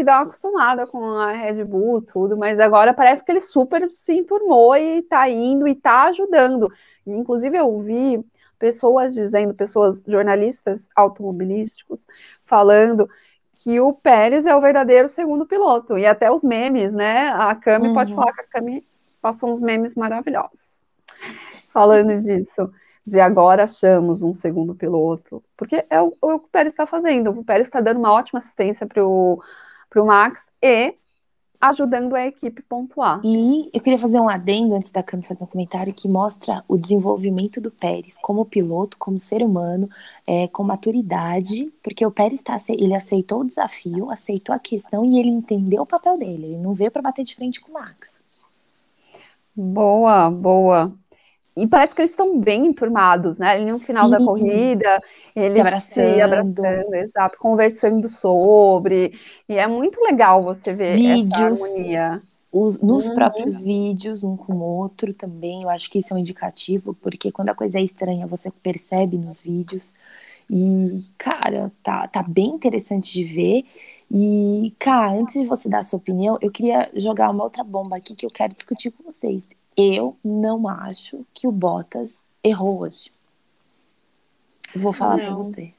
que 0.00 0.04
dá 0.04 0.16
uma 0.16 0.22
acostumada 0.22 0.86
com 0.86 1.04
a 1.04 1.30
Red 1.30 1.62
Bull, 1.64 2.00
tudo, 2.00 2.34
mas 2.34 2.58
agora 2.58 2.94
parece 2.94 3.22
que 3.22 3.30
ele 3.30 3.40
super 3.42 3.88
se 3.90 4.14
enturmou 4.14 4.74
e 4.74 5.02
tá 5.02 5.28
indo 5.28 5.68
e 5.68 5.74
tá 5.74 6.04
ajudando. 6.04 6.68
inclusive, 7.06 7.58
eu 7.58 7.78
vi 7.80 8.24
pessoas 8.58 9.12
dizendo, 9.14 9.52
pessoas, 9.52 10.02
jornalistas 10.06 10.88
automobilísticos, 10.96 12.06
falando 12.46 13.08
que 13.56 13.78
o 13.78 13.92
Pérez 13.92 14.46
é 14.46 14.56
o 14.56 14.60
verdadeiro 14.60 15.06
segundo 15.06 15.46
piloto. 15.46 15.98
E 15.98 16.06
até 16.06 16.30
os 16.30 16.42
memes, 16.42 16.94
né? 16.94 17.28
A 17.28 17.54
Cami 17.54 17.88
uhum. 17.88 17.94
pode 17.94 18.14
falar 18.14 18.32
que 18.32 18.40
a 18.40 18.46
Cami 18.46 18.86
passou 19.20 19.52
uns 19.52 19.60
memes 19.60 19.94
maravilhosos 19.94 20.82
falando 21.72 22.20
disso. 22.20 22.72
De 23.06 23.20
agora 23.20 23.64
achamos 23.64 24.22
um 24.22 24.32
segundo 24.32 24.74
piloto. 24.74 25.42
Porque 25.56 25.84
é 25.90 26.00
o, 26.00 26.16
é 26.22 26.26
o 26.26 26.38
que 26.38 26.46
o 26.46 26.50
Pérez 26.50 26.72
está 26.72 26.86
fazendo. 26.86 27.30
O 27.30 27.44
Pérez 27.44 27.68
está 27.68 27.80
dando 27.80 27.98
uma 27.98 28.12
ótima 28.12 28.38
assistência 28.38 28.86
para 28.86 29.04
o 29.04 29.42
Max 29.98 30.46
e 30.62 30.94
ajudando 31.60 32.14
a 32.14 32.26
equipe 32.26 32.62
pontuar. 32.62 33.20
E 33.22 33.68
eu 33.72 33.80
queria 33.80 33.98
fazer 33.98 34.18
um 34.18 34.28
adendo 34.28 34.74
antes 34.74 34.90
da 34.90 35.02
Cami 35.02 35.22
fazer 35.22 35.42
um 35.42 35.46
comentário 35.46 35.92
que 35.92 36.08
mostra 36.08 36.64
o 36.66 36.78
desenvolvimento 36.78 37.60
do 37.60 37.70
Pérez 37.70 38.16
como 38.22 38.46
piloto, 38.46 38.96
como 38.96 39.18
ser 39.18 39.42
humano, 39.42 39.88
é, 40.26 40.48
com 40.48 40.62
maturidade, 40.62 41.70
porque 41.82 42.04
o 42.06 42.10
Pérez 42.10 42.42
tá, 42.42 42.56
ele 42.70 42.94
aceitou 42.94 43.40
o 43.40 43.44
desafio, 43.44 44.10
aceitou 44.10 44.54
a 44.54 44.58
questão 44.58 45.04
e 45.04 45.18
ele 45.18 45.28
entendeu 45.28 45.82
o 45.82 45.86
papel 45.86 46.16
dele. 46.16 46.46
Ele 46.46 46.58
não 46.58 46.72
veio 46.72 46.90
para 46.90 47.02
bater 47.02 47.24
de 47.24 47.34
frente 47.34 47.60
com 47.60 47.70
o 47.70 47.74
Max. 47.74 48.18
Boa, 49.54 50.30
boa. 50.30 50.92
E 51.60 51.66
parece 51.66 51.94
que 51.94 52.00
eles 52.00 52.12
estão 52.12 52.40
bem 52.40 52.66
enturmados, 52.66 53.38
né? 53.38 53.58
no 53.60 53.78
final 53.78 54.04
Sim. 54.04 54.10
da 54.10 54.18
corrida, 54.18 55.02
eles 55.36 55.52
se 55.52 55.60
abraçando. 55.60 56.14
se 56.14 56.20
abraçando, 56.20 56.94
exato, 56.94 57.38
conversando 57.38 58.08
sobre. 58.08 59.12
E 59.48 59.56
é 59.56 59.66
muito 59.66 60.00
legal 60.00 60.42
você 60.42 60.72
ver 60.72 60.96
Vídeos, 60.96 61.30
essa 61.34 61.44
harmonia. 61.44 62.22
Os, 62.50 62.80
nos 62.80 63.08
uhum. 63.08 63.14
próprios 63.14 63.62
vídeos, 63.62 64.24
um 64.24 64.36
com 64.36 64.54
o 64.54 64.62
outro 64.62 65.12
também. 65.12 65.62
Eu 65.62 65.68
acho 65.68 65.90
que 65.90 65.98
isso 65.98 66.14
é 66.14 66.16
um 66.16 66.20
indicativo, 66.20 66.94
porque 66.94 67.30
quando 67.30 67.50
a 67.50 67.54
coisa 67.54 67.78
é 67.78 67.82
estranha, 67.82 68.26
você 68.26 68.50
percebe 68.50 69.18
nos 69.18 69.42
vídeos. 69.42 69.92
E, 70.48 71.04
cara, 71.18 71.70
tá, 71.82 72.08
tá 72.08 72.22
bem 72.22 72.46
interessante 72.46 73.12
de 73.12 73.22
ver. 73.22 73.64
E, 74.10 74.74
cara, 74.78 75.12
antes 75.12 75.34
de 75.40 75.46
você 75.46 75.68
dar 75.68 75.80
a 75.80 75.82
sua 75.84 75.98
opinião, 75.98 76.38
eu 76.40 76.50
queria 76.50 76.90
jogar 76.94 77.30
uma 77.30 77.44
outra 77.44 77.62
bomba 77.62 77.96
aqui 77.96 78.16
que 78.16 78.26
eu 78.26 78.30
quero 78.30 78.54
discutir 78.54 78.90
com 78.90 79.04
vocês. 79.04 79.46
Eu 79.76 80.16
não 80.24 80.68
acho 80.68 81.24
que 81.32 81.46
o 81.46 81.52
Bottas 81.52 82.20
errou 82.42 82.80
hoje. 82.80 83.10
Vou 84.74 84.92
falar 84.92 85.16
para 85.16 85.34
você. 85.34 85.72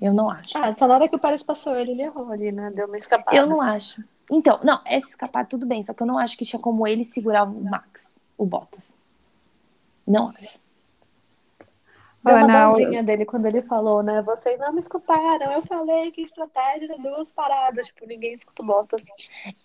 Eu 0.00 0.12
não 0.12 0.30
acho. 0.30 0.56
Ah, 0.58 0.74
só 0.74 0.86
na 0.86 0.94
hora 0.94 1.08
que 1.08 1.16
o 1.16 1.18
Pérez 1.18 1.42
passou 1.42 1.74
ele, 1.74 1.92
ele 1.92 2.02
errou 2.02 2.30
ali, 2.30 2.52
né? 2.52 2.70
Deu 2.70 2.86
uma 2.86 2.96
escapada. 2.96 3.36
Eu 3.36 3.46
não 3.46 3.60
acho. 3.60 4.02
Então, 4.30 4.60
não, 4.62 4.80
essa 4.84 5.08
escapada 5.08 5.48
tudo 5.48 5.66
bem, 5.66 5.82
só 5.82 5.92
que 5.94 6.02
eu 6.02 6.06
não 6.06 6.18
acho 6.18 6.36
que 6.36 6.44
tinha 6.44 6.60
como 6.60 6.86
ele 6.86 7.04
segurar 7.04 7.44
o 7.44 7.64
Max, 7.64 8.04
o 8.36 8.44
Bottas. 8.44 8.94
Não 10.06 10.28
acho. 10.28 10.60
Deu 12.24 12.36
uma 12.36 12.46
dãozinha 12.46 13.02
dele 13.02 13.24
quando 13.24 13.46
ele 13.46 13.62
falou, 13.62 14.02
né? 14.02 14.20
Vocês 14.22 14.58
não 14.58 14.72
me 14.72 14.80
escutaram. 14.80 15.52
Eu 15.52 15.62
falei 15.62 16.10
que 16.10 16.22
estratégia 16.22 16.88
de 16.88 17.02
duas 17.02 17.32
paradas. 17.32 17.86
Tipo, 17.86 18.06
ninguém 18.06 18.34
escuta 18.34 18.62
o 18.62 18.66
Bottas. 18.66 19.02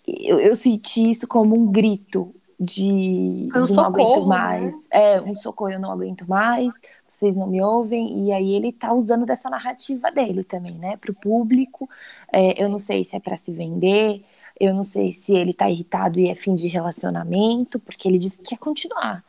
Eu, 0.06 0.40
eu 0.40 0.56
senti 0.56 1.10
isso 1.10 1.28
como 1.28 1.54
um 1.54 1.70
grito 1.70 2.34
de, 2.58 3.48
um 3.54 3.62
de 3.62 3.72
não 3.72 3.84
aguento 3.84 4.20
né? 4.20 4.26
mais. 4.26 4.74
Né? 4.74 4.82
É, 4.90 5.20
um 5.20 5.34
socorro, 5.34 5.72
eu 5.72 5.80
não 5.80 5.92
aguento 5.92 6.28
mais, 6.28 6.72
vocês 7.14 7.36
não 7.36 7.46
me 7.46 7.62
ouvem, 7.62 8.26
e 8.26 8.32
aí 8.32 8.52
ele 8.54 8.72
tá 8.72 8.92
usando 8.92 9.24
dessa 9.24 9.48
narrativa 9.48 10.10
dele 10.10 10.44
também, 10.44 10.74
né, 10.74 10.96
pro 10.96 11.14
público. 11.14 11.88
É, 12.32 12.62
eu 12.62 12.68
não 12.68 12.78
sei 12.78 13.04
se 13.04 13.16
é 13.16 13.20
para 13.20 13.36
se 13.36 13.52
vender, 13.52 14.24
eu 14.58 14.74
não 14.74 14.82
sei 14.82 15.12
se 15.12 15.32
ele 15.34 15.52
tá 15.54 15.70
irritado 15.70 16.18
e 16.18 16.28
é 16.28 16.34
fim 16.34 16.54
de 16.54 16.68
relacionamento, 16.68 17.78
porque 17.80 18.08
ele 18.08 18.18
disse 18.18 18.38
que 18.38 18.50
quer 18.50 18.58
continuar. 18.58 19.24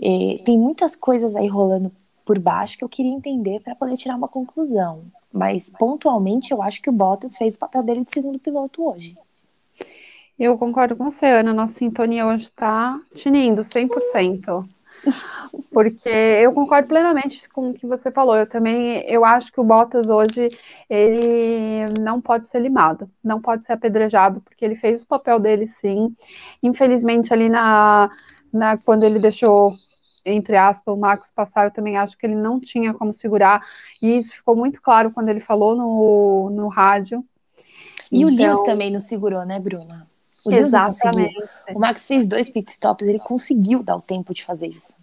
É, 0.00 0.38
tem 0.44 0.58
muitas 0.58 0.94
coisas 0.94 1.34
aí 1.36 1.46
rolando 1.46 1.92
por 2.24 2.38
baixo 2.38 2.76
que 2.76 2.84
eu 2.84 2.88
queria 2.88 3.12
entender 3.12 3.60
para 3.60 3.74
poder 3.74 3.96
tirar 3.96 4.16
uma 4.16 4.28
conclusão. 4.28 5.04
Mas 5.32 5.70
pontualmente 5.70 6.52
eu 6.52 6.62
acho 6.62 6.80
que 6.82 6.90
o 6.90 6.92
Bottas 6.92 7.36
fez 7.36 7.54
o 7.54 7.58
papel 7.58 7.82
dele 7.82 8.04
de 8.04 8.10
segundo 8.12 8.38
piloto 8.38 8.88
hoje. 8.88 9.16
Eu 10.38 10.58
concordo 10.58 10.94
com 10.94 11.10
você, 11.10 11.26
Ana. 11.26 11.52
Nossa 11.52 11.74
sintonia 11.74 12.26
hoje 12.26 12.44
está 12.44 13.00
tinindo 13.14 13.62
100%. 13.62 14.68
Porque 15.72 16.08
eu 16.08 16.52
concordo 16.52 16.88
plenamente 16.88 17.48
com 17.48 17.70
o 17.70 17.74
que 17.74 17.86
você 17.86 18.10
falou. 18.10 18.36
Eu 18.36 18.46
também, 18.46 19.04
eu 19.06 19.24
acho 19.24 19.52
que 19.52 19.60
o 19.60 19.64
Bottas 19.64 20.08
hoje, 20.08 20.48
ele 20.90 21.86
não 22.00 22.20
pode 22.20 22.48
ser 22.48 22.58
limado, 22.60 23.10
não 23.22 23.40
pode 23.40 23.64
ser 23.64 23.72
apedrejado, 23.72 24.40
porque 24.40 24.64
ele 24.64 24.76
fez 24.76 25.00
o 25.00 25.06
papel 25.06 25.38
dele 25.38 25.66
sim. 25.66 26.14
Infelizmente, 26.62 27.32
ali 27.32 27.48
na, 27.48 28.10
na 28.52 28.76
quando 28.76 29.04
ele 29.04 29.18
deixou 29.18 29.74
entre 30.28 30.56
aspas, 30.56 30.92
o 30.92 30.98
Max 30.98 31.30
passar, 31.30 31.66
eu 31.66 31.70
também 31.70 31.96
acho 31.96 32.18
que 32.18 32.26
ele 32.26 32.34
não 32.34 32.58
tinha 32.58 32.92
como 32.92 33.12
segurar, 33.12 33.64
e 34.02 34.18
isso 34.18 34.32
ficou 34.32 34.56
muito 34.56 34.82
claro 34.82 35.12
quando 35.12 35.28
ele 35.28 35.38
falou 35.38 35.76
no, 35.76 36.50
no 36.50 36.66
rádio. 36.66 37.24
E 38.10 38.22
então... 38.22 38.28
o 38.28 38.36
Lewis 38.36 38.62
também 38.64 38.90
não 38.90 38.98
segurou, 38.98 39.46
né, 39.46 39.60
Bruna? 39.60 40.04
O 40.46 40.52
Exatamente. 40.52 41.36
O 41.74 41.78
Max 41.78 42.06
fez 42.06 42.26
dois 42.26 42.48
pitstops, 42.48 43.06
ele 43.06 43.18
conseguiu 43.18 43.82
dar 43.82 43.96
o 43.96 44.00
tempo 44.00 44.32
de 44.32 44.44
fazer 44.44 44.68
isso. 44.68 44.94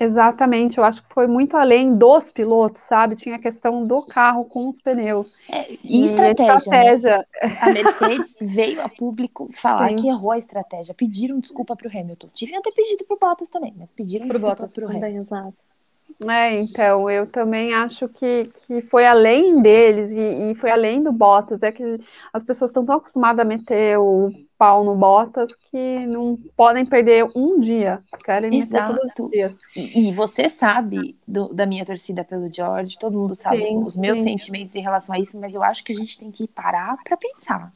Exatamente, 0.00 0.78
eu 0.78 0.84
acho 0.84 1.02
que 1.02 1.12
foi 1.12 1.26
muito 1.26 1.58
além 1.58 1.92
dos 1.92 2.32
pilotos, 2.32 2.80
sabe? 2.80 3.16
Tinha 3.16 3.36
a 3.36 3.38
questão 3.38 3.84
do 3.84 4.00
carro 4.00 4.46
com 4.46 4.66
os 4.66 4.80
pneus. 4.80 5.30
É, 5.46 5.70
e, 5.72 5.78
e, 5.84 6.04
estratégia. 6.06 6.54
estratégia. 6.56 7.18
Né? 7.18 7.58
A 7.60 7.70
Mercedes 7.70 8.36
veio 8.40 8.80
a 8.80 8.88
público 8.88 9.50
falar 9.52 9.90
Sim. 9.90 9.96
que 9.96 10.08
errou 10.08 10.32
a 10.32 10.38
estratégia. 10.38 10.94
Pediram 10.94 11.38
desculpa 11.38 11.76
para 11.76 11.86
o 11.86 11.90
Hamilton. 11.90 12.28
Deviam 12.40 12.62
ter 12.62 12.72
pedido 12.72 13.04
para 13.04 13.14
o 13.14 13.18
Bottas 13.18 13.50
também, 13.50 13.74
mas 13.78 13.90
pediram 13.90 14.26
pro 14.26 14.38
desculpa 14.38 14.68
para 14.68 14.86
o 14.86 14.88
Hamilton. 14.88 15.20
Exato. 15.20 15.54
É, 16.26 16.52
então, 16.54 17.10
eu 17.10 17.26
também 17.26 17.74
acho 17.74 18.08
que, 18.08 18.50
que 18.66 18.80
foi 18.82 19.06
além 19.06 19.60
deles 19.60 20.12
e, 20.12 20.50
e 20.50 20.54
foi 20.54 20.70
além 20.70 21.02
do 21.02 21.12
Bottas. 21.12 21.62
É 21.62 21.70
que 21.70 21.98
as 22.32 22.42
pessoas 22.42 22.70
estão 22.70 22.86
tão 22.86 22.96
acostumadas 22.96 23.44
a 23.44 23.48
meter 23.48 23.98
o 23.98 24.32
pau 24.60 24.84
no 24.84 24.94
Bottas 24.94 25.50
que 25.70 26.04
não 26.06 26.38
podem 26.54 26.84
perder 26.84 27.26
um 27.34 27.58
dia. 27.58 28.02
Querem 28.22 28.58
Exato. 28.58 29.30
E, 29.74 30.10
e, 30.10 30.12
você 30.12 30.50
sabe 30.50 31.16
do, 31.26 31.48
da 31.48 31.64
minha 31.64 31.82
torcida 31.82 32.22
pelo 32.22 32.52
George, 32.52 32.98
todo 32.98 33.18
mundo 33.18 33.34
sabe 33.34 33.66
sim, 33.66 33.82
os 33.82 33.96
meus 33.96 34.18
sim. 34.18 34.24
sentimentos 34.24 34.74
em 34.74 34.82
relação 34.82 35.14
a 35.14 35.18
isso, 35.18 35.40
mas 35.40 35.54
eu 35.54 35.62
acho 35.62 35.82
que 35.82 35.92
a 35.92 35.96
gente 35.96 36.18
tem 36.18 36.30
que 36.30 36.46
parar 36.46 36.98
para 37.02 37.16
pensar. 37.16 37.72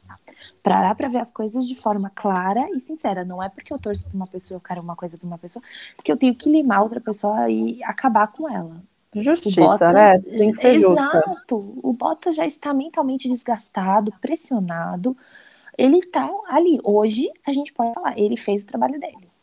Parar 0.61 0.93
para 0.93 1.07
ver 1.07 1.17
as 1.17 1.31
coisas 1.31 1.67
de 1.67 1.73
forma 1.73 2.11
clara 2.13 2.67
e 2.75 2.79
sincera. 2.79 3.25
Não 3.25 3.41
é 3.41 3.49
porque 3.49 3.73
eu 3.73 3.79
torço 3.79 4.03
para 4.03 4.15
uma 4.15 4.27
pessoa, 4.27 4.57
eu 4.57 4.61
quero 4.61 4.81
uma 4.81 4.95
coisa 4.95 5.17
para 5.17 5.25
uma 5.25 5.39
pessoa, 5.39 5.63
que 6.03 6.11
eu 6.11 6.17
tenho 6.17 6.35
que 6.35 6.47
limar 6.47 6.83
outra 6.83 7.01
pessoa 7.01 7.49
e 7.49 7.83
acabar 7.83 8.27
com 8.27 8.47
ela. 8.47 8.79
Justiça, 9.15 9.59
Bottas, 9.59 9.91
né? 9.91 10.19
Tem 10.19 10.51
que 10.51 10.57
ser 10.59 10.75
Exato. 10.75 11.29
Justa. 11.49 11.55
O 11.81 11.97
Bottas 11.97 12.35
já 12.35 12.45
está 12.45 12.75
mentalmente 12.75 13.27
desgastado, 13.27 14.13
pressionado 14.21 15.17
ele 15.77 16.01
tá 16.05 16.29
ali. 16.47 16.79
Hoje, 16.83 17.29
a 17.45 17.51
gente 17.51 17.73
pode 17.73 17.93
falar, 17.93 18.17
ele 18.17 18.37
fez 18.37 18.63
o 18.63 18.67
trabalho 18.67 18.99
dele. 18.99 19.35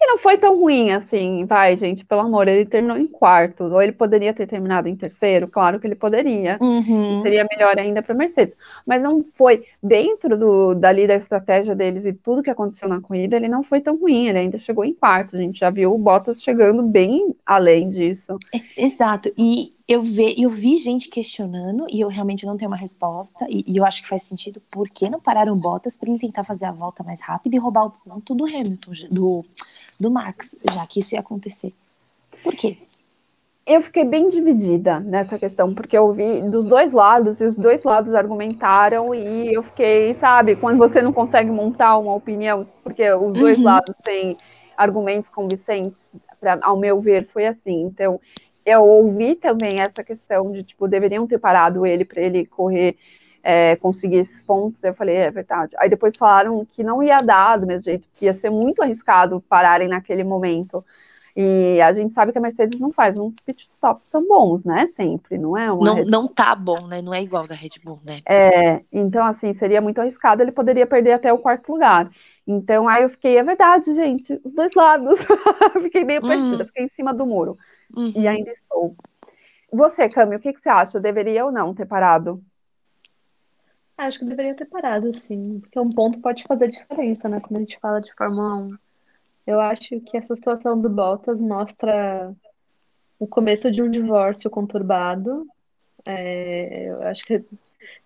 E 0.00 0.06
não 0.06 0.18
foi 0.18 0.36
tão 0.36 0.58
ruim 0.60 0.90
assim, 0.90 1.44
vai, 1.46 1.76
gente, 1.76 2.04
pelo 2.04 2.20
amor, 2.20 2.48
ele 2.48 2.66
terminou 2.66 2.96
em 2.96 3.06
quarto, 3.06 3.64
ou 3.64 3.80
ele 3.80 3.92
poderia 3.92 4.34
ter 4.34 4.46
terminado 4.46 4.88
em 4.88 4.96
terceiro, 4.96 5.48
claro 5.48 5.80
que 5.80 5.86
ele 5.86 5.94
poderia, 5.94 6.58
uhum. 6.60 7.22
seria 7.22 7.46
melhor 7.50 7.78
ainda 7.78 8.02
para 8.02 8.14
Mercedes, 8.14 8.56
mas 8.84 9.02
não 9.02 9.24
foi 9.34 9.64
dentro 9.82 10.36
do, 10.38 10.74
dali 10.74 11.06
da 11.06 11.14
estratégia 11.14 11.74
deles 11.74 12.04
e 12.04 12.12
tudo 12.12 12.42
que 12.42 12.50
aconteceu 12.50 12.88
na 12.88 13.00
corrida, 13.00 13.36
ele 13.36 13.48
não 13.48 13.62
foi 13.62 13.80
tão 13.80 13.96
ruim, 13.96 14.28
ele 14.28 14.38
ainda 14.38 14.58
chegou 14.58 14.84
em 14.84 14.92
quarto, 14.92 15.36
a 15.36 15.38
gente 15.38 15.60
já 15.60 15.70
viu 15.70 15.94
o 15.94 15.98
Bottas 15.98 16.42
chegando 16.42 16.82
bem 16.82 17.34
além 17.46 17.88
disso. 17.88 18.36
É, 18.54 18.84
exato, 18.84 19.32
e 19.38 19.73
eu, 19.86 20.02
ve, 20.02 20.34
eu 20.38 20.48
vi 20.50 20.78
gente 20.78 21.08
questionando 21.08 21.86
e 21.90 22.00
eu 22.00 22.08
realmente 22.08 22.46
não 22.46 22.56
tenho 22.56 22.70
uma 22.70 22.76
resposta. 22.76 23.46
E, 23.48 23.64
e 23.66 23.76
eu 23.76 23.84
acho 23.84 24.02
que 24.02 24.08
faz 24.08 24.22
sentido. 24.22 24.60
Por 24.70 24.88
que 24.88 25.10
não 25.10 25.20
pararam 25.20 25.56
Bottas 25.56 25.96
para 25.96 26.08
ele 26.08 26.18
tentar 26.18 26.44
fazer 26.44 26.64
a 26.64 26.72
volta 26.72 27.02
mais 27.02 27.20
rápida 27.20 27.54
e 27.54 27.58
roubar 27.58 27.86
o 27.86 27.90
ponto 27.90 28.34
do 28.34 28.46
Hamilton, 28.46 28.92
do, 29.10 29.44
do 30.00 30.10
Max, 30.10 30.56
já 30.72 30.86
que 30.86 31.00
isso 31.00 31.14
ia 31.14 31.20
acontecer? 31.20 31.72
Por 32.42 32.54
quê? 32.54 32.78
Eu 33.66 33.82
fiquei 33.82 34.04
bem 34.04 34.28
dividida 34.28 35.00
nessa 35.00 35.38
questão, 35.38 35.74
porque 35.74 35.96
eu 35.96 36.12
vi 36.12 36.42
dos 36.42 36.66
dois 36.66 36.92
lados 36.92 37.40
e 37.40 37.44
os 37.44 37.56
dois 37.56 37.82
lados 37.82 38.14
argumentaram 38.14 39.14
e 39.14 39.54
eu 39.54 39.62
fiquei, 39.62 40.12
sabe, 40.14 40.54
quando 40.54 40.76
você 40.76 41.00
não 41.00 41.14
consegue 41.14 41.50
montar 41.50 41.96
uma 41.96 42.14
opinião, 42.14 42.66
porque 42.82 43.10
os 43.14 43.38
dois 43.38 43.56
uhum. 43.56 43.64
lados 43.64 43.96
têm 44.04 44.36
argumentos 44.76 45.30
convincentes, 45.30 46.10
pra, 46.38 46.58
ao 46.60 46.76
meu 46.78 47.00
ver, 47.00 47.26
foi 47.28 47.46
assim. 47.46 47.84
Então, 47.84 48.20
eu 48.64 48.82
ouvi 48.82 49.34
também 49.34 49.80
essa 49.80 50.02
questão 50.02 50.50
de, 50.52 50.62
tipo, 50.62 50.88
deveriam 50.88 51.26
ter 51.26 51.38
parado 51.38 51.84
ele 51.84 52.04
para 52.04 52.22
ele 52.22 52.46
correr, 52.46 52.96
é, 53.42 53.76
conseguir 53.76 54.16
esses 54.16 54.42
pontos. 54.42 54.82
Eu 54.82 54.94
falei, 54.94 55.16
é 55.16 55.30
verdade. 55.30 55.76
Aí 55.78 55.88
depois 55.88 56.16
falaram 56.16 56.64
que 56.64 56.82
não 56.82 57.02
ia 57.02 57.20
dar 57.20 57.58
do 57.58 57.66
mesmo 57.66 57.84
jeito, 57.84 58.08
que 58.14 58.24
ia 58.26 58.34
ser 58.34 58.50
muito 58.50 58.82
arriscado 58.82 59.42
pararem 59.48 59.88
naquele 59.88 60.24
momento. 60.24 60.84
E 61.36 61.80
a 61.80 61.92
gente 61.92 62.14
sabe 62.14 62.30
que 62.30 62.38
a 62.38 62.40
Mercedes 62.40 62.78
não 62.78 62.92
faz 62.92 63.18
uns 63.18 63.40
pit 63.40 63.66
stops 63.68 64.06
tão 64.06 64.24
bons, 64.26 64.64
né? 64.64 64.86
Sempre, 64.94 65.36
não 65.36 65.56
é? 65.56 65.66
não, 65.66 66.04
não 66.04 66.28
tá 66.28 66.54
bom, 66.54 66.86
né? 66.86 67.02
Não 67.02 67.12
é 67.12 67.20
igual 67.20 67.44
da 67.44 67.56
Red 67.56 67.70
Bull, 67.82 67.98
né? 68.04 68.20
É, 68.30 68.82
então, 68.92 69.26
assim, 69.26 69.52
seria 69.52 69.80
muito 69.80 70.00
arriscado, 70.00 70.42
ele 70.42 70.52
poderia 70.52 70.86
perder 70.86 71.12
até 71.12 71.32
o 71.32 71.38
quarto 71.38 71.72
lugar. 71.72 72.08
Então, 72.46 72.88
aí 72.88 73.02
eu 73.02 73.08
fiquei, 73.08 73.36
é 73.36 73.42
verdade, 73.42 73.92
gente, 73.94 74.40
os 74.44 74.52
dois 74.52 74.72
lados. 74.74 75.18
fiquei 75.82 76.04
meio 76.04 76.22
uhum. 76.22 76.28
perdida, 76.28 76.66
fiquei 76.66 76.84
em 76.84 76.88
cima 76.88 77.12
do 77.12 77.26
muro. 77.26 77.58
Uhum. 77.96 78.12
E 78.14 78.28
ainda 78.28 78.50
estou. 78.50 78.94
você, 79.72 80.08
Cami, 80.08 80.36
o 80.36 80.40
que, 80.40 80.52
que 80.52 80.60
você 80.60 80.68
acha? 80.68 81.00
Deveria 81.00 81.44
ou 81.44 81.52
não 81.52 81.74
ter 81.74 81.86
parado? 81.86 82.42
Acho 83.96 84.18
que 84.18 84.24
deveria 84.24 84.56
ter 84.56 84.64
parado, 84.64 85.16
sim, 85.16 85.60
porque 85.60 85.78
um 85.78 85.88
ponto 85.88 86.20
pode 86.20 86.42
fazer 86.44 86.68
diferença, 86.68 87.28
né? 87.28 87.40
Quando 87.40 87.58
a 87.58 87.60
gente 87.60 87.78
fala 87.78 88.00
de 88.00 88.12
Fórmula 88.14 88.56
1. 88.56 88.76
Eu 89.46 89.60
acho 89.60 90.00
que 90.00 90.16
essa 90.16 90.34
situação 90.34 90.80
do 90.80 90.88
Bottas 90.88 91.40
mostra 91.40 92.34
o 93.18 93.26
começo 93.26 93.70
de 93.70 93.82
um 93.82 93.90
divórcio 93.90 94.50
conturbado. 94.50 95.46
É, 96.04 96.86
eu 96.88 97.02
acho 97.02 97.24
que. 97.24 97.44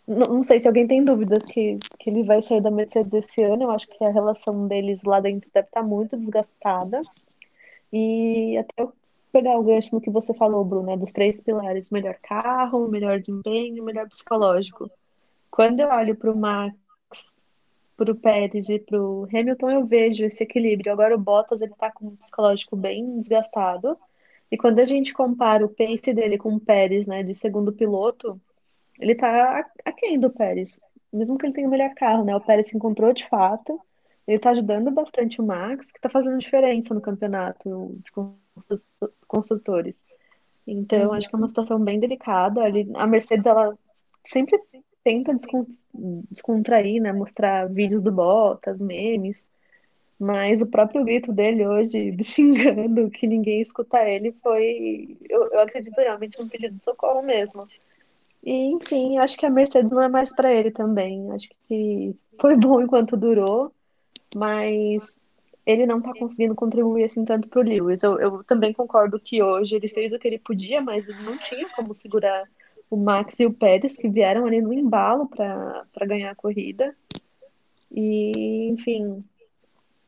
Não, 0.07 0.35
não, 0.35 0.43
sei 0.43 0.61
se 0.61 0.67
alguém 0.67 0.87
tem 0.87 1.05
dúvidas 1.05 1.45
que, 1.45 1.79
que 1.99 2.11
ele 2.11 2.23
vai 2.25 2.43
sair 2.43 2.61
da 2.61 2.71
Mercedes 2.71 3.13
esse 3.13 3.43
ano. 3.43 3.65
Eu 3.65 3.71
acho 3.71 3.87
que 3.89 4.05
a 4.05 4.11
relação 4.11 4.67
deles 4.67 5.03
lá 5.05 5.21
dentro 5.21 5.51
deve 5.53 5.69
estar 5.69 5.83
muito 5.83 6.17
desgastada. 6.17 7.01
E 7.93 8.59
até 8.59 8.83
eu 8.83 8.93
pegar 9.33 9.59
o 9.59 9.63
gancho 9.63 9.95
no 9.95 10.01
que 10.01 10.11
você 10.11 10.35
falou, 10.35 10.65
Bruno, 10.65 10.87
né, 10.87 10.97
dos 10.97 11.13
três 11.13 11.41
pilares: 11.41 11.91
melhor 11.91 12.17
carro, 12.23 12.89
melhor 12.89 13.21
desempenho, 13.21 13.85
melhor 13.85 14.09
psicológico. 14.09 14.91
Quando 15.51 15.81
eu 15.81 15.89
olho 15.89 16.17
para 16.17 16.31
o 16.31 16.37
Max, 16.37 16.77
para 17.97 18.13
o 18.13 18.15
Pérez 18.15 18.69
e 18.69 18.79
para 18.79 19.01
o 19.01 19.25
Hamilton, 19.25 19.71
eu 19.71 19.87
vejo 19.87 20.25
esse 20.25 20.45
equilíbrio. 20.45 20.93
Agora 20.93 21.15
o 21.17 21.19
Bottas 21.19 21.61
ele 21.61 21.73
está 21.73 21.91
com 21.91 22.07
um 22.07 22.17
psicológico 22.17 22.77
bem 22.77 23.19
desgastado. 23.19 23.99
E 24.51 24.57
quando 24.57 24.79
a 24.79 24.85
gente 24.85 25.13
compara 25.13 25.65
o 25.65 25.69
pace 25.69 26.15
dele 26.15 26.39
com 26.39 26.55
o 26.55 26.61
Pérez, 26.61 27.07
né, 27.07 27.23
de 27.23 27.35
segundo 27.35 27.73
piloto, 27.73 28.41
ele 28.99 29.13
está 29.13 29.67
aquém 29.85 30.19
do 30.19 30.31
Pérez. 30.31 30.81
Mesmo 31.13 31.37
que 31.39 31.47
ele 31.47 31.53
tenha 31.55 31.69
o 31.69 31.71
melhor 31.71 31.95
carro, 31.95 32.25
né? 32.25 32.35
O 32.37 32.41
Pérez 32.41 32.69
se 32.71 32.77
encontrou 32.77 33.13
de 33.13 33.27
fato. 33.29 33.81
Ele 34.27 34.37
está 34.37 34.51
ajudando 34.51 34.91
bastante 34.91 35.41
o 35.41 35.47
Max, 35.47 35.91
que 35.91 35.99
está 35.99 36.09
fazendo 36.09 36.39
diferença 36.39 36.95
no 36.95 37.01
campeonato 37.01 37.97
de 38.05 38.13
construtores. 39.29 40.01
Então, 40.67 41.13
acho 41.13 41.29
que 41.29 41.35
é 41.35 41.39
uma 41.39 41.49
situação 41.49 41.79
bem 41.79 42.01
delicada. 42.01 42.63
A 42.97 43.07
Mercedes, 43.07 43.47
ela 43.47 43.79
sempre 44.27 44.61
tenta 45.03 45.35
descontrair, 46.31 47.01
né? 47.01 47.13
Mostrar 47.13 47.69
vídeos 47.69 48.03
do 48.03 48.13
Bottas, 48.13 48.81
memes. 48.81 49.43
Mas 50.19 50.61
o 50.61 50.67
próprio 50.67 51.05
grito 51.05 51.33
dele 51.33 51.67
hoje, 51.67 52.17
xingando 52.23 53.09
que 53.09 53.27
ninguém 53.27 53.61
escuta 53.61 54.03
ele, 54.03 54.33
foi, 54.43 55.17
eu, 55.29 55.53
eu 55.53 55.61
acredito 55.61 55.97
realmente, 55.97 56.43
um 56.43 56.49
pedido 56.49 56.77
de 56.77 56.85
socorro 56.85 57.25
mesmo. 57.25 57.67
E, 58.43 58.67
enfim, 58.67 59.19
acho 59.19 59.39
que 59.39 59.47
a 59.47 59.51
Mercedes 59.51 59.91
não 59.91 60.03
é 60.03 60.09
mais 60.09 60.35
para 60.35 60.53
ele 60.53 60.71
também. 60.71 61.31
Acho 61.33 61.49
que 61.67 62.15
foi 62.41 62.57
bom 62.57 62.81
enquanto 62.81 63.17
durou, 63.17 63.73
mas 64.35 65.19
ele 65.69 65.85
não 65.85 65.99
está 65.99 66.15
conseguindo 66.15 66.55
contribuir 66.55 67.05
assim 67.05 67.27
tanto 67.27 67.47
para 67.47 67.61
o 67.61 67.63
Lewis. 67.63 68.03
Eu, 68.03 68.19
eu 68.19 68.43
também 68.43 68.73
concordo 68.73 69.21
que 69.21 69.43
hoje 69.43 69.77
ele 69.77 69.87
fez 69.87 70.15
o 70.15 70.19
que 70.19 70.27
ele 70.27 70.39
podia, 70.39 70.81
mas 70.81 71.07
ele 71.07 71.23
não 71.23 71.37
tinha 71.37 71.69
como 71.77 71.95
segurar 71.95 72.49
o 72.89 72.97
Max 72.97 73.39
e 73.39 73.45
o 73.45 73.53
Pérez, 73.53 73.99
que 73.99 74.09
vieram 74.09 74.47
ali 74.47 74.63
no 74.63 74.73
embalo 74.73 75.29
para 75.29 76.07
ganhar 76.07 76.31
a 76.31 76.35
corrida. 76.35 76.97
E, 77.93 78.71
enfim, 78.71 79.23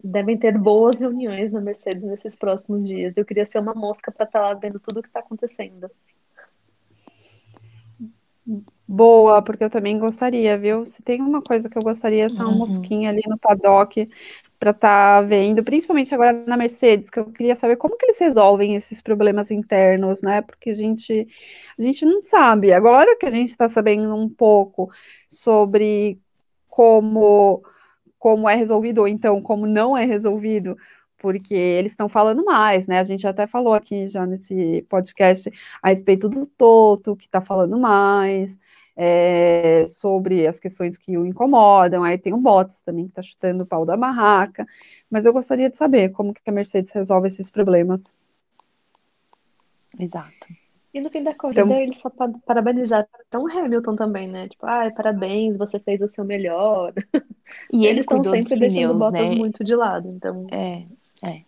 devem 0.02 0.38
ter 0.38 0.56
boas 0.56 0.98
reuniões 0.98 1.52
na 1.52 1.60
Mercedes 1.60 2.04
nesses 2.04 2.36
próximos 2.36 2.88
dias. 2.88 3.18
Eu 3.18 3.26
queria 3.26 3.44
ser 3.44 3.58
uma 3.58 3.74
mosca 3.74 4.10
para 4.10 4.24
estar 4.24 4.40
tá 4.40 4.46
lá 4.46 4.54
vendo 4.54 4.80
tudo 4.80 5.00
o 5.00 5.02
que 5.02 5.08
está 5.08 5.20
acontecendo. 5.20 5.90
Boa, 8.88 9.42
porque 9.42 9.62
eu 9.62 9.70
também 9.70 9.98
gostaria, 9.98 10.56
viu? 10.56 10.86
Se 10.86 11.02
tem 11.02 11.20
uma 11.20 11.42
coisa 11.42 11.68
que 11.68 11.76
eu 11.76 11.82
gostaria, 11.82 12.30
são 12.30 12.46
uma 12.46 12.52
uhum. 12.52 12.58
mosquinha 12.60 13.10
ali 13.10 13.22
no 13.28 13.38
paddock 13.38 14.08
para 14.60 14.72
estar 14.72 15.22
tá 15.22 15.22
vendo, 15.22 15.64
principalmente 15.64 16.14
agora 16.14 16.44
na 16.46 16.56
Mercedes, 16.56 17.08
que 17.08 17.18
eu 17.18 17.32
queria 17.32 17.56
saber 17.56 17.76
como 17.76 17.96
que 17.96 18.04
eles 18.04 18.18
resolvem 18.18 18.74
esses 18.76 19.00
problemas 19.00 19.50
internos, 19.50 20.20
né? 20.22 20.42
Porque 20.42 20.70
a 20.70 20.74
gente, 20.74 21.26
a 21.78 21.82
gente 21.82 22.04
não 22.04 22.22
sabe. 22.22 22.70
Agora 22.72 23.16
que 23.16 23.24
a 23.26 23.30
gente 23.30 23.48
está 23.48 23.68
sabendo 23.70 24.14
um 24.14 24.28
pouco 24.28 24.90
sobre 25.28 26.20
como, 26.68 27.62
como 28.18 28.48
é 28.48 28.54
resolvido, 28.54 29.00
ou 29.00 29.08
então 29.08 29.40
como 29.42 29.66
não 29.66 29.96
é 29.96 30.04
resolvido, 30.04 30.76
porque 31.18 31.54
eles 31.54 31.92
estão 31.92 32.08
falando 32.08 32.44
mais, 32.44 32.86
né? 32.86 32.98
A 33.00 33.04
gente 33.04 33.26
até 33.26 33.46
falou 33.46 33.74
aqui 33.74 34.08
já 34.08 34.26
nesse 34.26 34.84
podcast 34.90 35.50
a 35.82 35.88
respeito 35.88 36.28
do 36.28 36.46
Toto, 36.46 37.16
que 37.16 37.26
está 37.26 37.40
falando 37.40 37.78
mais 37.78 38.58
é, 38.96 39.84
sobre 39.86 40.46
as 40.46 40.60
questões 40.60 40.98
que 40.98 41.16
o 41.16 41.26
incomodam. 41.26 42.04
Aí 42.04 42.18
tem 42.18 42.32
o 42.32 42.38
Bottas 42.38 42.82
também, 42.82 43.04
que 43.04 43.12
está 43.12 43.22
chutando 43.22 43.64
o 43.64 43.66
pau 43.66 43.84
da 43.84 43.96
barraca. 43.96 44.66
Mas 45.10 45.24
eu 45.24 45.32
gostaria 45.32 45.70
de 45.70 45.76
saber 45.76 46.10
como 46.10 46.34
que 46.34 46.40
a 46.46 46.52
Mercedes 46.52 46.92
resolve 46.92 47.28
esses 47.28 47.50
problemas. 47.50 48.12
Exato. 49.98 50.48
E 50.92 51.00
no 51.00 51.08
fim 51.08 51.22
da 51.22 51.32
corrida, 51.34 51.60
então, 51.60 51.76
eles 51.76 51.98
só 51.98 52.10
parabenizaram 52.44 53.06
o 53.34 53.48
Hamilton 53.48 53.94
também, 53.94 54.26
né? 54.26 54.48
Tipo, 54.48 54.66
ah, 54.66 54.90
parabéns, 54.94 55.56
você 55.56 55.78
fez 55.78 56.00
o 56.00 56.08
seu 56.08 56.24
melhor. 56.24 56.92
E 57.72 57.86
ele 57.86 58.00
estão 58.00 58.22
sempre 58.24 58.56
pneus, 58.56 58.72
deixando 58.72 58.98
Bottas 58.98 59.30
né? 59.30 59.36
muito 59.36 59.64
de 59.64 59.74
lado, 59.74 60.08
então... 60.08 60.46
É, 60.50 60.84
é. 61.24 61.42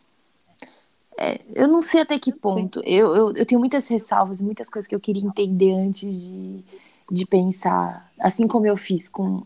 É, 1.19 1.41
eu 1.55 1.69
não 1.69 1.81
sei 1.81 2.01
até 2.01 2.19
que 2.19 2.33
ponto. 2.33 2.81
Eu, 2.85 3.15
eu, 3.15 3.33
eu, 3.35 3.47
tenho 3.47 3.61
muitas 3.61 3.87
ressalvas, 3.87 4.41
muitas 4.41 4.69
coisas 4.69 4.89
que 4.89 4.95
eu 4.95 5.01
queria 5.01 5.25
entender 5.25 5.73
antes 5.73 6.21
de, 6.21 6.65
de 7.13 7.27
pensar, 7.27 8.11
assim 8.19 8.49
como 8.49 8.67
eu 8.67 8.75
fiz 8.75 9.07
com 9.07 9.43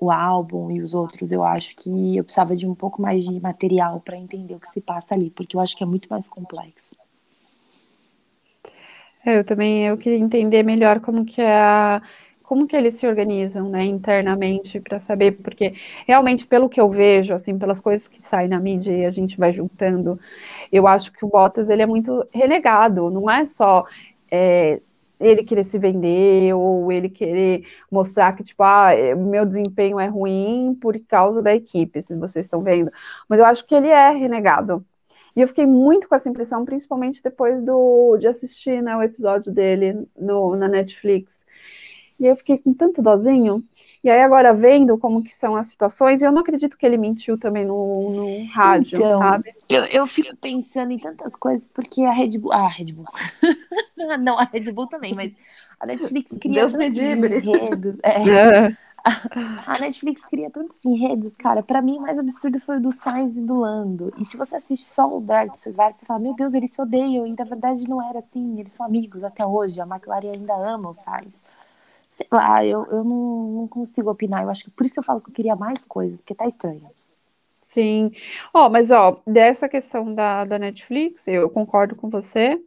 o 0.00 0.10
álbum 0.10 0.68
e 0.72 0.82
os 0.82 0.94
outros, 0.94 1.30
eu 1.30 1.44
acho 1.44 1.76
que 1.76 2.16
eu 2.16 2.24
precisava 2.24 2.56
de 2.56 2.66
um 2.66 2.74
pouco 2.74 3.00
mais 3.00 3.22
de 3.22 3.40
material 3.40 4.00
para 4.00 4.16
entender 4.16 4.54
o 4.54 4.58
que 4.58 4.68
se 4.68 4.80
passa 4.80 5.14
ali, 5.14 5.30
porque 5.30 5.56
eu 5.56 5.60
acho 5.60 5.76
que 5.76 5.84
é 5.84 5.86
muito 5.86 6.08
mais 6.10 6.26
complexo. 6.26 6.96
É, 9.24 9.38
eu 9.38 9.44
também 9.44 9.86
eu 9.86 9.96
queria 9.96 10.18
entender 10.18 10.64
melhor 10.64 10.98
como 10.98 11.24
que 11.24 11.40
é 11.40 11.54
a, 11.56 12.02
como 12.42 12.66
que 12.66 12.76
eles 12.76 12.94
se 12.94 13.06
organizam, 13.06 13.68
né, 13.68 13.84
internamente 13.84 14.80
para 14.80 14.98
saber, 14.98 15.40
porque 15.40 15.72
realmente 16.08 16.44
pelo 16.44 16.68
que 16.68 16.80
eu 16.80 16.90
vejo, 16.90 17.32
assim, 17.32 17.56
pelas 17.56 17.80
coisas 17.80 18.08
que 18.08 18.20
saem 18.20 18.48
na 18.48 18.58
mídia 18.58 18.92
e 18.92 19.06
a 19.06 19.10
gente 19.10 19.38
vai 19.38 19.52
juntando, 19.52 20.18
eu 20.72 20.88
acho 20.88 21.12
que 21.12 21.24
o 21.24 21.28
Bottas 21.28 21.70
ele 21.70 21.82
é 21.82 21.86
muito 21.86 22.26
renegado, 22.32 23.08
não 23.08 23.30
é 23.30 23.44
só 23.44 23.86
é, 24.30 24.80
ele 25.20 25.44
querer 25.44 25.64
se 25.64 25.78
vender 25.78 26.54
ou 26.54 26.90
ele 26.90 27.08
querer 27.08 27.66
mostrar 27.90 28.34
que, 28.36 28.42
tipo, 28.42 28.62
ah, 28.62 28.92
é, 28.92 29.14
meu 29.14 29.46
desempenho 29.46 29.98
é 30.00 30.06
ruim 30.06 30.76
por 30.80 30.98
causa 31.00 31.40
da 31.42 31.54
equipe, 31.54 32.02
se 32.02 32.14
vocês 32.16 32.46
estão 32.46 32.62
vendo. 32.62 32.90
Mas 33.28 33.38
eu 33.38 33.46
acho 33.46 33.66
que 33.66 33.74
ele 33.74 33.88
é 33.88 34.10
renegado. 34.10 34.84
E 35.36 35.40
eu 35.40 35.48
fiquei 35.48 35.66
muito 35.66 36.08
com 36.08 36.14
essa 36.14 36.28
impressão, 36.28 36.64
principalmente 36.64 37.22
depois 37.22 37.60
do, 37.60 38.16
de 38.18 38.28
assistir 38.28 38.82
né, 38.82 38.96
o 38.96 39.02
episódio 39.02 39.52
dele 39.52 40.06
no, 40.16 40.54
na 40.56 40.68
Netflix. 40.68 41.44
E 42.18 42.26
eu 42.26 42.36
fiquei 42.36 42.58
com 42.58 42.72
tanto 42.72 43.02
dozinho. 43.02 43.64
E 44.04 44.10
aí 44.10 44.20
agora 44.20 44.52
vendo 44.52 44.98
como 44.98 45.24
que 45.24 45.34
são 45.34 45.56
as 45.56 45.68
situações, 45.68 46.20
eu 46.20 46.30
não 46.30 46.42
acredito 46.42 46.76
que 46.76 46.84
ele 46.84 46.98
mentiu 46.98 47.38
também 47.38 47.64
no, 47.64 48.10
no 48.10 48.44
rádio, 48.52 48.98
então, 48.98 49.18
sabe? 49.18 49.50
Eu, 49.66 49.82
eu 49.86 50.06
fico 50.06 50.36
pensando 50.36 50.92
em 50.92 50.98
tantas 50.98 51.34
coisas, 51.34 51.66
porque 51.66 52.02
a 52.02 52.12
Red 52.12 52.36
Bull. 52.36 52.52
Ah, 52.52 52.66
a 52.66 52.68
Red 52.68 52.92
Bull. 52.92 53.06
não, 54.20 54.38
a 54.38 54.44
Red 54.44 54.70
Bull 54.72 54.88
também, 54.88 55.14
mas 55.14 55.32
a 55.80 55.86
Netflix 55.86 56.36
cria 56.38 56.68
Deus 56.68 56.72
tantos 56.74 56.98
enredos. 56.98 57.96
É. 58.02 58.28
é. 58.28 58.76
A 59.66 59.78
Netflix 59.80 60.24
cria 60.24 60.48
tantos 60.48 60.82
enredos, 60.82 61.36
cara. 61.36 61.62
Para 61.62 61.82
mim, 61.82 61.98
o 61.98 62.00
mais 62.00 62.18
absurdo 62.18 62.58
foi 62.58 62.78
o 62.78 62.80
do 62.80 62.90
Sainz 62.90 63.36
e 63.36 63.42
do 63.42 63.60
Lando. 63.60 64.10
E 64.16 64.24
se 64.24 64.34
você 64.34 64.56
assiste 64.56 64.86
só 64.86 65.06
o 65.06 65.20
Dark 65.20 65.54
Survivor, 65.56 65.92
você 65.92 66.06
fala: 66.06 66.20
Meu 66.20 66.34
Deus, 66.34 66.54
eles 66.54 66.72
se 66.72 66.80
odeiam. 66.80 67.26
E 67.26 67.34
na 67.38 67.44
verdade 67.44 67.86
não 67.86 68.02
era 68.02 68.20
assim. 68.20 68.58
Eles 68.58 68.72
são 68.72 68.86
amigos 68.86 69.22
até 69.22 69.44
hoje. 69.44 69.78
A 69.78 69.86
McLaren 69.86 70.32
ainda 70.32 70.54
ama 70.54 70.88
o 70.88 70.94
Sainz 70.94 71.44
sei 72.14 72.26
lá, 72.30 72.64
eu, 72.64 72.86
eu 72.86 73.02
não, 73.04 73.52
não 73.62 73.68
consigo 73.68 74.10
opinar. 74.10 74.42
Eu 74.42 74.50
acho 74.50 74.64
que 74.64 74.70
por 74.70 74.84
isso 74.84 74.94
que 74.94 75.00
eu 75.00 75.04
falo 75.04 75.20
que 75.20 75.30
eu 75.30 75.34
queria 75.34 75.56
mais 75.56 75.84
coisas, 75.84 76.20
porque 76.20 76.34
tá 76.34 76.46
estranho. 76.46 76.88
Sim. 77.64 78.12
Ó, 78.52 78.66
oh, 78.66 78.70
mas 78.70 78.92
ó, 78.92 79.20
dessa 79.26 79.68
questão 79.68 80.14
da, 80.14 80.44
da 80.44 80.58
Netflix, 80.60 81.26
eu 81.26 81.50
concordo 81.50 81.96
com 81.96 82.08
você. 82.08 82.60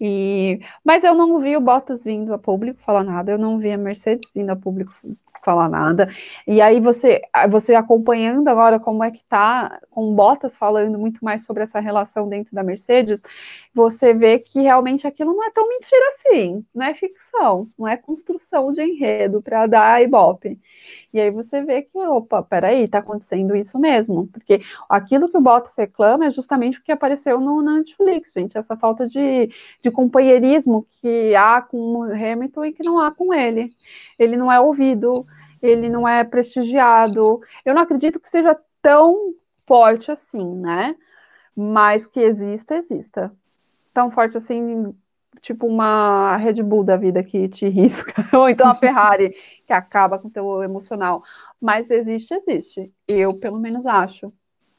E 0.00 0.60
mas 0.84 1.04
eu 1.04 1.14
não 1.14 1.40
vi 1.40 1.56
o 1.56 1.60
Bottas 1.60 2.04
vindo 2.04 2.34
a 2.34 2.38
público 2.38 2.80
falar 2.82 3.02
nada, 3.04 3.32
eu 3.32 3.38
não 3.38 3.58
vi 3.58 3.72
a 3.72 3.78
Mercedes 3.78 4.28
vindo 4.34 4.50
a 4.50 4.56
público 4.56 4.92
falar 5.46 5.68
nada. 5.68 6.08
E 6.44 6.60
aí 6.60 6.80
você, 6.80 7.22
você 7.48 7.76
acompanhando 7.76 8.48
agora 8.48 8.80
como 8.80 9.04
é 9.04 9.12
que 9.12 9.22
tá, 9.28 9.80
com 9.90 10.12
Bottas 10.12 10.58
falando 10.58 10.98
muito 10.98 11.24
mais 11.24 11.44
sobre 11.44 11.62
essa 11.62 11.78
relação 11.78 12.28
dentro 12.28 12.52
da 12.52 12.64
Mercedes, 12.64 13.22
você 13.72 14.12
vê 14.12 14.40
que 14.40 14.60
realmente 14.60 15.06
aquilo 15.06 15.32
não 15.32 15.44
é 15.44 15.50
tão 15.50 15.68
mentira 15.68 16.08
assim, 16.08 16.64
não 16.74 16.84
é 16.84 16.94
ficção, 16.94 17.68
não 17.78 17.86
é 17.86 17.96
construção 17.96 18.72
de 18.72 18.82
enredo 18.82 19.40
para 19.40 19.66
dar 19.68 20.02
ibope. 20.02 20.58
E 21.12 21.20
aí 21.20 21.30
você 21.30 21.62
vê 21.62 21.82
que, 21.82 21.96
opa, 21.96 22.42
peraí, 22.42 22.88
tá 22.88 22.98
acontecendo 22.98 23.54
isso 23.54 23.78
mesmo, 23.78 24.26
porque 24.28 24.60
aquilo 24.88 25.28
que 25.28 25.36
o 25.36 25.40
Bottas 25.40 25.76
reclama 25.76 26.26
é 26.26 26.30
justamente 26.30 26.78
o 26.78 26.82
que 26.82 26.90
apareceu 26.90 27.40
no, 27.40 27.62
na 27.62 27.74
Netflix, 27.78 28.32
gente, 28.32 28.58
essa 28.58 28.76
falta 28.76 29.06
de, 29.06 29.48
de 29.80 29.90
companheirismo 29.90 30.86
que 31.00 31.34
há 31.36 31.62
com 31.62 31.76
o 31.76 32.02
Hamilton 32.02 32.64
e 32.64 32.72
que 32.72 32.82
não 32.82 32.98
há 32.98 33.12
com 33.12 33.32
ele. 33.32 33.72
Ele 34.18 34.36
não 34.36 34.50
é 34.50 34.58
ouvido, 34.58 35.26
ele 35.66 35.88
não 35.88 36.06
é 36.06 36.24
prestigiado. 36.24 37.40
Eu 37.64 37.74
não 37.74 37.82
acredito 37.82 38.20
que 38.20 38.28
seja 38.28 38.58
tão 38.80 39.34
forte 39.66 40.10
assim, 40.10 40.44
né? 40.56 40.96
Mas 41.54 42.06
que 42.06 42.20
exista, 42.20 42.76
exista. 42.76 43.32
Tão 43.92 44.10
forte 44.10 44.36
assim, 44.36 44.94
tipo 45.40 45.66
uma 45.66 46.36
Red 46.36 46.62
Bull 46.62 46.84
da 46.84 46.96
vida 46.96 47.22
que 47.22 47.48
te 47.48 47.66
risca, 47.70 48.12
ou 48.36 48.48
então 48.48 48.68
a 48.68 48.74
Ferrari 48.74 49.34
que 49.66 49.72
acaba 49.72 50.18
com 50.18 50.28
o 50.28 50.30
teu 50.30 50.62
emocional. 50.62 51.22
Mas 51.60 51.90
existe, 51.90 52.34
existe. 52.34 52.92
Eu, 53.08 53.34
pelo 53.38 53.58
menos, 53.58 53.86
acho. 53.86 54.32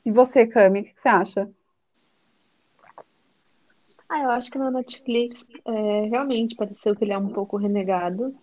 E 0.06 0.12
você, 0.12 0.46
Cami, 0.48 0.82
o 0.82 0.84
que 0.84 0.94
você 0.96 1.10
acha? 1.10 1.50
Ah, 4.10 4.24
eu 4.24 4.32
acho 4.32 4.50
que 4.50 4.58
na 4.58 4.72
Netflix 4.72 5.46
é, 5.66 6.06
realmente 6.06 6.56
pareceu 6.56 6.96
que 6.96 7.04
ele 7.04 7.12
é 7.12 7.18
um 7.18 7.28
pouco 7.28 7.58
renegado, 7.58 8.34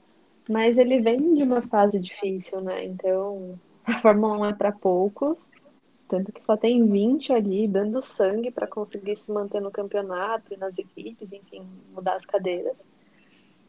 mas 0.48 0.78
ele 0.78 1.00
vem 1.00 1.34
de 1.34 1.42
uma 1.42 1.62
fase 1.62 1.98
difícil, 1.98 2.60
né? 2.60 2.84
Então, 2.84 3.58
a 3.84 4.00
Fórmula 4.00 4.38
1 4.38 4.46
é 4.46 4.52
para 4.54 4.72
poucos, 4.72 5.50
tanto 6.08 6.32
que 6.32 6.44
só 6.44 6.56
tem 6.56 6.86
20 6.86 7.32
ali 7.32 7.66
dando 7.66 8.02
sangue 8.02 8.50
para 8.50 8.66
conseguir 8.66 9.16
se 9.16 9.32
manter 9.32 9.60
no 9.60 9.70
campeonato 9.70 10.52
e 10.52 10.56
nas 10.56 10.78
equipes, 10.78 11.32
enfim, 11.32 11.66
mudar 11.92 12.16
as 12.16 12.26
cadeiras. 12.26 12.86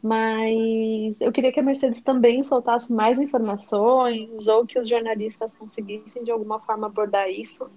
Mas 0.02 1.20
eu 1.20 1.32
queria 1.32 1.50
que 1.50 1.58
a 1.58 1.62
Mercedes 1.62 2.02
também 2.02 2.44
soltasse 2.44 2.92
mais 2.92 3.18
informações 3.18 4.46
ou 4.46 4.66
que 4.66 4.78
os 4.78 4.88
jornalistas 4.88 5.54
conseguissem 5.54 6.22
de 6.22 6.30
alguma 6.30 6.60
forma 6.60 6.86
abordar 6.86 7.28
isso. 7.30 7.68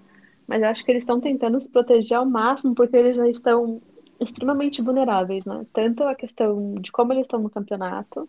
Mas 0.45 0.61
acho 0.61 0.83
que 0.83 0.91
eles 0.91 1.03
estão 1.03 1.19
tentando 1.19 1.59
se 1.59 1.71
proteger 1.71 2.17
ao 2.17 2.25
máximo 2.25 2.75
porque 2.75 2.97
eles 2.97 3.15
já 3.15 3.27
estão 3.27 3.81
extremamente 4.19 4.81
vulneráveis, 4.81 5.45
né? 5.45 5.65
Tanto 5.71 6.03
a 6.03 6.13
questão 6.13 6.75
de 6.75 6.91
como 6.91 7.13
eles 7.13 7.23
estão 7.23 7.39
no 7.39 7.49
campeonato, 7.49 8.27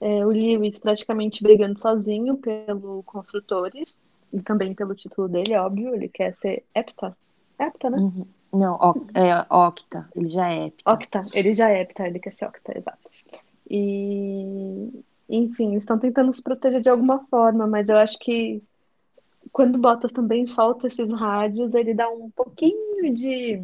é, 0.00 0.24
o 0.24 0.30
Lewis 0.30 0.78
praticamente 0.78 1.42
brigando 1.42 1.78
sozinho 1.78 2.36
pelo 2.36 3.02
construtores 3.02 3.98
e 4.32 4.40
também 4.40 4.74
pelo 4.74 4.94
título 4.94 5.28
dele, 5.28 5.52
é 5.52 5.60
óbvio, 5.60 5.94
ele 5.94 6.08
quer 6.08 6.34
ser 6.36 6.64
hepta. 6.74 7.16
Hepta, 7.58 7.90
né? 7.90 7.98
Uhum. 7.98 8.26
Não, 8.52 8.78
é 9.14 9.46
octa, 9.54 10.08
ele 10.16 10.28
já 10.28 10.50
é 10.50 10.66
hepta. 10.66 10.92
Octa, 10.92 11.24
ele 11.34 11.54
já 11.54 11.70
é 11.70 11.82
hepta, 11.82 12.06
ele 12.06 12.18
quer 12.18 12.32
ser 12.32 12.46
octa, 12.46 12.76
exato. 12.76 13.10
E, 13.68 15.04
enfim, 15.28 15.76
estão 15.76 15.98
tentando 15.98 16.32
se 16.32 16.42
proteger 16.42 16.80
de 16.80 16.88
alguma 16.88 17.24
forma, 17.26 17.66
mas 17.66 17.88
eu 17.88 17.96
acho 17.96 18.18
que 18.18 18.62
quando 19.52 19.78
Bottas 19.78 20.12
também 20.12 20.46
solta 20.46 20.86
esses 20.86 21.12
rádios, 21.12 21.74
ele 21.74 21.94
dá 21.94 22.08
um 22.08 22.30
pouquinho 22.30 23.14
de 23.14 23.62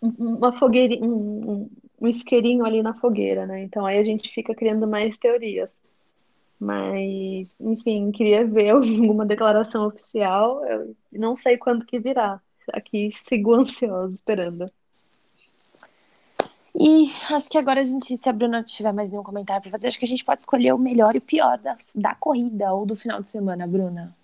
uma 0.00 0.52
fogueira, 0.58 0.94
um, 1.04 1.68
um 2.00 2.08
isqueirinho 2.08 2.64
ali 2.64 2.82
na 2.82 2.94
fogueira, 2.94 3.46
né? 3.46 3.62
Então 3.62 3.84
aí 3.84 3.98
a 3.98 4.04
gente 4.04 4.30
fica 4.32 4.54
criando 4.54 4.86
mais 4.86 5.16
teorias. 5.16 5.76
Mas, 6.58 7.54
enfim, 7.58 8.10
queria 8.10 8.46
ver 8.46 8.70
alguma 8.74 9.24
declaração 9.24 9.86
oficial. 9.86 10.64
Eu 10.64 10.94
não 11.12 11.34
sei 11.34 11.56
quando 11.56 11.86
que 11.86 11.98
virá. 11.98 12.40
Aqui 12.72 13.10
sigo 13.26 13.54
ansioso, 13.54 14.14
esperando. 14.14 14.66
E 16.74 17.10
acho 17.30 17.50
que 17.50 17.58
agora 17.58 17.80
a 17.80 17.84
gente, 17.84 18.16
se 18.16 18.28
a 18.28 18.32
Bruna 18.32 18.58
não 18.58 18.64
tiver 18.64 18.92
mais 18.92 19.10
nenhum 19.10 19.22
comentário 19.22 19.62
para 19.62 19.70
fazer, 19.72 19.88
acho 19.88 19.98
que 19.98 20.04
a 20.04 20.08
gente 20.08 20.24
pode 20.24 20.42
escolher 20.42 20.72
o 20.72 20.78
melhor 20.78 21.14
e 21.14 21.18
o 21.18 21.22
pior 21.22 21.58
da, 21.58 21.76
da 21.94 22.14
corrida 22.14 22.72
ou 22.72 22.86
do 22.86 22.94
final 22.94 23.20
de 23.20 23.28
semana, 23.28 23.66
Bruna. 23.66 24.14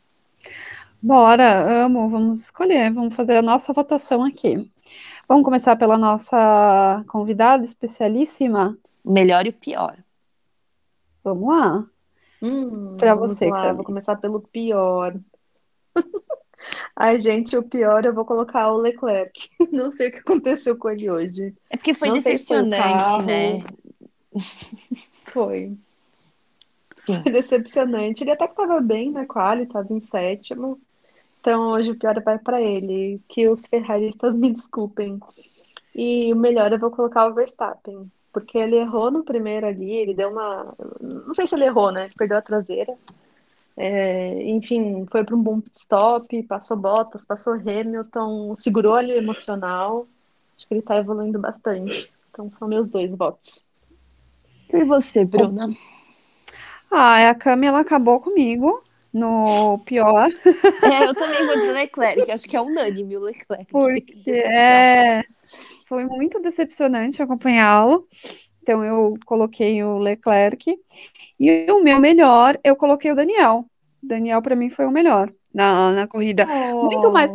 Bora, 1.03 1.85
amo, 1.85 2.09
vamos 2.09 2.41
escolher, 2.41 2.93
vamos 2.93 3.15
fazer 3.15 3.37
a 3.37 3.43
nossa 3.43 3.73
votação 3.73 4.23
aqui. 4.23 4.71
Vamos 5.29 5.45
começar 5.45 5.77
pela 5.77 5.99
nossa 5.99 7.05
convidada 7.09 7.65
especialíssima. 7.65 8.79
Melhor 9.05 9.47
e 9.47 9.51
o 9.51 9.53
pior. 9.53 9.97
Vamos 11.25 11.49
lá. 11.49 11.85
Hum, 12.41 12.97
para 12.97 13.15
você, 13.15 13.49
lá, 13.49 13.73
Vou 13.73 13.85
começar 13.85 14.17
pelo 14.17 14.41
pior. 14.41 15.17
Ai, 16.95 17.19
gente, 17.19 17.57
o 17.57 17.63
pior 17.63 18.05
eu 18.05 18.15
vou 18.15 18.25
colocar 18.25 18.71
o 18.71 18.77
Leclerc. 18.77 19.51
Não 19.73 19.91
sei 19.91 20.09
o 20.09 20.13
que 20.13 20.19
aconteceu 20.19 20.77
com 20.77 20.91
ele 20.91 21.11
hoje. 21.11 21.55
É 21.71 21.77
porque 21.77 21.95
foi 21.95 22.09
Não 22.09 22.15
decepcionante, 22.15 23.05
foi 23.05 23.25
né? 23.25 23.65
Foi. 25.33 25.77
Sim. 26.97 27.23
Foi 27.23 27.33
decepcionante. 27.33 28.23
Ele 28.23 28.31
até 28.31 28.47
que 28.47 28.55
tava 28.55 28.81
bem 28.81 29.11
na 29.11 29.27
quali, 29.27 29.65
estava 29.65 29.93
em 29.93 30.01
sétimo. 30.01 30.79
Então 31.47 31.69
hoje 31.69 31.93
o 31.93 31.97
pior 31.97 32.21
vai 32.25 32.41
para 32.41 32.61
ele. 32.61 33.21
Que 33.29 33.49
os 33.49 33.65
ferraristas 33.67 34.37
me 34.37 34.53
desculpem. 34.53 35.21
E 35.95 36.33
o 36.33 36.37
melhor 36.37 36.73
eu 36.73 36.79
vou 36.79 36.91
colocar 36.91 37.29
o 37.29 37.35
Verstappen. 37.35 38.11
Porque 38.33 38.59
ele 38.59 38.75
errou 38.75 39.13
no 39.13 39.23
primeiro 39.23 39.65
ali, 39.65 39.93
ele 39.93 40.13
deu 40.13 40.31
uma. 40.31 40.75
Não 41.01 41.33
sei 41.37 41.47
se 41.47 41.55
ele 41.55 41.67
errou, 41.67 41.93
né? 41.93 42.11
Perdeu 42.19 42.37
a 42.37 42.43
traseira. 42.43 42.93
É, 43.77 44.43
enfim, 44.49 45.07
foi 45.09 45.23
para 45.23 45.37
um 45.37 45.43
bom 45.43 45.63
stop, 45.77 46.43
passou 46.43 46.77
Bottas, 46.77 47.25
passou 47.25 47.53
Hamilton, 47.53 48.57
segurou 48.57 48.97
ali 48.97 49.13
o 49.13 49.19
emocional. 49.19 50.05
Acho 50.57 50.67
que 50.67 50.75
ele 50.75 50.81
está 50.81 50.97
evoluindo 50.97 51.39
bastante. 51.39 52.11
Então 52.29 52.51
são 52.51 52.67
meus 52.67 52.89
dois 52.89 53.17
votos. 53.17 53.65
E 54.69 54.83
você, 54.83 55.25
Bruna? 55.25 55.69
Ah, 56.91 57.31
a 57.31 57.35
Camila 57.37 57.81
acabou 57.81 58.19
comigo 58.21 58.83
no 59.17 59.79
pior. 59.87 60.31
É, 60.83 61.05
eu 61.05 61.15
também 61.15 61.47
vou 61.47 61.59
de 61.59 61.69
Leclerc, 61.69 62.31
acho 62.31 62.47
que 62.47 62.55
é 62.55 62.61
unânime 62.61 63.17
o 63.17 63.21
Leclerc. 63.21 63.67
Porque 63.73 64.31
é, 64.31 65.25
foi 65.89 66.05
muito 66.05 66.41
decepcionante 66.41 67.23
acompanhá-lo. 67.23 68.07
Então 68.63 68.85
eu 68.85 69.15
coloquei 69.25 69.83
o 69.83 69.99
Leclerc. 69.99 70.77
E 71.41 71.71
o 71.71 71.83
meu 71.83 71.99
melhor, 71.99 72.59
eu 72.63 72.77
coloquei 72.77 73.11
o 73.11 73.17
Daniel. 73.17 73.65
Daniel, 74.03 74.43
para 74.43 74.55
mim, 74.55 74.69
foi 74.69 74.85
o 74.85 74.91
melhor 74.91 75.33
na, 75.53 75.93
na 75.93 76.07
corrida. 76.07 76.47
Oh. 76.75 76.85
Muito 76.85 77.11
mais 77.11 77.33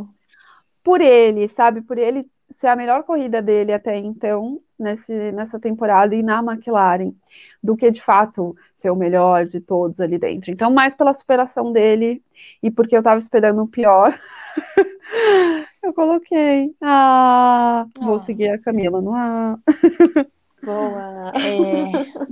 por 0.83 1.01
ele, 1.01 1.47
sabe? 1.47 1.81
Por 1.81 1.97
ele 1.97 2.29
ser 2.55 2.67
a 2.67 2.75
melhor 2.75 3.03
corrida 3.03 3.41
dele 3.41 3.73
até 3.73 3.97
então, 3.97 4.61
nesse, 4.81 5.31
nessa 5.31 5.59
temporada, 5.59 6.15
e 6.15 6.23
na 6.23 6.39
McLaren, 6.39 7.13
do 7.61 7.75
que 7.77 7.89
de 7.91 8.01
fato 8.01 8.55
ser 8.75 8.89
o 8.89 8.95
melhor 8.95 9.45
de 9.45 9.59
todos 9.59 9.99
ali 9.99 10.17
dentro. 10.17 10.51
Então, 10.51 10.71
mais 10.71 10.93
pela 10.93 11.13
superação 11.13 11.71
dele 11.71 12.21
e 12.61 12.69
porque 12.71 12.95
eu 12.95 13.03
tava 13.03 13.19
esperando 13.19 13.61
o 13.61 13.67
pior, 13.67 14.17
eu 15.83 15.93
coloquei. 15.93 16.75
Ah, 16.81 17.85
oh. 17.99 18.05
vou 18.05 18.19
seguir 18.19 18.49
a 18.49 18.59
Camila 18.59 19.01
no 19.01 19.13
ar. 19.13 19.59
Boa! 20.63 21.31
É... 21.35 22.31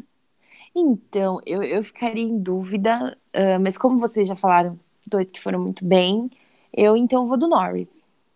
Então, 0.75 1.41
eu, 1.45 1.63
eu 1.63 1.83
ficaria 1.83 2.23
em 2.23 2.37
dúvida, 2.37 3.17
uh, 3.35 3.59
mas 3.59 3.77
como 3.77 3.97
vocês 3.97 4.27
já 4.27 4.35
falaram, 4.35 4.79
dois 5.07 5.31
que 5.31 5.39
foram 5.39 5.59
muito 5.59 5.83
bem, 5.83 6.29
eu 6.71 6.95
então 6.95 7.27
vou 7.27 7.37
do 7.37 7.47
Norris 7.47 7.89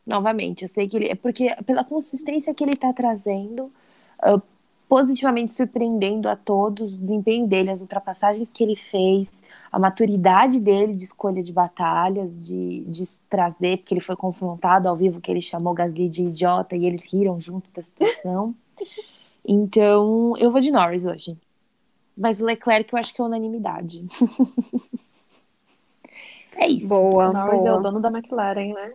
novamente. 0.06 0.64
Eu 0.64 0.68
sei 0.68 0.88
que 0.88 0.98
ele. 0.98 1.10
É 1.10 1.16
porque 1.16 1.56
pela 1.66 1.84
consistência 1.84 2.54
que 2.54 2.64
ele 2.64 2.74
está 2.74 2.94
trazendo, 2.94 3.72
uh, 4.26 4.42
positivamente 4.88 5.52
surpreendendo 5.52 6.30
a 6.30 6.36
todos, 6.36 6.96
o 6.96 7.00
desempenho 7.00 7.48
dele, 7.48 7.72
as 7.72 7.82
ultrapassagens 7.82 8.50
que 8.50 8.64
ele 8.64 8.76
fez, 8.76 9.28
a 9.72 9.80
maturidade 9.80 10.60
dele 10.60 10.94
de 10.94 11.04
escolha 11.04 11.42
de 11.42 11.52
batalhas, 11.52 12.46
de, 12.46 12.82
de 12.82 13.08
trazer, 13.28 13.78
porque 13.78 13.94
ele 13.94 14.02
foi 14.02 14.16
confrontado 14.16 14.88
ao 14.88 14.96
vivo, 14.96 15.20
que 15.20 15.32
ele 15.32 15.42
chamou 15.42 15.74
Gasly 15.74 16.08
de 16.10 16.22
idiota 16.24 16.76
e 16.76 16.86
eles 16.86 17.12
riram 17.12 17.40
junto 17.40 17.70
da 17.74 17.82
situação. 17.82 18.54
Então, 19.46 20.36
eu 20.38 20.50
vou 20.50 20.62
de 20.62 20.72
Norris 20.72 21.04
hoje. 21.04 21.38
Mas 22.18 22.40
o 22.40 22.46
Leclerc 22.46 22.94
eu 22.94 22.98
acho 22.98 23.14
que 23.14 23.20
é 23.20 23.26
unanimidade. 23.26 24.06
é 26.56 26.68
isso. 26.68 26.88
Boa, 26.88 27.30
o 27.30 27.34
Norris 27.34 27.60
boa. 27.60 27.70
é 27.70 27.74
o 27.74 27.82
dono 27.82 28.00
da 28.00 28.10
McLaren, 28.10 28.74
né? 28.74 28.94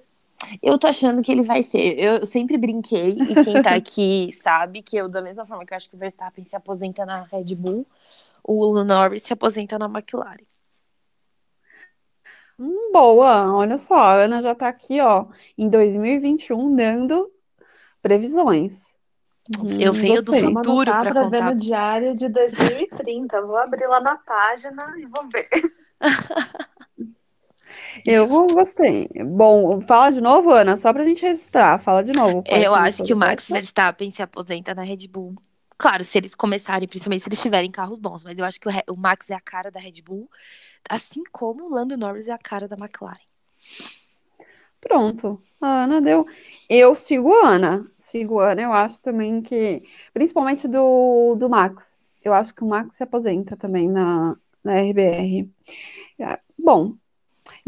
Eu 0.63 0.79
tô 0.79 0.87
achando 0.87 1.23
que 1.23 1.31
ele 1.33 1.43
vai 1.43 1.63
ser. 1.63 1.99
Eu 1.99 2.27
sempre 2.27 2.57
brinquei, 2.57 3.11
e 3.11 3.45
quem 3.45 3.63
tá 3.63 3.75
aqui 3.77 4.31
sabe 4.43 4.83
que 4.83 4.97
eu, 4.97 5.09
da 5.09 5.23
mesma 5.23 5.45
forma 5.45 5.65
que 5.65 5.73
eu 5.73 5.77
acho 5.77 5.89
que 5.89 5.97
o 5.97 5.99
Verstappen 5.99 6.45
se 6.45 6.57
aposenta 6.57 7.05
na 7.05 7.23
Red 7.23 7.55
Bull, 7.55 7.87
o 8.43 8.83
Norris 8.85 9.23
se 9.23 9.33
aposenta 9.33 9.79
na 9.79 9.87
McLaren. 9.87 10.47
Hum, 12.59 12.91
boa, 12.93 13.55
olha 13.55 13.79
só, 13.79 13.95
a 13.95 14.15
Ana 14.15 14.43
já 14.43 14.55
tá 14.55 14.69
aqui, 14.69 15.01
ó, 15.01 15.27
em 15.57 15.69
2021, 15.69 16.75
dando 16.75 17.31
previsões. 18.03 18.97
Eu 19.81 19.93
hum, 19.93 19.95
venho 19.95 20.23
do 20.23 20.33
futuro 20.35 20.91
para 20.91 21.15
contar. 21.15 21.29
ver 21.29 21.55
no 21.55 21.61
diário 21.61 22.17
de 22.17 22.29
2030. 22.29 23.41
Vou 23.43 23.57
abrir 23.57 23.87
lá 23.87 24.01
na 24.01 24.17
página 24.17 24.93
e 24.99 25.07
vou 25.07 25.27
ver. 25.29 25.49
Eu 28.11 28.27
gostei. 28.27 29.09
Bom, 29.25 29.81
fala 29.83 30.11
de 30.11 30.21
novo, 30.21 30.51
Ana, 30.51 30.77
só 30.77 30.93
pra 30.93 31.05
gente 31.05 31.23
registrar. 31.23 31.79
Fala 31.79 32.03
de 32.03 32.13
novo. 32.13 32.43
Eu 32.47 32.75
acho 32.75 33.05
que 33.05 33.13
o 33.13 33.17
Max 33.17 33.49
Verstappen 33.49 34.11
se 34.11 34.23
aposenta 34.23 34.75
na 34.75 34.83
Red 34.83 35.07
Bull. 35.09 35.35
Claro, 35.77 36.03
se 36.03 36.19
eles 36.19 36.35
começarem, 36.35 36.89
principalmente 36.89 37.23
se 37.23 37.29
eles 37.29 37.41
tiverem 37.41 37.71
carros 37.71 37.99
bons, 37.99 38.25
mas 38.25 38.39
eu 38.39 38.45
acho 38.45 38.59
que 38.59 38.69
o, 38.91 38.97
Max 38.97 39.31
é 39.31 39.35
a 39.35 39.41
cara 39.41 39.71
da 39.71 39.79
Red 39.79 40.03
Bull, 40.05 40.29
assim 40.91 41.23
como 41.31 41.67
o 41.67 41.71
Lando 41.71 41.97
Norris 41.97 42.27
é 42.27 42.33
a 42.33 42.39
cara 42.39 42.67
da 42.67 42.77
McLaren. 42.81 43.19
Pronto, 44.81 45.41
a 45.61 45.85
Ana 45.85 46.01
deu. 46.01 46.27
Eu 46.69 46.95
sigo 46.95 47.33
a 47.33 47.49
Ana. 47.49 47.87
Sigo 47.97 48.41
a 48.41 48.53
Ana, 48.53 48.63
eu 48.63 48.73
acho 48.73 49.03
também 49.03 49.43
que. 49.43 49.83
Principalmente 50.15 50.67
do, 50.67 51.37
do 51.37 51.49
Max. 51.49 51.97
Eu 52.25 52.33
acho 52.33 52.55
que 52.55 52.65
o 52.65 52.69
Max 52.69 52.97
se 52.97 53.03
aposenta 53.03 53.57
também 53.57 53.89
na, 53.89 54.37
na 54.65 54.81
RBR. 54.81 55.49
É, 56.19 56.39
bom, 56.59 56.95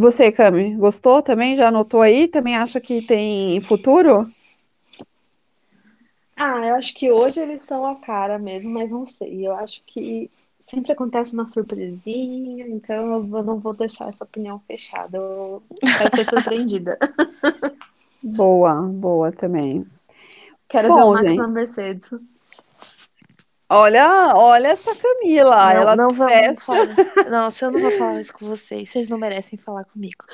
você, 0.00 0.32
Cami, 0.32 0.74
gostou 0.76 1.22
também? 1.22 1.54
Já 1.56 1.68
anotou 1.68 2.00
aí? 2.00 2.26
Também 2.26 2.56
acha 2.56 2.80
que 2.80 3.02
tem 3.02 3.60
futuro? 3.60 4.30
Ah, 6.36 6.66
eu 6.66 6.74
acho 6.76 6.94
que 6.94 7.10
hoje 7.12 7.38
eles 7.40 7.64
são 7.64 7.84
a 7.86 7.96
cara 7.96 8.38
mesmo, 8.38 8.70
mas 8.70 8.90
não 8.90 9.06
sei. 9.06 9.46
Eu 9.46 9.54
acho 9.54 9.82
que 9.86 10.30
sempre 10.70 10.92
acontece 10.92 11.34
uma 11.34 11.46
surpresinha, 11.46 12.66
então 12.68 13.16
eu 13.16 13.44
não 13.44 13.58
vou 13.58 13.74
deixar 13.74 14.08
essa 14.08 14.24
opinião 14.24 14.58
fechada. 14.60 15.18
Eu 15.18 15.62
quero 15.98 16.16
ser 16.16 16.28
surpreendida. 16.28 16.98
Boa, 18.22 18.82
boa 18.82 19.32
também. 19.32 19.86
Quero 20.68 20.88
Bom, 20.88 20.96
ver 20.96 21.08
o 21.08 21.12
Max 21.12 21.28
gente. 21.28 21.38
na 21.38 21.48
Mercedes. 21.48 22.10
Olha, 23.72 24.32
olha 24.34 24.68
essa 24.68 24.90
Camila. 24.96 25.72
Não, 25.72 25.82
ela 25.82 25.94
não 25.96 26.10
vamos 26.10 26.60
falar. 26.60 26.88
Nossa, 27.30 27.66
eu 27.66 27.70
não 27.70 27.80
vou 27.80 27.92
falar 27.92 28.20
isso 28.20 28.32
com 28.32 28.44
vocês. 28.44 28.90
Vocês 28.90 29.08
não 29.08 29.16
merecem 29.16 29.56
falar 29.56 29.84
comigo. 29.84 30.24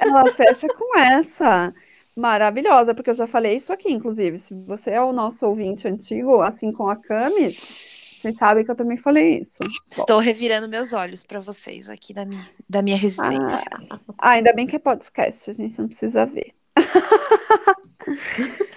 Ela 0.00 0.32
fecha 0.32 0.68
com 0.68 0.96
essa. 0.96 1.74
Maravilhosa, 2.16 2.94
porque 2.94 3.10
eu 3.10 3.16
já 3.16 3.26
falei 3.26 3.56
isso 3.56 3.72
aqui, 3.72 3.90
inclusive. 3.90 4.38
Se 4.38 4.54
você 4.64 4.92
é 4.92 5.02
o 5.02 5.12
nosso 5.12 5.44
ouvinte 5.44 5.88
antigo, 5.88 6.40
assim 6.40 6.70
como 6.70 6.88
a 6.90 6.94
Cami, 6.94 7.50
vocês 7.50 8.36
sabem 8.36 8.64
que 8.64 8.70
eu 8.70 8.76
também 8.76 8.96
falei 8.96 9.40
isso. 9.40 9.58
Estou 9.90 10.18
Bom. 10.18 10.22
revirando 10.22 10.68
meus 10.68 10.92
olhos 10.92 11.24
para 11.24 11.40
vocês 11.40 11.90
aqui 11.90 12.14
da 12.14 12.24
minha, 12.24 12.46
da 12.68 12.80
minha 12.80 12.96
residência. 12.96 13.68
Ah, 14.18 14.30
ainda 14.30 14.52
bem 14.52 14.68
que 14.68 14.76
é 14.76 14.78
podcast, 14.78 15.50
a 15.50 15.52
gente 15.52 15.76
não 15.80 15.88
precisa 15.88 16.24
ver. 16.26 16.54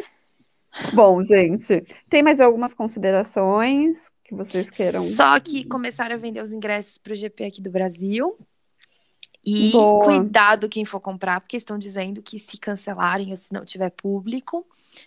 Bom, 0.94 1.24
gente, 1.24 1.84
tem 2.10 2.24
mais 2.24 2.40
algumas 2.40 2.74
considerações 2.74 4.10
que 4.24 4.34
vocês 4.34 4.70
queiram? 4.70 5.02
Só 5.02 5.40
que 5.40 5.64
começaram 5.66 6.16
a 6.16 6.18
vender 6.18 6.42
os 6.42 6.52
ingressos 6.52 6.98
para 6.98 7.14
o 7.14 7.16
GP 7.16 7.46
aqui 7.46 7.62
do 7.62 7.70
Brasil. 7.70 8.38
E 9.46 9.72
Boa. 9.72 10.04
cuidado 10.04 10.68
quem 10.68 10.84
for 10.84 11.00
comprar, 11.00 11.40
porque 11.40 11.56
estão 11.56 11.78
dizendo 11.78 12.20
que 12.20 12.40
se 12.40 12.58
cancelarem 12.58 13.30
ou 13.30 13.36
se 13.36 13.54
não 13.54 13.64
tiver 13.64 13.92
público, 13.92 14.66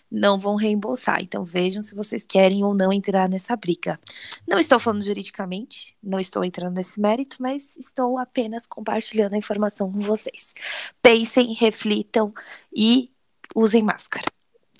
não 0.09 0.39
vão 0.39 0.55
reembolsar. 0.55 1.21
Então 1.21 1.43
vejam 1.43 1.81
se 1.81 1.93
vocês 1.93 2.23
querem 2.23 2.63
ou 2.63 2.73
não 2.73 2.93
entrar 2.93 3.27
nessa 3.27 3.53
briga. 3.57 3.99
Não 4.47 4.57
estou 4.57 4.79
falando 4.79 5.03
juridicamente, 5.03 5.97
não 6.01 6.21
estou 6.21 6.45
entrando 6.45 6.75
nesse 6.75 7.01
mérito, 7.01 7.35
mas 7.41 7.75
estou 7.75 8.17
apenas 8.17 8.65
compartilhando 8.65 9.33
a 9.33 9.37
informação 9.37 9.91
com 9.91 9.99
vocês. 9.99 10.53
Pensem, 11.01 11.53
reflitam 11.53 12.33
e 12.73 13.11
usem 13.53 13.83
máscara. 13.83 14.38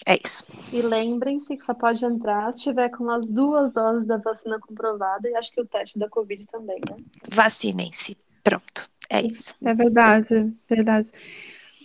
É 0.10 0.18
isso. 0.26 0.44
E 0.74 0.82
lembrem-se 0.82 1.56
que 1.56 1.64
só 1.64 1.72
pode 1.72 2.04
entrar 2.04 2.52
se 2.52 2.62
tiver 2.62 2.90
com 2.90 3.08
as 3.12 3.30
duas 3.30 3.72
doses 3.72 4.08
da 4.08 4.18
vacina 4.18 4.60
comprovada 4.60 5.30
e 5.30 5.36
acho 5.36 5.52
que 5.52 5.62
o 5.62 5.68
teste 5.68 6.00
da 6.00 6.10
Covid 6.10 6.48
também, 6.48 6.82
né? 6.90 6.98
Vacinem-se. 7.32 8.18
Pronto. 8.44 8.90
É 9.08 9.22
isso. 9.22 9.54
É 9.64 9.72
verdade, 9.72 10.52
verdade. 10.68 11.12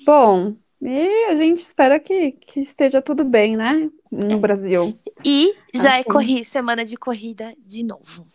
Bom, 0.06 0.56
e 0.80 1.26
a 1.26 1.36
gente 1.36 1.58
espera 1.58 2.00
que, 2.00 2.32
que 2.32 2.60
esteja 2.60 3.02
tudo 3.02 3.24
bem, 3.24 3.58
né? 3.58 3.90
No 4.10 4.38
Brasil. 4.38 4.96
E 5.22 5.54
já 5.74 5.90
assim. 5.90 6.00
é 6.00 6.04
corri, 6.04 6.44
semana 6.46 6.82
de 6.82 6.96
corrida 6.96 7.54
de 7.58 7.84
novo. 7.84 8.26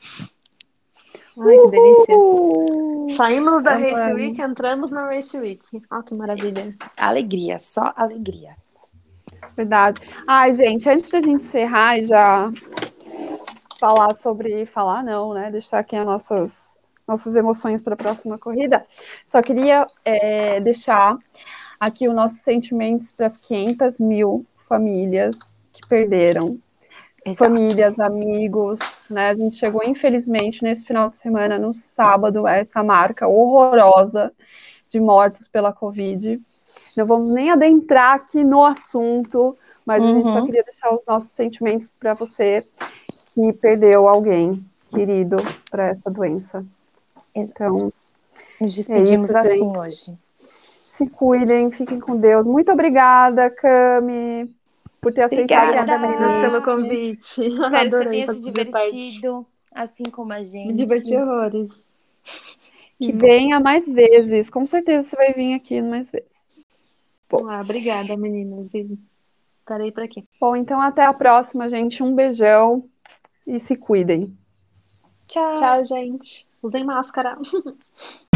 Ai, 1.36 1.58
que 1.58 1.68
delícia. 1.72 3.18
Saímos 3.18 3.64
da 3.64 3.76
Race 3.76 4.14
Week, 4.14 4.40
entramos 4.40 4.92
na 4.92 5.08
Race 5.08 5.36
Week. 5.36 5.66
Olha 5.90 6.04
que 6.04 6.16
maravilha. 6.16 6.76
Alegria, 6.96 7.60
só 7.60 7.92
alegria. 7.96 8.56
Verdade. 9.56 10.02
Ai, 10.28 10.56
gente, 10.56 10.90
antes 10.90 11.10
da 11.10 11.22
gente 11.22 11.44
encerrar 11.44 11.98
e 11.98 12.06
já 12.06 12.52
falar 13.80 14.16
sobre. 14.16 14.66
Falar, 14.66 15.04
não, 15.04 15.34
né? 15.34 15.50
Deixar 15.52 15.80
aqui 15.80 15.96
as 15.96 16.06
nossas 16.06 16.80
nossas 17.10 17.36
emoções 17.36 17.82
para 17.82 17.96
a 17.96 17.98
próxima 17.98 18.38
corrida. 18.38 18.86
Só 19.26 19.42
queria 19.42 19.88
é, 20.06 20.60
deixar 20.60 21.18
aqui 21.80 22.08
os 22.08 22.14
nossos 22.14 22.40
sentimentos 22.42 23.12
para 23.12 23.26
as 23.26 23.38
500 23.38 24.00
mil 24.00 24.46
famílias 24.68 25.40
que 25.74 25.88
perderam. 25.88 26.60
Exato. 27.26 27.38
Famílias, 27.38 28.00
amigos, 28.00 28.78
né? 29.10 29.32
A 29.32 29.36
gente 29.36 29.58
chegou, 29.58 29.84
infelizmente, 29.84 30.64
nesse 30.64 30.86
final 30.86 31.10
de 31.10 31.18
semana, 31.18 31.58
no 31.58 31.74
sábado, 31.74 32.46
a 32.46 32.56
essa 32.56 32.84
marca 32.84 33.28
horrorosa 33.28 34.32
de 34.90 35.00
mortos 35.00 35.48
pela 35.48 35.74
Covid. 35.74 36.40
Não 36.96 37.06
vamos 37.06 37.34
nem 37.34 37.52
adentrar 37.52 38.16
aqui 38.16 38.44
no 38.44 38.64
assunto, 38.64 39.58
mas 39.86 40.04
uhum. 40.04 40.10
a 40.10 40.14
gente 40.14 40.32
só 40.32 40.40
uhum. 40.40 40.46
queria 40.46 40.64
deixar 40.64 40.94
os 40.94 41.06
nossos 41.06 41.32
sentimentos 41.32 41.94
para 42.00 42.14
você 42.14 42.66
que 43.34 43.54
perdeu 43.54 44.08
alguém 44.08 44.64
querido 44.90 45.38
para 45.70 45.90
essa 45.90 46.10
doença. 46.12 46.66
Então, 47.34 47.92
nos 48.60 48.76
despedimos 48.76 49.30
é 49.30 49.30
isso, 49.30 49.38
assim 49.38 49.58
gente. 49.58 49.80
hoje. 49.80 50.18
Se 50.94 51.08
cuidem, 51.08 51.72
fiquem 51.72 52.00
com 52.00 52.18
Deus. 52.18 52.46
Muito 52.46 52.72
obrigada, 52.72 53.50
Cami, 53.50 54.54
por 55.00 55.14
ter 55.14 55.24
aceitado. 55.24 55.70
Obrigada, 55.70 55.98
meninas, 55.98 56.38
pelo 56.38 56.62
convite. 56.62 57.40
Espero 57.48 57.90
que 57.90 57.90
você 57.90 58.10
tenha 58.10 58.34
se 58.34 58.42
divertido, 58.42 59.46
assim 59.74 60.04
como 60.12 60.34
a 60.34 60.44
gente. 60.44 60.68
Me 60.68 60.74
diverti 60.74 61.16
horrores. 61.16 61.88
Que 63.00 63.14
venha 63.14 63.62
mais 63.62 63.88
vezes. 63.88 64.50
Com 64.50 64.66
certeza 64.66 65.08
você 65.08 65.16
vai 65.16 65.32
vir 65.32 65.54
aqui 65.54 65.82
mais 65.82 66.12
vezes. 66.12 66.49
Bom. 67.30 67.50
Ah, 67.50 67.62
obrigada, 67.62 68.16
meninas. 68.18 68.74
E 68.74 68.98
estarei 69.60 69.92
por 69.92 70.04
aqui. 70.04 70.24
Bom, 70.40 70.56
então 70.56 70.82
até 70.82 71.06
a 71.06 71.14
próxima, 71.14 71.70
gente. 71.70 72.02
Um 72.02 72.16
beijão 72.16 72.84
e 73.46 73.60
se 73.60 73.76
cuidem. 73.76 74.36
Tchau. 75.28 75.56
Tchau, 75.56 75.86
gente. 75.86 76.48
Usem 76.62 76.84
máscara. 76.84 77.36